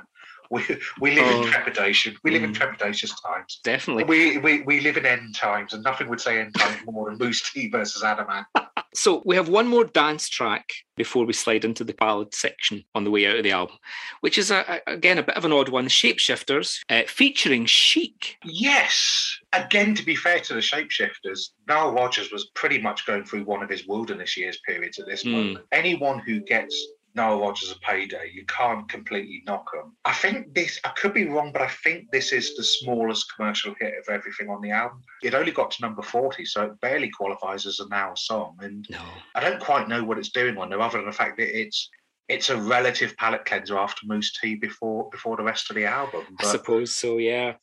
we 0.51 0.63
we 1.01 1.15
live 1.15 1.27
Oh. 1.29 1.43
in 1.43 1.49
trepidation. 1.49 2.17
We 2.25 2.33
live 2.33 2.43
in 2.43 2.53
Mm. 2.53 2.57
trepidatious 2.57 3.13
times. 3.25 3.61
Definitely. 3.63 4.05
We, 4.05 4.39
we 4.39 4.63
we 4.63 4.81
live 4.81 4.97
in 4.97 5.07
end 5.07 5.35
times, 5.37 5.73
and 5.75 5.83
nothing 5.85 6.09
would 6.09 6.21
say 6.21 6.41
end 6.41 6.55
times 6.59 6.85
more 6.85 7.09
than 7.11 7.19
Mousse 7.19 7.51
T 7.53 7.69
versus 7.71 8.03
Adam 8.03 8.27
Ant. 8.31 8.47
So 8.95 9.23
we 9.25 9.37
have 9.37 9.49
one 9.49 9.67
more 9.67 9.85
dance 9.85 10.29
track 10.29 10.69
before 10.97 11.25
we 11.25 11.33
slide 11.33 11.65
into 11.65 11.83
the 11.83 11.95
ballad 11.95 12.35
section 12.35 12.85
on 12.95 13.05
the 13.05 13.11
way 13.11 13.27
out 13.27 13.37
of 13.37 13.43
the 13.43 13.51
album, 13.53 13.77
which 14.21 14.37
is 14.37 14.51
a, 14.51 14.81
a- 14.87 14.93
again 14.93 15.17
a 15.19 15.23
bit 15.23 15.37
of 15.37 15.45
an 15.47 15.53
odd 15.53 15.71
one. 15.71 15.87
Shapeshifters, 15.89 16.81
uh, 16.91 17.03
featuring 17.07 17.65
Chic. 17.67 18.37
Yes. 18.45 19.39
Again, 19.55 19.95
to 19.95 20.05
be 20.05 20.15
fair 20.15 20.41
to 20.41 20.55
the 20.55 20.61
shapeshifters, 20.61 21.51
Nile 21.69 21.93
Rodgers 21.93 22.31
was 22.31 22.51
pretty 22.55 22.79
much 22.81 23.07
going 23.07 23.25
through 23.25 23.45
one 23.45 23.63
of 23.63 23.71
his 23.71 23.87
wilderness 23.87 24.37
years 24.37 24.59
periods 24.67 24.99
at 24.99 25.07
this 25.07 25.23
Hmm. 25.23 25.33
moment. 25.33 25.67
Anyone 25.73 26.19
who 26.19 26.41
gets 26.41 26.87
Nile 27.15 27.41
Rodgers 27.41 27.71
a 27.71 27.79
payday, 27.81 28.31
you 28.33 28.45
can't 28.47 28.89
completely 28.89 29.43
knock 29.47 29.71
them. 29.73 29.95
I 30.05 30.13
think 30.15 30.55
this, 30.55 30.81
I 30.85 30.89
could 30.91 31.13
be 31.13 31.29
wrong, 31.29 31.53
but 31.53 31.63
I 31.63 31.69
think 31.69 32.11
this 32.11 32.33
is 32.33 32.57
the 32.57 32.65
smallest 32.65 33.27
commercial 33.37 33.75
hit 33.79 33.95
of 33.99 34.13
everything 34.13 34.49
on 34.49 34.63
the 34.63 34.71
album. 34.71 35.03
It 35.23 35.35
only 35.35 35.53
got 35.53 35.71
to 35.73 35.83
number 35.83 36.03
40, 36.03 36.45
so 36.47 36.65
it 36.65 36.81
barely 36.81 37.11
qualifies 37.11 37.67
as 37.67 37.81
a 37.81 37.89
Now 37.89 38.15
song. 38.15 38.57
And 38.63 38.87
No. 38.91 39.03
I 39.35 39.41
don't 39.41 39.61
quite 39.61 39.89
know 39.89 40.03
what 40.05 40.19
it's 40.19 40.31
doing 40.31 40.57
on 40.57 40.71
there, 40.71 40.81
other 40.81 40.99
than 40.99 41.07
the 41.07 41.13
fact 41.13 41.37
that 41.39 41.59
it's 41.59 41.91
it's 42.29 42.49
a 42.51 42.57
relative 42.57 43.15
palate 43.19 43.45
cleanser 43.45 43.77
after 43.77 44.07
Mousse 44.07 44.33
T 44.41 44.55
before 44.55 45.11
before 45.11 45.37
the 45.37 45.43
rest 45.43 45.69
of 45.69 45.77
the 45.77 45.85
album. 45.85 46.25
I 46.41 46.45
suppose 46.45 46.95
so, 46.95 47.19
yeah. 47.19 47.55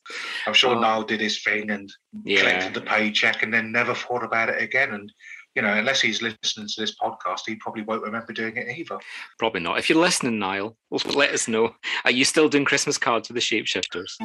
I'm 0.46 0.52
sure 0.54 0.76
Oh. 0.76 0.78
Nile 0.78 1.02
did 1.02 1.20
his 1.20 1.42
thing 1.42 1.70
and 1.70 1.90
Yeah. 2.24 2.40
collected 2.42 2.74
the 2.74 2.82
paycheck 2.82 3.42
and 3.42 3.52
then 3.52 3.72
never 3.72 3.94
thought 3.94 4.22
about 4.22 4.50
it 4.50 4.62
again. 4.62 4.92
And 4.92 5.10
you 5.54 5.62
know, 5.62 5.72
unless 5.72 6.00
he's 6.00 6.22
listening 6.22 6.68
to 6.68 6.80
this 6.80 6.94
podcast, 6.96 7.40
he 7.46 7.56
probably 7.56 7.82
won't 7.82 8.02
remember 8.02 8.32
doing 8.32 8.56
it 8.56 8.76
either. 8.76 8.98
Probably 9.38 9.60
not. 9.60 9.78
If 9.78 9.88
you're 9.88 9.98
listening, 9.98 10.38
Nile, 10.38 10.76
let 10.90 11.30
us 11.30 11.48
know. 11.48 11.74
Are 12.04 12.10
you 12.10 12.24
still 12.24 12.48
doing 12.48 12.64
Christmas 12.64 12.98
cards 12.98 13.28
with 13.28 13.34
the 13.34 13.40
Shapeshifters? 13.40 14.16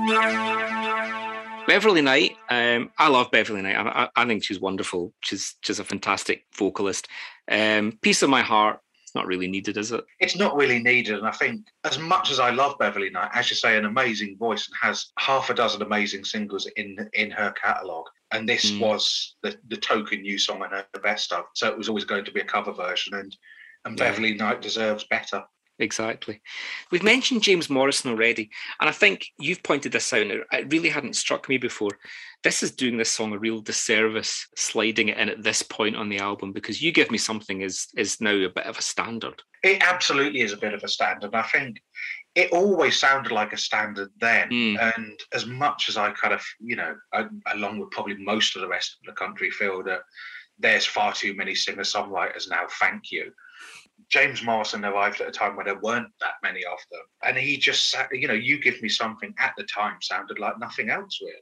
Beverly 1.67 2.01
Knight. 2.01 2.33
Um, 2.49 2.91
I 2.97 3.07
love 3.07 3.31
Beverly 3.31 3.61
Knight. 3.61 3.75
I, 3.75 4.03
I, 4.03 4.09
I 4.15 4.25
think 4.25 4.43
she's 4.43 4.59
wonderful. 4.59 5.13
She's 5.21 5.55
she's 5.61 5.79
a 5.79 5.83
fantastic 5.83 6.45
vocalist. 6.55 7.07
Um, 7.49 7.97
Piece 8.01 8.21
of 8.21 8.29
my 8.29 8.41
heart. 8.41 8.79
Not 9.15 9.27
really 9.27 9.47
needed, 9.47 9.77
is 9.77 9.93
it? 9.93 10.03
It's 10.19 10.35
not 10.35 10.55
really 10.57 10.77
needed, 10.79 11.17
and 11.17 11.25
I 11.25 11.31
think 11.31 11.65
as 11.85 11.97
much 11.97 12.29
as 12.31 12.39
I 12.39 12.49
love 12.49 12.77
Beverly 12.77 13.09
Knight, 13.09 13.31
as 13.33 13.49
you 13.49 13.55
say, 13.55 13.77
an 13.77 13.85
amazing 13.85 14.35
voice 14.37 14.67
and 14.67 14.75
has 14.81 15.07
half 15.17 15.49
a 15.49 15.53
dozen 15.53 15.81
amazing 15.81 16.25
singles 16.25 16.67
in 16.75 17.09
in 17.13 17.31
her 17.31 17.51
catalogue. 17.51 18.07
And 18.31 18.49
this 18.49 18.71
Mm. 18.71 18.79
was 18.81 19.35
the, 19.41 19.57
the 19.69 19.77
token 19.77 20.21
new 20.21 20.37
song 20.37 20.61
on 20.61 20.71
her 20.71 20.85
best 21.01 21.31
of, 21.31 21.45
so 21.53 21.69
it 21.69 21.77
was 21.77 21.87
always 21.87 22.03
going 22.03 22.25
to 22.25 22.31
be 22.31 22.41
a 22.41 22.45
cover 22.45 22.73
version, 22.73 23.13
and 23.13 23.35
and 23.85 23.97
Yeah. 23.97 24.05
Beverly 24.05 24.33
Knight 24.33 24.61
deserves 24.61 25.05
better. 25.05 25.43
Exactly. 25.77 26.41
We've 26.89 27.03
mentioned 27.03 27.43
James 27.43 27.69
Morrison 27.69 28.11
already, 28.11 28.49
and 28.79 28.89
I 28.89 28.93
think 28.93 29.25
you've 29.37 29.61
pointed 29.61 29.91
this 29.91 30.13
out. 30.13 30.21
and 30.21 30.31
It 30.31 30.47
it 30.53 30.71
really 30.71 30.89
hadn't 30.89 31.17
struck 31.17 31.49
me 31.49 31.57
before. 31.57 31.91
This 32.43 32.63
is 32.63 32.71
doing 32.71 32.97
this 32.97 33.11
song 33.11 33.33
a 33.33 33.37
real 33.37 33.59
disservice, 33.59 34.47
sliding 34.55 35.09
it 35.09 35.17
in 35.17 35.29
at 35.29 35.43
this 35.43 35.61
point 35.63 35.97
on 35.97 36.07
the 36.07 36.19
album 36.19 36.53
because 36.53 36.81
"You 36.81 36.93
Give 36.93 37.11
Me 37.11 37.17
Something" 37.17 37.61
is 37.61 37.87
is 37.97 38.21
now 38.21 38.35
a 38.35 38.49
bit 38.49 38.65
of 38.65 38.77
a 38.77 38.81
standard. 38.81 39.43
It 39.63 39.81
absolutely 39.81 40.41
is 40.41 40.53
a 40.53 40.57
bit 40.57 40.73
of 40.73 40.83
a 40.83 40.87
standard. 40.87 41.35
I 41.35 41.41
think 41.41 41.81
it 42.35 42.51
always 42.51 42.97
sounded 42.97 43.31
like 43.31 43.51
a 43.51 43.57
standard 43.57 44.11
then. 44.19 44.49
Mm. 44.49 44.95
And 44.95 45.19
as 45.33 45.45
much 45.45 45.89
as 45.89 45.97
I 45.97 46.11
kind 46.11 46.33
of, 46.33 46.43
you 46.59 46.75
know, 46.75 46.95
I, 47.13 47.25
along 47.53 47.79
with 47.79 47.91
probably 47.91 48.15
most 48.17 48.55
of 48.55 48.61
the 48.61 48.67
rest 48.67 48.97
of 48.99 49.05
the 49.05 49.19
country, 49.19 49.49
feel 49.49 49.83
that 49.83 50.01
there's 50.59 50.85
far 50.85 51.13
too 51.13 51.33
many 51.33 51.55
singer 51.55 51.83
songwriters 51.83 52.49
now, 52.49 52.65
thank 52.79 53.11
you. 53.11 53.31
James 54.09 54.43
Morrison 54.43 54.85
arrived 54.85 55.21
at 55.21 55.27
a 55.27 55.31
time 55.31 55.55
when 55.55 55.65
there 55.65 55.79
weren't 55.79 56.11
that 56.21 56.35
many 56.43 56.63
of 56.65 56.77
them. 56.91 57.01
And 57.23 57.37
he 57.37 57.57
just, 57.57 57.95
you 58.11 58.27
know, 58.27 58.33
You 58.33 58.61
Give 58.61 58.81
Me 58.81 58.89
Something 58.89 59.33
at 59.39 59.53
the 59.57 59.63
time 59.63 59.97
sounded 60.01 60.39
like 60.39 60.59
nothing 60.59 60.89
else, 60.89 61.19
really. 61.21 61.35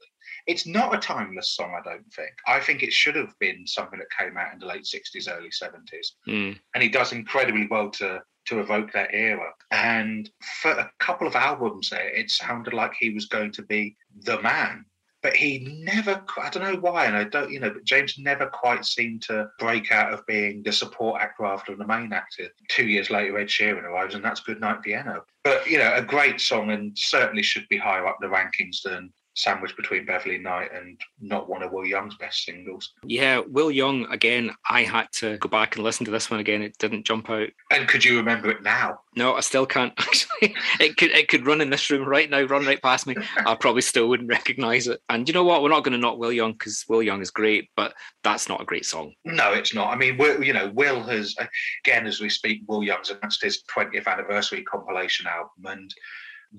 It's 0.47 0.65
not 0.65 0.95
a 0.95 0.99
timeless 0.99 1.51
song, 1.51 1.77
I 1.77 1.87
don't 1.87 2.11
think. 2.13 2.31
I 2.47 2.59
think 2.59 2.83
it 2.83 2.93
should 2.93 3.15
have 3.15 3.37
been 3.39 3.67
something 3.67 3.99
that 3.99 4.07
came 4.17 4.37
out 4.37 4.53
in 4.53 4.59
the 4.59 4.65
late 4.65 4.83
60s, 4.83 5.29
early 5.29 5.49
70s 5.49 6.13
Mm. 6.27 6.59
and 6.73 6.83
he 6.83 6.89
does 6.89 7.11
incredibly 7.11 7.67
well 7.67 7.89
to 7.91 8.21
to 8.45 8.59
evoke 8.59 8.91
that 8.91 9.13
era. 9.13 9.53
And 9.71 10.29
for 10.61 10.71
a 10.71 10.91
couple 10.99 11.27
of 11.27 11.35
albums 11.35 11.89
there, 11.89 12.09
it 12.09 12.29
sounded 12.29 12.73
like 12.73 12.93
he 12.93 13.09
was 13.09 13.25
going 13.25 13.53
to 13.53 13.61
be 13.61 13.95
the 14.21 14.41
man. 14.41 14.85
But 15.23 15.37
he 15.37 15.81
never, 15.81 16.21
I 16.37 16.49
don't 16.49 16.63
know 16.63 16.79
why, 16.79 17.05
and 17.05 17.15
I 17.15 17.23
don't, 17.23 17.49
you 17.49 17.61
know, 17.61 17.69
but 17.69 17.85
James 17.85 18.19
never 18.19 18.45
quite 18.45 18.85
seemed 18.85 19.21
to 19.23 19.49
break 19.57 19.89
out 19.89 20.13
of 20.13 20.25
being 20.27 20.61
the 20.61 20.71
support 20.73 21.21
actor 21.21 21.45
after 21.45 21.75
the 21.75 21.87
main 21.87 22.11
actor. 22.11 22.49
Two 22.67 22.85
years 22.85 23.09
later, 23.09 23.39
Ed 23.39 23.47
Sheeran 23.47 23.83
arrives, 23.83 24.15
and 24.15 24.23
that's 24.23 24.41
Goodnight 24.41 24.83
Vienna. 24.83 25.21
But, 25.45 25.65
you 25.65 25.77
know, 25.77 25.93
a 25.95 26.01
great 26.01 26.41
song 26.41 26.71
and 26.71 26.91
certainly 26.97 27.41
should 27.41 27.67
be 27.69 27.77
higher 27.77 28.05
up 28.05 28.17
the 28.19 28.27
rankings 28.27 28.81
than 28.83 29.13
Sandwich 29.35 29.75
Between 29.75 30.05
Beverly 30.05 30.37
Knight 30.37 30.69
and 30.73 30.99
not 31.19 31.49
one 31.49 31.63
of 31.63 31.71
Will 31.71 31.85
Young's 31.85 32.15
best 32.15 32.45
singles. 32.45 32.93
Yeah, 33.05 33.41
Will 33.47 33.71
Young 33.71 34.05
again. 34.11 34.51
I 34.69 34.83
had 34.83 35.07
to 35.13 35.37
go 35.37 35.49
back 35.49 35.75
and 35.75 35.83
listen 35.83 36.05
to 36.05 36.11
this 36.11 36.29
one 36.29 36.39
again. 36.39 36.61
It 36.61 36.77
didn't 36.77 37.05
jump 37.05 37.29
out. 37.29 37.49
And 37.71 37.87
could 37.87 38.05
you 38.05 38.17
remember 38.17 38.51
it 38.51 38.61
now? 38.61 38.99
No, 39.15 39.33
I 39.33 39.41
still 39.41 39.65
can't. 39.65 39.93
Actually, 39.97 40.55
it 40.79 40.97
could 40.97 41.11
it 41.11 41.27
could 41.27 41.45
run 41.45 41.61
in 41.61 41.69
this 41.69 41.89
room 41.89 42.07
right 42.07 42.29
now, 42.29 42.43
run 42.43 42.65
right 42.65 42.81
past 42.81 43.07
me. 43.07 43.15
I 43.37 43.55
probably 43.55 43.81
still 43.81 44.07
wouldn't 44.07 44.29
recognise 44.29 44.87
it. 44.87 45.01
And 45.09 45.27
you 45.27 45.33
know 45.33 45.43
what? 45.43 45.61
We're 45.61 45.69
not 45.69 45.83
going 45.83 45.93
to 45.93 45.97
knock 45.97 46.17
Will 46.17 46.31
Young 46.31 46.53
because 46.53 46.85
Will 46.87 47.03
Young 47.03 47.21
is 47.21 47.31
great, 47.31 47.69
but 47.75 47.93
that's 48.23 48.47
not 48.47 48.61
a 48.61 48.65
great 48.65 48.85
song. 48.85 49.13
No, 49.25 49.53
it's 49.53 49.73
not. 49.73 49.91
I 49.91 49.95
mean, 49.95 50.17
Will, 50.17 50.43
you 50.43 50.53
know, 50.53 50.71
Will 50.73 51.03
has 51.03 51.35
again 51.83 52.05
as 52.05 52.21
we 52.21 52.29
speak. 52.29 52.61
Will 52.67 52.83
Young's 52.83 53.09
announced 53.09 53.43
his 53.43 53.63
20th 53.75 54.07
anniversary 54.07 54.63
compilation 54.63 55.27
album, 55.27 55.65
and 55.65 55.93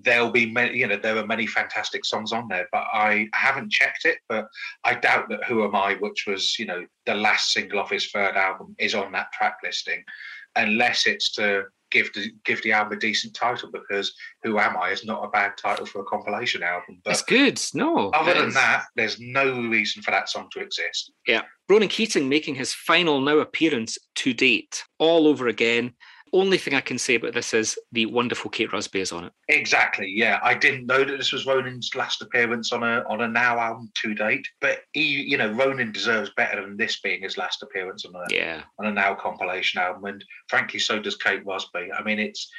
there'll 0.03 0.31
be 0.31 0.51
many. 0.51 0.79
You 0.79 0.89
know, 0.89 0.97
there 0.97 1.17
are 1.17 1.27
many 1.27 1.47
fantastic 1.47 2.05
songs 2.05 2.33
on 2.33 2.49
there, 2.49 2.69
but 2.73 2.85
I 2.93 3.29
haven't 3.35 3.71
checked 3.73 4.05
it. 4.05 4.19
But 4.29 4.49
I 4.85 4.95
doubt 4.95 5.29
that 5.29 5.45
"Who 5.45 5.65
Am 5.65 5.75
I," 5.75 5.95
which 5.95 6.27
was 6.27 6.59
you 6.59 6.67
know 6.67 6.85
the 7.07 7.15
last 7.15 7.51
single 7.53 7.79
off 7.79 7.91
his 7.91 8.11
third 8.11 8.37
album, 8.37 8.75
is 8.79 8.95
on 8.95 9.13
that 9.13 9.33
track 9.33 9.59
listing, 9.63 10.03
unless 10.57 11.07
it's 11.07 11.31
to 11.33 11.65
give 11.91 12.13
the 12.15 12.33
give 12.45 12.61
the 12.63 12.73
album 12.73 12.97
a 12.97 13.01
decent 13.01 13.35
title 13.35 13.71
because 13.71 14.15
"Who 14.43 14.59
Am 14.59 14.77
I" 14.77 14.91
is 14.91 15.05
not 15.05 15.25
a 15.25 15.29
bad 15.29 15.57
title 15.57 15.87
for 15.87 16.01
a 16.01 16.05
compilation 16.05 16.63
album. 16.63 17.01
It's 17.07 17.23
But 17.23 17.29
good. 17.29 17.61
No, 17.75 18.11
other 18.11 18.33
it 18.33 18.39
than 18.39 18.49
is. 18.49 18.55
that, 18.55 18.85
there's 18.97 19.21
no 19.21 19.61
reason 19.63 20.03
for 20.03 20.11
that 20.11 20.29
song 20.29 20.49
to 20.53 20.61
exist. 20.61 21.13
Yeah. 21.27 21.43
Ronan 21.69 21.89
Keating 21.89 22.29
making 22.29 22.57
his 22.57 22.75
final 22.75 23.21
now 23.21 23.39
appearance 23.39 23.97
to 24.17 24.35
date, 24.35 24.85
all 24.99 25.27
over 25.27 25.49
again. 25.49 25.95
Only 26.35 26.59
thing 26.59 26.75
I 26.75 26.81
can 26.81 26.99
say 26.99 27.15
about 27.15 27.33
this 27.33 27.55
is 27.55 27.79
the 27.93 28.07
wonderful 28.07 28.51
Kate 28.51 28.73
Rusby 28.73 29.01
is 29.01 29.13
on 29.13 29.27
it. 29.27 29.33
Exactly. 29.47 30.09
Yeah, 30.09 30.41
I 30.43 30.55
didn't 30.55 30.87
know 30.87 31.05
that 31.05 31.17
this 31.17 31.31
was 31.31 31.47
Ronan's 31.47 31.95
last 31.95 32.23
appearance 32.23 32.73
on 32.73 32.83
a 32.83 33.05
on 33.09 33.21
a 33.21 33.29
Now 33.29 33.57
album 33.61 33.93
to 34.03 34.15
date, 34.15 34.45
but 34.61 34.81
he, 34.95 35.03
you 35.03 35.39
know, 35.39 35.53
Ronan 35.53 35.93
deserves 35.93 36.33
better 36.37 36.61
than 36.61 36.77
this 36.77 37.01
being 37.01 37.23
his 37.23 37.39
last 37.39 37.63
appearance 37.63 38.05
on 38.05 38.17
a 38.17 38.35
Yeah, 38.35 38.63
on 38.81 38.87
a 38.87 38.93
Now 38.93 39.15
compilation 39.15 39.81
album, 39.81 40.07
and 40.07 40.25
frankly, 40.49 40.81
so 40.81 40.99
does 40.99 41.17
Kate 41.17 41.45
Rusby. 41.45 41.91
I 41.97 42.03
mean, 42.03 42.19
it's 42.19 42.51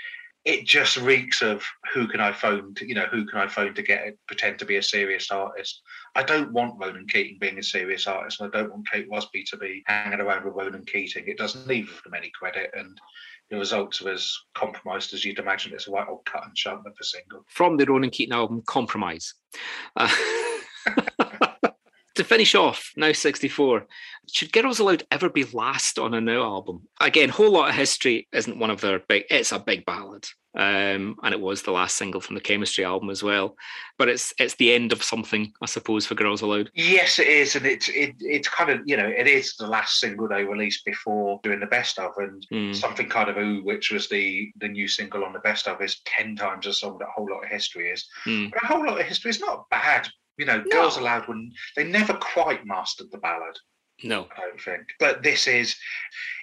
it 0.46 0.64
just 0.64 0.96
reeks 0.98 1.42
of 1.42 1.66
who 1.92 2.08
can 2.08 2.22
I 2.22 2.32
phone 2.32 2.76
to, 2.76 2.88
you 2.88 2.94
know, 2.94 3.08
who 3.12 3.26
can 3.26 3.40
I 3.40 3.48
phone 3.48 3.74
to 3.74 3.82
get 3.82 4.08
it, 4.08 4.20
pretend 4.28 4.60
to 4.60 4.66
be 4.66 4.78
a 4.78 4.82
serious 4.82 5.32
artist. 5.32 5.82
I 6.14 6.22
don't 6.22 6.54
want 6.54 6.80
Ronan 6.80 7.08
Keating 7.08 7.40
being 7.40 7.58
a 7.58 7.64
serious 7.64 8.06
artist, 8.06 8.40
and 8.40 8.54
I 8.54 8.58
don't 8.58 8.72
want 8.72 8.90
Kate 8.90 9.10
Rusby 9.10 9.44
to 9.50 9.58
be 9.58 9.84
hanging 9.88 10.22
around 10.22 10.46
with 10.46 10.54
Ronan 10.54 10.86
Keating. 10.86 11.28
It 11.28 11.40
doesn't 11.40 11.68
leave 11.68 12.00
them 12.04 12.14
any 12.14 12.32
credit, 12.40 12.70
and 12.78 12.98
the 13.50 13.58
results 13.58 14.02
as 14.06 14.36
compromised 14.56 15.14
as 15.14 15.24
you'd 15.24 15.40
imagine. 15.40 15.74
It's 15.74 15.88
a 15.88 15.92
right 15.92 16.08
old 16.08 16.26
cut 16.26 16.46
and 16.46 16.58
shunt 16.58 16.86
of 16.86 16.94
a 17.00 17.04
single. 17.04 17.46
from 17.48 17.78
the 17.78 17.86
Ronan 17.86 18.10
Keating 18.10 18.34
album 18.34 18.64
Compromise. 18.66 19.34
Uh, 19.96 20.14
to 22.16 22.24
finish 22.24 22.56
off, 22.56 22.92
now 22.96 23.12
64, 23.12 23.86
should 24.32 24.52
Girls 24.52 24.80
Aloud 24.80 25.04
ever 25.12 25.30
be 25.30 25.44
last 25.46 26.00
on 26.00 26.14
a 26.14 26.22
Now 26.22 26.44
album? 26.44 26.88
Again, 27.00 27.30
Whole 27.30 27.52
Lot 27.52 27.70
of 27.70 27.76
History 27.76 28.28
isn't 28.34 28.60
one 28.60 28.72
of 28.72 28.82
their 28.82 29.00
big, 29.00 29.26
it's 29.30 29.52
a 29.52 29.60
big 29.60 29.86
ballad. 29.86 30.26
Um, 30.58 31.18
and 31.22 31.34
it 31.34 31.42
was 31.42 31.64
the 31.64 31.72
last 31.72 31.98
single 31.98 32.22
from 32.22 32.36
the 32.36 32.42
Chemistry 32.42 32.86
album 32.86 33.10
as 33.10 33.22
well. 33.22 33.58
But 33.98 34.08
it's 34.08 34.34
it's 34.40 34.56
the 34.56 34.74
end 34.74 34.94
of 34.94 35.04
something, 35.04 35.52
I 35.62 35.66
suppose, 35.66 36.06
for 36.06 36.16
Girls 36.16 36.42
Aloud. 36.42 36.72
Yes, 36.74 37.20
it 37.20 37.28
is, 37.28 37.58
and 37.58 37.66
it's 37.66 37.90
it, 37.90 38.16
it's 38.20 38.48
kind 38.48 38.70
of 38.70 38.80
you 38.86 38.96
know 38.96 39.06
it 39.06 39.28
is 39.28 39.58
the 39.58 39.68
last 39.68 40.00
single 40.00 40.30
they 40.30 40.46
released 40.46 40.86
before 40.86 41.42
doing 41.44 41.60
the 41.60 41.66
best 41.66 42.00
of, 42.00 42.14
and 42.18 42.48
Mm. 42.54 42.74
something 42.74 43.10
kind 43.10 43.30
of 43.30 43.36
ooh, 43.38 43.64
which 43.66 43.92
was 43.92 44.08
the 44.08 44.50
the 44.56 44.70
new 44.70 44.88
single 44.88 45.26
on 45.26 45.34
the 45.34 45.40
best 45.40 45.68
of, 45.68 45.82
is 45.82 46.00
ten 46.06 46.38
times 46.38 46.66
as 46.68 46.78
song 46.78 47.00
that 47.00 47.10
whole 47.14 47.28
lot 47.30 47.44
of 47.44 47.50
history 47.50 47.90
is. 47.90 48.08
Mm. 48.26 48.52
But 48.52 48.64
a 48.64 48.68
whole 48.68 48.86
lot 48.86 48.98
of 49.02 49.06
history 49.06 49.32
is 49.32 49.42
not 49.42 49.70
bad. 49.70 50.08
You 50.38 50.46
know, 50.46 50.58
No. 50.58 50.70
Girls 50.72 50.98
Aloud 50.98 51.28
when 51.28 51.52
they 51.76 51.84
never 51.84 52.14
quite 52.14 52.66
mastered 52.66 53.08
the 53.12 53.18
ballad. 53.18 53.58
No. 54.04 54.28
I 54.36 54.42
don't 54.42 54.60
think. 54.62 54.84
But 55.00 55.24
this 55.24 55.48
is, 55.48 55.76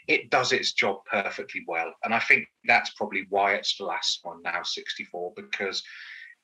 it 0.08 0.30
does 0.30 0.52
its 0.52 0.72
job 0.72 1.04
perfectly 1.10 1.62
well. 1.66 1.92
And 2.02 2.14
I 2.14 2.18
think 2.18 2.46
that's 2.64 2.94
probably 2.94 3.26
why 3.28 3.54
it's 3.54 3.76
the 3.76 3.84
last 3.84 4.20
one 4.22 4.40
now, 4.42 4.62
64, 4.62 5.34
because 5.36 5.82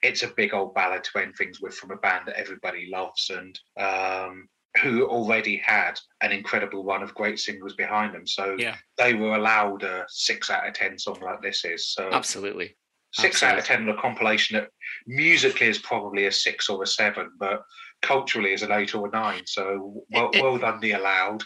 it's 0.03 0.23
a 0.23 0.29
big 0.29 0.53
old 0.53 0.75
ballad 0.75 1.03
to 1.05 1.19
end 1.23 1.35
things 1.37 1.61
with 1.61 1.75
from 1.75 1.91
a 1.93 1.97
band 1.97 2.27
that 2.29 2.39
everybody 2.39 2.89
loves 2.93 3.31
and 3.31 3.59
um, 3.79 4.49
who 4.83 5.07
already 5.09 5.57
had 5.57 5.99
an 6.21 6.31
incredible 6.31 6.85
run 6.85 7.03
of 7.03 7.15
great 7.15 7.41
singles 7.41 7.75
behind 7.75 8.15
them. 8.15 8.27
So 8.27 8.55
Yeah. 8.59 8.77
they 8.99 9.15
were 9.15 9.35
allowed 9.35 9.83
a 9.85 10.05
six 10.09 10.51
out 10.51 10.69
of 10.69 10.75
10 10.75 10.99
song 10.99 11.19
like 11.23 11.41
this 11.41 11.65
is. 11.65 11.89
So 11.89 12.11
Absolutely. 12.13 12.77
Six 13.13 13.43
out 13.43 13.59
of 13.59 13.65
10 13.65 13.83
on 13.83 13.89
a 13.97 14.01
compilation 14.01 14.57
that 14.57 14.69
musically 15.07 15.67
is 15.69 15.79
probably 15.79 16.27
a 16.27 16.33
six 16.33 16.69
or 16.69 16.83
a 16.83 16.87
seven, 16.87 17.31
but 17.39 17.63
culturally 18.03 18.53
is 18.53 18.63
an 18.63 18.71
eight 18.73 18.95
or 18.95 19.09
a 19.09 19.11
nine. 19.11 19.43
So 19.47 20.05
well, 20.11 20.31
it- 20.33 20.43
well 20.43 20.59
done, 20.59 20.81
the 20.81 20.93
allowed. 20.93 21.43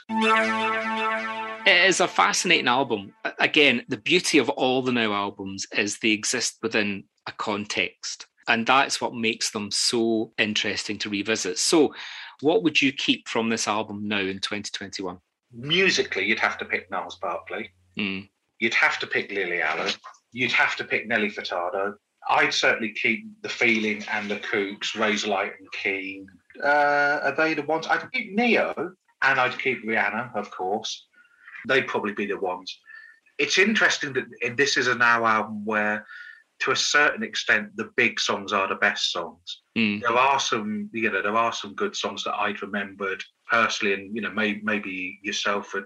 It 1.65 1.87
is 1.87 2.01
a 2.01 2.09
fascinating 2.09 2.67
album. 2.67 3.13
Again, 3.39 3.85
the 3.89 3.97
beauty 3.97 4.39
of 4.39 4.49
all 4.51 4.83
the 4.83 4.91
Now 4.93 5.13
albums 5.13 5.67
is 5.77 5.99
they 5.99 6.11
exist 6.11 6.59
within 6.63 7.05
a 7.29 7.33
context. 7.33 8.27
And 8.49 8.67
that's 8.67 9.01
what 9.01 9.15
makes 9.15 9.53
them 9.53 9.71
so 9.71 10.33
interesting 10.39 10.99
to 10.99 11.09
revisit. 11.11 11.59
So, 11.59 11.95
what 12.41 12.65
would 12.65 12.83
you 12.83 12.93
keep 12.93 13.29
from 13.29 13.49
this 13.49 13.69
album 13.69 14.09
now 14.09 14.19
in 14.19 14.41
2021? 14.41 15.19
Musically, 15.53 16.25
you'd 16.27 16.41
have 16.41 16.59
to 16.59 16.65
pick 16.65 16.91
Gnarls 16.91 17.19
Barkley. 17.21 17.71
Mm. 17.97 18.29
You'd 18.59 18.75
have 18.75 18.99
to 18.99 19.07
pick 19.07 19.31
Lily 19.31 19.63
Allen. 19.63 19.93
You'd 20.33 20.53
have 20.53 20.77
to 20.77 20.85
pick 20.85 21.07
Nelly 21.07 21.31
Furtado. 21.31 21.95
I'd 22.29 22.55
certainly 22.55 22.93
keep 22.93 23.27
The 23.43 23.49
Feeling 23.49 24.05
and 24.11 24.31
The 24.31 24.37
Kooks, 24.37 24.93
Razorlight 24.93 25.53
and 25.59 25.73
Keane. 25.73 26.27
Uh, 26.63 27.21
are 27.25 27.35
they 27.37 27.55
the 27.55 27.63
ones? 27.63 27.87
I'd 27.87 28.11
keep 28.13 28.33
Ne-Yo 28.33 28.93
and 29.23 29.41
I'd 29.41 29.59
keep 29.59 29.85
Rihanna, 29.85 30.35
of 30.35 30.51
course. 30.51 31.07
They'd 31.67 31.87
probably 31.87 32.13
be 32.13 32.27
the 32.27 32.39
ones. 32.39 32.79
It's 33.39 33.59
interesting 33.59 34.13
that 34.13 34.57
this 34.57 34.77
is 34.77 34.89
a 34.89 34.95
now 34.95 35.25
album 35.27 35.65
where, 35.65 36.07
to 36.61 36.71
a 36.71 36.77
certain 36.77 37.23
extent, 37.23 37.75
the 37.77 37.91
big 37.97 38.21
songs 38.21 38.53
are 38.53 38.69
the 38.69 38.77
best 38.77 39.11
songs. 39.11 39.63
Mm. 39.77 40.01
There 40.03 40.13
are 40.13 40.39
some, 40.39 40.91
you 40.93 41.11
know, 41.11 41.23
there 41.23 41.37
are 41.37 41.53
some 41.53 41.75
good 41.75 41.97
songs 41.97 42.25
that 42.25 42.35
I'd 42.35 42.63
remembered 42.63 43.23
personally, 43.51 43.95
and 43.95 44.15
you 44.15 44.23
know, 44.23 44.31
may, 44.31 44.61
maybe 44.63 45.19
yourself 45.23 45.73
had 45.73 45.85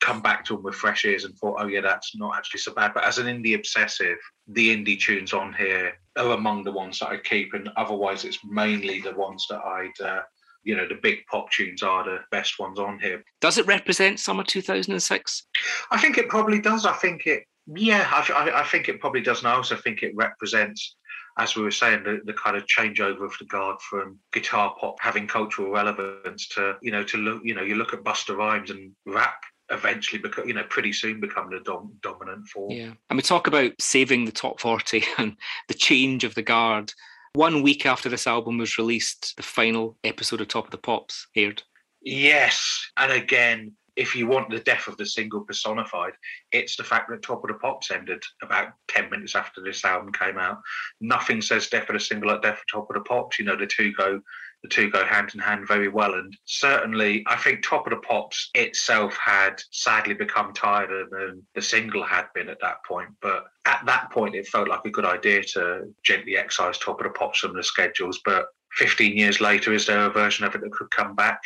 come 0.00 0.20
back 0.20 0.44
to 0.44 0.54
them 0.54 0.62
with 0.62 0.74
fresh 0.74 1.04
ears 1.04 1.24
and 1.24 1.36
thought, 1.36 1.56
oh 1.58 1.66
yeah, 1.66 1.80
that's 1.80 2.16
not 2.16 2.36
actually 2.36 2.60
so 2.60 2.72
bad. 2.72 2.92
But 2.94 3.04
as 3.04 3.18
an 3.18 3.26
indie 3.26 3.54
obsessive, 3.54 4.16
the 4.46 4.74
indie 4.74 4.98
tunes 4.98 5.32
on 5.32 5.52
here 5.52 5.94
are 6.16 6.32
among 6.32 6.64
the 6.64 6.72
ones 6.72 6.98
that 7.00 7.08
I 7.08 7.16
keep, 7.18 7.54
and 7.54 7.68
otherwise 7.76 8.24
it's 8.24 8.38
mainly 8.44 9.00
the 9.00 9.14
ones 9.14 9.46
that 9.50 9.60
I'd, 9.60 10.00
uh, 10.04 10.22
you 10.62 10.76
know, 10.76 10.86
the 10.86 10.98
big 11.02 11.18
pop 11.30 11.50
tunes 11.50 11.82
are 11.82 12.04
the 12.04 12.18
best 12.30 12.58
ones 12.58 12.78
on 12.78 12.98
here. 13.00 13.22
Does 13.40 13.58
it 13.58 13.66
represent 13.66 14.20
summer 14.20 14.44
2006? 14.44 15.46
I 15.90 16.00
think 16.00 16.18
it 16.18 16.28
probably 16.28 16.60
does. 16.60 16.86
I 16.86 16.92
think 16.92 17.26
it, 17.26 17.44
yeah, 17.66 18.08
I, 18.10 18.32
I, 18.32 18.60
I 18.60 18.64
think 18.64 18.88
it 18.88 19.00
probably 19.00 19.20
does. 19.20 19.40
And 19.40 19.48
I 19.48 19.54
also 19.54 19.76
think 19.76 20.02
it 20.02 20.14
represents, 20.14 20.96
as 21.38 21.56
we 21.56 21.62
were 21.62 21.70
saying, 21.70 22.04
the, 22.04 22.20
the 22.24 22.34
kind 22.34 22.56
of 22.56 22.64
changeover 22.66 23.24
of 23.24 23.34
the 23.38 23.46
guard 23.46 23.80
from 23.80 24.18
guitar 24.32 24.74
pop 24.80 24.96
having 25.00 25.26
cultural 25.26 25.70
relevance 25.70 26.48
to, 26.48 26.76
you 26.82 26.92
know, 26.92 27.02
to 27.04 27.16
look, 27.16 27.42
you 27.44 27.54
know, 27.54 27.62
you 27.62 27.74
look 27.74 27.92
at 27.92 28.04
Busta 28.04 28.36
Rhymes 28.36 28.70
and 28.70 28.92
rap 29.06 29.36
eventually 29.70 30.20
become, 30.20 30.48
you 30.48 30.54
know, 30.54 30.64
pretty 30.64 30.92
soon 30.92 31.20
become 31.20 31.50
the 31.50 31.60
dom- 31.60 31.92
dominant 32.02 32.46
form. 32.48 32.70
Yeah. 32.70 32.92
And 33.10 33.16
we 33.16 33.22
talk 33.22 33.46
about 33.46 33.72
saving 33.80 34.24
the 34.24 34.32
top 34.32 34.60
40 34.60 35.04
and 35.18 35.36
the 35.68 35.74
change 35.74 36.24
of 36.24 36.34
the 36.34 36.42
guard. 36.42 36.92
One 37.34 37.62
week 37.62 37.86
after 37.86 38.08
this 38.08 38.26
album 38.26 38.58
was 38.58 38.78
released, 38.78 39.36
the 39.36 39.42
final 39.42 39.96
episode 40.04 40.40
of 40.40 40.48
Top 40.48 40.64
of 40.64 40.70
the 40.70 40.78
Pops 40.78 41.26
aired. 41.36 41.62
Yes, 42.00 42.90
and 42.96 43.12
again, 43.12 43.72
if 43.98 44.14
you 44.14 44.28
want 44.28 44.48
the 44.48 44.60
death 44.60 44.86
of 44.86 44.96
the 44.96 45.04
single 45.04 45.40
personified, 45.40 46.12
it's 46.52 46.76
the 46.76 46.84
fact 46.84 47.10
that 47.10 47.20
Top 47.20 47.42
of 47.42 47.48
the 47.48 47.54
Pops 47.54 47.90
ended 47.90 48.22
about 48.42 48.68
10 48.86 49.10
minutes 49.10 49.34
after 49.34 49.60
this 49.60 49.84
album 49.84 50.12
came 50.12 50.38
out. 50.38 50.58
Nothing 51.00 51.42
says 51.42 51.68
death 51.68 51.88
of 51.88 51.94
the 51.94 52.00
single 52.00 52.30
like 52.30 52.40
death 52.40 52.58
of 52.58 52.66
Top 52.72 52.88
of 52.88 52.94
the 52.94 53.00
Pops. 53.00 53.40
You 53.40 53.44
know, 53.44 53.56
the 53.56 53.66
two 53.66 53.92
go 53.92 54.20
the 54.62 54.68
two 54.68 54.90
go 54.90 55.04
hand 55.04 55.30
in 55.34 55.40
hand 55.40 55.68
very 55.68 55.88
well. 55.88 56.14
And 56.14 56.36
certainly 56.44 57.24
I 57.26 57.36
think 57.36 57.62
Top 57.62 57.86
of 57.86 57.90
the 57.90 58.06
Pops 58.06 58.50
itself 58.54 59.16
had 59.16 59.62
sadly 59.70 60.14
become 60.14 60.52
tighter 60.52 61.06
than 61.10 61.46
the 61.54 61.62
single 61.62 62.02
had 62.02 62.26
been 62.34 62.48
at 62.48 62.60
that 62.60 62.84
point. 62.84 63.10
But 63.22 63.44
at 63.66 63.84
that 63.86 64.10
point 64.10 64.34
it 64.34 64.48
felt 64.48 64.68
like 64.68 64.84
a 64.84 64.90
good 64.90 65.04
idea 65.04 65.42
to 65.54 65.94
gently 66.04 66.36
excise 66.36 66.78
Top 66.78 67.00
of 67.00 67.04
the 67.04 67.10
Pops 67.10 67.40
from 67.40 67.54
the 67.54 67.62
schedules. 67.62 68.20
But 68.24 68.46
15 68.72 69.16
years 69.16 69.40
later, 69.40 69.72
is 69.72 69.86
there 69.86 70.06
a 70.06 70.10
version 70.10 70.44
of 70.44 70.54
it 70.54 70.60
that 70.62 70.72
could 70.72 70.90
come 70.90 71.14
back? 71.14 71.40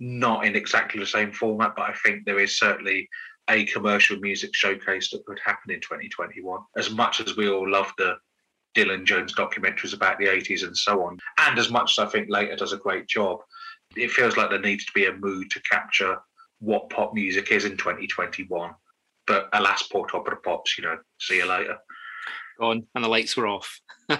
not 0.00 0.46
in 0.46 0.56
exactly 0.56 0.98
the 0.98 1.06
same 1.06 1.30
format, 1.30 1.76
but 1.76 1.88
I 1.88 1.92
think 1.92 2.24
there 2.24 2.40
is 2.40 2.58
certainly 2.58 3.08
a 3.48 3.64
commercial 3.66 4.18
music 4.18 4.54
showcase 4.54 5.10
that 5.10 5.24
could 5.26 5.38
happen 5.44 5.70
in 5.70 5.80
2021. 5.80 6.60
As 6.76 6.90
much 6.90 7.20
as 7.20 7.36
we 7.36 7.48
all 7.48 7.70
love 7.70 7.92
the 7.98 8.14
Dylan 8.76 9.04
Jones 9.04 9.34
documentaries 9.34 9.94
about 9.94 10.18
the 10.18 10.26
80s 10.26 10.64
and 10.64 10.76
so 10.76 11.04
on, 11.04 11.18
and 11.38 11.58
as 11.58 11.70
much 11.70 11.98
as 11.98 12.04
I 12.04 12.10
think 12.10 12.30
Later 12.30 12.56
does 12.56 12.72
a 12.72 12.78
great 12.78 13.06
job, 13.06 13.40
it 13.96 14.10
feels 14.10 14.36
like 14.36 14.50
there 14.50 14.60
needs 14.60 14.84
to 14.86 14.92
be 14.94 15.06
a 15.06 15.12
mood 15.12 15.50
to 15.50 15.60
capture 15.62 16.18
what 16.60 16.90
pop 16.90 17.14
music 17.14 17.50
is 17.50 17.64
in 17.64 17.76
2021. 17.76 18.70
But 19.26 19.48
alas, 19.52 19.82
poor 19.84 20.06
top 20.06 20.26
of 20.26 20.34
the 20.34 20.36
pops, 20.36 20.76
you 20.78 20.84
know, 20.84 20.98
see 21.18 21.38
you 21.38 21.46
later. 21.46 21.76
Gone, 22.58 22.86
and 22.94 23.04
the 23.04 23.08
lights 23.08 23.36
were 23.36 23.46
off. 23.46 23.80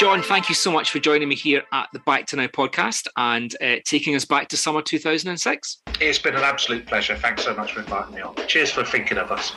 John, 0.00 0.22
thank 0.22 0.48
you 0.48 0.54
so 0.54 0.72
much 0.72 0.90
for 0.90 0.98
joining 0.98 1.28
me 1.28 1.34
here 1.34 1.62
at 1.74 1.88
the 1.92 1.98
Back 1.98 2.24
to 2.28 2.36
Now 2.36 2.46
podcast 2.46 3.06
and 3.18 3.54
uh, 3.60 3.76
taking 3.84 4.14
us 4.14 4.24
back 4.24 4.48
to 4.48 4.56
summer 4.56 4.80
2006. 4.80 5.82
It's 6.00 6.18
been 6.18 6.36
an 6.36 6.42
absolute 6.42 6.86
pleasure. 6.86 7.16
Thanks 7.16 7.44
so 7.44 7.54
much 7.54 7.74
for 7.74 7.80
inviting 7.80 8.14
me 8.14 8.22
on. 8.22 8.34
Cheers 8.46 8.70
for 8.72 8.82
thinking 8.82 9.18
of 9.18 9.30
us. 9.30 9.52